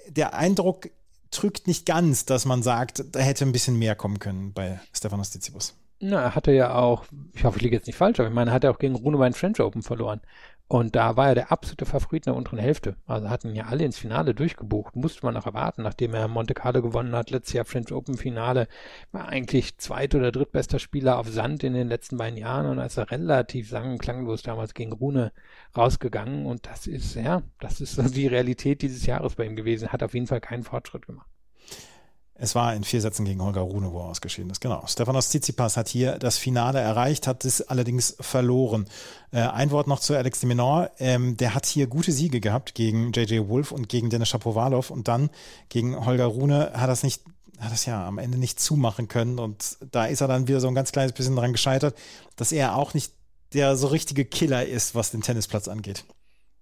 der 0.08 0.34
Eindruck 0.34 0.90
trügt 1.30 1.66
nicht 1.66 1.86
ganz, 1.86 2.24
dass 2.24 2.44
man 2.44 2.62
sagt, 2.62 3.04
da 3.12 3.20
hätte 3.20 3.44
ein 3.44 3.52
bisschen 3.52 3.78
mehr 3.78 3.94
kommen 3.94 4.18
können 4.18 4.52
bei 4.52 4.80
Stefanos 4.92 5.30
Tsitsipas. 5.30 5.74
Na, 6.00 6.22
er 6.22 6.34
hatte 6.34 6.52
ja 6.52 6.74
auch, 6.74 7.04
ich 7.34 7.44
hoffe, 7.44 7.56
ich 7.58 7.62
liege 7.62 7.76
jetzt 7.76 7.86
nicht 7.86 7.96
falsch, 7.96 8.20
aber 8.20 8.28
ich 8.28 8.34
meine, 8.34 8.50
er 8.50 8.54
hat 8.54 8.64
ja 8.64 8.70
auch 8.70 8.78
gegen 8.78 8.94
Rune 8.94 9.18
beim 9.18 9.32
French 9.34 9.60
Open 9.60 9.82
verloren. 9.82 10.20
Und 10.70 10.96
da 10.96 11.16
war 11.16 11.28
er 11.28 11.34
der 11.34 11.50
absolute 11.50 11.86
Favorit 11.86 12.26
in 12.26 12.32
der 12.32 12.36
unteren 12.36 12.58
Hälfte. 12.58 12.96
Also 13.06 13.30
hatten 13.30 13.54
ja 13.54 13.64
alle 13.64 13.86
ins 13.86 13.96
Finale 13.96 14.34
durchgebucht. 14.34 14.96
Musste 14.96 15.24
man 15.24 15.34
auch 15.38 15.46
erwarten, 15.46 15.82
nachdem 15.82 16.12
er 16.12 16.28
Monte 16.28 16.52
Carlo 16.52 16.82
gewonnen 16.82 17.16
hat, 17.16 17.30
letztes 17.30 17.54
Jahr 17.54 17.64
French 17.64 17.90
Open 17.90 18.18
Finale, 18.18 18.68
war 19.10 19.28
eigentlich 19.28 19.78
zweit- 19.78 20.14
oder 20.14 20.30
drittbester 20.30 20.78
Spieler 20.78 21.18
auf 21.18 21.28
Sand 21.30 21.64
in 21.64 21.72
den 21.72 21.88
letzten 21.88 22.18
beiden 22.18 22.36
Jahren 22.36 22.66
und 22.66 22.78
ist 22.84 22.98
er 22.98 23.10
relativ 23.10 23.70
sang- 23.70 23.92
und 23.92 23.98
klanglos 23.98 24.42
damals 24.42 24.74
gegen 24.74 24.92
Rune 24.92 25.32
rausgegangen. 25.74 26.44
Und 26.44 26.66
das 26.66 26.86
ist, 26.86 27.14
ja, 27.14 27.42
das 27.60 27.80
ist 27.80 28.14
die 28.14 28.26
Realität 28.26 28.82
dieses 28.82 29.06
Jahres 29.06 29.36
bei 29.36 29.46
ihm 29.46 29.56
gewesen. 29.56 29.88
Hat 29.88 30.02
auf 30.02 30.12
jeden 30.12 30.26
Fall 30.26 30.42
keinen 30.42 30.64
Fortschritt 30.64 31.06
gemacht. 31.06 31.28
Es 32.40 32.54
war 32.54 32.72
in 32.74 32.84
vier 32.84 33.00
Sätzen 33.00 33.24
gegen 33.24 33.42
Holger 33.42 33.62
Rune, 33.62 33.92
wo 33.92 33.98
er 33.98 34.06
ausgeschieden 34.06 34.50
ist. 34.50 34.60
Genau. 34.60 34.84
Stefanos 34.86 35.28
Tsitsipas 35.28 35.76
hat 35.76 35.88
hier 35.88 36.18
das 36.18 36.38
Finale 36.38 36.78
erreicht, 36.78 37.26
hat 37.26 37.44
es 37.44 37.62
allerdings 37.62 38.16
verloren. 38.20 38.86
Äh, 39.32 39.40
ein 39.40 39.72
Wort 39.72 39.88
noch 39.88 39.98
zu 39.98 40.16
Alex 40.16 40.38
de 40.40 40.46
Menor. 40.46 40.90
Ähm, 40.98 41.36
der 41.36 41.54
hat 41.56 41.66
hier 41.66 41.88
gute 41.88 42.12
Siege 42.12 42.40
gehabt 42.40 42.76
gegen 42.76 43.10
JJ 43.12 43.48
Wolf 43.48 43.72
und 43.72 43.88
gegen 43.88 44.08
Dennis 44.08 44.28
Shapovalov 44.28 44.90
und 44.90 45.08
dann 45.08 45.30
gegen 45.68 46.06
Holger 46.06 46.26
Rune 46.26 46.72
hat 46.74 46.88
das 46.88 47.02
nicht 47.02 47.22
hat 47.58 47.72
das 47.72 47.86
ja 47.86 48.06
am 48.06 48.18
Ende 48.18 48.38
nicht 48.38 48.60
zumachen 48.60 49.08
können 49.08 49.40
und 49.40 49.78
da 49.90 50.06
ist 50.06 50.20
er 50.20 50.28
dann 50.28 50.46
wieder 50.46 50.60
so 50.60 50.68
ein 50.68 50.76
ganz 50.76 50.92
kleines 50.92 51.12
bisschen 51.12 51.34
dran 51.34 51.50
gescheitert, 51.50 51.98
dass 52.36 52.52
er 52.52 52.76
auch 52.76 52.94
nicht 52.94 53.12
der 53.52 53.76
so 53.76 53.88
richtige 53.88 54.24
Killer 54.24 54.64
ist, 54.64 54.94
was 54.94 55.10
den 55.10 55.22
Tennisplatz 55.22 55.66
angeht. 55.66 56.04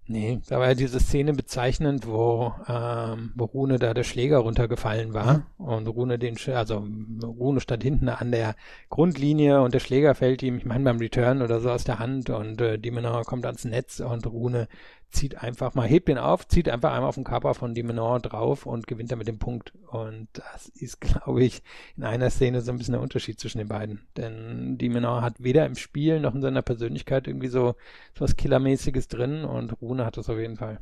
Nee, 0.09 0.39
da 0.47 0.59
war 0.59 0.69
ja 0.69 0.73
diese 0.73 1.01
Szene 1.01 1.33
bezeichnend, 1.33 2.07
wo, 2.07 2.53
ähm, 2.69 3.33
wo 3.35 3.43
Rune 3.43 3.77
da 3.77 3.93
der 3.93 4.05
Schläger 4.05 4.37
runtergefallen 4.37 5.13
war 5.13 5.45
mhm. 5.57 5.65
und 5.65 5.87
Rune 5.87 6.17
den, 6.17 6.37
also 6.53 6.87
Rune 7.23 7.59
stand 7.59 7.83
hinten 7.83 8.07
an 8.07 8.31
der 8.31 8.55
Grundlinie 8.89 9.61
und 9.61 9.73
der 9.73 9.81
Schläger 9.81 10.15
fällt 10.15 10.43
ihm, 10.43 10.59
ich 10.59 10.65
meine 10.65 10.85
beim 10.85 10.99
Return 10.99 11.41
oder 11.41 11.59
so 11.59 11.69
aus 11.69 11.83
der 11.83 11.99
Hand 11.99 12.29
und 12.29 12.61
äh, 12.61 12.79
Dimenor 12.79 13.25
kommt 13.25 13.45
ans 13.45 13.65
Netz 13.65 13.99
und 13.99 14.25
Rune 14.27 14.69
zieht 15.09 15.41
einfach 15.41 15.73
mal, 15.73 15.87
hebt 15.87 16.09
den 16.09 16.17
auf, 16.17 16.47
zieht 16.47 16.69
einfach 16.69 16.91
einmal 16.91 17.09
auf 17.09 17.15
den 17.15 17.23
Körper 17.23 17.53
von 17.53 17.73
Dimenor 17.73 18.19
drauf 18.19 18.65
und 18.65 18.87
gewinnt 18.87 19.11
damit 19.11 19.27
den 19.27 19.39
Punkt. 19.39 19.73
Und 19.87 20.27
das 20.33 20.67
ist, 20.69 21.01
glaube 21.01 21.43
ich, 21.43 21.63
in 21.95 22.03
einer 22.03 22.29
Szene 22.29 22.61
so 22.61 22.71
ein 22.71 22.77
bisschen 22.77 22.93
der 22.93 23.01
Unterschied 23.01 23.39
zwischen 23.39 23.59
den 23.59 23.67
beiden. 23.67 24.07
Denn 24.17 24.77
Dimenor 24.77 25.21
hat 25.21 25.41
weder 25.41 25.65
im 25.65 25.75
Spiel 25.75 26.19
noch 26.19 26.35
in 26.35 26.41
seiner 26.41 26.61
Persönlichkeit 26.61 27.27
irgendwie 27.27 27.47
so, 27.47 27.75
so 28.13 28.21
was 28.21 28.35
Killermäßiges 28.35 29.07
drin 29.07 29.45
und 29.45 29.81
Rune 29.81 30.05
hat 30.05 30.17
das 30.17 30.29
auf 30.29 30.37
jeden 30.37 30.57
Fall. 30.57 30.79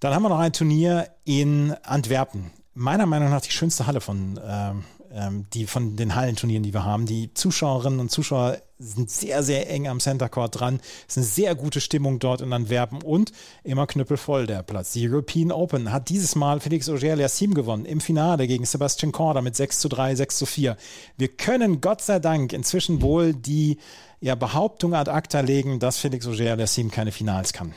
Dann 0.00 0.14
haben 0.14 0.22
wir 0.22 0.28
noch 0.28 0.38
ein 0.38 0.52
Turnier 0.52 1.08
in 1.24 1.74
Antwerpen. 1.82 2.50
Meiner 2.76 3.06
Meinung 3.06 3.30
nach 3.30 3.40
die 3.40 3.50
schönste 3.50 3.86
Halle 3.86 4.00
von 4.00 4.38
ähm, 4.46 4.84
ähm, 5.16 5.46
die 5.54 5.66
von 5.66 5.96
den 5.96 6.14
Hallenturnieren, 6.14 6.62
die 6.62 6.74
wir 6.74 6.84
haben. 6.84 7.06
Die 7.06 7.32
Zuschauerinnen 7.32 8.00
und 8.00 8.10
Zuschauer 8.10 8.58
sind 8.78 9.10
sehr, 9.10 9.42
sehr 9.42 9.70
eng 9.70 9.88
am 9.88 10.00
Center 10.00 10.28
Court 10.28 10.60
dran. 10.60 10.80
Es 11.08 11.16
ist 11.16 11.16
eine 11.16 11.26
sehr 11.26 11.54
gute 11.54 11.80
Stimmung 11.80 12.18
dort 12.18 12.42
in 12.42 12.52
Antwerpen 12.52 13.02
und 13.02 13.32
immer 13.64 13.86
knüppelvoll 13.86 14.46
der 14.46 14.62
Platz. 14.62 14.92
Die 14.92 15.08
European 15.08 15.50
Open 15.50 15.90
hat 15.90 16.10
dieses 16.10 16.34
Mal 16.34 16.60
Felix 16.60 16.88
Auger-Aliassime 16.88 17.54
gewonnen 17.54 17.86
im 17.86 18.00
Finale 18.00 18.46
gegen 18.46 18.66
Sebastian 18.66 19.12
Korda 19.12 19.40
mit 19.40 19.56
6 19.56 19.80
zu 19.80 19.88
3, 19.88 20.16
6 20.16 20.38
zu 20.38 20.46
4. 20.46 20.76
Wir 21.16 21.28
können 21.28 21.80
Gott 21.80 22.02
sei 22.02 22.18
Dank 22.18 22.52
inzwischen 22.52 23.00
wohl 23.00 23.32
die 23.32 23.78
ja, 24.20 24.34
Behauptung 24.34 24.94
ad 24.94 25.10
acta 25.10 25.40
legen, 25.40 25.78
dass 25.78 25.96
Felix 25.98 26.26
Auger-Aliassime 26.26 26.90
keine 26.90 27.12
Finals 27.12 27.52
kann. 27.52 27.74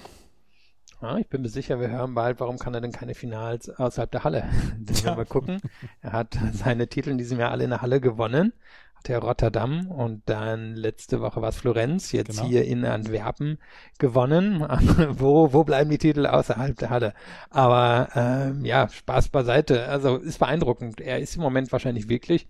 Ja, 1.02 1.18
ich 1.18 1.30
bin 1.30 1.42
mir 1.42 1.50
sicher, 1.50 1.80
wir 1.80 1.90
hören 1.90 2.14
bald, 2.14 2.40
warum 2.40 2.58
kann 2.60 2.74
er 2.74 2.82
denn 2.82 2.92
keine 2.92 3.16
Finals 3.16 3.70
außerhalb 3.70 4.12
der 4.12 4.24
Halle? 4.24 4.44
Dann 4.80 4.96
ja. 4.96 5.18
wir 5.18 5.26
gucken. 5.26 5.62
Er 6.02 6.12
hat 6.12 6.38
seine 6.54 6.88
Titel 6.88 7.12
in 7.12 7.18
diesem 7.18 7.40
Jahr 7.40 7.52
alle 7.52 7.64
in 7.64 7.70
der 7.70 7.82
Halle 7.82 8.02
gewonnen. 8.02 8.54
Hat 8.96 9.10
er 9.10 9.20
Rotterdam 9.20 9.88
und 9.88 10.24
dann 10.26 10.76
letzte 10.76 11.22
Woche 11.22 11.42
war 11.42 11.48
es 11.48 11.56
Florenz, 11.56 12.12
jetzt 12.12 12.32
genau. 12.36 12.50
hier 12.50 12.66
in 12.66 12.84
Antwerpen 12.84 13.58
gewonnen. 13.98 14.60
wo, 15.12 15.54
wo 15.54 15.64
bleiben 15.64 15.90
die 15.90 15.98
Titel 15.98 16.26
außerhalb 16.26 16.78
der 16.78 16.90
Halle? 16.90 17.14
Aber 17.50 18.10
ähm, 18.14 18.66
ja, 18.66 18.90
Spaß 18.90 19.30
beiseite. 19.30 19.88
Also 19.88 20.18
ist 20.18 20.40
beeindruckend. 20.40 21.00
Er 21.00 21.20
ist 21.20 21.38
im 21.38 21.42
Moment 21.42 21.72
wahrscheinlich 21.72 22.10
wirklich 22.10 22.50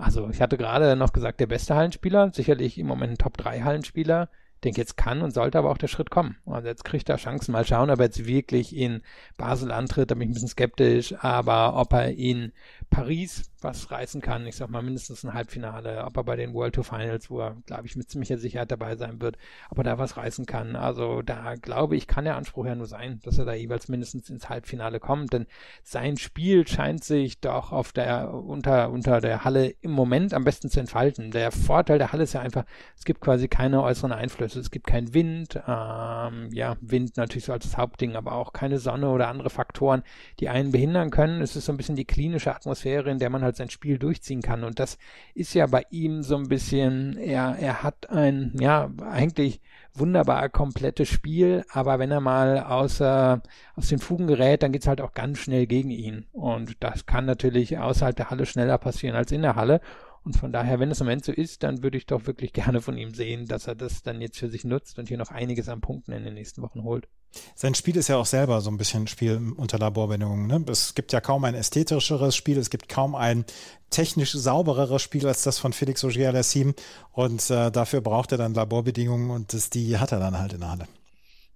also 0.00 0.28
ich 0.30 0.40
hatte 0.40 0.56
gerade 0.56 0.96
noch 0.96 1.12
gesagt, 1.12 1.40
der 1.40 1.46
beste 1.46 1.74
Hallenspieler, 1.74 2.30
sicherlich 2.32 2.78
im 2.78 2.86
Moment 2.86 3.14
ein 3.14 3.18
Top 3.18 3.36
3 3.36 3.62
Hallenspieler 3.62 4.28
denke, 4.60 4.80
jetzt 4.80 4.96
kann 4.96 5.22
und 5.22 5.32
sollte 5.32 5.58
aber 5.58 5.70
auch 5.70 5.78
der 5.78 5.88
Schritt 5.88 6.10
kommen. 6.10 6.36
Also 6.46 6.68
jetzt 6.68 6.84
kriegt 6.84 7.08
er 7.08 7.16
Chancen. 7.16 7.52
Mal 7.52 7.66
schauen, 7.66 7.90
ob 7.90 7.98
er 7.98 8.06
jetzt 8.06 8.26
wirklich 8.26 8.76
in 8.76 9.02
Basel 9.36 9.70
antritt. 9.70 10.10
Da 10.10 10.14
bin 10.14 10.22
ich 10.22 10.28
ein 10.30 10.34
bisschen 10.34 10.48
skeptisch. 10.48 11.14
Aber 11.22 11.76
ob 11.76 11.92
er 11.92 12.12
in 12.12 12.52
Paris 12.90 13.50
was 13.60 13.90
reißen 13.90 14.20
kann, 14.20 14.46
ich 14.46 14.56
sag 14.56 14.70
mal 14.70 14.82
mindestens 14.82 15.24
ein 15.24 15.34
Halbfinale, 15.34 16.04
ob 16.04 16.16
er 16.16 16.24
bei 16.24 16.36
den 16.36 16.54
World 16.54 16.74
Tour 16.74 16.84
Finals, 16.84 17.28
wo 17.30 17.40
er, 17.40 17.56
glaube 17.66 17.86
ich, 17.86 17.96
mit 17.96 18.08
ziemlicher 18.08 18.38
Sicherheit 18.38 18.70
dabei 18.70 18.96
sein 18.96 19.20
wird, 19.20 19.36
ob 19.70 19.78
er 19.78 19.84
da 19.84 19.98
was 19.98 20.16
reißen 20.16 20.46
kann. 20.46 20.76
Also 20.76 21.22
da 21.22 21.54
glaube 21.56 21.96
ich, 21.96 22.06
kann 22.06 22.24
der 22.24 22.36
Anspruch 22.36 22.66
ja 22.66 22.74
nur 22.74 22.86
sein, 22.86 23.20
dass 23.24 23.38
er 23.38 23.44
da 23.44 23.54
jeweils 23.54 23.88
mindestens 23.88 24.30
ins 24.30 24.48
Halbfinale 24.48 25.00
kommt, 25.00 25.32
denn 25.32 25.46
sein 25.82 26.16
Spiel 26.16 26.66
scheint 26.68 27.02
sich 27.02 27.40
doch 27.40 27.72
auf 27.72 27.92
der, 27.92 28.32
unter, 28.32 28.90
unter 28.90 29.20
der 29.20 29.44
Halle 29.44 29.74
im 29.80 29.90
Moment 29.90 30.32
am 30.32 30.44
besten 30.44 30.70
zu 30.70 30.78
entfalten. 30.78 31.30
Der 31.30 31.50
Vorteil 31.50 31.98
der 31.98 32.12
Halle 32.12 32.24
ist 32.24 32.34
ja 32.34 32.40
einfach, 32.40 32.64
es 32.96 33.04
gibt 33.04 33.20
quasi 33.20 33.48
keine 33.48 33.82
äußeren 33.82 34.12
Einflüsse. 34.12 34.60
Es 34.60 34.70
gibt 34.70 34.86
keinen 34.86 35.14
Wind, 35.14 35.56
ähm, 35.66 36.48
ja, 36.52 36.76
Wind 36.80 37.16
natürlich 37.16 37.46
so 37.46 37.52
als 37.52 37.64
das 37.64 37.76
Hauptding, 37.76 38.14
aber 38.14 38.32
auch 38.32 38.52
keine 38.52 38.78
Sonne 38.78 39.08
oder 39.10 39.28
andere 39.28 39.50
Faktoren, 39.50 40.02
die 40.38 40.48
einen 40.48 40.70
behindern 40.70 41.10
können. 41.10 41.42
Es 41.42 41.56
ist 41.56 41.66
so 41.66 41.72
ein 41.72 41.76
bisschen 41.76 41.96
die 41.96 42.04
klinische 42.04 42.54
Atmosphäre 42.54 42.77
Atmosphäre, 42.78 43.10
in 43.10 43.18
der 43.18 43.30
man 43.30 43.42
halt 43.42 43.56
sein 43.56 43.70
Spiel 43.70 43.98
durchziehen 43.98 44.42
kann. 44.42 44.64
Und 44.64 44.78
das 44.78 44.98
ist 45.34 45.54
ja 45.54 45.66
bei 45.66 45.82
ihm 45.90 46.22
so 46.22 46.36
ein 46.36 46.48
bisschen, 46.48 47.16
er, 47.16 47.56
er 47.58 47.82
hat 47.82 48.10
ein, 48.10 48.52
ja, 48.58 48.90
eigentlich 49.02 49.60
wunderbar 49.94 50.48
komplettes 50.48 51.08
Spiel, 51.08 51.64
aber 51.72 51.98
wenn 51.98 52.12
er 52.12 52.20
mal 52.20 52.60
außer, 52.60 53.42
aus 53.74 53.88
den 53.88 53.98
Fugen 53.98 54.28
gerät, 54.28 54.62
dann 54.62 54.70
geht's 54.70 54.86
halt 54.86 55.00
auch 55.00 55.12
ganz 55.12 55.38
schnell 55.38 55.66
gegen 55.66 55.90
ihn. 55.90 56.26
Und 56.32 56.76
das 56.80 57.06
kann 57.06 57.26
natürlich 57.26 57.78
außerhalb 57.78 58.14
der 58.14 58.30
Halle 58.30 58.46
schneller 58.46 58.78
passieren 58.78 59.16
als 59.16 59.32
in 59.32 59.42
der 59.42 59.56
Halle. 59.56 59.80
Und 60.24 60.36
von 60.36 60.52
daher, 60.52 60.80
wenn 60.80 60.90
es 60.90 61.00
im 61.00 61.06
Moment 61.06 61.24
so 61.24 61.32
ist, 61.32 61.62
dann 61.62 61.82
würde 61.82 61.96
ich 61.96 62.06
doch 62.06 62.26
wirklich 62.26 62.52
gerne 62.54 62.80
von 62.80 62.98
ihm 62.98 63.14
sehen, 63.14 63.46
dass 63.46 63.66
er 63.66 63.74
das 63.74 64.02
dann 64.02 64.20
jetzt 64.20 64.38
für 64.38 64.48
sich 64.48 64.64
nutzt 64.64 64.98
und 64.98 65.08
hier 65.08 65.18
noch 65.18 65.30
einiges 65.30 65.68
an 65.68 65.80
Punkten 65.80 66.12
in 66.12 66.24
den 66.24 66.34
nächsten 66.34 66.62
Wochen 66.62 66.82
holt. 66.82 67.08
Sein 67.54 67.74
Spiel 67.74 67.96
ist 67.96 68.08
ja 68.08 68.16
auch 68.16 68.26
selber 68.26 68.60
so 68.60 68.70
ein 68.70 68.78
bisschen 68.78 69.06
Spiel 69.06 69.52
unter 69.56 69.78
Laborbedingungen. 69.78 70.46
Ne? 70.46 70.64
Es 70.70 70.94
gibt 70.94 71.12
ja 71.12 71.20
kaum 71.20 71.44
ein 71.44 71.54
ästhetischeres 71.54 72.34
Spiel, 72.34 72.58
es 72.58 72.70
gibt 72.70 72.88
kaum 72.88 73.14
ein 73.14 73.44
technisch 73.90 74.32
saubereres 74.32 75.02
Spiel 75.02 75.26
als 75.26 75.42
das 75.42 75.58
von 75.58 75.72
Felix 75.72 76.04
Auger-Aliassime 76.04 76.74
und 77.12 77.50
äh, 77.50 77.70
dafür 77.70 78.00
braucht 78.00 78.32
er 78.32 78.38
dann 78.38 78.54
Laborbedingungen 78.54 79.30
und 79.30 79.52
das, 79.52 79.70
die 79.70 79.98
hat 79.98 80.12
er 80.12 80.20
dann 80.20 80.38
halt 80.38 80.54
in 80.54 80.60
der 80.60 80.70
Halle. 80.70 80.88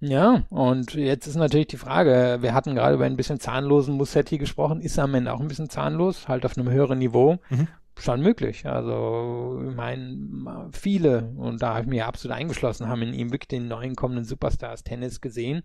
Ja, 0.00 0.42
und 0.50 0.94
jetzt 0.94 1.28
ist 1.28 1.36
natürlich 1.36 1.68
die 1.68 1.76
Frage, 1.76 2.38
wir 2.40 2.54
hatten 2.54 2.74
gerade 2.74 2.96
über 2.96 3.04
ein 3.04 3.16
bisschen 3.16 3.38
zahnlosen 3.38 3.94
Mussetti 3.94 4.36
gesprochen, 4.36 4.80
ist 4.80 4.98
er 4.98 5.04
am 5.04 5.14
Ende 5.14 5.32
auch 5.32 5.40
ein 5.40 5.46
bisschen 5.46 5.70
zahnlos, 5.70 6.26
halt 6.26 6.44
auf 6.44 6.58
einem 6.58 6.70
höheren 6.70 6.98
Niveau. 6.98 7.38
Mhm 7.50 7.68
schon 7.98 8.22
möglich. 8.22 8.66
Also, 8.66 9.62
ich 9.68 9.74
meine, 9.74 10.70
viele, 10.72 11.30
und 11.36 11.62
da 11.62 11.74
habe 11.74 11.82
ich 11.82 11.88
mich 11.88 12.02
absolut 12.02 12.36
eingeschlossen, 12.36 12.88
haben 12.88 13.02
in 13.02 13.14
ihm 13.14 13.32
wirklich 13.32 13.48
den 13.48 13.68
neuen 13.68 13.96
kommenden 13.96 14.24
Superstars 14.24 14.84
Tennis 14.84 15.20
gesehen. 15.20 15.62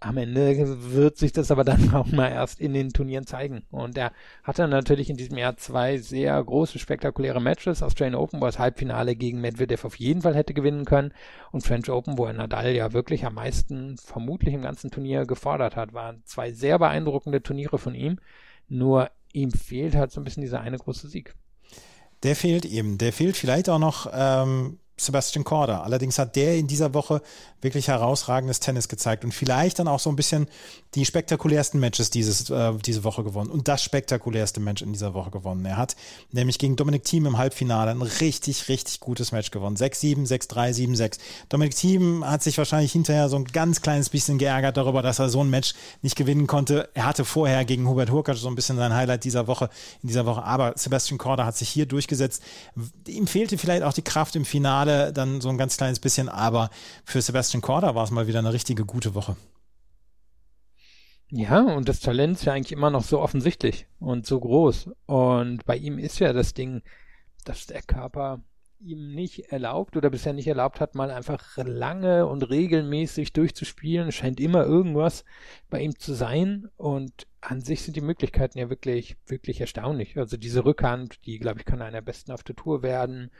Am 0.00 0.16
Ende 0.16 0.54
wird 0.92 1.16
sich 1.16 1.32
das 1.32 1.50
aber 1.50 1.64
dann 1.64 1.92
auch 1.94 2.06
mal 2.06 2.28
erst 2.28 2.60
in 2.60 2.72
den 2.72 2.90
Turnieren 2.90 3.26
zeigen. 3.26 3.64
Und 3.70 3.98
er 3.98 4.12
hatte 4.44 4.68
natürlich 4.68 5.10
in 5.10 5.16
diesem 5.16 5.38
Jahr 5.38 5.56
zwei 5.56 5.98
sehr 5.98 6.42
große, 6.42 6.78
spektakuläre 6.78 7.40
Matches. 7.40 7.82
Australian 7.82 8.14
Open, 8.14 8.40
wo 8.40 8.44
er 8.44 8.48
das 8.48 8.60
Halbfinale 8.60 9.16
gegen 9.16 9.40
Medvedev 9.40 9.84
auf 9.84 9.96
jeden 9.96 10.22
Fall 10.22 10.36
hätte 10.36 10.54
gewinnen 10.54 10.84
können. 10.84 11.12
Und 11.50 11.64
French 11.64 11.90
Open, 11.90 12.16
wo 12.16 12.26
er 12.26 12.32
Nadal 12.32 12.70
ja 12.76 12.92
wirklich 12.92 13.24
am 13.26 13.34
meisten 13.34 13.96
vermutlich 13.96 14.54
im 14.54 14.62
ganzen 14.62 14.92
Turnier 14.92 15.26
gefordert 15.26 15.74
hat. 15.74 15.94
Waren 15.94 16.22
zwei 16.24 16.52
sehr 16.52 16.78
beeindruckende 16.78 17.42
Turniere 17.42 17.78
von 17.78 17.96
ihm. 17.96 18.20
Nur 18.68 19.10
ihm 19.32 19.52
fehlt 19.52 19.94
halt 19.94 20.12
so 20.12 20.20
ein 20.20 20.24
bisschen 20.24 20.42
dieser 20.42 20.60
eine 20.60 20.78
große 20.78 21.08
Sieg. 21.08 21.34
Der 22.22 22.34
fehlt 22.34 22.64
ihm. 22.64 22.98
Der 22.98 23.12
fehlt 23.12 23.36
vielleicht 23.36 23.68
auch 23.68 23.78
noch 23.78 24.10
ähm, 24.12 24.80
Sebastian 24.98 25.44
Korda. 25.44 25.82
Allerdings 25.82 26.18
hat 26.18 26.36
der 26.36 26.56
in 26.56 26.66
dieser 26.66 26.94
Woche 26.94 27.22
wirklich 27.60 27.88
herausragendes 27.88 28.60
Tennis 28.60 28.88
gezeigt 28.88 29.24
und 29.24 29.32
vielleicht 29.32 29.78
dann 29.78 29.88
auch 29.88 29.98
so 29.98 30.10
ein 30.10 30.16
bisschen 30.16 30.46
die 30.94 31.04
spektakulärsten 31.04 31.80
Matches 31.80 32.10
dieses, 32.10 32.50
äh, 32.50 32.72
diese 32.74 33.04
Woche 33.04 33.24
gewonnen 33.24 33.50
und 33.50 33.68
das 33.68 33.82
spektakulärste 33.82 34.60
Match 34.60 34.82
in 34.82 34.92
dieser 34.92 35.12
Woche 35.12 35.30
gewonnen. 35.30 35.64
Er 35.64 35.76
hat 35.76 35.96
nämlich 36.30 36.58
gegen 36.58 36.76
Dominik 36.76 37.04
Thiem 37.04 37.26
im 37.26 37.36
Halbfinale 37.36 37.90
ein 37.90 38.02
richtig, 38.02 38.68
richtig 38.68 39.00
gutes 39.00 39.32
Match 39.32 39.50
gewonnen. 39.50 39.76
6-7, 39.76 40.26
6-3, 40.26 40.72
7-6. 40.72 41.18
Dominik 41.48 41.74
Thiem 41.74 42.24
hat 42.24 42.42
sich 42.42 42.56
wahrscheinlich 42.58 42.92
hinterher 42.92 43.28
so 43.28 43.36
ein 43.36 43.44
ganz 43.44 43.82
kleines 43.82 44.08
bisschen 44.08 44.38
geärgert 44.38 44.76
darüber, 44.76 45.02
dass 45.02 45.18
er 45.18 45.28
so 45.28 45.42
ein 45.42 45.50
Match 45.50 45.74
nicht 46.02 46.16
gewinnen 46.16 46.46
konnte. 46.46 46.88
Er 46.94 47.06
hatte 47.06 47.24
vorher 47.24 47.64
gegen 47.64 47.88
Hubert 47.88 48.10
Hurkacz 48.10 48.38
so 48.40 48.48
ein 48.48 48.54
bisschen 48.54 48.76
sein 48.76 48.94
Highlight 48.94 49.24
dieser 49.24 49.46
Woche, 49.46 49.68
in 50.02 50.08
dieser 50.08 50.26
Woche, 50.26 50.42
aber 50.44 50.74
Sebastian 50.76 51.18
Korda 51.18 51.44
hat 51.44 51.56
sich 51.56 51.68
hier 51.68 51.86
durchgesetzt. 51.86 52.42
Ihm 53.06 53.26
fehlte 53.26 53.58
vielleicht 53.58 53.82
auch 53.82 53.92
die 53.92 54.02
Kraft 54.02 54.36
im 54.36 54.44
Finale, 54.44 54.87
dann 55.12 55.40
so 55.40 55.48
ein 55.48 55.58
ganz 55.58 55.76
kleines 55.76 56.00
bisschen, 56.00 56.28
aber 56.28 56.70
für 57.04 57.20
Sebastian 57.20 57.62
Korda 57.62 57.94
war 57.94 58.04
es 58.04 58.10
mal 58.10 58.26
wieder 58.26 58.38
eine 58.38 58.52
richtige 58.52 58.84
gute 58.84 59.14
Woche. 59.14 59.36
Ja, 61.30 61.60
und 61.60 61.88
das 61.88 62.00
Talent 62.00 62.38
ist 62.38 62.44
ja 62.46 62.54
eigentlich 62.54 62.72
immer 62.72 62.90
noch 62.90 63.04
so 63.04 63.20
offensichtlich 63.20 63.86
und 63.98 64.26
so 64.26 64.40
groß. 64.40 64.90
Und 65.06 65.64
bei 65.66 65.76
ihm 65.76 65.98
ist 65.98 66.18
ja 66.20 66.32
das 66.32 66.54
Ding, 66.54 66.82
dass 67.44 67.66
der 67.66 67.82
Körper 67.82 68.40
ihm 68.80 69.14
nicht 69.14 69.52
erlaubt 69.52 69.96
oder 69.96 70.08
bisher 70.08 70.32
nicht 70.32 70.46
erlaubt 70.46 70.80
hat, 70.80 70.94
mal 70.94 71.10
einfach 71.10 71.56
lange 71.56 72.26
und 72.26 72.48
regelmäßig 72.48 73.32
durchzuspielen. 73.32 74.12
Scheint 74.12 74.40
immer 74.40 74.64
irgendwas 74.64 75.24
bei 75.68 75.80
ihm 75.82 75.98
zu 75.98 76.14
sein 76.14 76.68
und 76.76 77.26
an 77.40 77.60
sich 77.60 77.82
sind 77.82 77.94
die 77.94 78.00
Möglichkeiten 78.00 78.58
ja 78.58 78.68
wirklich, 78.68 79.16
wirklich 79.26 79.60
erstaunlich. 79.60 80.16
Also 80.16 80.36
diese 80.36 80.64
Rückhand, 80.64 81.24
die, 81.24 81.38
glaube 81.38 81.60
ich, 81.60 81.64
kann 81.64 81.80
einer 81.80 81.92
der 81.92 82.00
besten 82.00 82.32
auf 82.32 82.42
der 82.42 82.56
Tour 82.56 82.82
werden. 82.82 83.30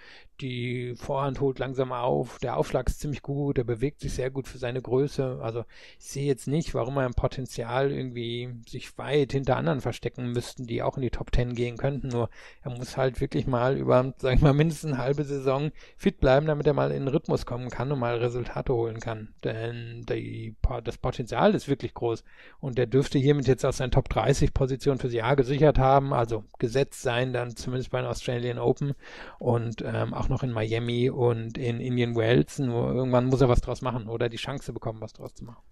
Die 0.41 0.95
Vorhand 0.97 1.41
holt 1.41 1.59
langsam 1.59 1.91
auf. 1.91 2.39
Der 2.39 2.57
Aufschlag 2.57 2.89
ist 2.89 3.01
ziemlich 3.01 3.23
gut. 3.23 3.59
Er 3.59 3.65
bewegt 3.65 4.01
sich 4.01 4.15
sehr 4.15 4.31
gut 4.31 4.47
für 4.47 4.59
seine 4.59 4.81
Größe. 4.81 5.41
Also 5.43 5.65
ich 5.99 6.05
sehe 6.07 6.27
jetzt 6.27 6.47
nicht, 6.47 6.75
warum 6.75 6.97
er 6.97 7.07
im 7.07 7.15
Potenzial 7.15 7.91
irgendwie 7.91 8.49
sich 8.69 8.97
weit 8.99 9.33
hinter 9.33 9.57
anderen 9.57 9.81
verstecken 9.81 10.31
müssten, 10.31 10.67
die 10.67 10.83
auch 10.83 10.97
in 10.97 11.03
die 11.03 11.11
Top 11.11 11.33
Ten 11.33 11.55
gehen 11.55 11.77
könnten. 11.77 12.09
Nur 12.09 12.31
er 12.63 12.71
muss 12.71 12.97
halt 12.97 13.21
wirklich 13.21 13.49
mal 13.49 13.77
über, 13.77 14.15
sag 14.19 14.37
ich 14.37 14.41
mal, 14.41 14.55
mindestens 14.55 14.93
eine 14.93 15.03
halbe 15.03 15.25
Saison 15.25 15.73
fit 15.97 16.21
bleiben, 16.21 16.47
damit 16.47 16.69
er 16.69 16.73
mal 16.73 16.93
in 16.93 17.05
den 17.05 17.09
Rhythmus 17.09 17.47
kommen 17.47 17.69
kann 17.69 17.91
und 17.91 17.99
mal 17.99 18.19
Resultate 18.19 18.73
holen 18.73 19.01
kann. 19.01 19.35
Denn 19.43 20.07
die, 20.09 20.55
das 20.85 20.99
Potenzial 20.99 21.57
ist 21.57 21.69
wirklich 21.69 21.95
groß. 21.95 22.23
Und 22.61 22.79
er 22.79 22.87
dürfte 22.87 23.19
hiermit 23.19 23.49
jetzt 23.49 23.67
aus 23.67 23.81
seinen 23.89 23.91
Top 23.91 24.09
30 24.09 24.53
Position 24.55 24.99
fürs 24.99 25.13
Jahr 25.13 25.37
gesichert 25.37 25.79
haben, 25.79 26.13
also 26.13 26.45
gesetzt 26.59 27.03
sein 27.03 27.33
dann 27.33 27.57
zumindest 27.57 27.91
bei 27.91 28.01
den 28.01 28.07
Australian 28.09 28.59
Open 28.59 28.95
und 29.39 29.83
ähm, 29.83 30.15
auch 30.15 30.29
noch 30.29 30.43
in 30.43 30.53
Miami 30.53 31.11
und 31.11 31.59
in 31.59 31.81
Indian 31.81 32.17
Wells. 32.17 32.59
Nur 32.59 32.93
irgendwann 32.93 33.27
muss 33.27 33.41
er 33.41 33.49
was 33.49 33.61
draus 33.61 33.83
machen 33.83 34.09
oder 34.09 34.29
die 34.29 34.37
Chance 34.37 34.73
bekommen, 34.73 35.01
was 35.01 35.13
draus 35.13 35.35
zu 35.35 35.45
machen. 35.45 35.63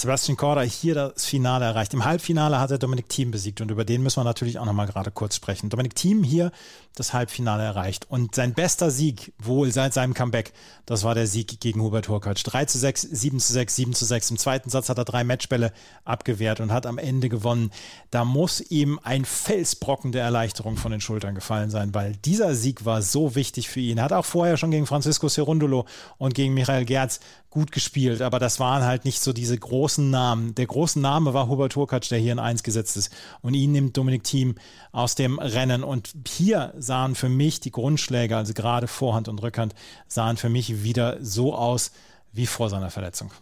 Sebastian 0.00 0.38
Korda 0.38 0.62
hier 0.62 0.94
das 0.94 1.26
Finale 1.26 1.66
erreicht. 1.66 1.92
Im 1.92 2.06
Halbfinale 2.06 2.58
hat 2.58 2.70
er 2.70 2.78
Dominik 2.78 3.10
Thiem 3.10 3.30
besiegt 3.30 3.60
und 3.60 3.70
über 3.70 3.84
den 3.84 4.02
müssen 4.02 4.18
wir 4.20 4.24
natürlich 4.24 4.58
auch 4.58 4.64
nochmal 4.64 4.86
gerade 4.86 5.10
kurz 5.10 5.36
sprechen. 5.36 5.68
Dominik 5.68 5.94
Thiem 5.94 6.24
hier 6.24 6.52
das 6.94 7.12
Halbfinale 7.12 7.62
erreicht 7.62 8.06
und 8.08 8.34
sein 8.34 8.54
bester 8.54 8.90
Sieg 8.90 9.34
wohl 9.38 9.70
seit 9.72 9.92
seinem 9.92 10.14
Comeback, 10.14 10.52
das 10.86 11.04
war 11.04 11.14
der 11.14 11.26
Sieg 11.26 11.60
gegen 11.60 11.82
Hubert 11.82 12.08
Hurkacz. 12.08 12.42
3 12.44 12.64
zu 12.64 12.78
6, 12.78 13.02
7 13.02 13.40
zu 13.40 13.52
6, 13.52 13.76
7 13.76 13.94
zu 13.94 14.04
6. 14.06 14.30
Im 14.30 14.38
zweiten 14.38 14.70
Satz 14.70 14.88
hat 14.88 14.96
er 14.96 15.04
drei 15.04 15.22
Matchbälle 15.22 15.72
abgewehrt 16.04 16.60
und 16.60 16.72
hat 16.72 16.86
am 16.86 16.96
Ende 16.96 17.28
gewonnen. 17.28 17.70
Da 18.10 18.24
muss 18.24 18.60
ihm 18.70 18.98
ein 19.02 19.26
Felsbrocken 19.26 20.12
der 20.12 20.24
Erleichterung 20.24 20.78
von 20.78 20.92
den 20.92 21.02
Schultern 21.02 21.34
gefallen 21.34 21.68
sein, 21.68 21.94
weil 21.94 22.16
dieser 22.16 22.54
Sieg 22.54 22.86
war 22.86 23.02
so 23.02 23.34
wichtig 23.34 23.68
für 23.68 23.80
ihn. 23.80 23.98
Er 23.98 24.04
hat 24.04 24.12
auch 24.12 24.24
vorher 24.24 24.56
schon 24.56 24.70
gegen 24.70 24.86
Francisco 24.86 25.28
Cerundolo 25.28 25.84
und 26.16 26.34
gegen 26.34 26.54
Michael 26.54 26.86
Gerz 26.86 27.20
gut 27.50 27.72
gespielt, 27.72 28.22
aber 28.22 28.38
das 28.38 28.60
waren 28.60 28.84
halt 28.84 29.04
nicht 29.04 29.20
so 29.20 29.32
diese 29.32 29.58
großen 29.58 30.08
Namen. 30.08 30.54
Der 30.54 30.66
große 30.66 31.00
Name 31.00 31.34
war 31.34 31.48
Hubert 31.48 31.74
Hurkacz, 31.74 32.08
der 32.08 32.18
hier 32.18 32.32
in 32.32 32.38
Eins 32.38 32.62
gesetzt 32.62 32.96
ist. 32.96 33.12
Und 33.42 33.54
ihn 33.54 33.72
nimmt 33.72 33.96
Dominik 33.96 34.22
Thiem 34.22 34.54
aus 34.92 35.16
dem 35.16 35.38
Rennen. 35.38 35.82
Und 35.82 36.14
hier 36.28 36.72
sahen 36.78 37.16
für 37.16 37.28
mich 37.28 37.60
die 37.60 37.72
Grundschläge, 37.72 38.36
also 38.36 38.54
gerade 38.54 38.86
Vorhand 38.86 39.28
und 39.28 39.42
Rückhand, 39.42 39.74
sahen 40.06 40.36
für 40.36 40.48
mich 40.48 40.84
wieder 40.84 41.18
so 41.20 41.54
aus 41.54 41.90
wie 42.32 42.46
vor 42.46 42.70
seiner 42.70 42.90
Verletzung. 42.90 43.32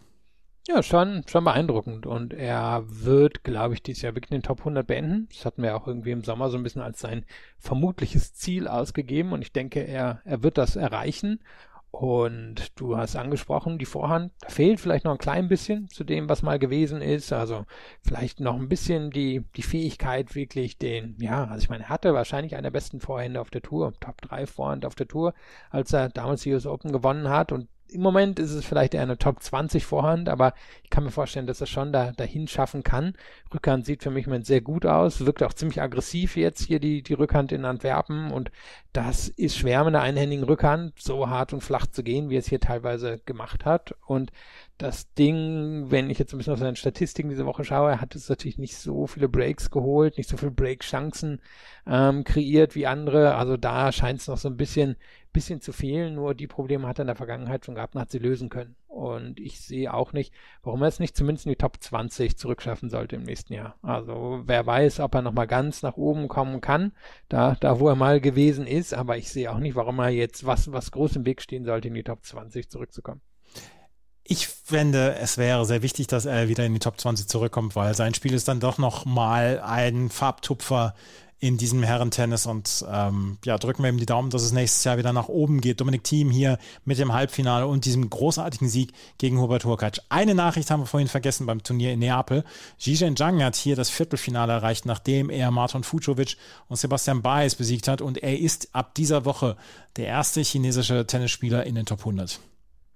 Ja, 0.68 0.82
schon, 0.82 1.24
schon 1.26 1.44
beeindruckend. 1.44 2.04
Und 2.04 2.34
er 2.34 2.84
wird, 2.86 3.42
glaube 3.42 3.72
ich, 3.72 3.82
dieses 3.82 4.02
Jahr 4.02 4.14
wirklich 4.14 4.28
den 4.28 4.42
Top 4.42 4.58
100 4.58 4.86
beenden. 4.86 5.26
Das 5.32 5.46
hatten 5.46 5.62
wir 5.62 5.74
auch 5.74 5.86
irgendwie 5.86 6.10
im 6.10 6.24
Sommer 6.24 6.50
so 6.50 6.58
ein 6.58 6.62
bisschen 6.62 6.82
als 6.82 7.00
sein 7.00 7.24
vermutliches 7.58 8.34
Ziel 8.34 8.68
ausgegeben. 8.68 9.32
Und 9.32 9.40
ich 9.40 9.52
denke, 9.52 9.80
er, 9.80 10.20
er 10.26 10.42
wird 10.42 10.58
das 10.58 10.76
erreichen. 10.76 11.40
Und 11.90 12.78
du 12.78 12.96
hast 12.96 13.16
angesprochen, 13.16 13.78
die 13.78 13.86
Vorhand, 13.86 14.32
da 14.40 14.50
fehlt 14.50 14.78
vielleicht 14.78 15.04
noch 15.04 15.12
ein 15.12 15.18
klein 15.18 15.48
bisschen 15.48 15.88
zu 15.88 16.04
dem, 16.04 16.28
was 16.28 16.42
mal 16.42 16.58
gewesen 16.58 17.00
ist. 17.00 17.32
Also 17.32 17.64
vielleicht 18.02 18.40
noch 18.40 18.56
ein 18.56 18.68
bisschen 18.68 19.10
die, 19.10 19.44
die 19.56 19.62
Fähigkeit, 19.62 20.34
wirklich 20.34 20.78
den, 20.78 21.16
ja, 21.18 21.44
also 21.44 21.62
ich 21.62 21.70
meine, 21.70 21.84
er 21.84 21.88
hatte 21.88 22.12
wahrscheinlich 22.12 22.54
einer 22.54 22.64
der 22.64 22.70
besten 22.72 23.00
Vorhände 23.00 23.40
auf 23.40 23.50
der 23.50 23.62
Tour, 23.62 23.94
Top 24.00 24.20
3 24.20 24.46
Vorhand 24.46 24.84
auf 24.84 24.94
der 24.94 25.08
Tour, 25.08 25.32
als 25.70 25.92
er 25.92 26.10
damals 26.10 26.42
die 26.42 26.52
US 26.52 26.66
Open 26.66 26.92
gewonnen 26.92 27.30
hat. 27.30 27.52
Und 27.52 27.68
im 27.90 28.02
Moment 28.02 28.38
ist 28.38 28.52
es 28.52 28.64
vielleicht 28.64 28.94
eher 28.94 29.02
eine 29.02 29.18
Top 29.18 29.42
20 29.42 29.84
Vorhand, 29.84 30.28
aber 30.28 30.54
ich 30.82 30.90
kann 30.90 31.04
mir 31.04 31.10
vorstellen, 31.10 31.46
dass 31.46 31.60
er 31.60 31.66
schon 31.66 31.92
da 31.92 32.12
dahin 32.12 32.48
schaffen 32.48 32.82
kann. 32.82 33.14
Rückhand 33.52 33.86
sieht 33.86 34.02
für 34.02 34.10
mich 34.10 34.26
im 34.26 34.30
Moment 34.30 34.46
sehr 34.46 34.60
gut 34.60 34.86
aus, 34.86 35.24
wirkt 35.24 35.42
auch 35.42 35.52
ziemlich 35.52 35.80
aggressiv 35.80 36.36
jetzt 36.36 36.66
hier 36.66 36.80
die, 36.80 37.02
die 37.02 37.14
Rückhand 37.14 37.52
in 37.52 37.64
Antwerpen 37.64 38.30
und 38.30 38.50
das 38.92 39.28
ist 39.28 39.56
schwer 39.56 39.84
mit 39.84 39.94
einer 39.94 40.02
einhändigen 40.02 40.44
Rückhand 40.44 40.98
so 40.98 41.28
hart 41.28 41.52
und 41.52 41.62
flach 41.62 41.86
zu 41.86 42.02
gehen, 42.02 42.30
wie 42.30 42.36
es 42.36 42.48
hier 42.48 42.60
teilweise 42.60 43.20
gemacht 43.24 43.64
hat 43.64 43.94
und 44.06 44.32
das 44.78 45.12
Ding, 45.14 45.90
wenn 45.90 46.08
ich 46.08 46.20
jetzt 46.20 46.32
ein 46.32 46.38
bisschen 46.38 46.52
auf 46.52 46.60
seine 46.60 46.76
Statistiken 46.76 47.28
diese 47.28 47.46
Woche 47.46 47.64
schaue, 47.64 47.90
er 47.90 48.00
hat 48.00 48.14
es 48.14 48.28
natürlich 48.28 48.58
nicht 48.58 48.76
so 48.76 49.08
viele 49.08 49.28
Breaks 49.28 49.70
geholt, 49.70 50.16
nicht 50.16 50.30
so 50.30 50.36
viele 50.36 50.52
Break-Chancen 50.52 51.40
ähm, 51.84 52.22
kreiert 52.22 52.76
wie 52.76 52.86
andere. 52.86 53.34
Also 53.34 53.56
da 53.56 53.90
scheint 53.90 54.20
es 54.20 54.28
noch 54.28 54.38
so 54.38 54.48
ein 54.48 54.56
bisschen, 54.56 54.96
bisschen 55.32 55.60
zu 55.60 55.72
fehlen. 55.72 56.14
Nur 56.14 56.34
die 56.34 56.46
Probleme 56.46 56.86
hat 56.86 57.00
er 57.00 57.02
in 57.02 57.08
der 57.08 57.16
Vergangenheit 57.16 57.64
schon 57.64 57.74
gehabt 57.74 57.96
und 57.96 58.00
hat 58.00 58.12
sie 58.12 58.20
lösen 58.20 58.50
können. 58.50 58.76
Und 58.86 59.40
ich 59.40 59.60
sehe 59.60 59.92
auch 59.92 60.12
nicht, 60.12 60.32
warum 60.62 60.82
er 60.82 60.88
es 60.88 61.00
nicht 61.00 61.16
zumindest 61.16 61.46
in 61.46 61.50
die 61.50 61.56
Top 61.56 61.82
20 61.82 62.38
zurückschaffen 62.38 62.88
sollte 62.88 63.16
im 63.16 63.24
nächsten 63.24 63.54
Jahr. 63.54 63.76
Also 63.82 64.42
wer 64.46 64.64
weiß, 64.64 65.00
ob 65.00 65.12
er 65.16 65.22
nochmal 65.22 65.48
ganz 65.48 65.82
nach 65.82 65.96
oben 65.96 66.28
kommen 66.28 66.60
kann, 66.60 66.92
da, 67.28 67.56
da 67.58 67.80
wo 67.80 67.88
er 67.88 67.96
mal 67.96 68.20
gewesen 68.20 68.66
ist. 68.66 68.94
Aber 68.94 69.16
ich 69.16 69.28
sehe 69.30 69.50
auch 69.50 69.58
nicht, 69.58 69.74
warum 69.74 69.98
er 69.98 70.10
jetzt 70.10 70.46
was, 70.46 70.70
was 70.70 70.92
groß 70.92 71.16
im 71.16 71.26
Weg 71.26 71.42
stehen 71.42 71.64
sollte, 71.64 71.88
in 71.88 71.94
die 71.94 72.04
Top 72.04 72.24
20 72.24 72.70
zurückzukommen. 72.70 73.20
Ich 74.30 74.46
fände, 74.46 75.14
es 75.14 75.38
wäre 75.38 75.64
sehr 75.64 75.80
wichtig, 75.80 76.06
dass 76.06 76.26
er 76.26 76.48
wieder 76.48 76.66
in 76.66 76.74
die 76.74 76.80
Top 76.80 77.00
20 77.00 77.28
zurückkommt, 77.28 77.74
weil 77.74 77.94
sein 77.94 78.12
Spiel 78.12 78.34
ist 78.34 78.46
dann 78.46 78.60
doch 78.60 78.76
noch 78.76 79.06
mal 79.06 79.58
ein 79.64 80.10
Farbtupfer 80.10 80.94
in 81.40 81.56
diesem 81.56 81.82
Herrentennis 81.82 82.44
und 82.44 82.84
ähm, 82.92 83.38
ja, 83.46 83.56
drücken 83.56 83.82
wir 83.82 83.88
ihm 83.88 83.96
die 83.96 84.04
Daumen, 84.04 84.28
dass 84.28 84.42
es 84.42 84.52
nächstes 84.52 84.84
Jahr 84.84 84.98
wieder 84.98 85.14
nach 85.14 85.28
oben 85.28 85.62
geht. 85.62 85.80
Dominik 85.80 86.04
Thiem 86.04 86.28
hier 86.28 86.58
mit 86.84 86.98
dem 86.98 87.14
Halbfinale 87.14 87.66
und 87.66 87.86
diesem 87.86 88.10
großartigen 88.10 88.68
Sieg 88.68 88.92
gegen 89.16 89.40
Hubert 89.40 89.64
Hurkacz. 89.64 90.02
Eine 90.10 90.34
Nachricht 90.34 90.70
haben 90.70 90.82
wir 90.82 90.86
vorhin 90.86 91.08
vergessen 91.08 91.46
beim 91.46 91.62
Turnier 91.62 91.94
in 91.94 92.00
Neapel. 92.00 92.44
Zhizhen 92.76 93.16
Zhang 93.16 93.42
hat 93.42 93.56
hier 93.56 93.76
das 93.76 93.88
Viertelfinale 93.88 94.52
erreicht, 94.52 94.84
nachdem 94.84 95.30
er 95.30 95.50
Marton 95.50 95.84
Fucovic 95.84 96.36
und 96.68 96.76
Sebastian 96.76 97.22
Baez 97.22 97.54
besiegt 97.54 97.88
hat 97.88 98.02
und 98.02 98.18
er 98.18 98.38
ist 98.38 98.68
ab 98.74 98.94
dieser 98.94 99.24
Woche 99.24 99.56
der 99.96 100.08
erste 100.08 100.42
chinesische 100.42 101.06
Tennisspieler 101.06 101.64
in 101.64 101.76
den 101.76 101.86
Top 101.86 102.00
100. 102.00 102.40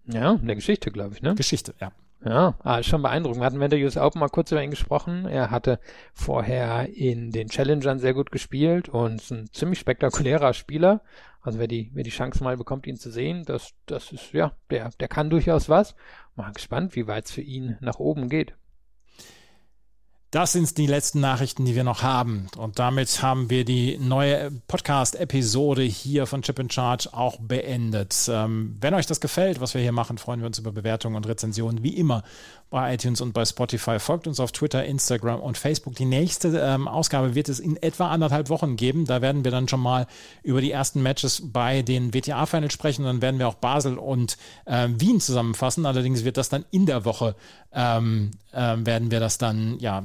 Ja, 0.06 0.32
in 0.32 0.46
der 0.46 0.56
Geschichte, 0.56 0.90
glaube 0.90 1.14
ich, 1.14 1.22
ne? 1.22 1.34
Geschichte, 1.34 1.74
ja. 1.80 1.92
Ja, 2.24 2.54
ah, 2.62 2.82
schon 2.84 3.02
beeindruckend. 3.02 3.40
Wir 3.40 3.46
hatten 3.46 3.58
während 3.58 3.72
der 3.72 3.80
US 3.80 3.96
Open 3.96 4.20
mal 4.20 4.28
kurz 4.28 4.52
über 4.52 4.62
ihn 4.62 4.70
gesprochen. 4.70 5.26
Er 5.26 5.50
hatte 5.50 5.80
vorher 6.14 6.88
in 6.94 7.32
den 7.32 7.48
Challengern 7.48 7.98
sehr 7.98 8.14
gut 8.14 8.30
gespielt 8.30 8.88
und 8.88 9.16
ist 9.16 9.32
ein 9.32 9.48
ziemlich 9.52 9.80
spektakulärer 9.80 10.52
Spieler. 10.52 11.00
Also 11.40 11.58
wer 11.58 11.66
die, 11.66 11.90
wer 11.94 12.04
die 12.04 12.10
Chance 12.10 12.44
mal 12.44 12.56
bekommt, 12.56 12.86
ihn 12.86 12.96
zu 12.96 13.10
sehen, 13.10 13.44
das, 13.44 13.74
das 13.86 14.12
ist, 14.12 14.32
ja, 14.32 14.52
der, 14.70 14.90
der 15.00 15.08
kann 15.08 15.30
durchaus 15.30 15.68
was. 15.68 15.96
Mal 16.36 16.52
gespannt, 16.52 16.94
wie 16.94 17.08
weit 17.08 17.24
es 17.24 17.32
für 17.32 17.40
ihn 17.40 17.76
nach 17.80 17.98
oben 17.98 18.28
geht. 18.28 18.54
Das 20.32 20.52
sind 20.52 20.78
die 20.78 20.86
letzten 20.86 21.20
Nachrichten, 21.20 21.66
die 21.66 21.74
wir 21.74 21.84
noch 21.84 22.02
haben. 22.02 22.46
Und 22.56 22.78
damit 22.78 23.22
haben 23.22 23.50
wir 23.50 23.66
die 23.66 23.98
neue 23.98 24.50
Podcast-Episode 24.66 25.82
hier 25.82 26.24
von 26.24 26.40
Chip 26.40 26.58
in 26.58 26.70
Charge 26.70 27.10
auch 27.12 27.38
beendet. 27.38 28.30
Ähm, 28.32 28.78
wenn 28.80 28.94
euch 28.94 29.04
das 29.04 29.20
gefällt, 29.20 29.60
was 29.60 29.74
wir 29.74 29.82
hier 29.82 29.92
machen, 29.92 30.16
freuen 30.16 30.40
wir 30.40 30.46
uns 30.46 30.58
über 30.58 30.72
Bewertungen 30.72 31.16
und 31.16 31.28
Rezensionen, 31.28 31.82
wie 31.82 31.94
immer 31.98 32.22
bei 32.70 32.94
iTunes 32.94 33.20
und 33.20 33.34
bei 33.34 33.44
Spotify. 33.44 33.98
Folgt 33.98 34.26
uns 34.26 34.40
auf 34.40 34.52
Twitter, 34.52 34.82
Instagram 34.86 35.38
und 35.38 35.58
Facebook. 35.58 35.96
Die 35.96 36.06
nächste 36.06 36.58
ähm, 36.58 36.88
Ausgabe 36.88 37.34
wird 37.34 37.50
es 37.50 37.60
in 37.60 37.76
etwa 37.76 38.08
anderthalb 38.08 38.48
Wochen 38.48 38.76
geben. 38.76 39.04
Da 39.04 39.20
werden 39.20 39.44
wir 39.44 39.50
dann 39.50 39.68
schon 39.68 39.80
mal 39.80 40.06
über 40.42 40.62
die 40.62 40.70
ersten 40.70 41.02
Matches 41.02 41.42
bei 41.52 41.82
den 41.82 42.14
WTA-Finals 42.14 42.72
sprechen. 42.72 43.04
Dann 43.04 43.20
werden 43.20 43.38
wir 43.38 43.48
auch 43.48 43.56
Basel 43.56 43.98
und 43.98 44.38
äh, 44.64 44.88
Wien 44.96 45.20
zusammenfassen. 45.20 45.84
Allerdings 45.84 46.24
wird 46.24 46.38
das 46.38 46.48
dann 46.48 46.64
in 46.70 46.86
der 46.86 47.04
Woche, 47.04 47.36
ähm, 47.74 48.30
äh, 48.52 48.76
werden 48.78 49.10
wir 49.10 49.20
das 49.20 49.36
dann, 49.36 49.78
ja, 49.78 50.04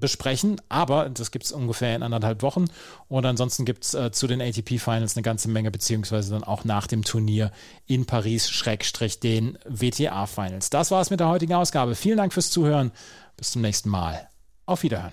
besprechen, 0.00 0.60
aber 0.68 1.08
das 1.08 1.30
gibt 1.30 1.44
es 1.44 1.52
ungefähr 1.52 1.94
in 1.94 2.02
anderthalb 2.02 2.42
Wochen. 2.42 2.66
Und 3.08 3.26
ansonsten 3.26 3.64
gibt 3.64 3.84
es 3.84 3.94
äh, 3.94 4.10
zu 4.10 4.26
den 4.26 4.40
ATP-Finals 4.40 5.16
eine 5.16 5.22
ganze 5.22 5.48
Menge, 5.48 5.70
beziehungsweise 5.70 6.32
dann 6.32 6.44
auch 6.44 6.64
nach 6.64 6.86
dem 6.86 7.04
Turnier 7.04 7.52
in 7.86 8.06
Paris, 8.06 8.50
Schrägstrich 8.50 9.20
den 9.20 9.58
WTA-Finals. 9.68 10.70
Das 10.70 10.90
war 10.90 11.00
es 11.00 11.10
mit 11.10 11.20
der 11.20 11.28
heutigen 11.28 11.54
Ausgabe. 11.54 11.94
Vielen 11.94 12.16
Dank 12.16 12.32
fürs 12.32 12.50
Zuhören. 12.50 12.92
Bis 13.36 13.52
zum 13.52 13.62
nächsten 13.62 13.88
Mal. 13.88 14.28
Auf 14.66 14.82
Wiederhören. 14.82 15.12